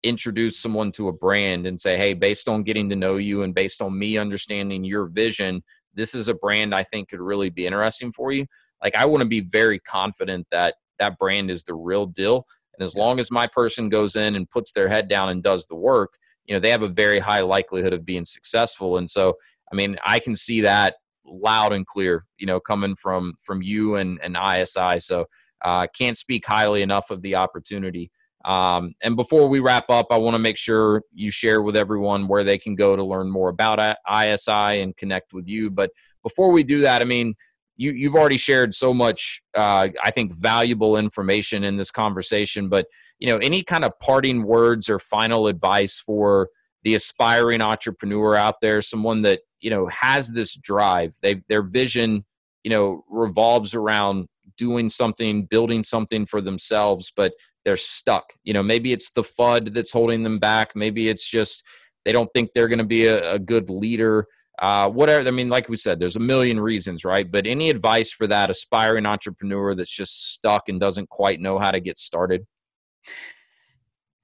introduce 0.02 0.58
someone 0.58 0.90
to 0.92 1.08
a 1.08 1.12
brand 1.12 1.66
and 1.66 1.80
say, 1.80 1.96
hey, 1.96 2.14
based 2.14 2.48
on 2.48 2.64
getting 2.64 2.90
to 2.90 2.96
know 2.96 3.16
you 3.16 3.44
and 3.44 3.54
based 3.54 3.80
on 3.80 3.98
me 3.98 4.18
understanding 4.18 4.84
your 4.84 5.06
vision, 5.06 5.62
this 5.94 6.14
is 6.14 6.28
a 6.28 6.34
brand 6.34 6.74
I 6.74 6.82
think 6.82 7.10
could 7.10 7.20
really 7.20 7.48
be 7.48 7.64
interesting 7.64 8.12
for 8.12 8.32
you. 8.32 8.46
Like, 8.82 8.96
I 8.96 9.06
want 9.06 9.22
to 9.22 9.28
be 9.28 9.40
very 9.40 9.78
confident 9.78 10.48
that 10.50 10.74
that 10.98 11.16
brand 11.16 11.50
is 11.50 11.64
the 11.64 11.74
real 11.74 12.06
deal. 12.06 12.44
And 12.78 12.86
as 12.86 12.94
long 12.94 13.18
as 13.18 13.30
my 13.30 13.46
person 13.46 13.88
goes 13.88 14.16
in 14.16 14.34
and 14.34 14.48
puts 14.48 14.72
their 14.72 14.88
head 14.88 15.08
down 15.08 15.28
and 15.28 15.42
does 15.42 15.66
the 15.66 15.76
work, 15.76 16.18
you 16.44 16.54
know, 16.54 16.60
they 16.60 16.70
have 16.70 16.82
a 16.82 16.88
very 16.88 17.18
high 17.18 17.40
likelihood 17.40 17.92
of 17.92 18.04
being 18.04 18.24
successful. 18.24 18.98
And 18.98 19.10
so, 19.10 19.34
I 19.72 19.76
mean, 19.76 19.96
I 20.04 20.18
can 20.18 20.36
see 20.36 20.60
that 20.62 20.96
loud 21.24 21.72
and 21.72 21.86
clear, 21.86 22.22
you 22.38 22.46
know, 22.46 22.60
coming 22.60 22.94
from 22.94 23.34
from 23.40 23.62
you 23.62 23.96
and, 23.96 24.20
and 24.22 24.36
ISI. 24.36 25.00
So 25.00 25.26
uh, 25.64 25.86
can't 25.96 26.16
speak 26.16 26.46
highly 26.46 26.82
enough 26.82 27.10
of 27.10 27.22
the 27.22 27.34
opportunity. 27.34 28.10
Um, 28.44 28.94
and 29.02 29.16
before 29.16 29.48
we 29.48 29.58
wrap 29.58 29.90
up, 29.90 30.06
I 30.12 30.18
want 30.18 30.34
to 30.34 30.38
make 30.38 30.56
sure 30.56 31.02
you 31.12 31.32
share 31.32 31.62
with 31.62 31.74
everyone 31.74 32.28
where 32.28 32.44
they 32.44 32.58
can 32.58 32.76
go 32.76 32.94
to 32.94 33.02
learn 33.02 33.28
more 33.28 33.48
about 33.48 33.80
ISI 34.08 34.80
and 34.80 34.96
connect 34.96 35.32
with 35.32 35.48
you. 35.48 35.68
But 35.68 35.90
before 36.22 36.52
we 36.52 36.62
do 36.62 36.80
that, 36.82 37.02
I 37.02 37.06
mean, 37.06 37.34
you, 37.76 37.92
you've 37.92 38.14
already 38.14 38.38
shared 38.38 38.74
so 38.74 38.94
much, 38.94 39.42
uh, 39.54 39.88
I 40.02 40.10
think, 40.10 40.34
valuable 40.34 40.96
information 40.96 41.64
in 41.64 41.76
this 41.76 41.90
conversation. 41.90 42.68
But 42.68 42.86
you 43.18 43.28
know, 43.28 43.38
any 43.38 43.62
kind 43.62 43.84
of 43.84 43.98
parting 44.00 44.44
words 44.44 44.90
or 44.90 44.98
final 44.98 45.46
advice 45.46 45.98
for 45.98 46.50
the 46.82 46.94
aspiring 46.94 47.60
entrepreneur 47.60 48.36
out 48.36 48.60
there, 48.60 48.82
someone 48.82 49.22
that 49.22 49.40
you 49.60 49.70
know 49.70 49.86
has 49.86 50.32
this 50.32 50.54
drive, 50.54 51.14
they 51.22 51.42
their 51.48 51.62
vision, 51.62 52.24
you 52.64 52.70
know, 52.70 53.04
revolves 53.08 53.74
around 53.74 54.26
doing 54.56 54.88
something, 54.88 55.44
building 55.44 55.82
something 55.82 56.26
for 56.26 56.40
themselves, 56.40 57.12
but 57.14 57.32
they're 57.64 57.76
stuck. 57.76 58.32
You 58.44 58.54
know, 58.54 58.62
maybe 58.62 58.92
it's 58.92 59.10
the 59.10 59.22
FUD 59.22 59.74
that's 59.74 59.92
holding 59.92 60.22
them 60.22 60.38
back. 60.38 60.76
Maybe 60.76 61.08
it's 61.08 61.28
just 61.28 61.64
they 62.04 62.12
don't 62.12 62.30
think 62.32 62.50
they're 62.54 62.68
going 62.68 62.78
to 62.78 62.84
be 62.84 63.06
a, 63.06 63.34
a, 63.34 63.38
good 63.38 63.68
leader. 63.68 64.28
Uh, 64.58 64.88
whatever. 64.90 65.26
I 65.26 65.30
mean, 65.30 65.48
like 65.48 65.68
we 65.68 65.76
said, 65.76 65.98
there's 65.98 66.16
a 66.16 66.20
million 66.20 66.58
reasons, 66.58 67.04
right? 67.04 67.30
But 67.30 67.46
any 67.46 67.68
advice 67.68 68.10
for 68.10 68.26
that 68.26 68.50
aspiring 68.50 69.04
entrepreneur 69.04 69.74
that's 69.74 69.90
just 69.90 70.32
stuck 70.32 70.68
and 70.68 70.80
doesn't 70.80 71.10
quite 71.10 71.40
know 71.40 71.58
how 71.58 71.70
to 71.70 71.80
get 71.80 71.98
started? 71.98 72.46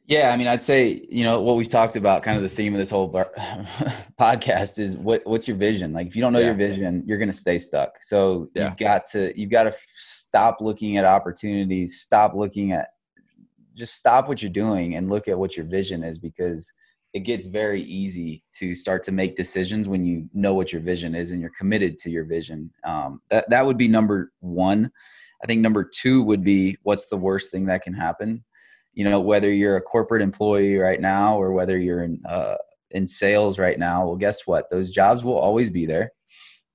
Yeah, 0.06 0.30
I 0.32 0.36
mean, 0.36 0.48
I'd 0.48 0.60
say 0.60 1.06
you 1.10 1.24
know 1.24 1.40
what 1.42 1.56
we've 1.56 1.68
talked 1.68 1.96
about. 1.96 2.22
Kind 2.22 2.36
of 2.36 2.42
the 2.42 2.48
theme 2.48 2.72
of 2.72 2.78
this 2.78 2.90
whole 2.90 3.08
bar- 3.08 3.32
podcast 4.20 4.78
is 4.78 4.96
what 4.96 5.22
what's 5.24 5.46
your 5.46 5.56
vision? 5.56 5.92
Like, 5.92 6.08
if 6.08 6.16
you 6.16 6.22
don't 6.22 6.32
know 6.32 6.40
yeah. 6.40 6.46
your 6.46 6.54
vision, 6.54 7.04
you're 7.06 7.18
going 7.18 7.30
to 7.30 7.36
stay 7.36 7.58
stuck. 7.58 8.02
So 8.02 8.50
yeah. 8.54 8.68
you've 8.68 8.78
got 8.78 9.06
to 9.12 9.32
you've 9.38 9.50
got 9.50 9.64
to 9.64 9.74
stop 9.94 10.60
looking 10.60 10.96
at 10.96 11.04
opportunities. 11.04 12.00
Stop 12.00 12.34
looking 12.34 12.72
at 12.72 12.88
just 13.74 13.94
stop 13.94 14.28
what 14.28 14.42
you're 14.42 14.50
doing 14.50 14.96
and 14.96 15.08
look 15.08 15.28
at 15.28 15.38
what 15.38 15.56
your 15.56 15.66
vision 15.66 16.02
is 16.02 16.18
because 16.18 16.72
it 17.14 17.20
gets 17.20 17.44
very 17.44 17.82
easy 17.82 18.42
to 18.54 18.74
start 18.74 19.02
to 19.04 19.12
make 19.12 19.36
decisions 19.36 19.88
when 19.88 20.04
you 20.04 20.28
know 20.32 20.54
what 20.54 20.72
your 20.72 20.80
vision 20.80 21.14
is 21.14 21.30
and 21.30 21.40
you're 21.40 21.52
committed 21.58 21.98
to 21.98 22.10
your 22.10 22.24
vision. 22.24 22.70
Um, 22.84 23.20
that 23.30 23.48
that 23.50 23.66
would 23.66 23.76
be 23.76 23.88
number 23.88 24.32
one. 24.40 24.90
I 25.42 25.46
think 25.46 25.60
number 25.60 25.84
two 25.84 26.22
would 26.22 26.42
be 26.42 26.76
what's 26.82 27.08
the 27.08 27.16
worst 27.16 27.50
thing 27.50 27.66
that 27.66 27.82
can 27.82 27.94
happen. 27.94 28.44
You 28.94 29.04
know, 29.04 29.20
whether 29.20 29.50
you're 29.52 29.76
a 29.76 29.82
corporate 29.82 30.22
employee 30.22 30.76
right 30.76 31.00
now 31.00 31.36
or 31.36 31.52
whether 31.52 31.78
you're 31.78 32.04
in 32.04 32.20
uh, 32.26 32.56
in 32.90 33.06
sales 33.06 33.58
right 33.58 33.78
now. 33.78 34.06
Well, 34.06 34.16
guess 34.16 34.46
what? 34.46 34.70
Those 34.70 34.90
jobs 34.90 35.24
will 35.24 35.38
always 35.38 35.70
be 35.70 35.86
there, 35.86 36.12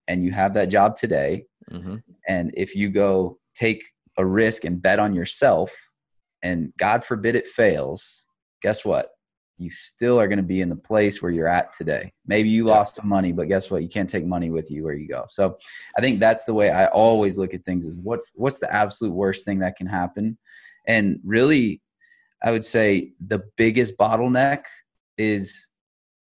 and 0.08 0.24
you 0.24 0.32
have 0.32 0.54
that 0.54 0.70
job 0.70 0.96
today. 0.96 1.46
Mm-hmm. 1.72 1.98
And 2.28 2.52
if 2.56 2.76
you 2.76 2.90
go 2.90 3.40
take 3.56 3.84
a 4.18 4.26
risk 4.26 4.66
and 4.66 4.82
bet 4.82 5.00
on 5.00 5.14
yourself 5.14 5.76
and 6.42 6.72
God 6.78 7.04
forbid 7.04 7.36
it 7.36 7.48
fails, 7.48 8.26
guess 8.62 8.86
what? 8.86 9.10
You 9.58 9.70
still 9.70 10.20
are 10.20 10.28
going 10.28 10.38
to 10.38 10.44
be 10.44 10.62
in 10.62 10.70
the 10.70 10.76
place 10.76 11.22
where 11.22 11.32
you're 11.32 11.48
at 11.48 11.74
today. 11.74 12.14
Maybe 12.28 12.50
you 12.50 12.66
lost 12.66 12.96
some 12.96 13.10
money, 13.10 13.32
but 13.32 13.48
guess 13.48 13.72
what? 13.72 13.82
You 13.82 13.90
can't 13.90 14.10
take 14.10 14.26
money 14.26 14.52
with 14.52 14.70
you 14.70 14.84
where 14.84 14.94
you 14.94 15.08
go. 15.08 15.26
So 15.30 15.58
I 15.98 16.02
think 16.02 16.20
that's 16.20 16.44
the 16.44 16.54
way 16.54 16.70
I 16.70 16.86
always 16.88 17.40
look 17.40 17.54
at 17.54 17.66
things 17.66 17.86
is 17.86 17.98
what's 17.98 18.34
what's 18.36 18.60
the 18.60 18.72
absolute 18.74 19.14
worst 19.14 19.46
thing 19.46 19.60
that 19.60 19.76
can 19.76 19.88
happen? 19.88 20.38
And 20.88 21.20
really 21.24 21.82
I 22.44 22.52
would 22.52 22.66
say 22.66 23.14
the 23.26 23.44
biggest 23.58 23.98
bottleneck 23.98 24.66
is 25.18 25.70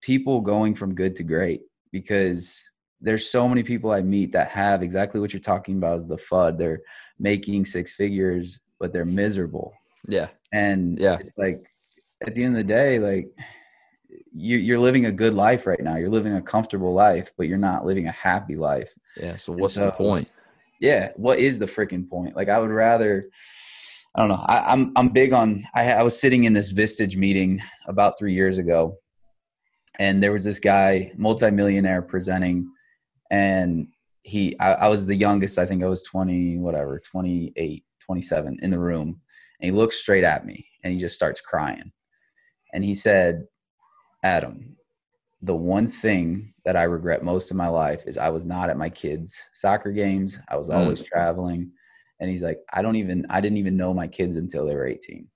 people 0.01 0.41
going 0.41 0.75
from 0.75 0.95
good 0.95 1.17
to 1.17 1.23
great 1.23 1.63
because 1.91 2.71
there's 3.01 3.29
so 3.29 3.49
many 3.49 3.63
people 3.63 3.91
I 3.91 4.03
meet 4.03 4.33
that 4.33 4.49
have 4.51 4.83
exactly 4.83 5.21
what 5.21 5.33
you're 5.33 5.41
talking 5.41 5.77
about 5.77 5.97
is 5.97 6.07
the 6.07 6.17
FUD. 6.17 6.59
They're 6.59 6.81
making 7.19 7.65
six 7.65 7.93
figures, 7.93 8.61
but 8.79 8.93
they're 8.93 9.05
miserable. 9.05 9.75
Yeah. 10.09 10.29
And 10.53 10.99
yeah, 10.99 11.15
it's 11.15 11.33
like 11.37 11.61
at 12.23 12.35
the 12.35 12.43
end 12.43 12.57
of 12.57 12.67
the 12.67 12.73
day, 12.73 12.99
like 12.99 13.29
you, 14.33 14.57
you're 14.59 14.79
living 14.79 15.07
a 15.07 15.13
good 15.13 15.35
life 15.35 15.67
right 15.67 15.81
now. 15.81 15.97
You're 15.97 16.11
living 16.11 16.35
a 16.35 16.43
comfortable 16.43 16.93
life, 16.93 17.33
but 17.37 17.49
you're 17.49 17.59
not 17.59 17.85
living 17.85 18.07
a 18.07 18.13
happy 18.13 18.57
life. 18.57 18.93
Yeah. 19.17 19.37
So 19.37 19.53
what's 19.53 19.75
so, 19.75 19.87
the 19.87 19.93
point? 19.93 20.29
Yeah. 20.81 21.13
What 21.17 21.39
is 21.39 21.59
the 21.59 21.67
freaking 21.67 22.09
point? 22.09 22.37
Like 22.37 22.49
I 22.49 22.59
would 22.59 22.71
rather, 22.71 23.25
I 24.15 24.21
don't 24.21 24.29
know. 24.29 24.45
I, 24.47 24.73
am 24.73 24.81
I'm, 24.87 24.93
I'm 24.97 25.09
big 25.11 25.33
on. 25.33 25.65
I, 25.75 25.93
I 25.93 26.03
was 26.03 26.21
sitting 26.21 26.45
in 26.45 26.53
this 26.53 26.73
Vistage 26.73 27.17
meeting 27.17 27.61
about 27.87 28.19
three 28.19 28.35
years 28.35 28.59
ago, 28.59 28.99
and 29.99 30.23
there 30.23 30.33
was 30.33 30.45
this 30.45 30.59
guy, 30.59 31.13
multimillionaire, 31.17 32.03
presenting, 32.03 32.71
and 33.31 33.89
he. 34.23 34.59
I, 34.61 34.75
I 34.75 34.89
was 34.89 35.07
the 35.07 35.17
youngest. 35.17 35.59
I 35.59 35.67
think 35.67 35.83
I 35.83 35.87
was 35.87 36.05
20, 36.05 36.59
whatever, 36.59 37.01
28, 37.01 37.85
27 38.01 38.59
in 38.63 38.71
the 38.71 38.79
room, 38.79 39.21
and 39.61 39.67
he 39.67 39.71
looks 39.73 39.97
straight 39.97 40.25
at 40.25 40.47
me 40.47 40.65
and 40.85 40.93
he 40.93 40.99
just 40.99 41.17
starts 41.17 41.41
crying. 41.41 41.91
And 42.75 42.85
he 42.85 42.95
said, 42.95 43.47
Adam, 44.23 44.77
the 45.41 45.57
one 45.57 45.89
thing 45.89 46.53
that 46.65 46.77
I 46.77 46.83
regret 46.83 47.23
most 47.23 47.51
in 47.51 47.57
my 47.57 47.69
life 47.69 48.05
is 48.07 48.19
I 48.19 48.29
was 48.29 48.45
not 48.45 48.69
at 48.69 48.77
my 48.77 48.91
kids' 48.91 49.49
soccer 49.53 49.93
games. 49.93 50.39
I 50.49 50.57
was 50.57 50.69
always 50.69 51.01
mm. 51.01 51.07
traveling. 51.07 51.71
And 52.21 52.29
he's 52.29 52.43
like, 52.43 52.59
I 52.73 52.83
don't 52.83 52.97
even, 52.97 53.27
I 53.31 53.41
didn't 53.41 53.59
even 53.59 53.77
know 53.77 53.95
my 53.95 54.09
kids 54.09 54.37
until 54.37 54.67
they 54.67 54.75
were 54.75 54.87
18. 54.87 55.27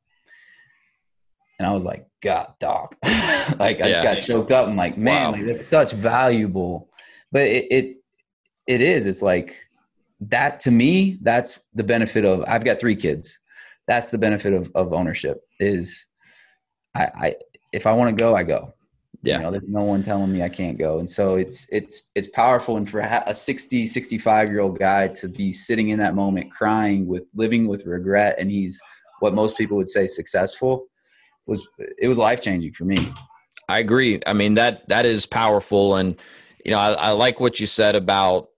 And 1.58 1.66
I 1.66 1.72
was 1.72 1.84
like, 1.84 2.06
God, 2.22 2.52
dog. 2.60 2.94
like, 3.04 3.80
I 3.80 3.88
yeah. 3.88 3.88
just 3.88 4.02
got 4.02 4.20
choked 4.20 4.52
up. 4.52 4.68
I'm 4.68 4.76
like, 4.76 4.96
man, 4.96 5.24
wow. 5.24 5.32
like, 5.32 5.46
that's 5.46 5.66
such 5.66 5.92
valuable. 5.92 6.90
But 7.32 7.42
it, 7.42 7.66
it, 7.70 7.96
it 8.66 8.80
is. 8.80 9.06
It's 9.06 9.22
like 9.22 9.56
that 10.20 10.60
to 10.60 10.70
me, 10.70 11.18
that's 11.22 11.60
the 11.74 11.84
benefit 11.84 12.24
of, 12.24 12.44
I've 12.46 12.64
got 12.64 12.80
three 12.80 12.96
kids 12.96 13.38
that's 13.88 14.10
the 14.10 14.18
benefit 14.18 14.52
of, 14.52 14.70
of 14.74 14.92
ownership 14.92 15.40
is 15.58 16.06
I, 16.94 17.04
I 17.14 17.34
if 17.72 17.86
I 17.86 17.92
want 17.92 18.16
to 18.16 18.22
go, 18.22 18.34
I 18.34 18.42
go. 18.42 18.74
Yeah. 19.22 19.38
You 19.38 19.42
know, 19.42 19.50
there's 19.50 19.68
no 19.68 19.82
one 19.82 20.02
telling 20.02 20.32
me 20.32 20.42
I 20.42 20.48
can't 20.48 20.78
go. 20.78 21.00
And 21.00 21.10
so 21.10 21.34
it's, 21.34 21.70
it's, 21.72 22.10
it's 22.14 22.28
powerful. 22.28 22.76
And 22.76 22.88
for 22.88 23.00
a 23.00 23.34
60, 23.34 23.86
65 23.86 24.48
year 24.48 24.60
old 24.60 24.78
guy 24.78 25.08
to 25.08 25.28
be 25.28 25.52
sitting 25.52 25.88
in 25.88 25.98
that 25.98 26.14
moment, 26.14 26.52
crying 26.52 27.06
with 27.06 27.24
living 27.34 27.66
with 27.66 27.84
regret. 27.84 28.36
And 28.38 28.50
he's 28.50 28.80
what 29.18 29.34
most 29.34 29.58
people 29.58 29.76
would 29.76 29.88
say 29.88 30.06
successful 30.06 30.86
was, 31.46 31.66
it 31.98 32.06
was 32.06 32.18
life 32.18 32.40
changing 32.40 32.72
for 32.72 32.84
me. 32.84 33.12
I 33.68 33.80
agree. 33.80 34.20
I 34.24 34.32
mean, 34.34 34.54
that, 34.54 34.88
that 34.88 35.04
is 35.04 35.26
powerful. 35.26 35.96
And, 35.96 36.16
you 36.64 36.70
know, 36.70 36.78
I, 36.78 36.92
I 36.92 37.10
like 37.10 37.40
what 37.40 37.58
you 37.58 37.66
said 37.66 37.96
about, 37.96 38.48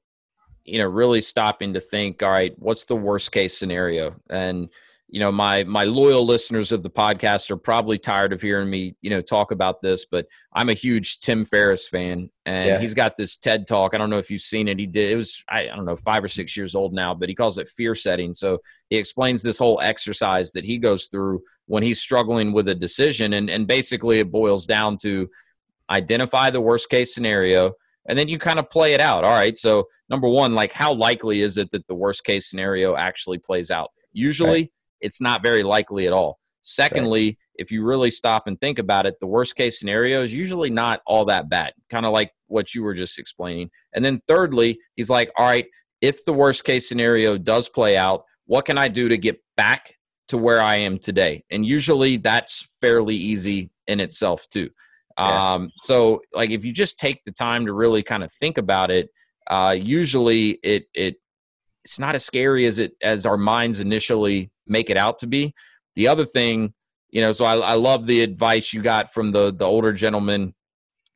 you 0.64 0.78
know, 0.78 0.86
really 0.86 1.22
stopping 1.22 1.72
to 1.72 1.80
think, 1.80 2.22
all 2.22 2.30
right, 2.30 2.52
what's 2.58 2.84
the 2.84 2.96
worst 2.96 3.32
case 3.32 3.56
scenario? 3.56 4.14
And, 4.28 4.68
you 5.10 5.20
know 5.20 5.32
my 5.32 5.64
my 5.64 5.84
loyal 5.84 6.24
listeners 6.24 6.72
of 6.72 6.82
the 6.82 6.90
podcast 6.90 7.50
are 7.50 7.56
probably 7.56 7.98
tired 7.98 8.32
of 8.32 8.40
hearing 8.40 8.70
me 8.70 8.94
you 9.02 9.10
know 9.10 9.20
talk 9.20 9.50
about 9.50 9.82
this 9.82 10.06
but 10.06 10.26
i'm 10.54 10.68
a 10.68 10.74
huge 10.74 11.18
tim 11.18 11.44
ferriss 11.44 11.88
fan 11.88 12.30
and 12.50 12.66
yeah. 12.66 12.80
he's 12.80 12.94
got 12.94 13.16
this 13.16 13.36
ted 13.36 13.64
talk. 13.68 13.94
I 13.94 13.98
don't 13.98 14.10
know 14.10 14.18
if 14.18 14.28
you've 14.28 14.42
seen 14.42 14.66
it. 14.66 14.78
He 14.78 14.86
did 14.86 15.10
it 15.10 15.16
was 15.16 15.44
I, 15.48 15.68
I 15.68 15.76
don't 15.76 15.84
know 15.84 15.94
five 15.94 16.24
or 16.24 16.28
six 16.28 16.56
years 16.56 16.74
old 16.74 16.92
now 16.92 17.14
but 17.14 17.28
he 17.28 17.34
calls 17.34 17.58
it 17.58 17.68
fear 17.68 17.94
setting. 17.94 18.34
So 18.34 18.58
he 18.88 18.96
explains 18.96 19.42
this 19.42 19.58
whole 19.58 19.80
exercise 19.80 20.50
that 20.52 20.64
he 20.64 20.76
goes 20.76 21.06
through 21.06 21.42
when 21.66 21.84
he's 21.84 22.00
struggling 22.00 22.52
with 22.52 22.68
a 22.68 22.74
decision 22.74 23.34
and 23.34 23.48
and 23.48 23.68
basically 23.68 24.18
it 24.18 24.32
boils 24.32 24.66
down 24.66 24.98
to 24.98 25.28
identify 25.90 26.50
the 26.50 26.60
worst 26.60 26.90
case 26.90 27.14
scenario 27.14 27.72
and 28.08 28.18
then 28.18 28.26
you 28.26 28.38
kind 28.38 28.58
of 28.58 28.68
play 28.68 28.94
it 28.94 29.00
out. 29.00 29.22
All 29.22 29.30
right 29.30 29.56
so 29.56 29.86
number 30.08 30.28
one 30.28 30.54
like 30.54 30.72
how 30.72 30.92
likely 30.92 31.40
is 31.40 31.56
it 31.56 31.70
that 31.70 31.86
the 31.86 31.94
worst 31.94 32.24
case 32.24 32.50
scenario 32.50 32.96
actually 32.96 33.38
plays 33.38 33.70
out? 33.70 33.90
Usually 34.12 34.62
right 34.62 34.70
it's 35.00 35.20
not 35.20 35.42
very 35.42 35.62
likely 35.62 36.06
at 36.06 36.12
all. 36.12 36.38
Secondly, 36.62 37.26
right. 37.26 37.36
if 37.56 37.72
you 37.72 37.84
really 37.84 38.10
stop 38.10 38.46
and 38.46 38.60
think 38.60 38.78
about 38.78 39.06
it, 39.06 39.18
the 39.20 39.26
worst 39.26 39.56
case 39.56 39.78
scenario 39.78 40.22
is 40.22 40.34
usually 40.34 40.70
not 40.70 41.00
all 41.06 41.24
that 41.26 41.48
bad. 41.48 41.72
Kind 41.88 42.04
of 42.04 42.12
like 42.12 42.32
what 42.48 42.74
you 42.74 42.82
were 42.82 42.94
just 42.94 43.18
explaining. 43.18 43.70
And 43.94 44.04
then 44.04 44.20
thirdly, 44.28 44.78
he's 44.96 45.10
like, 45.10 45.30
all 45.38 45.46
right, 45.46 45.66
if 46.00 46.24
the 46.24 46.32
worst 46.32 46.64
case 46.64 46.88
scenario 46.88 47.38
does 47.38 47.68
play 47.68 47.96
out, 47.96 48.24
what 48.46 48.64
can 48.64 48.78
I 48.78 48.88
do 48.88 49.08
to 49.08 49.16
get 49.16 49.40
back 49.56 49.94
to 50.28 50.36
where 50.36 50.60
I 50.60 50.76
am 50.76 50.98
today? 50.98 51.44
And 51.50 51.64
usually 51.64 52.16
that's 52.16 52.68
fairly 52.80 53.14
easy 53.14 53.70
in 53.86 54.00
itself 54.00 54.46
too. 54.48 54.70
Yeah. 55.18 55.52
Um, 55.52 55.70
so 55.76 56.20
like 56.32 56.50
if 56.50 56.64
you 56.64 56.72
just 56.72 56.98
take 56.98 57.24
the 57.24 57.32
time 57.32 57.66
to 57.66 57.72
really 57.72 58.02
kind 58.02 58.22
of 58.22 58.32
think 58.32 58.58
about 58.58 58.90
it, 58.90 59.10
uh, 59.50 59.76
usually 59.78 60.58
it 60.62 60.84
it 60.94 61.16
it's 61.84 61.98
not 61.98 62.14
as 62.14 62.24
scary 62.24 62.66
as 62.66 62.78
it 62.78 62.92
as 63.02 63.26
our 63.26 63.36
minds 63.36 63.80
initially 63.80 64.50
make 64.70 64.88
it 64.88 64.96
out 64.96 65.18
to 65.18 65.26
be. 65.26 65.54
The 65.96 66.08
other 66.08 66.24
thing, 66.24 66.72
you 67.10 67.20
know, 67.20 67.32
so 67.32 67.44
I, 67.44 67.56
I 67.56 67.74
love 67.74 68.06
the 68.06 68.22
advice 68.22 68.72
you 68.72 68.80
got 68.80 69.12
from 69.12 69.32
the 69.32 69.52
the 69.52 69.66
older 69.66 69.92
gentleman, 69.92 70.54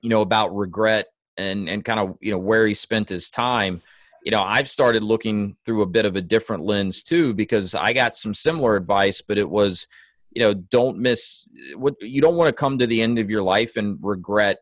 you 0.03 0.11
know, 0.11 0.21
about 0.21 0.55
regret 0.55 1.07
and 1.37 1.69
and 1.69 1.85
kind 1.85 2.01
of 2.01 2.17
you 2.21 2.33
know 2.33 2.39
where 2.39 2.67
he 2.67 2.75
spent 2.75 3.09
his 3.09 3.31
time. 3.31 3.81
You 4.25 4.33
know, 4.33 4.43
I've 4.43 4.69
started 4.69 5.03
looking 5.03 5.57
through 5.65 5.83
a 5.83 5.87
bit 5.87 6.07
of 6.07 6.17
a 6.17 6.23
different 6.23 6.65
lens 6.65 7.03
too 7.03 7.35
because 7.35 7.75
I 7.75 7.93
got 7.93 8.15
some 8.15 8.35
similar 8.35 8.75
advice, 8.75 9.21
but 9.21 9.37
it 9.37 9.49
was, 9.49 9.87
you 10.33 10.43
know, 10.43 10.55
don't 10.55 10.99
miss 10.99 11.47
what 11.77 11.95
you 12.01 12.21
don't 12.21 12.37
want 12.37 12.49
to 12.49 12.59
come 12.61 12.79
to 12.79 12.87
the 12.87 13.03
end 13.03 13.19
of 13.19 13.31
your 13.31 13.43
life 13.43 13.77
and 13.77 13.99
regret 14.01 14.59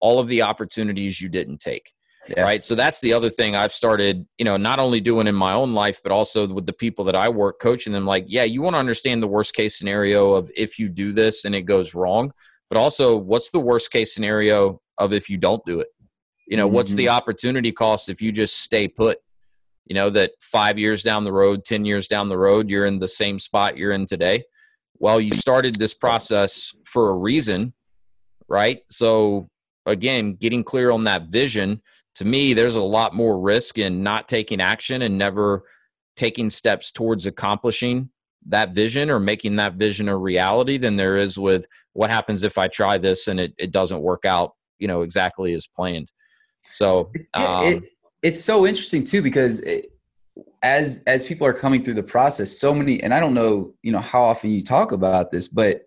all 0.00 0.18
of 0.18 0.28
the 0.28 0.42
opportunities 0.42 1.20
you 1.20 1.30
didn't 1.30 1.58
take 1.58 1.92
yeah. 2.28 2.42
right 2.42 2.64
so 2.64 2.74
that's 2.74 3.00
the 3.00 3.12
other 3.12 3.30
thing 3.30 3.54
i've 3.54 3.72
started 3.72 4.26
you 4.38 4.44
know 4.44 4.56
not 4.56 4.78
only 4.78 5.00
doing 5.00 5.26
in 5.26 5.34
my 5.34 5.52
own 5.52 5.74
life 5.74 6.00
but 6.02 6.12
also 6.12 6.46
with 6.48 6.66
the 6.66 6.72
people 6.72 7.04
that 7.04 7.16
i 7.16 7.28
work 7.28 7.58
coaching 7.60 7.92
them 7.92 8.06
like 8.06 8.24
yeah 8.28 8.44
you 8.44 8.62
want 8.62 8.74
to 8.74 8.78
understand 8.78 9.22
the 9.22 9.26
worst 9.26 9.54
case 9.54 9.78
scenario 9.78 10.32
of 10.32 10.50
if 10.56 10.78
you 10.78 10.88
do 10.88 11.12
this 11.12 11.44
and 11.44 11.54
it 11.54 11.62
goes 11.62 11.94
wrong 11.94 12.32
but 12.68 12.78
also 12.78 13.16
what's 13.16 13.50
the 13.50 13.60
worst 13.60 13.90
case 13.90 14.14
scenario 14.14 14.80
of 14.98 15.12
if 15.12 15.28
you 15.28 15.36
don't 15.36 15.64
do 15.66 15.80
it 15.80 15.88
you 16.46 16.56
know 16.56 16.66
mm-hmm. 16.66 16.76
what's 16.76 16.94
the 16.94 17.06
mm-hmm. 17.06 17.16
opportunity 17.16 17.72
cost 17.72 18.08
if 18.08 18.20
you 18.20 18.32
just 18.32 18.60
stay 18.60 18.88
put 18.88 19.18
you 19.86 19.94
know 19.94 20.10
that 20.10 20.32
five 20.40 20.78
years 20.78 21.02
down 21.02 21.24
the 21.24 21.32
road 21.32 21.64
ten 21.64 21.84
years 21.84 22.08
down 22.08 22.28
the 22.28 22.38
road 22.38 22.68
you're 22.68 22.86
in 22.86 22.98
the 22.98 23.08
same 23.08 23.38
spot 23.38 23.76
you're 23.76 23.92
in 23.92 24.06
today 24.06 24.42
well 24.98 25.20
you 25.20 25.32
started 25.34 25.76
this 25.76 25.94
process 25.94 26.74
for 26.84 27.10
a 27.10 27.14
reason 27.14 27.72
right 28.48 28.80
so 28.90 29.46
again 29.86 30.34
getting 30.34 30.64
clear 30.64 30.90
on 30.90 31.04
that 31.04 31.28
vision 31.28 31.80
to 32.16 32.24
me, 32.24 32.54
there's 32.54 32.76
a 32.76 32.82
lot 32.82 33.14
more 33.14 33.38
risk 33.38 33.78
in 33.78 34.02
not 34.02 34.26
taking 34.26 34.60
action 34.60 35.02
and 35.02 35.18
never 35.18 35.64
taking 36.16 36.48
steps 36.50 36.90
towards 36.90 37.26
accomplishing 37.26 38.10
that 38.48 38.70
vision 38.70 39.10
or 39.10 39.20
making 39.20 39.56
that 39.56 39.74
vision 39.74 40.08
a 40.08 40.16
reality 40.16 40.78
than 40.78 40.96
there 40.96 41.16
is 41.16 41.38
with 41.38 41.66
what 41.92 42.10
happens 42.10 42.42
if 42.42 42.58
I 42.58 42.68
try 42.68 42.96
this 42.96 43.28
and 43.28 43.38
it, 43.38 43.54
it 43.58 43.70
doesn't 43.70 44.00
work 44.00 44.24
out, 44.24 44.54
you 44.78 44.88
know, 44.88 45.02
exactly 45.02 45.52
as 45.52 45.66
planned. 45.66 46.10
So 46.70 47.10
um, 47.34 47.64
it, 47.64 47.76
it, 47.76 47.84
it's 48.22 48.42
so 48.42 48.66
interesting 48.66 49.04
too 49.04 49.20
because 49.20 49.60
it, 49.60 49.92
as 50.62 51.02
as 51.06 51.24
people 51.24 51.46
are 51.46 51.52
coming 51.52 51.82
through 51.82 51.94
the 51.94 52.02
process, 52.02 52.58
so 52.58 52.74
many, 52.74 53.02
and 53.02 53.12
I 53.12 53.20
don't 53.20 53.34
know, 53.34 53.74
you 53.82 53.92
know, 53.92 54.00
how 54.00 54.22
often 54.22 54.50
you 54.50 54.62
talk 54.62 54.92
about 54.92 55.30
this, 55.30 55.48
but 55.48 55.82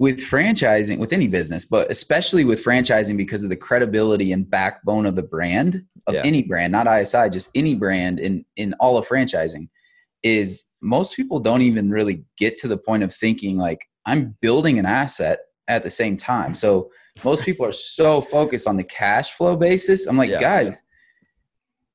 with 0.00 0.18
franchising 0.18 0.98
with 0.98 1.12
any 1.12 1.28
business 1.28 1.66
but 1.66 1.88
especially 1.90 2.42
with 2.42 2.64
franchising 2.64 3.18
because 3.18 3.44
of 3.44 3.50
the 3.50 3.56
credibility 3.56 4.32
and 4.32 4.50
backbone 4.50 5.04
of 5.04 5.14
the 5.14 5.22
brand 5.22 5.84
of 6.06 6.14
yeah. 6.14 6.22
any 6.24 6.42
brand 6.42 6.72
not 6.72 6.86
isi 6.88 7.28
just 7.28 7.50
any 7.54 7.76
brand 7.76 8.18
in 8.18 8.44
in 8.56 8.74
all 8.80 8.96
of 8.96 9.06
franchising 9.06 9.68
is 10.22 10.64
most 10.80 11.14
people 11.14 11.38
don't 11.38 11.60
even 11.60 11.90
really 11.90 12.24
get 12.38 12.56
to 12.56 12.66
the 12.66 12.78
point 12.78 13.02
of 13.02 13.14
thinking 13.14 13.58
like 13.58 13.86
i'm 14.06 14.34
building 14.40 14.78
an 14.78 14.86
asset 14.86 15.40
at 15.68 15.82
the 15.82 15.90
same 15.90 16.16
time 16.16 16.54
so 16.54 16.90
most 17.22 17.44
people 17.44 17.66
are 17.66 17.70
so 17.70 18.22
focused 18.22 18.66
on 18.66 18.76
the 18.76 18.84
cash 18.84 19.32
flow 19.32 19.54
basis 19.54 20.06
i'm 20.06 20.16
like 20.16 20.30
yeah, 20.30 20.40
guys 20.40 20.82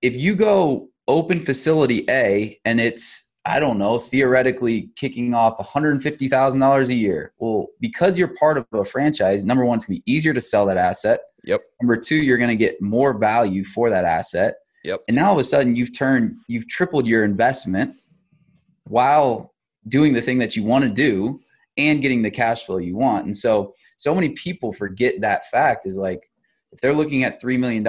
yeah. 0.03 0.09
if 0.09 0.15
you 0.15 0.35
go 0.35 0.87
open 1.07 1.39
facility 1.39 2.05
a 2.07 2.59
and 2.65 2.79
it's 2.79 3.24
I 3.47 3.59
don't 3.59 3.77
know, 3.77 3.99
theoretically 3.99 4.89
kicking 4.95 5.35
off 5.35 5.57
$150,000 5.59 6.89
a 6.89 6.93
year. 6.95 7.33
Well, 7.37 7.67
because 7.79 8.17
you're 8.17 8.35
part 8.39 8.57
of 8.57 8.65
a 8.73 8.83
franchise, 8.83 9.45
number 9.45 9.63
one, 9.63 9.75
it's 9.75 9.85
going 9.85 9.97
to 9.97 10.03
be 10.03 10.11
easier 10.11 10.33
to 10.33 10.41
sell 10.41 10.65
that 10.65 10.77
asset. 10.77 11.19
Yep. 11.43 11.61
Number 11.79 11.95
two, 11.95 12.15
you're 12.15 12.39
going 12.39 12.49
to 12.49 12.55
get 12.55 12.81
more 12.81 13.15
value 13.15 13.63
for 13.63 13.91
that 13.91 14.03
asset. 14.03 14.55
Yep. 14.83 15.01
And 15.07 15.15
now 15.15 15.27
all 15.27 15.33
of 15.33 15.39
a 15.39 15.43
sudden 15.43 15.75
you've 15.75 15.95
turned, 15.95 16.37
you've 16.47 16.67
tripled 16.67 17.05
your 17.05 17.23
investment 17.23 17.95
while 18.85 19.53
doing 19.87 20.13
the 20.13 20.21
thing 20.21 20.39
that 20.39 20.55
you 20.55 20.63
want 20.63 20.83
to 20.83 20.89
do 20.89 21.39
and 21.77 22.01
getting 22.01 22.23
the 22.23 22.31
cash 22.31 22.63
flow 22.63 22.77
you 22.77 22.95
want. 22.95 23.25
And 23.25 23.37
so, 23.37 23.75
so 23.97 24.15
many 24.15 24.29
people 24.29 24.73
forget 24.73 25.21
that 25.21 25.47
fact 25.49 25.85
is 25.85 25.97
like, 25.97 26.31
if 26.71 26.81
they're 26.81 26.93
looking 26.93 27.23
at 27.23 27.41
$3 27.41 27.59
million, 27.59 27.83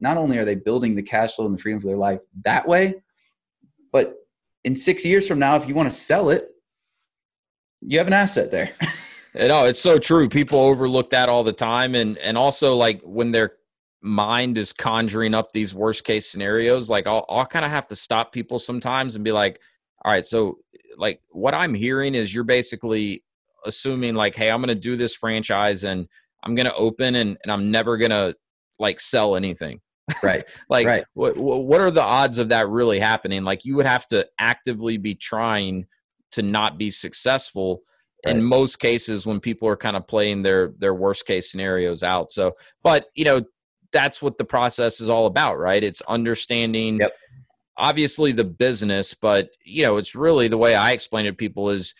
not 0.00 0.16
only 0.16 0.38
are 0.38 0.44
they 0.44 0.54
building 0.54 0.96
the 0.96 1.02
cash 1.02 1.34
flow 1.34 1.46
and 1.46 1.54
the 1.54 1.58
freedom 1.58 1.78
for 1.78 1.86
their 1.86 1.96
life 1.96 2.22
that 2.44 2.66
way, 2.66 2.94
but 3.92 4.14
in 4.68 4.76
six 4.76 5.02
years 5.02 5.26
from 5.26 5.38
now, 5.38 5.56
if 5.56 5.66
you 5.66 5.74
want 5.74 5.88
to 5.88 5.94
sell 5.94 6.28
it, 6.28 6.50
you 7.80 7.96
have 7.96 8.06
an 8.06 8.12
asset 8.12 8.50
there. 8.50 8.72
no, 9.34 9.64
it's 9.64 9.80
so 9.80 9.98
true. 9.98 10.28
People 10.28 10.60
overlook 10.60 11.08
that 11.08 11.30
all 11.30 11.42
the 11.42 11.54
time, 11.54 11.94
and 11.94 12.18
and 12.18 12.36
also 12.36 12.76
like 12.76 13.00
when 13.02 13.32
their 13.32 13.52
mind 14.02 14.58
is 14.58 14.74
conjuring 14.74 15.34
up 15.34 15.52
these 15.52 15.74
worst 15.74 16.04
case 16.04 16.30
scenarios, 16.30 16.90
like 16.90 17.06
I'll 17.06 17.24
I'll 17.30 17.46
kind 17.46 17.64
of 17.64 17.70
have 17.70 17.86
to 17.86 17.96
stop 17.96 18.30
people 18.30 18.58
sometimes 18.58 19.14
and 19.14 19.24
be 19.24 19.32
like, 19.32 19.58
all 20.04 20.12
right, 20.12 20.26
so 20.26 20.58
like 20.98 21.22
what 21.30 21.54
I'm 21.54 21.72
hearing 21.72 22.14
is 22.14 22.34
you're 22.34 22.44
basically 22.44 23.24
assuming 23.64 24.16
like, 24.16 24.36
hey, 24.36 24.50
I'm 24.50 24.60
going 24.60 24.68
to 24.68 24.74
do 24.74 24.96
this 24.96 25.14
franchise 25.14 25.82
and 25.84 26.06
I'm 26.44 26.54
going 26.54 26.66
to 26.66 26.74
open 26.74 27.14
and 27.14 27.38
and 27.42 27.50
I'm 27.50 27.70
never 27.70 27.96
going 27.96 28.10
to 28.10 28.36
like 28.78 29.00
sell 29.00 29.34
anything. 29.34 29.80
Right. 30.22 30.44
like, 30.68 30.86
right. 30.86 31.04
What, 31.14 31.36
what 31.36 31.80
are 31.80 31.90
the 31.90 32.02
odds 32.02 32.38
of 32.38 32.50
that 32.50 32.68
really 32.68 32.98
happening? 32.98 33.44
Like, 33.44 33.64
you 33.64 33.76
would 33.76 33.86
have 33.86 34.06
to 34.06 34.26
actively 34.38 34.96
be 34.96 35.14
trying 35.14 35.86
to 36.32 36.42
not 36.42 36.78
be 36.78 36.90
successful 36.90 37.82
right. 38.24 38.36
in 38.36 38.42
most 38.42 38.76
cases 38.78 39.26
when 39.26 39.40
people 39.40 39.68
are 39.68 39.76
kind 39.76 39.96
of 39.96 40.06
playing 40.06 40.42
their 40.42 40.72
their 40.78 40.94
worst 40.94 41.26
case 41.26 41.50
scenarios 41.50 42.02
out. 42.02 42.30
So, 42.30 42.52
but 42.82 43.06
you 43.14 43.24
know, 43.24 43.42
that's 43.92 44.20
what 44.20 44.38
the 44.38 44.44
process 44.44 45.00
is 45.00 45.08
all 45.08 45.26
about, 45.26 45.58
right? 45.58 45.82
It's 45.82 46.02
understanding. 46.02 46.98
Yep. 47.00 47.12
Obviously, 47.80 48.32
the 48.32 48.44
business, 48.44 49.14
but 49.14 49.50
you 49.64 49.84
know, 49.84 49.98
it's 49.98 50.16
really 50.16 50.48
the 50.48 50.58
way 50.58 50.74
I 50.74 50.90
explain 50.90 51.26
it 51.26 51.30
to 51.30 51.36
people 51.36 51.70
is 51.70 51.94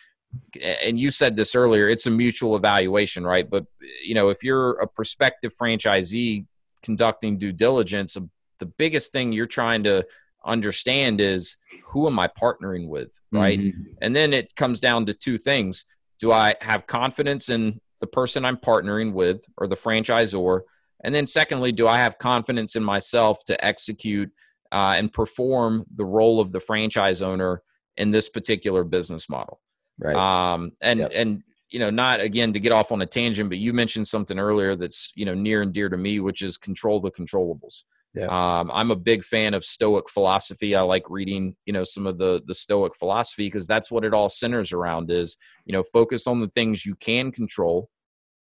and 0.83 0.99
you 0.99 1.11
said 1.11 1.37
this 1.37 1.55
earlier 1.55 1.89
it's 1.89 2.07
a 2.07 2.11
mutual 2.11 2.57
evaluation 2.57 3.25
right 3.25 3.49
but 3.49 3.65
you 4.05 4.15
know 4.15 4.29
if 4.29 4.43
you're 4.43 4.73
a 4.73 4.87
prospective 4.87 5.53
franchisee 5.55 6.45
conducting 6.83 7.39
due 7.39 7.53
diligence, 7.53 8.17
the 8.59 8.67
biggest 8.67 9.13
thing 9.13 9.33
you're 9.33 9.47
trying 9.47 9.85
to 9.85 10.07
understand 10.45 11.21
is 11.21 11.57
who 11.85 12.07
am 12.09 12.19
I 12.19 12.29
partnering 12.29 12.89
with, 12.89 13.21
right? 13.33 13.59
Mm-hmm. 13.59 13.93
And 14.01 14.15
then 14.15 14.33
it 14.33 14.55
comes 14.57 14.81
down 14.81 15.07
to 15.07 15.15
two 15.15 15.39
things. 15.39 15.85
Do 16.19 16.33
I 16.33 16.55
have 16.61 16.87
confidence 16.87 17.49
in 17.49 17.81
the 18.01 18.07
person 18.07 18.45
I'm 18.45 18.57
partnering 18.57 19.13
with 19.13 19.45
or 19.57 19.67
the 19.67 19.77
franchisor? 19.77 20.63
And 21.03 21.15
then, 21.15 21.27
secondly, 21.27 21.73
do 21.73 21.87
I 21.87 21.99
have 21.99 22.19
confidence 22.19 22.75
in 22.75 22.83
myself 22.83 23.45
to 23.45 23.65
execute 23.65 24.31
uh, 24.73 24.97
and 24.99 25.13
perform 25.13 25.87
the 25.95 26.05
role 26.05 26.41
of 26.41 26.53
the 26.53 26.61
franchise 26.61 27.23
owner 27.23 27.63
in 27.97 28.11
this 28.11 28.29
particular 28.29 28.85
business 28.85 29.29
model? 29.29 29.61
Right. 29.99 30.17
Um, 30.17 30.73
and 30.81 31.01
yep. 31.01 31.13
and 31.15 31.43
you 31.71 31.79
know, 31.79 31.91
not 31.91 32.21
again 32.21 32.53
to 32.53 32.61
get 32.61 32.73
off 32.73 32.93
on 32.93 33.03
a 33.03 33.07
tangent, 33.07 33.51
but 33.51 33.59
you 33.59 33.73
mentioned 33.73 34.09
something 34.09 34.39
earlier 34.39 34.75
that's 34.75 35.13
you 35.15 35.25
know 35.25 35.35
near 35.35 35.63
and 35.63 35.73
dear 35.73 35.89
to 35.89 35.97
me, 35.97 36.21
which 36.21 36.43
is 36.43 36.57
control 36.57 37.01
the 37.01 37.11
controllables. 37.11 37.85
Yeah. 38.15 38.27
Um, 38.27 38.71
I'm 38.73 38.91
a 38.91 38.97
big 38.97 39.23
fan 39.23 39.53
of 39.53 39.65
Stoic 39.65 40.09
philosophy. 40.09 40.75
I 40.75 40.81
like 40.81 41.11
reading, 41.11 41.57
you 41.67 41.73
know, 41.73 41.85
some 41.85 42.07
of 42.07 42.19
the 42.19 42.43
the 42.47 42.55
Stoic 42.55 42.95
philosophy 42.95 43.47
because 43.47 43.67
that's 43.67 43.91
what 43.91 44.05
it 44.05 44.15
all 44.15 44.29
centers 44.29 44.73
around. 44.73 45.11
Is 45.11 45.37
you 45.65 45.73
know, 45.73 45.83
focus 45.83 46.27
on 46.27 46.41
the 46.41 46.49
things 46.49 46.87
you 46.87 46.95
can 46.97 47.31
control, 47.31 47.91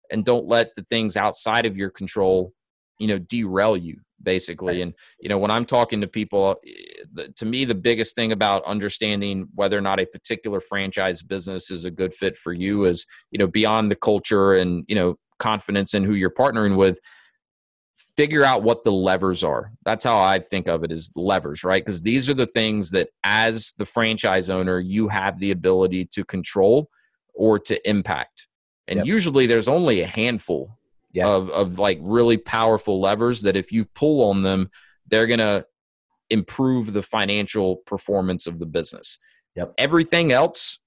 and 0.10 0.26
don't 0.26 0.48
let 0.48 0.76
the 0.76 0.84
things 0.84 1.16
outside 1.16 1.66
of 1.66 1.78
your 1.78 1.90
control, 1.90 2.54
you 2.98 3.08
know, 3.08 3.20
derail 3.20 3.78
you 3.78 4.02
basically. 4.24 4.82
And 4.82 4.94
you 5.20 5.30
know, 5.30 5.38
when 5.38 5.52
I'm 5.52 5.66
talking 5.66 6.02
to 6.02 6.08
people, 6.08 6.58
eh, 6.66 7.28
to 7.36 7.46
me, 7.46 7.66
the 7.66 7.76
biggest 7.76 8.16
thing 8.16 8.32
about 8.32 8.64
understanding 8.66 9.48
whether 9.56 9.78
or 9.78 9.82
not 9.82 10.00
a 10.00 10.06
particular 10.06 10.60
franchise 10.60 11.22
business 11.22 11.72
is 11.72 11.86
a 11.86 11.92
good 11.92 12.14
fit 12.14 12.38
for 12.38 12.54
you 12.54 12.86
is 12.86 13.06
you 13.32 13.38
know 13.38 13.48
beyond 13.48 13.92
the 13.92 13.96
culture 13.96 14.54
and 14.54 14.86
you 14.88 14.96
know 14.96 15.18
confidence 15.40 15.94
in 15.94 16.04
who 16.04 16.14
you're 16.14 16.30
partnering 16.30 16.78
with 16.78 17.00
figure 18.16 18.44
out 18.44 18.64
what 18.64 18.84
the 18.84 18.92
levers 18.92 19.44
are. 19.44 19.72
That's 19.84 20.04
how 20.04 20.20
I 20.20 20.40
think 20.40 20.68
of 20.68 20.84
it 20.84 20.92
as 20.92 21.12
levers, 21.16 21.64
right? 21.64 21.84
Because 21.84 22.02
these 22.02 22.30
are 22.30 22.34
the 22.34 22.46
things 22.46 22.92
that 22.92 23.10
as 23.24 23.74
the 23.78 23.86
franchise 23.86 24.50
owner, 24.50 24.80
you 24.80 25.08
have 25.08 25.40
the 25.40 25.52
ability 25.52 26.06
to 26.14 26.26
control 26.26 26.90
or 27.34 27.58
to 27.60 27.90
impact. 27.90 28.48
And 28.88 28.98
yep. 28.98 29.06
usually 29.06 29.48
there's 29.48 29.68
only 29.68 30.02
a 30.02 30.08
handful 30.08 30.78
yeah. 31.14 31.28
of 31.28 31.50
of 31.50 31.80
like 31.80 32.00
really 32.02 32.38
powerful 32.38 33.00
levers 33.00 33.42
that 33.44 33.56
if 33.56 33.72
you 33.72 33.86
pull 33.86 34.30
on 34.30 34.42
them, 34.42 34.70
they're 35.08 35.28
gonna 35.28 35.66
improve 36.30 36.94
the 36.94 37.02
financial 37.02 37.78
performance 37.78 38.48
of 38.48 38.60
the 38.60 38.66
business. 38.66 39.20
Yep. 39.56 39.74
Everything 39.78 40.32
else 40.32 40.80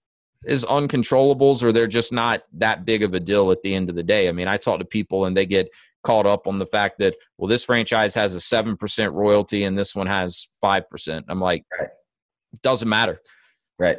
is 0.47 0.65
uncontrollables 0.65 1.63
or 1.63 1.73
they're 1.73 1.87
just 1.87 2.13
not 2.13 2.43
that 2.55 2.85
big 2.85 3.03
of 3.03 3.15
a 3.15 3.21
deal 3.21 3.51
at 3.51 3.63
the 3.63 3.75
end 3.75 3.91
of 3.91 3.97
the 3.97 4.03
day. 4.03 4.29
I 4.29 4.33
mean, 4.33 4.49
I 4.49 4.57
talk 4.57 4.79
to 4.79 4.85
people 4.85 5.27
and 5.27 5.37
they 5.37 5.47
get 5.47 5.69
caught 6.05 6.27
up 6.27 6.47
on 6.47 6.59
the 6.59 6.67
fact 6.67 6.99
that 6.99 7.17
well 7.39 7.49
this 7.49 7.65
franchise 7.65 8.15
has 8.15 8.37
a 8.37 8.39
7% 8.39 9.13
royalty 9.13 9.65
and 9.65 9.77
this 9.77 9.97
one 9.97 10.07
has 10.07 10.49
5% 10.63 11.25
i'm 11.29 11.41
like 11.41 11.65
right. 11.81 11.89
doesn't 12.63 12.89
matter 12.89 13.21
right 13.79 13.99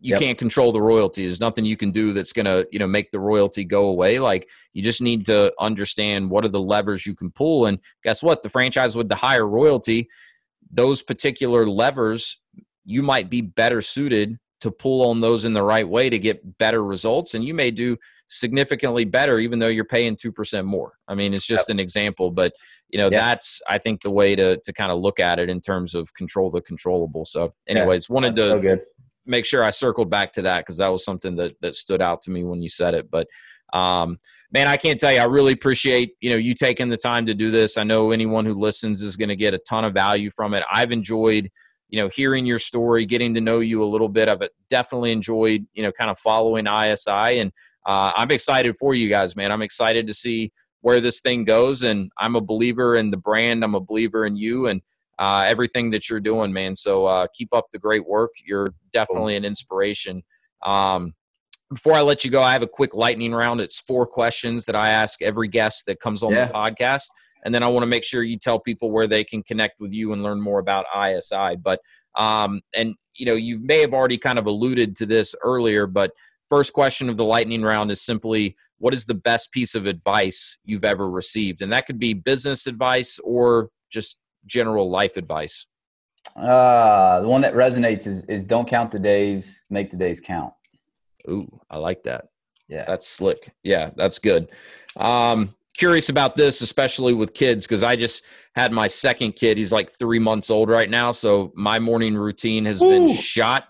you 0.00 0.14
yep. 0.14 0.20
can't 0.20 0.38
control 0.38 0.72
the 0.72 0.80
royalty. 0.82 1.26
There's 1.26 1.40
nothing 1.40 1.64
you 1.64 1.76
can 1.76 1.90
do 1.90 2.12
that's 2.12 2.32
going 2.32 2.46
to 2.46 2.66
you 2.72 2.78
know 2.78 2.86
make 2.86 3.10
the 3.10 3.20
royalty 3.20 3.64
go 3.64 3.86
away. 3.86 4.18
Like 4.18 4.48
you 4.72 4.82
just 4.82 5.02
need 5.02 5.26
to 5.26 5.52
understand 5.60 6.30
what 6.30 6.44
are 6.44 6.48
the 6.48 6.60
levers 6.60 7.06
you 7.06 7.14
can 7.14 7.30
pull. 7.30 7.66
And 7.66 7.78
guess 8.02 8.22
what? 8.22 8.42
The 8.42 8.48
franchise 8.48 8.96
with 8.96 9.08
the 9.08 9.16
higher 9.16 9.46
royalty 9.46 10.08
those 10.72 11.02
particular 11.02 11.66
levers 11.66 12.40
you 12.84 13.02
might 13.02 13.30
be 13.30 13.40
better 13.40 13.80
suited 13.80 14.38
to 14.60 14.70
pull 14.70 15.08
on 15.08 15.20
those 15.20 15.44
in 15.44 15.52
the 15.52 15.62
right 15.62 15.88
way 15.88 16.08
to 16.08 16.18
get 16.18 16.58
better 16.58 16.82
results. 16.82 17.34
And 17.34 17.44
you 17.44 17.52
may 17.54 17.70
do 17.70 17.96
significantly 18.26 19.04
better 19.04 19.38
even 19.38 19.58
though 19.58 19.68
you're 19.68 19.84
paying 19.84 20.16
2% 20.16 20.64
more. 20.64 20.94
I 21.06 21.14
mean 21.14 21.32
it's 21.32 21.46
just 21.46 21.68
yep. 21.68 21.74
an 21.74 21.80
example 21.80 22.30
but 22.30 22.52
you 22.88 22.98
know 22.98 23.04
yep. 23.04 23.20
that's 23.20 23.62
i 23.68 23.78
think 23.78 24.02
the 24.02 24.10
way 24.10 24.36
to 24.36 24.58
to 24.64 24.72
kind 24.72 24.92
of 24.92 24.98
look 24.98 25.18
at 25.18 25.38
it 25.38 25.48
in 25.48 25.60
terms 25.60 25.94
of 25.94 26.12
control 26.14 26.50
the 26.50 26.60
controllable. 26.62 27.24
So 27.26 27.54
anyways 27.68 28.08
yeah, 28.08 28.14
wanted 28.14 28.34
to 28.36 28.42
so 28.42 28.78
make 29.26 29.44
sure 29.44 29.62
i 29.64 29.70
circled 29.70 30.10
back 30.10 30.32
to 30.32 30.42
that 30.42 30.60
because 30.60 30.78
that 30.78 30.88
was 30.88 31.04
something 31.04 31.36
that 31.36 31.54
that 31.60 31.74
stood 31.74 32.02
out 32.02 32.22
to 32.22 32.30
me 32.30 32.44
when 32.44 32.62
you 32.62 32.68
said 32.68 32.94
it 32.94 33.10
but 33.10 33.26
um 33.72 34.18
man 34.52 34.68
i 34.68 34.76
can't 34.76 35.00
tell 35.00 35.12
you 35.12 35.20
i 35.20 35.24
really 35.24 35.52
appreciate 35.52 36.14
you 36.20 36.30
know 36.30 36.36
you 36.36 36.54
taking 36.54 36.88
the 36.88 36.96
time 36.96 37.26
to 37.26 37.34
do 37.34 37.50
this 37.50 37.78
i 37.78 37.82
know 37.82 38.10
anyone 38.10 38.44
who 38.44 38.54
listens 38.54 39.02
is 39.02 39.16
going 39.16 39.28
to 39.28 39.36
get 39.36 39.54
a 39.54 39.58
ton 39.58 39.84
of 39.84 39.94
value 39.94 40.30
from 40.30 40.54
it 40.54 40.62
i've 40.72 40.92
enjoyed 40.92 41.50
you 41.88 42.00
know 42.00 42.08
hearing 42.08 42.44
your 42.44 42.58
story 42.58 43.04
getting 43.04 43.34
to 43.34 43.40
know 43.40 43.60
you 43.60 43.82
a 43.82 43.86
little 43.86 44.08
bit 44.08 44.28
of 44.28 44.42
it 44.42 44.50
definitely 44.68 45.12
enjoyed 45.12 45.66
you 45.72 45.82
know 45.82 45.92
kind 45.92 46.10
of 46.10 46.18
following 46.18 46.66
isi 46.66 47.10
and 47.10 47.52
uh, 47.86 48.12
I'm 48.14 48.30
excited 48.30 48.76
for 48.76 48.94
you 48.94 49.08
guys, 49.08 49.34
man. 49.36 49.50
I'm 49.50 49.62
excited 49.62 50.06
to 50.06 50.14
see 50.14 50.52
where 50.80 51.00
this 51.00 51.20
thing 51.20 51.44
goes, 51.44 51.82
and 51.82 52.10
I'm 52.18 52.36
a 52.36 52.40
believer 52.40 52.94
in 52.94 53.10
the 53.10 53.16
brand. 53.16 53.64
I'm 53.64 53.74
a 53.74 53.80
believer 53.80 54.24
in 54.24 54.36
you 54.36 54.66
and 54.66 54.82
uh, 55.22 55.44
everything 55.46 55.90
that 55.90 56.08
you're 56.08 56.20
doing, 56.20 56.52
man. 56.52 56.74
So 56.74 57.06
uh, 57.06 57.26
keep 57.32 57.54
up 57.54 57.66
the 57.72 57.78
great 57.78 58.06
work. 58.06 58.30
You're 58.44 58.68
definitely 58.92 59.36
an 59.36 59.44
inspiration. 59.44 60.22
Um, 60.64 61.14
before 61.72 61.94
I 61.94 62.00
let 62.00 62.24
you 62.24 62.30
go, 62.30 62.42
I 62.42 62.52
have 62.52 62.62
a 62.62 62.66
quick 62.66 62.94
lightning 62.94 63.32
round. 63.32 63.60
It's 63.60 63.78
four 63.78 64.06
questions 64.06 64.66
that 64.66 64.76
I 64.76 64.90
ask 64.90 65.22
every 65.22 65.48
guest 65.48 65.86
that 65.86 66.00
comes 66.00 66.22
on 66.22 66.32
yeah. 66.32 66.46
the 66.46 66.52
podcast. 66.52 67.06
And 67.44 67.54
then 67.54 67.62
I 67.62 67.68
want 67.68 67.82
to 67.82 67.88
make 67.88 68.04
sure 68.04 68.22
you 68.22 68.38
tell 68.38 68.58
people 68.58 68.90
where 68.90 69.06
they 69.06 69.24
can 69.24 69.42
connect 69.42 69.80
with 69.80 69.92
you 69.92 70.12
and 70.12 70.22
learn 70.22 70.40
more 70.40 70.58
about 70.58 70.86
ISI. 70.96 71.56
But, 71.62 71.80
um, 72.16 72.60
and, 72.74 72.94
you 73.14 73.26
know, 73.26 73.34
you 73.34 73.58
may 73.58 73.80
have 73.80 73.92
already 73.92 74.18
kind 74.18 74.38
of 74.38 74.46
alluded 74.46 74.96
to 74.96 75.06
this 75.06 75.34
earlier, 75.42 75.86
but 75.86 76.12
First 76.52 76.74
question 76.74 77.08
of 77.08 77.16
the 77.16 77.24
lightning 77.24 77.62
round 77.62 77.90
is 77.90 78.02
simply 78.02 78.56
what 78.76 78.92
is 78.92 79.06
the 79.06 79.14
best 79.14 79.52
piece 79.52 79.74
of 79.74 79.86
advice 79.86 80.58
you've 80.66 80.84
ever 80.84 81.08
received? 81.08 81.62
And 81.62 81.72
that 81.72 81.86
could 81.86 81.98
be 81.98 82.12
business 82.12 82.66
advice 82.66 83.18
or 83.24 83.70
just 83.90 84.18
general 84.46 84.90
life 84.90 85.16
advice. 85.16 85.66
Uh, 86.36 87.20
the 87.20 87.28
one 87.28 87.40
that 87.42 87.54
resonates 87.54 88.06
is, 88.06 88.24
is 88.26 88.44
don't 88.44 88.68
count 88.68 88.90
the 88.90 88.98
days, 88.98 89.62
make 89.70 89.90
the 89.90 89.96
days 89.96 90.20
count. 90.20 90.52
Ooh, 91.28 91.48
I 91.70 91.78
like 91.78 92.02
that. 92.04 92.26
Yeah. 92.68 92.84
That's 92.86 93.08
slick. 93.08 93.52
Yeah, 93.62 93.90
that's 93.96 94.18
good. 94.18 94.48
Um, 94.96 95.54
curious 95.76 96.08
about 96.08 96.36
this, 96.36 96.60
especially 96.62 97.12
with 97.12 97.34
kids, 97.34 97.66
because 97.66 97.82
I 97.82 97.96
just 97.96 98.24
had 98.54 98.72
my 98.72 98.86
second 98.86 99.32
kid. 99.32 99.58
He's 99.58 99.72
like 99.72 99.90
three 99.90 100.18
months 100.18 100.50
old 100.50 100.68
right 100.68 100.88
now. 100.88 101.12
So 101.12 101.52
my 101.54 101.78
morning 101.78 102.14
routine 102.14 102.64
has 102.64 102.82
Ooh. 102.82 102.88
been 102.88 103.12
shot 103.12 103.64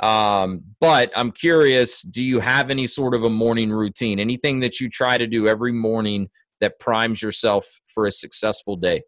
um, 0.00 0.62
but 0.80 1.12
I'm 1.16 1.30
curious, 1.30 2.02
do 2.02 2.22
you 2.22 2.40
have 2.40 2.70
any 2.70 2.86
sort 2.86 3.14
of 3.14 3.24
a 3.24 3.30
morning 3.30 3.70
routine? 3.70 4.18
Anything 4.18 4.60
that 4.60 4.80
you 4.80 4.88
try 4.88 5.18
to 5.18 5.26
do 5.26 5.46
every 5.46 5.72
morning 5.72 6.30
that 6.60 6.78
primes 6.78 7.22
yourself 7.22 7.80
for 7.86 8.06
a 8.06 8.12
successful 8.12 8.76
day? 8.76 9.02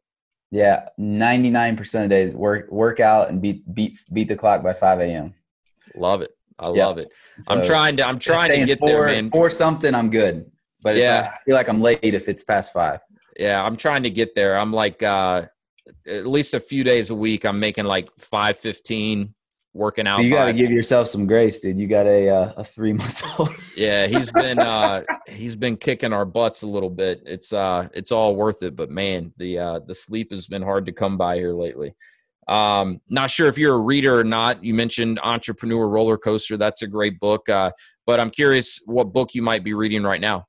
Yeah, 0.51 0.89
99% 0.99 2.05
of 2.05 2.11
days 2.11 2.33
work 2.33 2.71
work 2.71 3.01
out 3.01 3.29
and 3.29 3.43
beat 3.43 3.75
beat 3.75 3.99
beat 4.13 4.29
the 4.29 4.37
clock 4.37 4.63
by 4.63 4.73
5 4.73 5.01
a.m. 5.01 5.35
Love 5.95 6.23
it. 6.23 6.31
I 6.59 6.69
love 6.69 6.99
it. 6.99 7.13
So 7.43 7.53
I'm 7.53 7.65
trying 7.65 7.97
to 7.99 8.07
I'm 8.07 8.19
trying 8.19 8.61
to 8.61 8.65
get 8.65 8.79
four, 8.79 8.89
there, 8.89 9.07
man. 9.07 9.31
For 9.31 9.51
something 9.51 9.95
I'm 9.95 10.11
good. 10.11 10.51
But 10.83 10.97
yeah, 10.97 11.33
I 11.35 11.39
feel 11.45 11.57
like 11.57 11.69
I'm 11.69 11.81
late 11.81 11.99
if 12.03 12.29
it's 12.29 12.45
past 12.45 12.73
5. 12.73 13.01
Yeah, 13.39 13.63
I'm 13.63 13.77
trying 13.77 14.05
to 14.05 14.11
get 14.11 14.35
there. 14.35 14.57
I'm 14.57 14.73
like 14.73 15.03
uh 15.03 15.47
at 16.07 16.27
least 16.27 16.55
a 16.55 16.61
few 16.61 16.85
days 16.85 17.11
a 17.11 17.15
week 17.15 17.45
I'm 17.45 17.61
making 17.61 17.85
like 17.85 18.09
515 18.19 19.35
working 19.77 20.07
out. 20.07 20.23
You 20.23 20.31
got 20.31 20.47
to 20.47 20.53
give 20.53 20.71
yourself 20.71 21.09
some 21.09 21.27
grace, 21.27 21.61
dude. 21.61 21.79
You 21.79 21.87
got 21.87 22.07
a 22.07 22.29
uh, 22.29 22.53
a 22.57 22.65
three 22.65 22.93
month 22.93 23.23
old. 23.39 23.51
yeah, 23.77 24.07
he's 24.07 24.31
been 24.33 24.59
uh, 24.59 25.03
he's 25.29 25.55
been 25.55 25.77
kicking 25.77 26.13
our 26.13 26.25
butts 26.25 26.63
a 26.63 26.67
little 26.67 26.91
bit. 26.91 27.23
It's 27.27 27.53
uh 27.53 27.89
it's 27.95 28.11
all 28.11 28.37
worth 28.37 28.63
it, 28.63 28.75
but 28.75 28.91
man, 28.91 29.33
the 29.37 29.59
uh, 29.59 29.81
the 29.87 29.95
sleep 29.95 30.33
has 30.33 30.47
been 30.47 30.63
hard 30.63 30.87
to 30.87 30.93
come 30.93 31.17
by 31.17 31.37
here 31.37 31.53
lately. 31.53 31.95
Um, 32.49 33.01
not 33.09 33.31
sure 33.31 33.49
if 33.49 33.59
you're 33.59 33.75
a 33.75 33.79
reader 33.79 34.19
or 34.19 34.25
not. 34.25 34.63
You 34.63 34.73
mentioned 34.73 35.19
Entrepreneur 35.23 35.89
Roller 35.89 36.17
Coaster. 36.17 36.57
That's 36.57 36.83
a 36.83 36.87
great 36.87 37.19
book. 37.19 37.49
Uh, 37.49 37.73
but 38.07 38.21
I'm 38.21 38.31
curious 38.31 38.81
what 38.87 39.13
book 39.13 39.35
you 39.35 39.43
might 39.43 39.65
be 39.65 39.75
reading 39.75 40.05
right 40.05 40.21
now. 40.21 40.47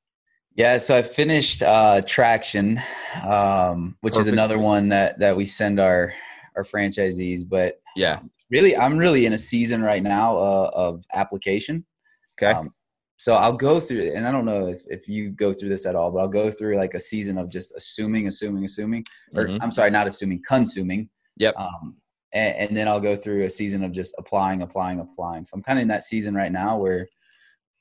Yeah, 0.56 0.78
so 0.78 0.98
I 0.98 1.04
finished 1.04 1.62
uh, 1.62 2.02
Traction, 2.02 2.80
um, 3.24 3.96
which 4.02 4.14
Perfect. 4.14 4.28
is 4.28 4.34
another 4.34 4.58
one 4.58 4.90
that 4.90 5.20
that 5.20 5.36
we 5.36 5.46
send 5.46 5.80
our 5.80 6.14
our 6.56 6.64
franchisees. 6.64 7.42
But 7.48 7.80
yeah, 7.96 8.20
really 8.52 8.76
i'm 8.78 8.98
really 8.98 9.26
in 9.26 9.34
a 9.34 9.38
season 9.38 9.82
right 9.82 10.04
now 10.04 10.38
uh, 10.38 10.72
of 10.74 11.04
application. 11.14 11.86
Okay. 12.42 12.52
Um, 12.52 12.72
so 13.18 13.34
i'll 13.34 13.58
go 13.58 13.80
through 13.80 14.12
and 14.14 14.28
i 14.28 14.32
don't 14.32 14.46
know 14.46 14.68
if, 14.68 14.84
if 14.88 15.08
you 15.08 15.32
go 15.32 15.52
through 15.52 15.70
this 15.70 15.86
at 15.86 15.96
all 15.96 16.12
but 16.12 16.20
i'll 16.20 16.28
go 16.28 16.52
through 16.52 16.78
like 16.78 16.94
a 16.94 17.00
season 17.00 17.38
of 17.38 17.50
just 17.50 17.74
assuming 17.76 18.28
assuming 18.28 18.64
assuming 18.64 19.04
or 19.36 19.46
mm-hmm. 19.46 19.58
i'm 19.62 19.72
sorry 19.72 19.92
not 19.92 20.08
assuming 20.08 20.42
consuming. 20.48 21.10
Yep. 21.40 21.56
Um, 21.58 21.98
and, 22.34 22.56
and, 22.56 22.78
then 22.78 22.88
i'll 22.88 23.00
go 23.00 23.16
through 23.16 23.44
a 23.46 23.50
season 23.50 23.84
of 23.84 23.92
just 23.92 24.16
applying 24.18 24.62
applying 24.62 25.00
applying. 25.00 25.46
So 25.46 25.56
i'm 25.56 25.64
kind 25.64 25.80
of 25.80 25.82
in 25.82 25.88
that 25.90 26.04
season 26.04 26.36
right 26.36 26.52
now 26.52 26.78
where 26.78 27.08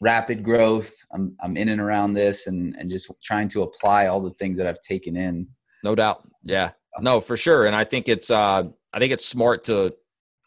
rapid 0.01 0.43
growth 0.43 0.95
i'm, 1.13 1.37
I'm 1.43 1.57
in 1.57 1.69
and 1.69 1.81
around 1.81 2.15
this 2.15 2.47
and, 2.47 2.75
and 2.79 2.91
just 2.91 3.11
trying 3.23 3.49
to 3.51 3.63
apply 3.63 4.07
all 4.07 4.21
the 4.21 4.31
things 4.31 4.57
that 4.59 4.67
i've 4.67 4.81
taken 4.81 5.17
in. 5.17 5.49
No 5.85 5.95
doubt. 5.95 6.27
Yeah. 6.43 6.71
No 7.01 7.21
for 7.21 7.37
sure. 7.37 7.67
And 7.67 7.77
i 7.77 7.85
think 7.85 8.09
it's 8.09 8.31
uh 8.31 8.65
i 8.93 8.99
think 8.99 9.13
it's 9.13 9.27
smart 9.27 9.65
to 9.65 9.95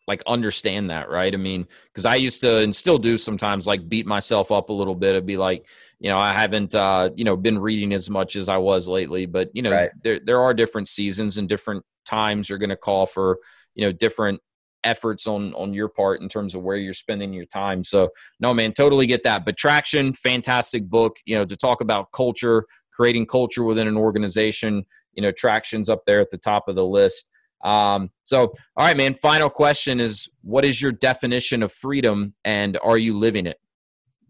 like 0.10 0.24
understand 0.26 0.90
that, 0.90 1.08
right? 1.08 1.32
I 1.32 1.38
mean, 1.38 1.68
because 1.86 2.04
I 2.04 2.16
used 2.16 2.42
to 2.42 2.58
and 2.58 2.76
still 2.76 2.98
do 2.98 3.16
sometimes 3.16 3.68
like 3.68 3.88
beat 3.88 4.08
myself 4.08 4.52
up 4.52 4.70
a 4.70 4.74
little 4.74 4.96
bit. 4.96 5.12
It'd 5.12 5.28
be 5.28 5.38
like, 5.38 5.68
you 6.00 6.10
know, 6.10 6.18
I 6.18 6.34
haven't 6.34 6.74
uh, 6.74 7.12
you 7.16 7.24
know, 7.24 7.38
been 7.38 7.60
reading 7.60 7.94
as 7.94 8.10
much 8.10 8.36
as 8.36 8.50
I 8.50 8.58
was 8.58 8.88
lately, 8.88 9.28
but 9.28 9.52
you 9.54 9.62
know, 9.62 9.70
right. 9.70 9.92
there 10.04 10.20
there 10.20 10.42
are 10.42 10.56
different 10.56 10.88
seasons 10.88 11.38
and 11.38 11.48
different 11.48 11.86
times 12.08 12.50
are 12.50 12.58
gonna 12.58 12.76
call 12.76 13.06
for, 13.06 13.38
you 13.76 13.86
know, 13.86 13.92
different 13.92 14.42
efforts 14.84 15.28
on 15.28 15.54
on 15.54 15.76
your 15.76 15.90
part 15.90 16.22
in 16.22 16.28
terms 16.28 16.56
of 16.56 16.64
where 16.64 16.78
you're 16.78 16.92
spending 16.92 17.32
your 17.32 17.46
time. 17.46 17.84
So 17.84 18.10
no 18.40 18.52
man, 18.52 18.74
totally 18.74 19.06
get 19.06 19.22
that. 19.24 19.46
But 19.46 19.58
Traction, 19.58 20.14
fantastic 20.14 20.90
book, 20.90 21.18
you 21.26 21.36
know, 21.36 21.46
to 21.46 21.56
talk 21.56 21.82
about 21.82 22.12
culture, 22.14 22.66
creating 22.92 23.28
culture 23.28 23.64
within 23.64 23.88
an 23.88 23.96
organization, 23.96 24.86
you 25.14 25.22
know, 25.22 25.32
Traction's 25.32 25.88
up 25.88 26.06
there 26.08 26.20
at 26.20 26.32
the 26.32 26.38
top 26.40 26.68
of 26.68 26.76
the 26.76 26.86
list. 26.86 27.30
Um, 27.64 28.12
so, 28.24 28.54
all 28.76 28.86
right, 28.86 28.98
man. 28.98 29.14
Final 29.14 29.50
question 29.50 30.00
is 30.00 30.30
what 30.42 30.66
is 30.66 30.82
your 30.82 30.92
definition 30.92 31.64
of 31.64 31.72
freedom 31.72 32.34
and 32.46 32.78
are 32.84 32.98
you 32.98 33.18
living 33.18 33.46
it? 33.46 33.60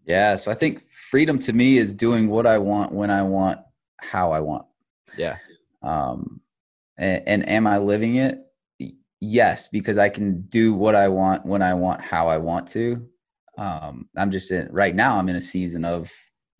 Yeah. 0.06 0.36
So 0.36 0.50
I 0.50 0.54
think 0.54 0.84
freedom 1.10 1.38
to 1.40 1.52
me 1.52 1.78
is 1.78 1.92
doing 1.92 2.28
what 2.28 2.46
I 2.46 2.58
want, 2.58 2.92
when 2.92 3.10
I 3.10 3.22
want, 3.22 3.60
how 4.00 4.32
I 4.32 4.40
want. 4.40 4.66
Yeah. 5.16 5.36
Um, 5.82 6.40
and, 6.98 7.22
and 7.26 7.48
am 7.48 7.66
I 7.66 7.78
living 7.78 8.16
it? 8.16 8.38
Yes, 9.20 9.68
because 9.68 9.98
I 9.98 10.08
can 10.08 10.42
do 10.48 10.72
what 10.74 10.94
I 10.94 11.08
want, 11.08 11.44
when 11.44 11.62
I 11.62 11.74
want, 11.74 12.00
how 12.00 12.28
I 12.28 12.38
want 12.38 12.66
to. 12.68 13.06
Um, 13.58 14.08
I'm 14.16 14.30
just 14.30 14.50
in 14.50 14.68
right 14.72 14.94
now. 14.94 15.16
I'm 15.16 15.28
in 15.28 15.36
a 15.36 15.40
season 15.40 15.84
of, 15.84 16.10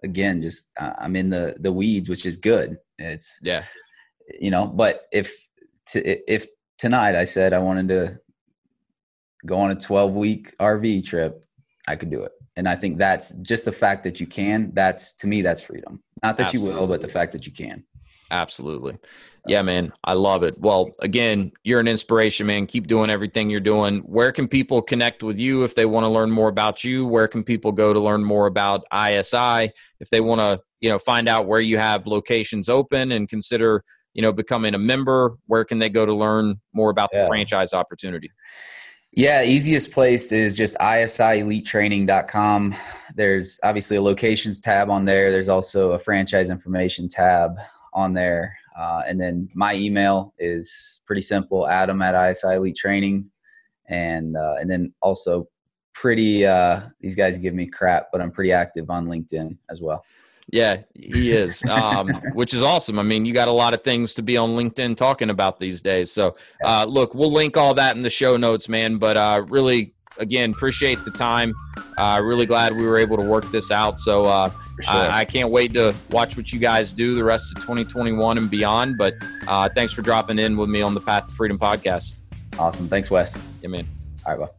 again, 0.03 0.43
just 0.43 0.69
uh, 0.79 0.93
I'm 0.99 1.17
in 1.17 1.31
the 1.31 1.57
the 1.61 1.73
weeds, 1.73 2.11
which 2.11 2.27
is 2.27 2.37
good. 2.37 2.77
It's 2.99 3.39
yeah, 3.43 3.65
you 4.39 4.51
know. 4.51 4.67
But 4.67 5.03
if 5.11 5.35
to, 5.89 6.33
if 6.33 6.47
tonight 6.81 7.15
I 7.15 7.27
said 7.27 7.53
I 7.53 7.59
wanted 7.59 7.89
to 7.89 8.19
go 9.47 9.59
on 9.59 9.71
a 9.71 9.75
12 9.75 10.15
week 10.15 10.55
RV 10.59 11.05
trip, 11.05 11.45
I 11.87 11.95
could 11.95 12.11
do 12.11 12.23
it. 12.23 12.33
And 12.57 12.67
I 12.67 12.75
think 12.75 12.99
that's 12.99 13.33
just 13.43 13.67
the 13.67 13.73
fact 13.73 14.03
that 14.05 14.19
you 14.19 14.27
can, 14.27 14.73
that's 14.73 15.13
to 15.15 15.27
me, 15.27 15.43
that's 15.43 15.61
freedom. 15.61 16.03
Not 16.23 16.37
that 16.39 16.47
Absolutely. 16.47 16.73
you 16.73 16.81
will, 16.81 16.89
but 16.89 17.03
the 17.03 17.09
fact 17.09 17.33
that 17.33 17.47
you 17.47 17.53
can. 17.53 17.85
Absolutely. 18.31 18.97
Yeah, 19.47 19.63
man. 19.63 19.93
I 20.05 20.13
love 20.13 20.43
it. 20.43 20.59
Well, 20.59 20.91
again, 21.01 21.53
you're 21.65 21.81
an 21.81 21.89
inspiration, 21.89 22.47
man. 22.47 22.67
Keep 22.67 22.87
doing 22.87 23.11
everything 23.11 23.51
you're 23.51 23.61
doing. 23.61 23.99
Where 24.01 24.33
can 24.33 24.47
people 24.47 24.83
connect 24.83 25.23
with 25.23 25.39
you 25.39 25.65
if 25.65 25.75
they 25.75 25.85
want 25.85 26.05
to 26.05 26.09
learn 26.09 26.31
more 26.31 26.49
about 26.49 26.85
you? 26.85 27.07
Where 27.07 27.27
can 27.29 27.43
people 27.43 27.73
go 27.73 27.93
to 27.93 28.01
learn 28.01 28.25
more 28.25 28.47
about 28.47 28.85
ISI? 28.95 29.73
If 29.99 30.11
they 30.11 30.21
want 30.21 30.41
to, 30.41 30.61
you 30.81 30.91
know, 30.91 30.99
find 30.99 31.29
out 31.29 31.47
where 31.47 31.61
you 31.61 31.79
have 31.79 32.07
locations 32.07 32.69
open 32.69 33.13
and 33.13 33.29
consider 33.29 33.83
you 34.15 34.23
know, 34.23 34.33
becoming 34.33 34.75
a 34.75 34.79
member? 34.79 35.37
Where 35.47 35.65
can 35.65 35.79
they 35.79 35.89
go 35.89 36.05
to 36.07 36.15
learn 36.15 36.61
more 36.73 36.91
about 36.91 37.11
yeah. 37.13 37.23
the 37.23 37.27
franchise 37.29 37.73
opportunity? 37.73 38.31
Yeah, 39.13 39.43
easiest 39.43 39.93
place 39.93 40.31
is 40.31 40.57
just 40.57 40.77
isielitetraining.com. 40.77 42.75
There's 43.17 43.59
obviously 43.65 43.97
a 43.97 44.03
locations 44.03 44.61
tab 44.61 44.89
on 44.89 45.05
there. 45.05 45.33
There's 45.33 45.49
also 45.49 45.93
a 45.93 45.99
franchise 45.99 46.49
information 46.49 47.09
tab 47.09 47.59
on 47.93 48.15
there. 48.15 48.57
Uh, 48.79 49.03
and 49.09 49.21
then 49.21 49.49
my 49.55 49.75
email 49.75 50.33
is 50.39 51.01
pretty 51.07 51.23
simple: 51.23 51.67
Adam 51.69 52.01
at 52.03 52.15
ISI 52.31 52.55
Elite 52.55 52.77
Training, 52.77 53.29
and 53.89 54.37
uh, 54.37 54.55
and 54.61 54.71
then 54.71 54.95
also 55.03 55.49
pretty. 55.93 56.47
Uh, 56.47 56.83
these 57.01 57.17
guys 57.17 57.37
give 57.37 57.53
me 57.53 57.67
crap, 57.67 58.07
but 58.13 58.21
I'm 58.21 58.31
pretty 58.31 58.53
active 58.53 58.91
on 58.91 59.07
LinkedIn 59.07 59.59
as 59.71 59.83
well. 59.83 60.05
Yeah, 60.53 60.83
he 60.95 61.31
is, 61.31 61.65
um, 61.71 62.09
which 62.35 62.55
is 62.55 62.63
awesome. 62.63 62.99
I 62.99 63.03
mean, 63.03 63.25
you 63.25 63.33
got 63.33 63.49
a 63.49 63.53
lot 63.53 63.75
of 63.75 63.83
things 63.83 64.15
to 64.15 64.23
be 64.23 64.37
on 64.37 64.51
LinkedIn 64.51 64.97
talking 64.97 65.31
about 65.31 65.61
these 65.61 65.81
days. 65.81 66.11
So, 66.11 66.37
uh, 66.65 66.85
look, 66.89 67.15
we'll 67.15 67.33
link 67.33 67.57
all 67.57 67.75
that 67.75 67.97
in 67.97 68.03
the 68.03 68.11
show 68.11 68.37
notes, 68.37 68.69
man. 68.69 68.99
But 68.99 69.17
uh, 69.17 69.45
really, 69.49 69.95
again, 70.19 70.51
appreciate 70.51 70.99
the 71.05 71.13
time. 71.13 71.55
Uh, 71.97 72.21
really 72.23 72.47
glad 72.47 72.77
we 72.77 72.87
were 72.87 72.99
able 72.99 73.17
to 73.17 73.25
work 73.25 73.51
this 73.53 73.71
out. 73.71 73.99
So, 73.99 74.25
uh, 74.25 74.51
sure. 74.83 74.95
I, 74.95 75.21
I, 75.21 75.25
can't 75.25 75.51
wait 75.51 75.73
to 75.75 75.95
watch 76.11 76.37
what 76.37 76.53
you 76.53 76.59
guys 76.59 76.93
do 76.93 77.15
the 77.15 77.25
rest 77.25 77.57
of 77.57 77.63
2021 77.63 78.39
and 78.39 78.51
beyond. 78.51 78.99
But 78.99 79.15
uh, 79.47 79.69
thanks 79.75 79.93
for 79.93 80.03
dropping 80.03 80.39
in 80.39 80.57
with 80.57 80.69
me 80.69 80.83
on 80.83 80.95
the 80.95 81.01
Path 81.01 81.29
to 81.29 81.35
Freedom 81.35 81.59
podcast. 81.59 82.19
Awesome. 82.59 82.89
Thanks, 82.89 83.11
Wes. 83.11 83.41
Yeah, 83.61 83.69
man. 83.69 83.87
All 84.27 84.33
right, 84.33 84.41
well. 84.41 84.55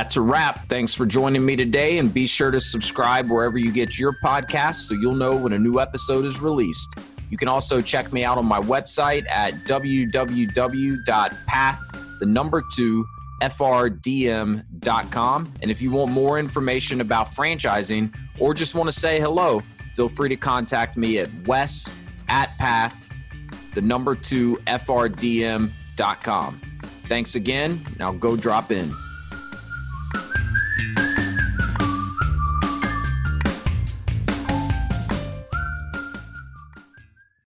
That's 0.00 0.16
a 0.16 0.22
wrap. 0.22 0.66
Thanks 0.70 0.94
for 0.94 1.04
joining 1.04 1.44
me 1.44 1.56
today, 1.56 1.98
and 1.98 2.10
be 2.14 2.26
sure 2.26 2.50
to 2.50 2.58
subscribe 2.58 3.28
wherever 3.28 3.58
you 3.58 3.70
get 3.70 3.98
your 3.98 4.16
podcasts 4.24 4.88
so 4.88 4.94
you'll 4.94 5.12
know 5.12 5.36
when 5.36 5.52
a 5.52 5.58
new 5.58 5.78
episode 5.78 6.24
is 6.24 6.40
released. 6.40 6.98
You 7.28 7.36
can 7.36 7.48
also 7.48 7.82
check 7.82 8.10
me 8.10 8.24
out 8.24 8.38
on 8.38 8.46
my 8.46 8.60
website 8.60 9.28
at 9.28 9.52
www.path, 9.66 10.18
the 12.18 12.24
number 12.24 12.64
two, 12.74 13.04
frdm.com. 13.42 14.62
And 15.60 15.70
if 15.70 15.82
you 15.82 15.90
want 15.90 16.12
more 16.12 16.38
information 16.38 17.02
about 17.02 17.26
franchising 17.26 18.16
or 18.38 18.54
just 18.54 18.74
want 18.74 18.88
to 18.90 18.98
say 18.98 19.20
hello, 19.20 19.60
feel 19.96 20.08
free 20.08 20.30
to 20.30 20.36
contact 20.36 20.96
me 20.96 21.18
at 21.18 21.28
wes 21.46 21.92
at 22.30 22.56
path, 22.56 23.10
the 23.74 23.82
number 23.82 24.14
two, 24.14 24.56
frdm.com. 24.66 25.70
Thanks 27.04 27.34
again. 27.34 27.84
Now 27.98 28.12
go 28.12 28.34
drop 28.34 28.72
in. 28.72 28.94